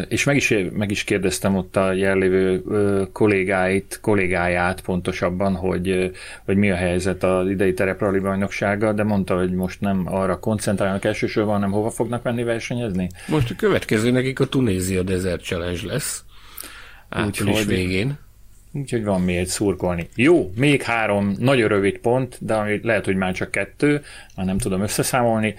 és 0.08 0.24
meg 0.24 0.36
is, 0.36 0.54
meg 0.72 0.92
is 0.92 1.04
kérdeztem 1.04 1.56
ott 1.56 1.76
a 1.76 1.92
jellévő 1.92 2.64
kollégáit, 3.12 4.00
kollégáját 4.02 4.82
pontosabban, 4.82 5.56
hogy, 5.56 6.12
hogy 6.46 6.58
mi 6.58 6.72
a 6.72 6.76
helyzet 6.76 7.24
az 7.24 7.50
idei 7.50 7.74
tereprali 7.74 8.20
bajnoksággal, 8.20 8.94
de 8.94 9.04
mondta, 9.04 9.38
hogy 9.38 9.52
most 9.52 9.82
nem 9.82 10.04
arra 10.06 10.40
koncentrálnak 10.40 11.06
elsősorban, 11.06 11.54
hanem 11.54 11.72
hova 11.72 11.90
fognak 11.90 12.24
menni 12.24 12.44
versenyezni. 12.44 13.10
Most 13.28 13.52
a 13.52 13.56
következő 13.58 14.12
nekik 14.12 14.40
a 14.40 14.46
Tunézia 14.46 15.04
Desert 15.04 15.44
Challenge 15.44 15.86
lesz. 15.86 16.24
Április 17.10 17.60
Úgyhogy, 17.60 17.76
végén. 17.76 18.18
Úgyhogy 18.72 19.04
van 19.04 19.28
egy 19.28 19.48
szurkolni. 19.48 20.10
Jó, 20.16 20.52
még 20.56 20.82
három 20.82 21.36
nagyon 21.40 21.68
rövid 21.68 21.98
pont, 21.98 22.38
de 22.40 22.80
lehet, 22.82 23.06
hogy 23.06 23.16
már 23.16 23.34
csak 23.34 23.52
kettő, 23.52 24.02
már 24.36 24.46
nem 24.46 24.58
tudom 24.58 24.82
összeszámolni. 24.82 25.56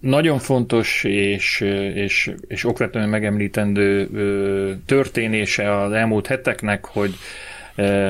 Nagyon 0.00 0.38
fontos 0.38 1.04
és, 1.04 1.60
és, 1.94 2.30
és 2.48 2.64
okvetlenül 2.64 3.10
megemlítendő 3.10 4.08
történése 4.86 5.80
az 5.80 5.92
elmúlt 5.92 6.26
heteknek, 6.26 6.84
hogy 6.84 7.14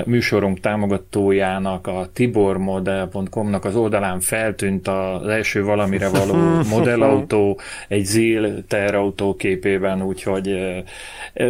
műsorunk 0.04 0.60
támogatójának, 0.60 1.86
a 1.86 2.08
tibormodel.com-nak 2.12 3.64
az 3.64 3.76
oldalán 3.76 4.20
feltűnt 4.20 4.88
az 4.88 5.26
első 5.26 5.64
valamire 5.64 6.08
való 6.08 6.34
modellautó, 6.76 7.60
egy 7.88 8.04
ZIL 8.04 8.64
terautó 8.68 9.34
képében, 9.34 10.02
úgyhogy 10.02 10.74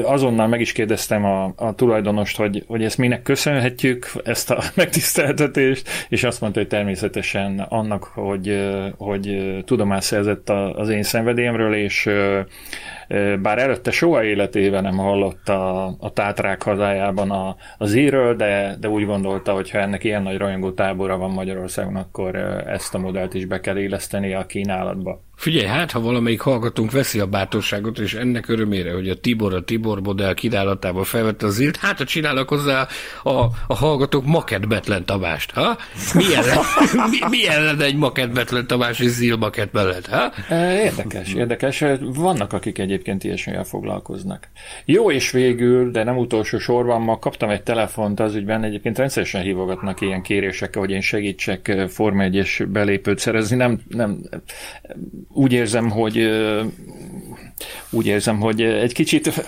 azonnal 0.02 0.47
meg 0.47 0.60
is 0.60 0.72
kérdeztem 0.72 1.24
a, 1.24 1.52
a 1.56 1.74
tulajdonost, 1.74 2.36
hogy, 2.36 2.64
hogy 2.66 2.84
ezt 2.84 2.98
minek 2.98 3.22
köszönhetjük, 3.22 4.12
ezt 4.24 4.51
a 4.51 4.62
megtiszteltetést, 4.74 5.88
és 6.09 6.24
azt 6.24 6.40
mondta, 6.40 6.59
hogy 6.59 6.68
természetesen 6.68 7.59
annak, 7.59 8.05
hogy, 8.05 8.68
hogy 8.97 9.55
tudomást 9.64 10.06
szerzett 10.06 10.51
az 10.51 10.88
én 10.88 11.02
szenvedélyemről, 11.02 11.74
és 11.74 12.09
bár 13.43 13.59
előtte 13.59 13.91
soha 13.91 14.24
életében 14.24 14.83
nem 14.83 14.97
hallott 14.97 15.49
a, 15.49 15.87
a 15.87 16.12
Tátrák 16.12 16.62
hazájában 16.62 17.31
a, 17.31 17.57
az 17.78 17.95
íről, 17.95 18.37
de, 18.37 18.77
de 18.81 18.89
úgy 18.89 19.07
gondolta, 19.07 19.53
hogy 19.53 19.70
ha 19.70 19.78
ennek 19.78 20.05
ilyen 20.05 20.23
nagy 20.23 20.37
rajongó 20.37 20.70
tábora 20.70 21.16
van 21.16 21.31
Magyarországon, 21.31 21.97
akkor 21.97 22.37
ezt 22.66 22.95
a 22.95 22.99
modellt 22.99 23.35
is 23.35 23.45
be 23.45 23.61
kell 23.61 23.78
éleszteni 23.78 24.35
a 24.35 24.47
kínálatba. 24.47 25.26
Figyelj, 25.37 25.67
hát 25.67 25.91
ha 25.91 26.01
valamelyik 26.01 26.41
hallgatónk 26.41 26.91
veszi 26.91 27.19
a 27.19 27.27
bátorságot, 27.27 27.99
és 27.99 28.15
ennek 28.15 28.49
örömére, 28.49 28.93
hogy 28.93 29.09
a 29.09 29.15
Tibor 29.15 29.55
a 29.55 29.65
Tibor 29.65 30.01
modell 30.01 30.35
kínálatába 30.35 31.05
felvette 31.05 31.47
az 31.47 31.61
írt, 31.61 31.77
hát 31.77 31.99
ha 31.99 32.05
csinálnak 32.05 32.49
hozzá 32.49 32.87
a, 33.23 33.31
a 33.67 33.75
hallgatók 33.75 34.27
Maket 34.27 34.69
Betlen 34.69 35.05
Tamást, 35.05 35.51
ha? 35.51 35.77
Milyen, 36.15 36.45
mi, 37.11 37.19
milyen 37.31 37.65
lenne 37.65 37.85
egy 37.85 37.97
Maket 37.97 38.33
Betlen 38.33 38.67
Tamás 38.67 39.01
és 39.01 39.09
Zil 39.09 39.37
Maket 39.37 39.73
mellett, 39.73 40.07
ha? 40.07 40.55
Érdekes, 40.55 41.35
érdekes. 41.35 41.85
Vannak, 42.01 42.53
akik 42.53 42.79
egyébként 42.79 43.25
ilyesmivel 43.25 43.65
foglalkoznak. 43.65 44.49
Jó, 44.85 45.11
és 45.11 45.31
végül, 45.31 45.91
de 45.91 46.05
nem 46.05 46.17
utolsó 46.17 46.59
sorban, 46.59 47.01
ma 47.01 47.19
kaptam 47.19 47.51
egy 47.51 47.63
telefont 47.63 48.21
az 48.21 48.35
ügyben, 48.35 48.65
egyébként 48.65 48.99
rendszeresen 48.99 49.43
hívogatnak 49.43 50.01
ilyen 50.01 50.23
kérésekkel, 50.23 50.81
hogy 50.81 50.91
én 50.91 51.01
segítsek 51.01 51.85
Forma 51.89 52.23
1 52.23 52.65
belépőt 52.69 53.19
szerezni. 53.19 53.57
Nem, 53.57 53.81
nem, 53.89 54.19
úgy 55.28 55.53
érzem, 55.53 55.90
hogy 55.90 56.28
úgy 57.90 58.07
érzem, 58.07 58.40
hogy 58.40 58.62
egy 58.62 58.93
kicsit 58.93 59.47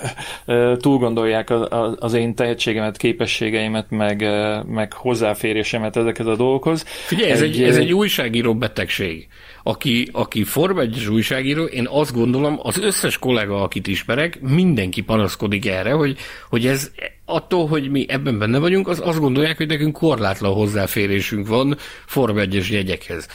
túl 0.76 0.98
gondolják 0.98 1.52
az 1.98 2.14
én 2.14 2.34
tehetségemet, 2.34 2.96
képességeimet, 2.96 3.90
meg, 3.90 4.24
meg 4.66 4.92
hozzáférésemet 4.92 5.96
ezekhez 5.96 6.26
a 6.26 6.36
dolgokhoz. 6.36 6.84
Figyelj, 7.06 7.30
ez 7.30 7.42
egy, 7.42 7.62
egy, 7.62 7.68
ez 7.68 7.76
egy 7.76 7.92
újságíró 7.92 8.54
betegség. 8.54 9.28
Aki, 9.62 10.08
aki 10.12 10.44
Forma 10.44 10.80
1 10.80 11.06
újságíró, 11.10 11.64
én 11.64 11.86
azt 11.90 12.14
gondolom, 12.14 12.58
az 12.62 12.78
összes 12.78 13.18
kollega, 13.18 13.62
akit 13.62 13.86
ismerek, 13.86 14.40
mindenki 14.40 15.00
panaszkodik 15.00 15.66
erre, 15.66 15.90
hogy, 15.90 16.16
hogy 16.48 16.66
ez 16.66 16.90
attól, 17.24 17.66
hogy 17.66 17.90
mi 17.90 18.06
ebben 18.08 18.38
benne 18.38 18.58
vagyunk, 18.58 18.88
az 18.88 19.00
azt 19.04 19.20
gondolják, 19.20 19.56
hogy 19.56 19.66
nekünk 19.66 19.96
korlátlan 19.96 20.52
hozzáférésünk 20.52 21.48
van 21.48 21.76
Forma 22.06 22.40
1 22.40 22.66
jegyekhez. 22.70 23.28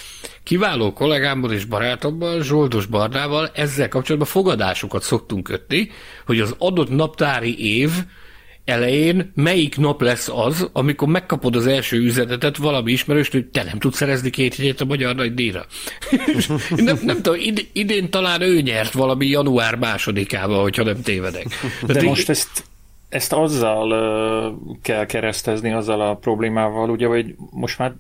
Kiváló 0.43 0.93
kollégámmal 0.93 1.51
és 1.51 1.65
barátommal, 1.65 2.41
Zsoldos 2.41 2.85
Barnával 2.85 3.49
ezzel 3.53 3.87
kapcsolatban 3.87 4.29
fogadásokat 4.29 5.03
szoktunk 5.03 5.43
kötni, 5.43 5.89
hogy 6.25 6.39
az 6.39 6.55
adott 6.57 6.89
naptári 6.89 7.77
év 7.77 7.89
elején 8.65 9.31
melyik 9.35 9.77
nap 9.77 10.01
lesz 10.01 10.29
az, 10.29 10.69
amikor 10.73 11.07
megkapod 11.07 11.55
az 11.55 11.67
első 11.67 11.97
üzenetet 11.97 12.57
valami 12.57 12.91
ismerőst, 12.91 13.31
hogy 13.31 13.45
te 13.45 13.63
nem 13.63 13.79
tudsz 13.79 13.97
szerezni 13.97 14.29
két 14.29 14.55
hegyet 14.55 14.81
a 14.81 14.85
magyar 14.85 15.15
nagy 15.15 15.33
díjra. 15.33 15.65
nem, 16.69 16.99
nem 17.03 17.15
tudom, 17.21 17.39
id- 17.39 17.69
idén 17.73 18.09
talán 18.09 18.41
ő 18.41 18.61
nyert 18.61 18.93
valami 18.93 19.27
január 19.27 19.75
másodikával, 19.75 20.61
hogyha 20.61 20.83
nem 20.83 21.01
tévedek. 21.01 21.47
De, 21.85 21.93
De 21.93 22.01
most 22.01 22.29
ezt 22.29 22.63
ezt 23.13 23.33
azzal 23.33 23.91
uh, 23.91 24.75
kell 24.81 25.05
keresztezni, 25.05 25.71
azzal 25.71 26.01
a 26.01 26.15
problémával, 26.15 26.89
ugye, 26.89 27.07
hogy 27.07 27.35
most 27.51 27.77
már 27.77 27.93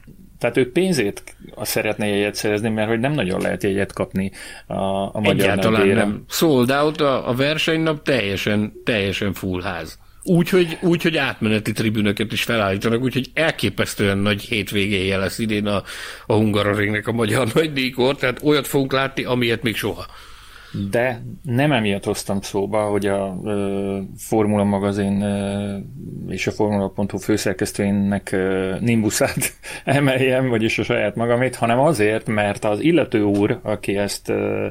tehát 0.43 0.57
ő 0.57 0.71
pénzét 0.71 1.23
szeretne 1.61 2.07
jegyet 2.07 2.35
szerezni, 2.35 2.69
mert 2.69 2.87
hogy 2.87 2.99
nem 2.99 3.11
nagyon 3.11 3.41
lehet 3.41 3.63
jegyet 3.63 3.93
kapni 3.93 4.31
a, 4.67 4.73
a 4.75 5.19
magyar 5.19 5.49
Egyáltalán 5.49 5.87
nem. 5.87 6.23
Sold 6.29 6.71
out 6.71 7.01
a, 7.01 7.29
a 7.29 7.33
versenynap 7.33 8.03
teljesen, 8.03 8.73
teljesen 8.83 9.33
full 9.33 9.61
ház. 9.61 9.99
Úgyhogy 10.23 10.77
úgy, 10.81 11.01
hogy 11.01 11.17
átmeneti 11.17 11.71
tribünöket 11.71 12.31
is 12.31 12.43
felállítanak, 12.43 13.01
úgyhogy 13.01 13.29
elképesztően 13.33 14.17
nagy 14.17 14.41
hétvégéje 14.41 15.17
lesz 15.17 15.39
idén 15.39 15.67
a, 15.67 15.83
a 16.25 16.33
Hungaroringnek 16.33 17.07
a 17.07 17.11
magyar 17.11 17.47
nagy 17.53 17.73
díjkor, 17.73 18.15
tehát 18.15 18.43
olyat 18.43 18.67
fogunk 18.67 18.91
látni, 18.91 19.23
amilyet 19.23 19.63
még 19.63 19.75
soha 19.75 20.05
de 20.73 21.21
nem 21.43 21.71
emiatt 21.71 22.03
hoztam 22.03 22.41
szóba, 22.41 22.83
hogy 22.83 23.05
a 23.05 23.37
ö, 23.43 23.99
Formula 24.17 24.63
magazin 24.63 25.21
ö, 25.21 25.77
és 26.27 26.47
a 26.47 26.51
Formula.hu 26.51 27.17
főszerkesztőjének 27.17 28.31
ö, 28.31 28.75
nimbuszát 28.79 29.53
emeljem, 29.85 30.49
vagyis 30.49 30.79
a 30.79 30.83
saját 30.83 31.15
magamét, 31.15 31.55
hanem 31.55 31.79
azért, 31.79 32.27
mert 32.27 32.65
az 32.65 32.79
illető 32.79 33.23
úr, 33.23 33.59
aki 33.63 33.97
ezt 33.97 34.29
ö, 34.29 34.67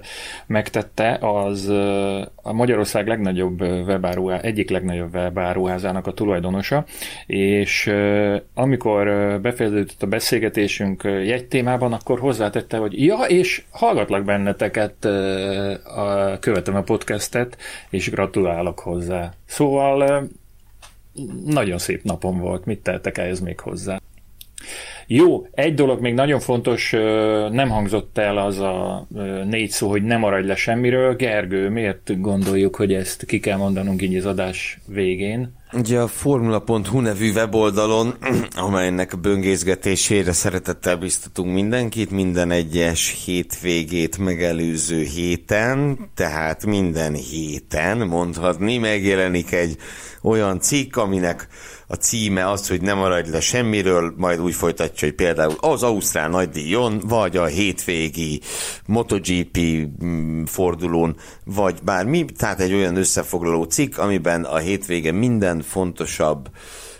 megtette, 0.46 1.18
az 1.20 1.68
ö, 1.68 2.20
a 2.34 2.52
Magyarország 2.52 3.06
legnagyobb 3.06 3.60
webáruhá, 3.60 4.38
egyik 4.40 4.70
legnagyobb 4.70 5.14
webáruházának 5.14 6.06
a 6.06 6.12
tulajdonosa, 6.12 6.84
és 7.26 7.86
ö, 7.86 8.36
amikor 8.54 9.04
befejeződött 9.40 10.02
a 10.02 10.06
beszélgetésünk 10.06 11.02
jegytémában, 11.02 11.92
akkor 11.92 12.18
hozzátette, 12.18 12.76
hogy 12.76 13.04
ja, 13.04 13.16
és 13.16 13.62
hallgatlak 13.70 14.24
benneteket 14.24 15.06
a, 15.96 16.38
követem 16.38 16.74
a 16.74 16.82
podcastet, 16.82 17.56
és 17.90 18.10
gratulálok 18.10 18.78
hozzá. 18.78 19.32
Szóval 19.44 20.28
nagyon 21.44 21.78
szép 21.78 22.02
napom 22.02 22.38
volt, 22.38 22.64
mit 22.64 22.82
teltek 22.82 23.18
ehhez 23.18 23.40
még 23.40 23.60
hozzá? 23.60 24.00
Jó, 25.14 25.46
egy 25.50 25.74
dolog 25.74 26.00
még 26.00 26.14
nagyon 26.14 26.40
fontos, 26.40 26.90
nem 27.50 27.68
hangzott 27.68 28.18
el 28.18 28.38
az 28.38 28.58
a 28.58 29.06
négy 29.44 29.70
szó, 29.70 29.88
hogy 29.88 30.02
nem 30.02 30.20
maradj 30.20 30.46
le 30.46 30.54
semmiről. 30.54 31.14
Gergő, 31.14 31.68
miért 31.68 32.20
gondoljuk, 32.20 32.76
hogy 32.76 32.92
ezt 32.92 33.24
ki 33.24 33.40
kell 33.40 33.56
mondanunk 33.56 34.02
így 34.02 34.16
az 34.16 34.26
adás 34.26 34.78
végén? 34.86 35.54
Ugye 35.72 35.98
a 35.98 36.06
formula.hu 36.06 37.00
nevű 37.00 37.32
weboldalon, 37.32 38.14
amelynek 38.66 39.20
böngészgetésére 39.20 40.32
szeretettel 40.32 40.96
biztatunk 40.96 41.52
mindenkit, 41.52 42.10
minden 42.10 42.50
egyes 42.50 43.22
hétvégét 43.24 44.18
megelőző 44.18 45.02
héten, 45.02 45.98
tehát 46.14 46.66
minden 46.66 47.14
héten 47.14 47.98
mondhatni, 47.98 48.78
megjelenik 48.78 49.52
egy 49.52 49.76
olyan 50.22 50.60
cikk, 50.60 50.96
aminek 50.96 51.48
a 51.92 51.96
címe 51.96 52.50
az, 52.50 52.68
hogy 52.68 52.80
nem 52.80 52.98
maradj 52.98 53.30
le 53.30 53.40
semmiről, 53.40 54.14
majd 54.16 54.40
úgy 54.40 54.54
folytatja, 54.54 55.08
hogy 55.08 55.16
például 55.16 55.54
az 55.60 55.82
Ausztrál 55.82 56.28
nagydíjon, 56.28 57.02
vagy 57.06 57.36
a 57.36 57.44
hétvégi 57.44 58.40
MotoGP 58.86 59.58
mm, 60.04 60.44
fordulón, 60.44 61.16
vagy 61.44 61.78
bármi, 61.84 62.24
tehát 62.24 62.60
egy 62.60 62.72
olyan 62.72 62.96
összefoglaló 62.96 63.64
cikk, 63.64 63.98
amiben 63.98 64.44
a 64.44 64.56
hétvége 64.56 65.12
minden 65.12 65.62
fontosabb 65.62 66.50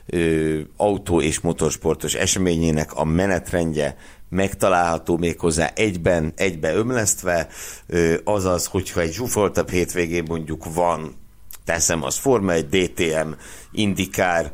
ö, 0.06 0.58
autó 0.76 1.20
és 1.20 1.40
motorsportos 1.40 2.14
eseményének 2.14 2.94
a 2.94 3.04
menetrendje 3.04 3.96
megtalálható 4.28 5.16
méghozzá 5.16 5.70
egyben, 5.74 6.32
egybe 6.36 6.74
ömlesztve, 6.74 7.48
ö, 7.86 8.14
azaz, 8.24 8.66
hogyha 8.66 9.00
egy 9.00 9.12
zsúfoltabb 9.12 9.70
hétvégén 9.70 10.24
mondjuk 10.28 10.74
van 10.74 11.20
teszem 11.64 12.02
az 12.02 12.16
Forma 12.16 12.52
1, 12.52 12.68
DTM, 12.68 13.28
Indikár 13.72 14.50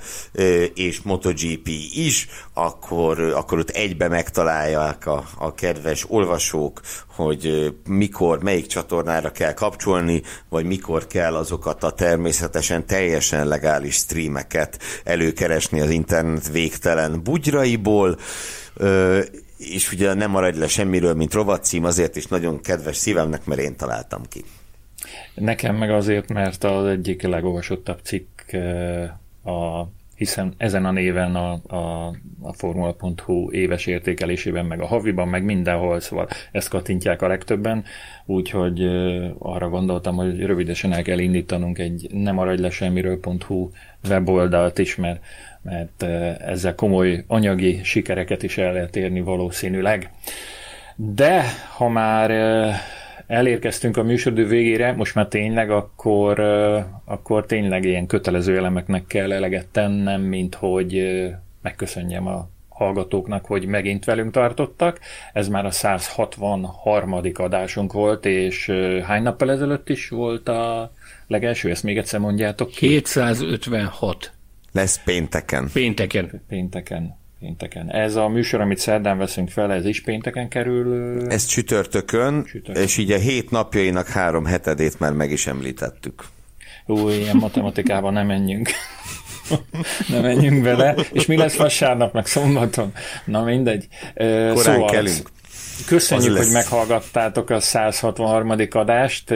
és 0.75 1.01
MotoGP 1.03 1.69
is, 1.95 2.29
akkor, 2.55 3.21
akkor 3.21 3.59
ott 3.59 3.71
egybe 3.71 4.09
megtalálják 4.09 5.07
a, 5.07 5.25
a 5.39 5.55
kedves 5.55 6.05
olvasók, 6.09 6.81
hogy 7.07 7.75
mikor, 7.89 8.43
melyik 8.43 8.67
csatornára 8.67 9.33
kell 9.33 9.53
kapcsolni, 9.53 10.23
vagy 10.49 10.65
mikor 10.65 11.07
kell 11.07 11.35
azokat 11.35 11.83
a 11.83 11.91
természetesen 11.91 12.87
teljesen 12.87 13.47
legális 13.47 13.95
streameket 13.95 14.79
előkeresni 15.05 15.81
az 15.81 15.91
internet 15.91 16.49
végtelen 16.49 17.23
bugyraiból, 17.23 18.19
és 19.59 19.93
ugye 19.93 20.15
nem 20.15 20.31
maradj 20.31 20.59
le 20.59 20.69
semmiről, 20.69 21.15
mint 21.15 21.33
rovatcím, 21.33 21.85
azért 21.85 22.17
is 22.17 22.27
nagyon 22.27 22.61
kedves 22.61 22.97
szívemnek, 22.97 23.45
mert 23.45 23.61
én 23.61 23.77
találtam 23.77 24.23
ki. 24.29 24.45
Nekem 25.35 25.77
meg 25.77 25.91
azért, 25.91 26.29
mert 26.29 26.65
az 26.65 26.87
egyik 26.87 27.23
legolvasottabb 27.23 28.01
cikk 28.03 28.38
eh, 28.53 29.11
a 29.45 29.89
hiszen 30.19 30.55
ezen 30.57 30.85
a 30.85 30.91
néven 30.91 31.35
a, 31.35 31.53
a, 31.67 32.07
a 32.43 32.53
Formula.hu 32.53 33.53
éves 33.53 33.87
értékelésében, 33.87 34.67
meg 34.67 34.81
a 34.81 34.87
haviban, 34.87 35.29
meg 35.29 35.45
mindenhol, 35.45 36.01
szóval 36.01 36.29
ezt 36.53 36.69
kattintják 36.69 37.23
a 37.23 37.27
legtöbben, 37.27 37.85
úgyhogy 38.27 38.83
arra 39.39 39.69
gondoltam, 39.69 40.17
hogy 40.17 40.41
rövidesen 40.41 40.93
el 40.93 41.03
kell 41.03 41.19
indítanunk 41.19 41.79
egy 41.79 42.09
nem 42.13 42.35
maradj 42.35 42.63
le 42.63 42.71
semmiről.hu 42.71 43.71
weboldalt 44.09 44.79
is, 44.79 44.97
mert, 44.97 45.21
mert 45.63 46.03
ezzel 46.43 46.75
komoly 46.75 47.25
anyagi 47.27 47.81
sikereket 47.83 48.43
is 48.43 48.59
el 48.59 48.73
lehet 48.73 48.97
érni 48.97 49.21
valószínűleg. 49.21 50.11
De 50.97 51.43
ha 51.77 51.89
már 51.89 52.31
elérkeztünk 53.29 53.97
a 53.97 54.03
műsoridő 54.03 54.47
végére, 54.47 54.93
most 54.93 55.15
már 55.15 55.27
tényleg, 55.27 55.71
akkor, 55.71 56.41
akkor 57.05 57.47
tényleg 57.47 57.85
ilyen 57.85 58.07
kötelező 58.07 58.57
elemeknek 58.57 59.07
kell 59.07 59.33
eleget 59.33 59.67
tennem, 59.67 60.21
mint 60.21 60.55
hogy 60.55 61.21
megköszönjem 61.63 62.27
a 62.27 62.49
hallgatóknak, 62.69 63.45
hogy 63.45 63.67
megint 63.67 64.05
velünk 64.05 64.33
tartottak. 64.33 65.01
Ez 65.33 65.49
már 65.49 65.65
a 65.65 65.71
163. 65.71 67.21
adásunk 67.35 67.93
volt, 67.93 68.27
és 68.27 68.73
hány 69.05 69.23
nappal 69.23 69.51
ezelőtt 69.51 69.89
is 69.89 70.09
volt 70.09 70.49
a 70.49 70.93
legelső, 71.27 71.71
ezt 71.71 71.83
még 71.83 71.99
egyszer 71.99 72.21
mondjátok 72.21 72.71
ki? 72.71 72.87
256. 72.87 74.33
Lesz 74.73 75.03
pénteken. 75.05 75.71
Pénteken. 75.73 76.43
Pénteken 76.49 77.18
pénteken. 77.41 77.91
Ez 77.91 78.17
a 78.17 78.29
műsor, 78.29 78.61
amit 78.61 78.79
szerdán 78.79 79.19
veszünk 79.19 79.49
fel, 79.49 79.73
ez 79.73 79.85
is 79.85 80.03
pénteken 80.03 80.49
kerül? 80.49 81.23
Ez 81.31 81.45
csütörtökön, 81.45 82.45
csütörtön. 82.45 82.83
és 82.83 82.97
így 82.97 83.13
a 83.13 83.19
hét 83.19 83.51
napjainak 83.51 84.09
három 84.09 84.45
hetedét 84.45 84.99
már 84.99 85.13
meg 85.13 85.31
is 85.31 85.47
említettük. 85.47 86.25
Új, 86.87 87.15
ilyen 87.15 87.37
matematikában 87.37 88.13
nem 88.13 88.27
menjünk. 88.27 88.71
nem 90.13 90.23
menjünk 90.23 90.63
bele. 90.63 90.95
És 91.13 91.27
mi 91.27 91.37
lesz 91.37 91.57
vasárnap, 91.57 92.13
meg 92.13 92.27
szombaton? 92.27 92.93
Na 93.25 93.43
mindegy. 93.43 93.87
Korán 94.15 94.57
szóval 94.57 94.91
kelünk. 94.91 95.31
Köszönjük, 95.87 96.37
hogy 96.37 96.53
meghallgattátok 96.53 97.51
a 97.51 97.61
163. 97.61 98.55
adást 98.71 99.35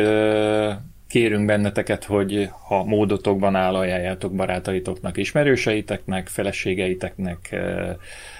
kérünk 1.12 1.46
benneteket, 1.46 2.04
hogy 2.04 2.48
ha 2.68 2.84
módotokban 2.84 3.54
áll, 3.54 3.74
ajánljátok 3.74 4.32
barátaitoknak, 4.32 5.16
ismerőseiteknek, 5.16 6.28
feleségeiteknek, 6.28 7.48
eh, 7.50 7.94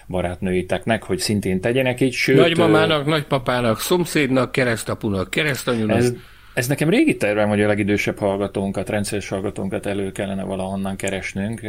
barátnőiteknek, 0.07 1.03
hogy 1.03 1.19
szintén 1.19 1.61
tegyenek 1.61 2.01
így, 2.01 2.13
sőt... 2.13 2.37
Nagymamának, 2.37 3.07
nagypapának, 3.07 3.81
szomszédnak, 3.81 4.53
keresztapunak, 4.53 5.31
keresztanyúnak. 5.31 5.97
Ez, 5.97 6.13
ez 6.55 6.67
nekem 6.67 6.89
régi 6.89 7.17
tervem, 7.17 7.49
hogy 7.49 7.63
a 7.63 7.67
legidősebb 7.67 8.19
hallgatónkat, 8.19 8.89
rendszeres 8.89 9.29
hallgatónkat 9.29 9.87
elő 9.87 10.13
kellene 10.13 10.43
valahonnan 10.43 10.97
keresnünk. 10.97 11.61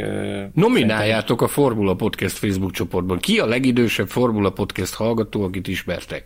Nomináljátok 0.54 1.38
Szerintem... 1.38 1.46
a 1.46 1.48
Formula 1.48 1.94
Podcast 1.94 2.36
Facebook 2.36 2.72
csoportban. 2.72 3.18
Ki 3.18 3.38
a 3.38 3.46
legidősebb 3.46 4.08
Formula 4.08 4.50
Podcast 4.50 4.94
hallgató, 4.94 5.42
akit 5.42 5.68
ismertek? 5.68 6.24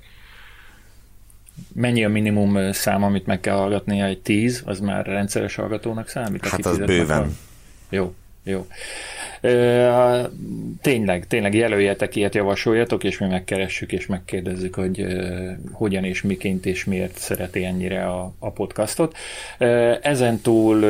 Mennyi 1.75 2.05
a 2.05 2.09
minimum 2.09 2.73
szám, 2.73 3.03
amit 3.03 3.27
meg 3.27 3.41
kell 3.41 3.55
hallgatnia? 3.55 4.05
Egy 4.05 4.21
tíz, 4.21 4.63
az 4.65 4.81
már 4.81 5.07
rendszeres 5.07 5.55
hallgatónak 5.55 6.09
számít? 6.09 6.47
Hát 6.47 6.67
az 6.67 6.79
bőven. 6.79 7.37
Jó, 7.89 8.15
jó. 8.49 8.67
Tényleg, 10.83 11.27
tényleg 11.27 11.55
jelöljetek 11.55 12.17
ilyet, 12.17 12.35
javasoljatok, 12.35 13.05
és 13.05 13.19
mi 13.19 13.27
megkeressük, 13.27 13.93
és 13.93 14.07
megkérdezzük, 14.07 14.75
hogy 14.75 15.07
hogyan 15.73 16.05
és 16.05 16.23
miként 16.23 16.67
és 16.67 16.85
miért 16.85 17.19
szereti 17.19 17.65
ennyire 17.65 18.07
a, 18.07 18.33
a 18.39 18.51
podcastot. 18.51 19.17
Ezen 20.03 20.41
túl 20.41 20.85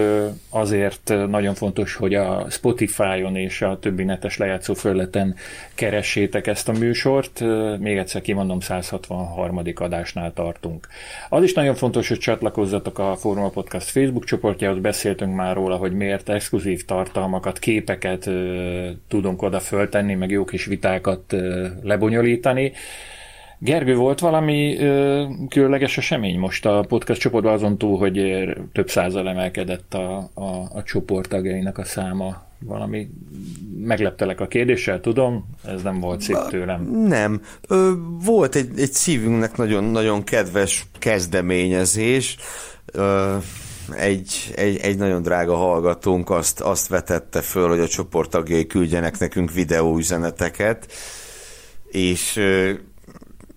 azért 0.50 1.12
nagyon 1.28 1.54
fontos, 1.54 1.94
hogy 1.94 2.14
a 2.14 2.46
Spotify-on 2.50 3.36
és 3.36 3.62
a 3.62 3.78
többi 3.78 4.04
netes 4.04 4.36
lejátszó 4.36 4.74
föleten 4.74 5.34
keressétek 5.74 6.46
ezt 6.46 6.68
a 6.68 6.72
műsort. 6.72 7.44
Még 7.78 7.96
egyszer 7.96 8.20
kimondom, 8.20 8.60
163. 8.60 9.62
adásnál 9.74 10.32
tartunk. 10.32 10.88
Az 11.28 11.42
is 11.42 11.52
nagyon 11.52 11.74
fontos, 11.74 12.08
hogy 12.08 12.18
csatlakozzatok 12.18 12.98
a 12.98 13.16
Forma 13.16 13.48
Podcast 13.48 13.90
Facebook 13.90 14.24
csoportjához, 14.24 14.78
beszéltünk 14.78 15.34
már 15.34 15.54
róla, 15.54 15.76
hogy 15.76 15.92
miért 15.92 16.28
exkluzív 16.28 16.84
tartalmakat, 16.84 17.47
képeket, 17.52 18.30
tudunk 19.08 19.42
oda 19.42 19.60
föltenni, 19.60 20.14
meg 20.14 20.30
jó 20.30 20.44
kis 20.44 20.64
vitákat 20.64 21.36
lebonyolítani. 21.82 22.72
Gergő, 23.60 23.94
volt 23.94 24.20
valami 24.20 24.76
ö, 24.78 25.24
különleges 25.48 25.98
esemény 25.98 26.38
most 26.38 26.66
a 26.66 26.84
podcast 26.88 27.20
csoportban 27.20 27.52
azon 27.52 27.78
túl, 27.78 27.98
hogy 27.98 28.44
több 28.72 28.90
százal 28.90 29.28
emelkedett 29.28 29.94
a, 29.94 30.30
a, 30.34 30.44
a 30.74 30.82
csoport 30.84 31.28
tagjainak 31.28 31.78
a 31.78 31.84
száma? 31.84 32.42
Valami 32.58 33.08
megleptelek 33.80 34.40
a 34.40 34.46
kérdéssel, 34.46 35.00
tudom, 35.00 35.44
ez 35.66 35.82
nem 35.82 36.00
volt 36.00 36.20
szép 36.20 36.36
tőlem. 36.48 36.90
Nem. 37.06 37.42
Ö, 37.68 37.92
volt 38.24 38.54
egy, 38.54 38.70
egy 38.76 38.92
szívünknek 38.92 39.56
nagyon, 39.56 39.84
nagyon 39.84 40.24
kedves 40.24 40.86
kezdeményezés. 40.98 42.36
Ö, 42.92 43.36
egy, 43.96 44.52
egy, 44.56 44.76
egy 44.76 44.96
nagyon 44.96 45.22
drága 45.22 45.56
hallgatónk 45.56 46.30
azt, 46.30 46.60
azt 46.60 46.88
vetette 46.88 47.40
föl, 47.40 47.68
hogy 47.68 47.80
a 47.80 47.88
csoporttagjai 47.88 48.66
küldjenek 48.66 49.18
nekünk 49.18 49.52
videóüzeneteket, 49.52 50.92
és 51.88 52.40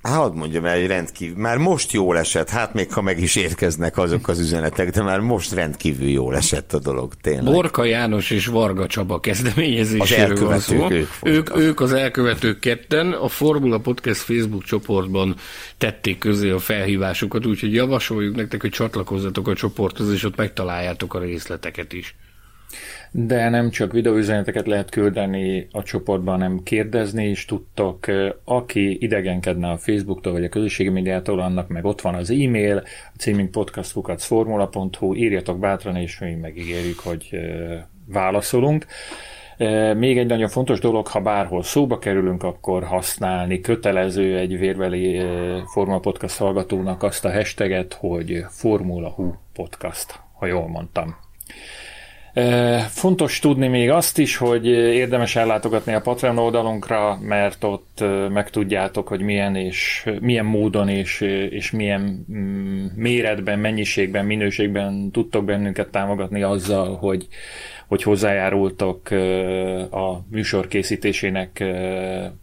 Hát 0.01 0.33
mondjam 0.33 0.65
el, 0.65 0.79
hogy 0.79 0.87
rendkívül, 0.87 1.37
már 1.37 1.57
most 1.57 1.91
jól 1.91 2.17
esett, 2.17 2.49
hát 2.49 2.73
még 2.73 2.93
ha 2.93 3.01
meg 3.01 3.19
is 3.19 3.35
érkeznek 3.35 3.97
azok 3.97 4.27
az 4.27 4.39
üzenetek, 4.39 4.89
de 4.89 5.01
már 5.01 5.19
most 5.19 5.53
rendkívül 5.53 6.07
jól 6.07 6.35
esett 6.35 6.73
a 6.73 6.79
dolog, 6.79 7.13
tényleg. 7.21 7.53
Borka 7.53 7.83
János 7.83 8.29
és 8.29 8.45
Varga 8.45 8.87
Csaba 8.87 9.19
kezdeményezéséről 9.19 10.45
van 10.45 10.59
szó. 10.59 10.91
Ők, 10.91 11.09
ők, 11.23 11.57
ők 11.57 11.79
az 11.79 11.93
elkövetők 11.93 12.59
ketten 12.59 13.11
a 13.11 13.27
Formula 13.27 13.77
Podcast 13.77 14.21
Facebook 14.21 14.63
csoportban 14.63 15.35
tették 15.77 16.17
közé 16.17 16.49
a 16.49 16.59
felhívásukat, 16.59 17.45
úgyhogy 17.45 17.73
javasoljuk 17.73 18.35
nektek, 18.35 18.61
hogy 18.61 18.69
csatlakozzatok 18.69 19.47
a 19.47 19.53
csoporthoz, 19.53 20.11
és 20.11 20.23
ott 20.23 20.35
megtaláljátok 20.35 21.13
a 21.13 21.19
részleteket 21.19 21.93
is. 21.93 22.15
De 23.13 23.49
nem 23.49 23.69
csak 23.69 23.91
videóüzeneteket 23.91 24.67
lehet 24.67 24.89
küldeni 24.89 25.67
a 25.71 25.83
csoportban, 25.83 26.33
hanem 26.33 26.63
kérdezni 26.63 27.29
is 27.29 27.45
tudtok. 27.45 28.05
Aki 28.43 29.03
idegenkedne 29.03 29.69
a 29.69 29.77
Facebooktól 29.77 30.33
vagy 30.33 30.43
a 30.43 30.49
közösségi 30.49 30.89
médiától, 30.89 31.39
annak 31.39 31.67
meg 31.67 31.85
ott 31.85 32.01
van 32.01 32.15
az 32.15 32.29
e-mail, 32.29 32.77
a 33.13 33.17
címünk 33.17 33.51
podcastkukacformula.hu, 33.51 35.15
írjatok 35.15 35.59
bátran, 35.59 35.95
és 35.95 36.19
mi 36.19 36.33
megígérjük, 36.33 36.99
hogy 36.99 37.39
válaszolunk. 38.05 38.85
Még 39.95 40.17
egy 40.17 40.27
nagyon 40.27 40.49
fontos 40.49 40.79
dolog, 40.79 41.07
ha 41.07 41.21
bárhol 41.21 41.63
szóba 41.63 41.99
kerülünk, 41.99 42.43
akkor 42.43 42.83
használni 42.83 43.61
kötelező 43.61 44.37
egy 44.37 44.59
vérveli 44.59 45.21
Formula 45.73 45.99
Podcast 45.99 46.37
hallgatónak 46.37 47.03
azt 47.03 47.25
a 47.25 47.31
hashtaget, 47.31 47.93
hogy 47.93 48.45
Formula 48.49 49.09
Hu 49.09 49.33
Podcast, 49.53 50.19
ha 50.33 50.45
jól 50.45 50.67
mondtam. 50.67 51.15
Fontos 52.89 53.39
tudni 53.39 53.67
még 53.67 53.89
azt 53.89 54.17
is, 54.17 54.37
hogy 54.37 54.65
érdemes 54.67 55.35
ellátogatni 55.35 55.93
a 55.93 56.01
Patreon 56.01 56.37
oldalunkra, 56.37 57.17
mert 57.21 57.63
ott 57.63 58.03
megtudjátok, 58.29 59.07
hogy 59.07 59.21
milyen 59.21 59.55
és 59.55 60.09
milyen 60.21 60.45
módon 60.45 60.89
és, 60.89 61.21
és 61.49 61.71
milyen 61.71 62.25
mm, 62.31 62.85
méretben, 62.95 63.59
mennyiségben, 63.59 64.25
minőségben 64.25 65.11
tudtok 65.11 65.45
bennünket 65.45 65.89
támogatni 65.89 66.43
azzal, 66.43 66.95
hogy, 66.95 67.27
hogy 67.87 68.03
hozzájárultok 68.03 69.11
a 69.91 70.25
műsor 70.29 70.67
készítésének 70.67 71.63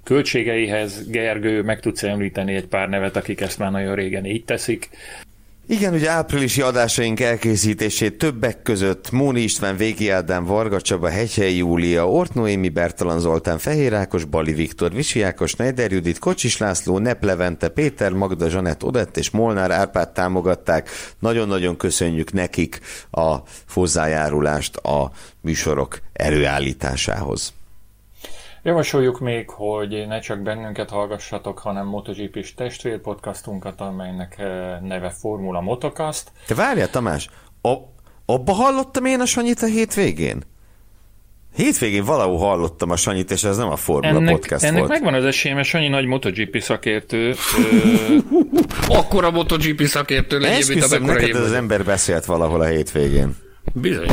költségeihez. 0.05 1.09
Gergő, 1.11 1.63
meg 1.63 1.81
tudsz 1.81 2.03
említeni 2.03 2.55
egy 2.55 2.67
pár 2.67 2.89
nevet, 2.89 3.17
akik 3.17 3.41
ezt 3.41 3.59
már 3.59 3.71
nagyon 3.71 3.95
régen 3.95 4.25
így 4.25 4.45
teszik. 4.45 4.91
Igen, 5.71 5.95
ugye 5.95 6.11
áprilisi 6.11 6.61
adásaink 6.61 7.21
elkészítését 7.21 8.19
többek 8.19 8.63
között 8.63 9.11
Móni 9.11 9.41
István, 9.41 9.77
Végi 9.77 10.11
Ádám, 10.11 10.45
Varga 10.45 10.81
Csaba, 10.81 11.09
Hegyhely 11.09 11.57
Júlia, 11.57 12.09
Ort 12.09 12.35
Noémi, 12.35 12.69
Bertalan 12.69 13.21
Zoltán, 13.21 13.59
Fehér 13.59 13.95
Ákos, 13.95 14.25
Bali 14.25 14.53
Viktor, 14.53 14.93
Visi 14.93 15.23
Ákos, 15.23 15.55
Neider 15.55 15.93
Judit, 15.93 16.19
Kocsis 16.19 16.59
László, 16.59 16.99
Nep 16.99 17.25
Levente, 17.25 17.69
Péter, 17.69 18.13
Magda, 18.13 18.49
Zsanett, 18.49 18.85
Odett 18.85 19.17
és 19.17 19.31
Molnár 19.31 19.71
Árpát 19.71 20.15
támogatták. 20.15 20.89
Nagyon-nagyon 21.19 21.77
köszönjük 21.77 22.33
nekik 22.33 22.81
a 23.11 23.37
hozzájárulást 23.73 24.77
a 24.77 25.11
műsorok 25.41 25.99
előállításához. 26.13 27.58
Javasoljuk 28.63 29.21
még, 29.21 29.51
hogy 29.51 30.05
ne 30.09 30.19
csak 30.19 30.43
bennünket 30.43 30.91
hallgassatok, 30.91 31.59
hanem 31.59 31.87
MotoGP-s 31.87 32.55
testvérpodcastunkat, 32.55 33.81
amelynek 33.81 34.39
eh, 34.39 34.81
neve 34.81 35.11
Formula 35.11 35.61
Motocast. 35.61 36.33
Te 36.47 36.55
várjál, 36.55 36.91
Tamás, 36.91 37.29
a, 37.63 37.75
abba 38.27 38.53
hallottam 38.53 39.05
én 39.05 39.21
a 39.21 39.27
Sanyit 39.27 39.61
a 39.61 39.67
hétvégén? 39.67 40.43
Hétvégén 41.55 42.05
valahol 42.05 42.39
hallottam 42.39 42.91
a 42.91 42.97
Sanyit, 42.97 43.31
és 43.31 43.45
ez 43.45 43.57
nem 43.57 43.69
a 43.69 43.77
Formula 43.77 44.17
ennek, 44.17 44.35
Podcast 44.35 44.65
ennek 44.65 44.79
volt. 44.79 44.91
megvan 44.91 45.15
az 45.15 45.25
esélye, 45.25 45.55
mert 45.55 45.67
Sanyi 45.67 45.89
nagy 45.89 46.05
MotoGP 46.05 46.61
szakértő. 46.61 47.35
Akkor 48.89 49.25
a 49.25 49.31
MotoGP 49.31 49.83
szakértő 49.83 50.39
legyen, 50.39 50.63
mint 50.69 51.07
neked 51.07 51.35
az 51.35 51.53
ember 51.53 51.85
beszélt 51.85 52.25
valahol 52.25 52.61
a 52.61 52.67
hétvégén. 52.67 53.37
Bizony. 53.75 54.09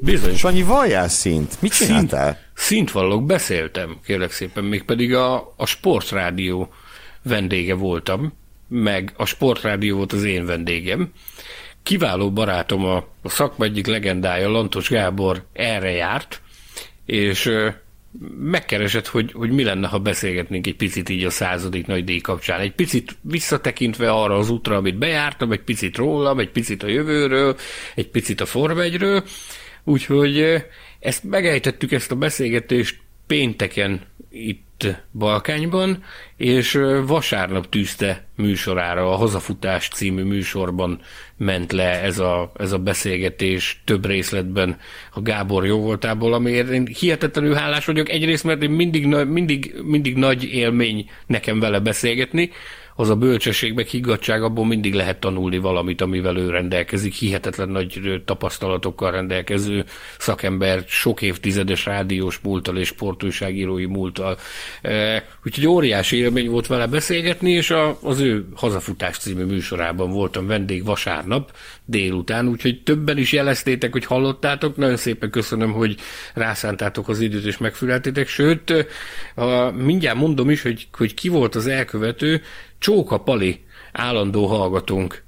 Bizony. 0.00 0.36
Sanyi, 0.36 0.62
valljál 0.62 1.08
szint. 1.08 1.60
Mit 1.60 1.72
csináltál? 1.72 2.32
Szint 2.32 2.45
vallok, 2.92 3.26
beszéltem, 3.26 3.96
kérlek 4.04 4.30
szépen, 4.30 4.64
mégpedig 4.64 5.14
a, 5.14 5.52
a 5.56 5.66
sportrádió 5.66 6.72
vendége 7.22 7.74
voltam, 7.74 8.32
meg 8.68 9.12
a 9.16 9.24
sportrádió 9.24 9.96
volt 9.96 10.12
az 10.12 10.24
én 10.24 10.46
vendégem. 10.46 11.12
Kiváló 11.82 12.32
barátom, 12.32 12.84
a, 12.84 12.96
a 13.22 13.28
szakma 13.28 13.64
egyik 13.64 13.86
legendája, 13.86 14.48
Lantos 14.48 14.88
Gábor 14.88 15.44
erre 15.52 15.90
járt, 15.90 16.40
és 17.04 17.50
megkeresett, 18.38 19.06
hogy, 19.06 19.32
hogy 19.32 19.50
mi 19.50 19.62
lenne, 19.62 19.88
ha 19.88 19.98
beszélgetnénk 19.98 20.66
egy 20.66 20.76
picit 20.76 21.08
így 21.08 21.24
a 21.24 21.30
századik 21.30 21.86
nagy 21.86 22.04
díj 22.04 22.18
kapcsán. 22.18 22.60
Egy 22.60 22.72
picit 22.72 23.16
visszatekintve 23.20 24.10
arra 24.10 24.36
az 24.36 24.50
útra, 24.50 24.76
amit 24.76 24.98
bejártam, 24.98 25.52
egy 25.52 25.62
picit 25.62 25.96
rólam, 25.96 26.38
egy 26.38 26.50
picit 26.50 26.82
a 26.82 26.88
jövőről, 26.88 27.56
egy 27.94 28.08
picit 28.08 28.40
a 28.40 28.46
Form 28.46 28.78
1-ről. 28.80 29.24
Úgyhogy 29.84 30.64
ezt 31.06 31.24
megejtettük, 31.24 31.92
ezt 31.92 32.10
a 32.10 32.16
beszélgetést 32.16 32.98
pénteken 33.26 34.00
itt 34.30 34.86
Balkányban, 35.12 36.02
és 36.36 36.80
vasárnap 37.06 37.68
tűzte 37.68 38.26
műsorára, 38.36 39.12
a 39.12 39.16
Hazafutás 39.16 39.88
című 39.88 40.22
műsorban 40.22 41.00
ment 41.36 41.72
le 41.72 42.02
ez 42.02 42.18
a, 42.18 42.52
ez 42.58 42.72
a 42.72 42.78
beszélgetés 42.78 43.82
több 43.84 44.06
részletben 44.06 44.78
a 45.12 45.22
Gábor 45.22 45.66
jó 45.66 45.80
voltából, 45.80 46.32
amiért 46.32 46.70
én 46.70 46.86
hihetetlenül 46.98 47.54
hálás 47.54 47.84
vagyok. 47.84 48.08
Egyrészt, 48.08 48.44
mert 48.44 48.62
én 48.62 48.70
mindig, 48.70 49.06
mindig, 49.06 49.74
mindig 49.84 50.16
nagy 50.16 50.44
élmény 50.44 51.10
nekem 51.26 51.60
vele 51.60 51.78
beszélgetni, 51.78 52.50
az 52.96 53.10
a 53.10 53.16
bölcsesség, 53.16 53.74
meg 53.74 53.86
higgadság, 53.86 54.42
abból 54.42 54.66
mindig 54.66 54.94
lehet 54.94 55.20
tanulni 55.20 55.58
valamit, 55.58 56.00
amivel 56.00 56.36
ő 56.36 56.50
rendelkezik. 56.50 57.14
Hihetetlen 57.14 57.68
nagy 57.68 58.22
tapasztalatokkal 58.24 59.10
rendelkező 59.10 59.84
szakember, 60.18 60.84
sok 60.86 61.22
évtizedes 61.22 61.84
rádiós 61.84 62.38
múltal 62.42 62.76
és 62.76 62.88
sportújságírói 62.88 63.86
múltal. 63.86 64.38
E, 64.82 65.24
Úgyhogy 65.44 65.66
óriási 65.66 66.16
élmény 66.16 66.50
volt 66.50 66.66
vele 66.66 66.86
beszélgetni, 66.86 67.50
és 67.50 67.70
a, 67.70 67.98
az 68.02 68.20
ő 68.20 68.46
Hazafutás 68.54 69.18
című 69.18 69.44
műsorában 69.44 70.10
voltam 70.10 70.46
vendég 70.46 70.84
vasárnap 70.84 71.52
délután, 71.84 72.48
úgyhogy 72.48 72.82
többen 72.82 73.18
is 73.18 73.32
jeleztétek, 73.32 73.92
hogy 73.92 74.04
hallottátok. 74.04 74.76
Nagyon 74.76 74.96
szépen 74.96 75.30
köszönöm, 75.30 75.72
hogy 75.72 75.96
rászántátok 76.34 77.08
az 77.08 77.20
időt 77.20 77.44
és 77.44 77.58
megfüleltétek. 77.58 78.28
Sőt, 78.28 78.86
a, 79.34 79.70
mindjárt 79.70 80.18
mondom 80.18 80.50
is, 80.50 80.62
hogy, 80.62 80.88
hogy 80.92 81.14
ki 81.14 81.28
volt 81.28 81.54
az 81.54 81.66
elkövető, 81.66 82.42
Csóka 82.78 83.18
Pali, 83.18 83.64
állandó 83.92 84.46
hallgatónk, 84.46 85.24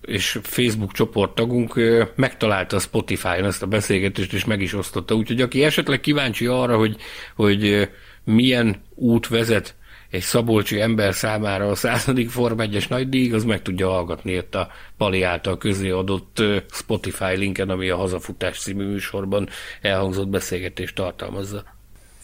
és 0.00 0.38
Facebook 0.42 0.92
csoporttagunk 0.92 1.80
megtalálta 2.14 2.76
a 2.76 2.80
Spotify-on 2.80 3.44
ezt 3.44 3.62
a 3.62 3.66
beszélgetést, 3.66 4.32
és 4.32 4.44
meg 4.44 4.60
is 4.60 4.74
osztotta. 4.74 5.14
Úgyhogy 5.14 5.40
aki 5.40 5.64
esetleg 5.64 6.00
kíváncsi 6.00 6.46
arra, 6.46 6.76
hogy, 6.76 6.96
hogy 7.34 7.90
milyen 8.24 8.82
út 8.94 9.28
vezet 9.28 9.74
egy 10.10 10.20
szabolcsi 10.20 10.80
ember 10.80 11.14
számára 11.14 11.68
a 11.68 11.74
századik 11.74 12.30
Form 12.30 12.58
1-es 12.60 12.88
nagydíj, 12.88 13.32
az 13.32 13.44
meg 13.44 13.62
tudja 13.62 13.88
hallgatni 13.88 14.32
itt 14.32 14.54
a 14.54 14.68
Pali 14.96 15.22
által 15.22 15.58
közé 15.58 15.90
adott 15.90 16.42
Spotify 16.70 17.36
linken, 17.36 17.70
ami 17.70 17.88
a 17.88 17.96
Hazafutás 17.96 18.58
című 18.58 18.84
műsorban 18.84 19.48
elhangzott 19.80 20.28
beszélgetést 20.28 20.94
tartalmazza. 20.94 21.73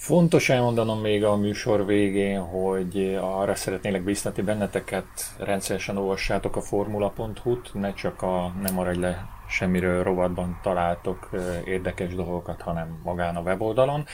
Fontos 0.01 0.49
elmondanom 0.49 1.01
még 1.01 1.25
a 1.25 1.37
műsor 1.37 1.87
végén, 1.87 2.41
hogy 2.41 3.19
arra 3.21 3.55
szeretnélek 3.55 4.03
biztatni 4.03 4.43
benneteket, 4.43 5.07
rendszeresen 5.39 5.97
olvassátok 5.97 6.57
a 6.57 6.61
formula.hu-t, 6.61 7.75
ne 7.75 7.95
csak 7.95 8.23
a 8.23 8.53
nem 8.63 8.75
maradj 8.75 9.01
le 9.01 9.29
semmiről 9.49 10.03
rovatban 10.03 10.59
találtok 10.63 11.31
érdekes 11.65 12.15
dolgokat, 12.15 12.61
hanem 12.61 13.01
magán 13.05 13.37
a 13.37 13.41
weboldalon. 13.41 14.07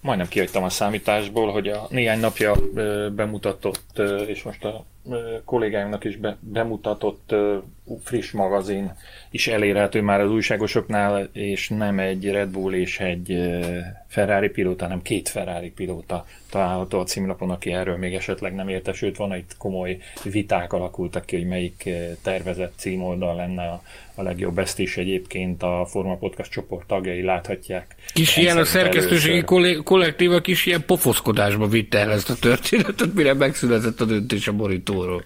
Majdnem 0.00 0.28
kihagytam 0.28 0.62
a 0.62 0.68
számításból, 0.68 1.52
hogy 1.52 1.68
a 1.68 1.86
néhány 1.88 2.20
napja 2.20 2.54
bemutatott, 3.14 3.98
és 4.26 4.42
most 4.42 4.64
a 4.64 4.84
kollégáimnak 5.44 6.04
is 6.04 6.16
be, 6.16 6.36
bemutatott 6.40 7.32
ö, 7.32 7.56
friss 8.02 8.30
magazin 8.30 8.92
is 9.30 9.46
elérhető 9.46 10.00
már 10.00 10.20
az 10.20 10.30
újságosoknál, 10.30 11.28
és 11.32 11.68
nem 11.68 11.98
egy 11.98 12.30
Red 12.30 12.48
Bull 12.48 12.72
és 12.72 13.00
egy 13.00 13.38
Ferrari 14.06 14.48
pilóta, 14.48 14.84
hanem 14.84 15.02
két 15.02 15.28
Ferrari 15.28 15.70
pilóta 15.70 16.26
található 16.50 16.98
a 16.98 17.04
címlapon, 17.04 17.50
aki 17.50 17.72
erről 17.72 17.96
még 17.96 18.14
esetleg 18.14 18.54
nem 18.54 18.68
értesült. 18.68 19.16
Van 19.16 19.36
itt 19.36 19.56
komoly 19.58 19.98
viták 20.22 20.72
alakultak 20.72 21.24
ki, 21.24 21.36
hogy 21.36 21.46
melyik 21.46 21.82
ö, 21.86 21.90
tervezett 22.22 22.72
címoldal 22.76 23.36
lenne 23.36 23.62
a, 23.62 23.82
a 24.14 24.22
legjobb. 24.22 24.58
Ezt 24.58 24.78
is 24.78 24.96
egyébként 24.96 25.62
a 25.62 25.86
Forma 25.88 26.16
Podcast 26.16 26.50
csoport 26.50 26.86
tagjai 26.86 27.22
láthatják. 27.22 27.94
Kis 28.12 28.36
ilyen 28.36 28.58
a 28.58 28.64
szerkesztőségi 28.64 29.42
kollé- 29.42 29.82
kollektíva 29.82 30.40
kis 30.40 30.66
ilyen 30.66 30.84
pofoszkodásba 30.86 31.66
vitte 31.66 31.98
el 31.98 32.12
ezt 32.12 32.30
a 32.30 32.34
történetet, 32.40 33.14
mire 33.14 33.34
megszületett 33.34 34.00
a 34.00 34.04
döntés 34.04 34.48
a 34.48 34.52
borítóról. 34.94 35.24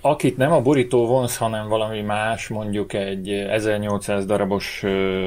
Akit 0.00 0.36
nem 0.36 0.52
a 0.52 0.60
borító 0.60 1.06
vonz, 1.06 1.36
hanem 1.36 1.68
valami 1.68 2.00
más, 2.00 2.48
mondjuk 2.48 2.92
egy 2.92 3.28
1800 3.28 4.26
darabos 4.26 4.84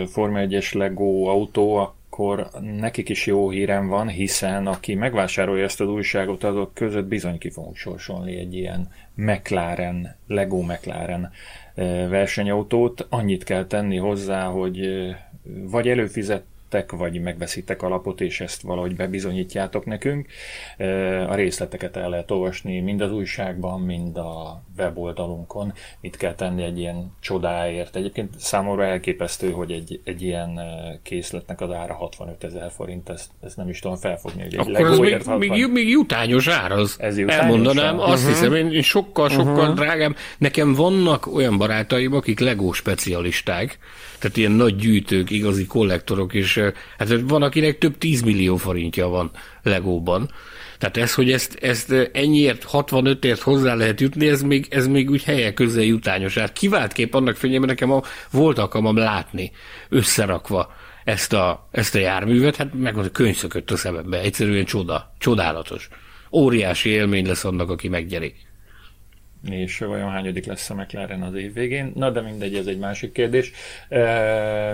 Forma 0.07 0.39
1-es 0.41 0.73
Lego 0.73 1.25
autó, 1.25 1.75
akkor 1.75 2.49
nekik 2.79 3.09
is 3.09 3.25
jó 3.25 3.49
hírem 3.49 3.87
van, 3.87 4.07
hiszen 4.07 4.67
aki 4.67 4.95
megvásárolja 4.95 5.63
ezt 5.63 5.81
az 5.81 5.87
újságot, 5.87 6.43
azok 6.43 6.73
között 6.73 7.05
bizony 7.05 7.37
ki 7.37 7.49
fogunk 7.49 7.75
sorsolni 7.75 8.35
egy 8.35 8.55
ilyen 8.55 8.91
McLaren, 9.13 10.15
Lego 10.27 10.61
McLaren 10.61 11.31
versenyautót. 12.09 13.05
Annyit 13.09 13.43
kell 13.43 13.65
tenni 13.65 13.97
hozzá, 13.97 14.45
hogy 14.45 14.89
vagy 15.43 15.87
előfizet 15.87 16.43
megvettek, 16.69 16.99
vagy 16.99 17.21
megveszitek 17.21 17.81
alapot, 17.81 18.21
és 18.21 18.41
ezt 18.41 18.61
valahogy 18.61 18.95
bebizonyítjátok 18.95 19.85
nekünk. 19.85 20.27
A 21.27 21.35
részleteket 21.35 21.95
el 21.95 22.09
lehet 22.09 22.31
olvasni 22.31 22.79
mind 22.79 23.01
az 23.01 23.11
újságban, 23.11 23.81
mind 23.81 24.17
a 24.17 24.61
weboldalunkon. 24.77 25.73
Mit 26.01 26.17
kell 26.17 26.35
tenni 26.35 26.63
egy 26.63 26.79
ilyen 26.79 27.11
csodáért. 27.19 27.95
Egyébként 27.95 28.39
számomra 28.39 28.85
elképesztő, 28.85 29.51
hogy 29.51 29.71
egy, 29.71 30.01
egy 30.03 30.21
ilyen 30.21 30.59
készletnek 31.03 31.61
az 31.61 31.71
ára 31.71 31.93
65 31.93 32.43
ezer 32.43 32.71
forint, 32.71 33.09
ezt, 33.09 33.29
ezt 33.43 33.57
nem 33.57 33.69
is 33.69 33.79
tudom 33.79 33.97
felfogni. 33.97 34.41
Hogy 34.41 34.53
egy 34.53 34.59
Akkor 34.59 34.91
ez 34.91 34.97
még, 34.97 35.13
60... 35.13 35.37
még, 35.37 35.67
még 35.71 35.89
jutányos 35.89 36.47
ár 36.47 36.71
az. 36.71 36.95
Ez 36.99 37.17
jutányos 37.17 37.43
Elmondanám, 37.43 37.99
ár? 37.99 38.09
azt 38.09 38.23
uh-huh. 38.23 38.39
hiszem, 38.39 38.71
én 38.71 38.81
sokkal, 38.81 39.29
sokkal 39.29 39.59
uh-huh. 39.59 39.75
drágább. 39.75 40.15
Nekem 40.37 40.73
vannak 40.73 41.27
olyan 41.27 41.57
barátaim, 41.57 42.13
akik 42.13 42.39
Lego 42.39 42.71
specialisták, 42.71 43.79
tehát 44.19 44.37
ilyen 44.37 44.51
nagy 44.51 44.75
gyűjtők, 44.75 45.29
igazi 45.29 45.65
kollektorok, 45.65 46.33
és 46.33 46.59
hát 46.97 47.21
van, 47.21 47.41
akinek 47.41 47.77
több 47.77 47.97
10 47.97 48.21
millió 48.21 48.55
forintja 48.55 49.07
van 49.07 49.31
Legóban. 49.63 50.29
Tehát 50.77 50.97
ez, 50.97 51.13
hogy 51.13 51.31
ezt, 51.31 51.57
ezt 51.61 51.91
ennyiért, 52.13 52.65
65ért 52.71 53.39
hozzá 53.39 53.75
lehet 53.75 54.01
jutni, 54.01 54.27
ez 54.27 54.41
még, 54.41 54.67
ez 54.69 54.87
még 54.87 55.09
úgy 55.09 55.23
helye 55.23 55.53
közel 55.53 55.83
jutányos. 55.83 56.37
Hát 56.37 56.53
kivált 56.53 56.93
kép 56.93 57.13
annak 57.13 57.35
fényében 57.35 57.67
nekem 57.67 57.91
a, 57.91 58.01
volt 58.31 58.57
alkalmam 58.57 58.97
látni, 58.97 59.51
összerakva 59.89 60.75
ezt 61.03 61.33
a, 61.33 61.67
ezt 61.71 61.95
a 61.95 61.99
járművet, 61.99 62.55
hát 62.55 62.73
meg 62.73 62.97
a 62.97 63.09
könyv 63.09 63.35
szökött 63.35 63.71
a 63.71 63.77
szemembe, 63.77 64.19
egyszerűen 64.19 64.65
csoda, 64.65 65.13
csodálatos. 65.17 65.89
Óriási 66.31 66.89
élmény 66.89 67.27
lesz 67.27 67.45
annak, 67.45 67.69
aki 67.69 67.87
meggyeri 67.87 68.33
és 69.55 69.77
vajon 69.77 70.09
hányadik 70.09 70.45
lesz 70.45 70.69
a 70.69 70.75
McLaren 70.75 71.21
az 71.21 71.33
év 71.33 71.53
végén. 71.53 71.91
Na, 71.95 72.09
de 72.09 72.21
mindegy, 72.21 72.55
ez 72.55 72.65
egy 72.65 72.79
másik 72.79 73.11
kérdés. 73.11 73.51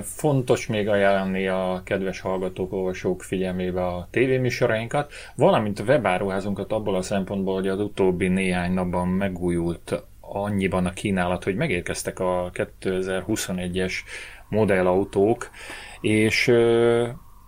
Fontos 0.01 0.67
még 0.67 0.87
ajánlani 0.87 1.47
a 1.47 1.81
kedves 1.85 2.19
hallgatók, 2.19 2.73
olvasók 2.73 3.23
figyelmébe 3.23 3.85
a 3.85 4.07
tévéműsorainkat, 4.11 5.11
valamint 5.35 5.79
a 5.79 5.83
webáruházunkat 5.83 6.71
abból 6.71 6.95
a 6.95 7.01
szempontból, 7.01 7.53
hogy 7.53 7.67
az 7.67 7.79
utóbbi 7.79 8.27
néhány 8.27 8.73
napban 8.73 9.07
megújult 9.07 10.03
annyiban 10.21 10.85
a 10.85 10.93
kínálat, 10.93 11.43
hogy 11.43 11.55
megérkeztek 11.55 12.19
a 12.19 12.51
2021-es 12.53 13.93
modellautók, 14.49 15.49
és 16.01 16.53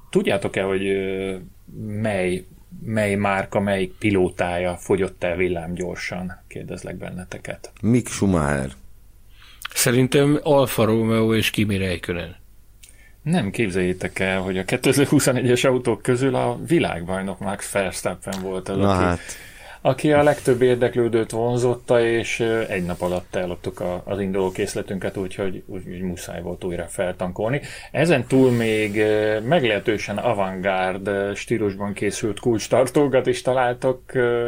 tudjátok-e, 0.10 0.64
hogy 0.64 0.97
mely 1.85 2.45
mely 2.80 3.15
márka, 3.15 3.60
melyik 3.60 3.93
pilótája 3.99 4.76
fogyott 4.76 5.23
el 5.23 5.35
villámgyorsan? 5.35 6.43
Kérdezlek 6.47 6.95
benneteket. 6.95 7.72
Mick 7.81 8.07
Schumacher. 8.07 8.69
Szerintem 9.73 10.39
Alfa 10.43 10.85
Romeo 10.85 11.35
és 11.35 11.49
Kimi 11.49 11.77
Räikkönen. 11.77 12.35
Nem 13.22 13.49
képzeljétek 13.52 14.19
el, 14.19 14.39
hogy 14.41 14.57
a 14.57 14.64
2021-es 14.64 15.65
autók 15.68 16.02
közül 16.02 16.35
a 16.35 16.60
világbajnok 16.68 17.39
Max 17.39 17.72
Verstappen 17.72 18.41
volt 18.41 18.69
az, 18.69 18.77
Na 18.77 18.93
aki 18.93 19.03
hát 19.03 19.19
aki 19.86 20.12
a 20.12 20.24
legtöbb 20.24 20.62
érdeklődőt 20.62 21.32
vonzotta, 21.32 22.06
és 22.06 22.40
egy 22.70 22.86
nap 22.86 23.02
alatt 23.02 23.36
elloptuk 23.36 23.80
a, 23.80 24.02
az 24.06 24.20
induló 24.20 24.52
készletünket, 24.52 25.18
úgyhogy 25.18 25.64
úgy, 25.66 25.82
úgy 25.88 26.02
muszáj 26.02 26.41
volt 26.41 26.64
újra 26.64 26.86
feltankolni. 26.90 27.62
Ezen 27.91 28.26
túl 28.28 28.52
még 28.52 29.03
meglehetősen 29.48 30.18
avantgárd 30.18 31.10
stílusban 31.36 31.94
készült 31.94 32.40
kulcstartókat 32.40 33.28
is 33.28 33.41
találtok 33.41 34.02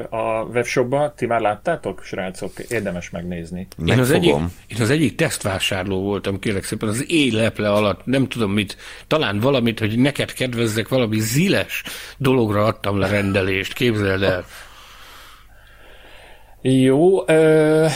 a 0.09 0.43
webshopban. 0.53 1.13
Ti 1.15 1.25
már 1.25 1.41
láttátok, 1.41 2.03
srácok? 2.03 2.59
Érdemes 2.59 3.09
megnézni. 3.09 3.67
Én 3.85 3.99
az, 3.99 4.11
egyik, 4.11 4.35
én 4.67 4.81
az 4.81 4.89
egyik 4.89 5.15
tesztvásárló 5.15 6.01
voltam, 6.01 6.39
kérlek 6.39 6.63
szépen, 6.63 6.89
az 6.89 7.05
éleple 7.11 7.71
alatt, 7.71 8.05
nem 8.05 8.27
tudom 8.27 8.51
mit, 8.51 8.77
talán 9.07 9.39
valamit, 9.39 9.79
hogy 9.79 9.97
neked 9.97 10.33
kedvezzek, 10.33 10.87
valami 10.87 11.19
ziles 11.19 11.83
dologra 12.17 12.65
adtam 12.65 12.99
le 12.99 13.07
rendelést, 13.07 13.73
képzeld 13.73 14.23
el. 14.23 14.45
Jó, 16.61 17.29
ö, 17.29 17.87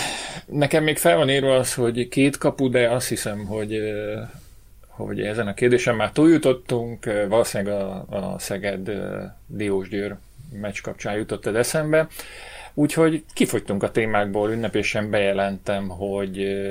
nekem 0.46 0.84
még 0.84 0.98
fel 0.98 1.18
van 1.18 1.30
írva 1.30 1.56
az, 1.56 1.74
hogy 1.74 2.08
két 2.08 2.38
kapu, 2.38 2.70
de 2.70 2.90
azt 2.90 3.08
hiszem, 3.08 3.46
hogy 3.46 3.74
ö, 3.74 4.22
hogy 4.88 5.22
ezen 5.22 5.48
a 5.48 5.54
kérdésen 5.54 5.96
már 5.96 6.12
túljutottunk, 6.12 7.06
valószínűleg 7.28 7.74
a, 7.74 8.06
a 8.10 8.40
Szeged 8.40 8.92
Diós 9.48 9.90
Győr 9.90 10.16
meccs 10.62 10.82
kapcsán 10.82 11.16
jutott 11.16 11.46
ez 11.46 11.56
eszembe. 11.56 12.08
Úgyhogy 12.74 13.24
kifogytunk 13.34 13.84
a 13.84 13.92
témákból, 13.92 14.52
ünnepésen 14.52 15.10
bejelentem, 15.10 15.88
hogy, 15.88 16.62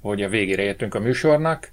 hogy 0.00 0.22
a 0.22 0.28
végére 0.28 0.62
értünk 0.62 0.94
a 0.94 1.00
műsornak 1.00 1.70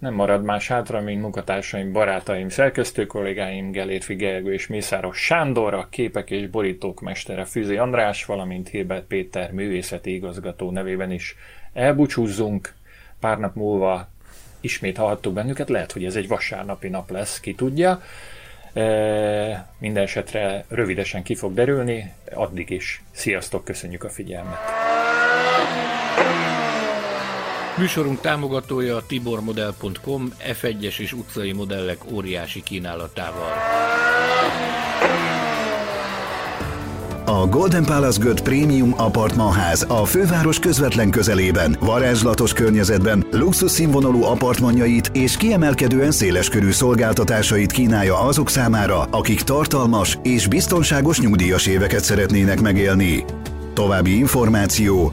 nem 0.00 0.14
marad 0.14 0.44
más 0.44 0.68
hátra, 0.68 1.00
mint 1.00 1.22
munkatársaim, 1.22 1.92
barátaim, 1.92 2.48
szerkesztő 2.48 3.06
kollégáim, 3.06 3.70
Gelérfi 3.70 4.14
Gergő 4.14 4.52
és 4.52 4.66
Mészáros 4.66 5.24
Sándor, 5.24 5.74
a 5.74 5.88
képek 5.90 6.30
és 6.30 6.48
borítók 6.48 7.00
mestere 7.00 7.44
Füzi 7.44 7.76
András, 7.76 8.24
valamint 8.24 8.68
Hilbert 8.68 9.06
Péter 9.06 9.52
művészeti 9.52 10.14
igazgató 10.14 10.70
nevében 10.70 11.10
is 11.10 11.36
elbúcsúzzunk. 11.72 12.72
Pár 13.20 13.38
nap 13.38 13.54
múlva 13.54 14.08
ismét 14.60 14.96
hallhattuk 14.96 15.32
bennünket, 15.32 15.68
lehet, 15.68 15.92
hogy 15.92 16.04
ez 16.04 16.16
egy 16.16 16.28
vasárnapi 16.28 16.88
nap 16.88 17.10
lesz, 17.10 17.40
ki 17.40 17.54
tudja. 17.54 18.02
E, 18.72 19.68
minden 19.78 20.02
esetre 20.02 20.64
rövidesen 20.68 21.22
ki 21.22 21.34
fog 21.34 21.54
derülni, 21.54 22.12
addig 22.34 22.70
is. 22.70 23.02
Sziasztok, 23.10 23.64
köszönjük 23.64 24.04
a 24.04 24.08
figyelmet! 24.08 24.58
Műsorunk 27.78 28.20
támogatója 28.20 28.96
a 28.96 29.02
tibormodel.com 29.06 30.28
F1-es 30.62 30.98
és 30.98 31.12
utcai 31.12 31.52
modellek 31.52 31.98
óriási 32.12 32.62
kínálatával. 32.62 33.52
A 37.24 37.46
Golden 37.46 37.84
Palace 37.84 38.18
Göt 38.22 38.42
Premium 38.42 38.94
Apartmanház 38.96 39.86
a 39.88 40.04
főváros 40.04 40.58
közvetlen 40.58 41.10
közelében, 41.10 41.76
varázslatos 41.80 42.52
környezetben, 42.52 43.26
luxus 43.30 43.70
színvonalú 43.70 44.22
apartmanjait 44.22 45.10
és 45.12 45.36
kiemelkedően 45.36 46.10
széleskörű 46.10 46.70
szolgáltatásait 46.70 47.72
kínálja 47.72 48.20
azok 48.20 48.48
számára, 48.48 49.02
akik 49.02 49.40
tartalmas 49.40 50.18
és 50.22 50.46
biztonságos 50.46 51.20
nyugdíjas 51.20 51.66
éveket 51.66 52.04
szeretnének 52.04 52.60
megélni. 52.60 53.24
További 53.74 54.18
információ 54.18 55.12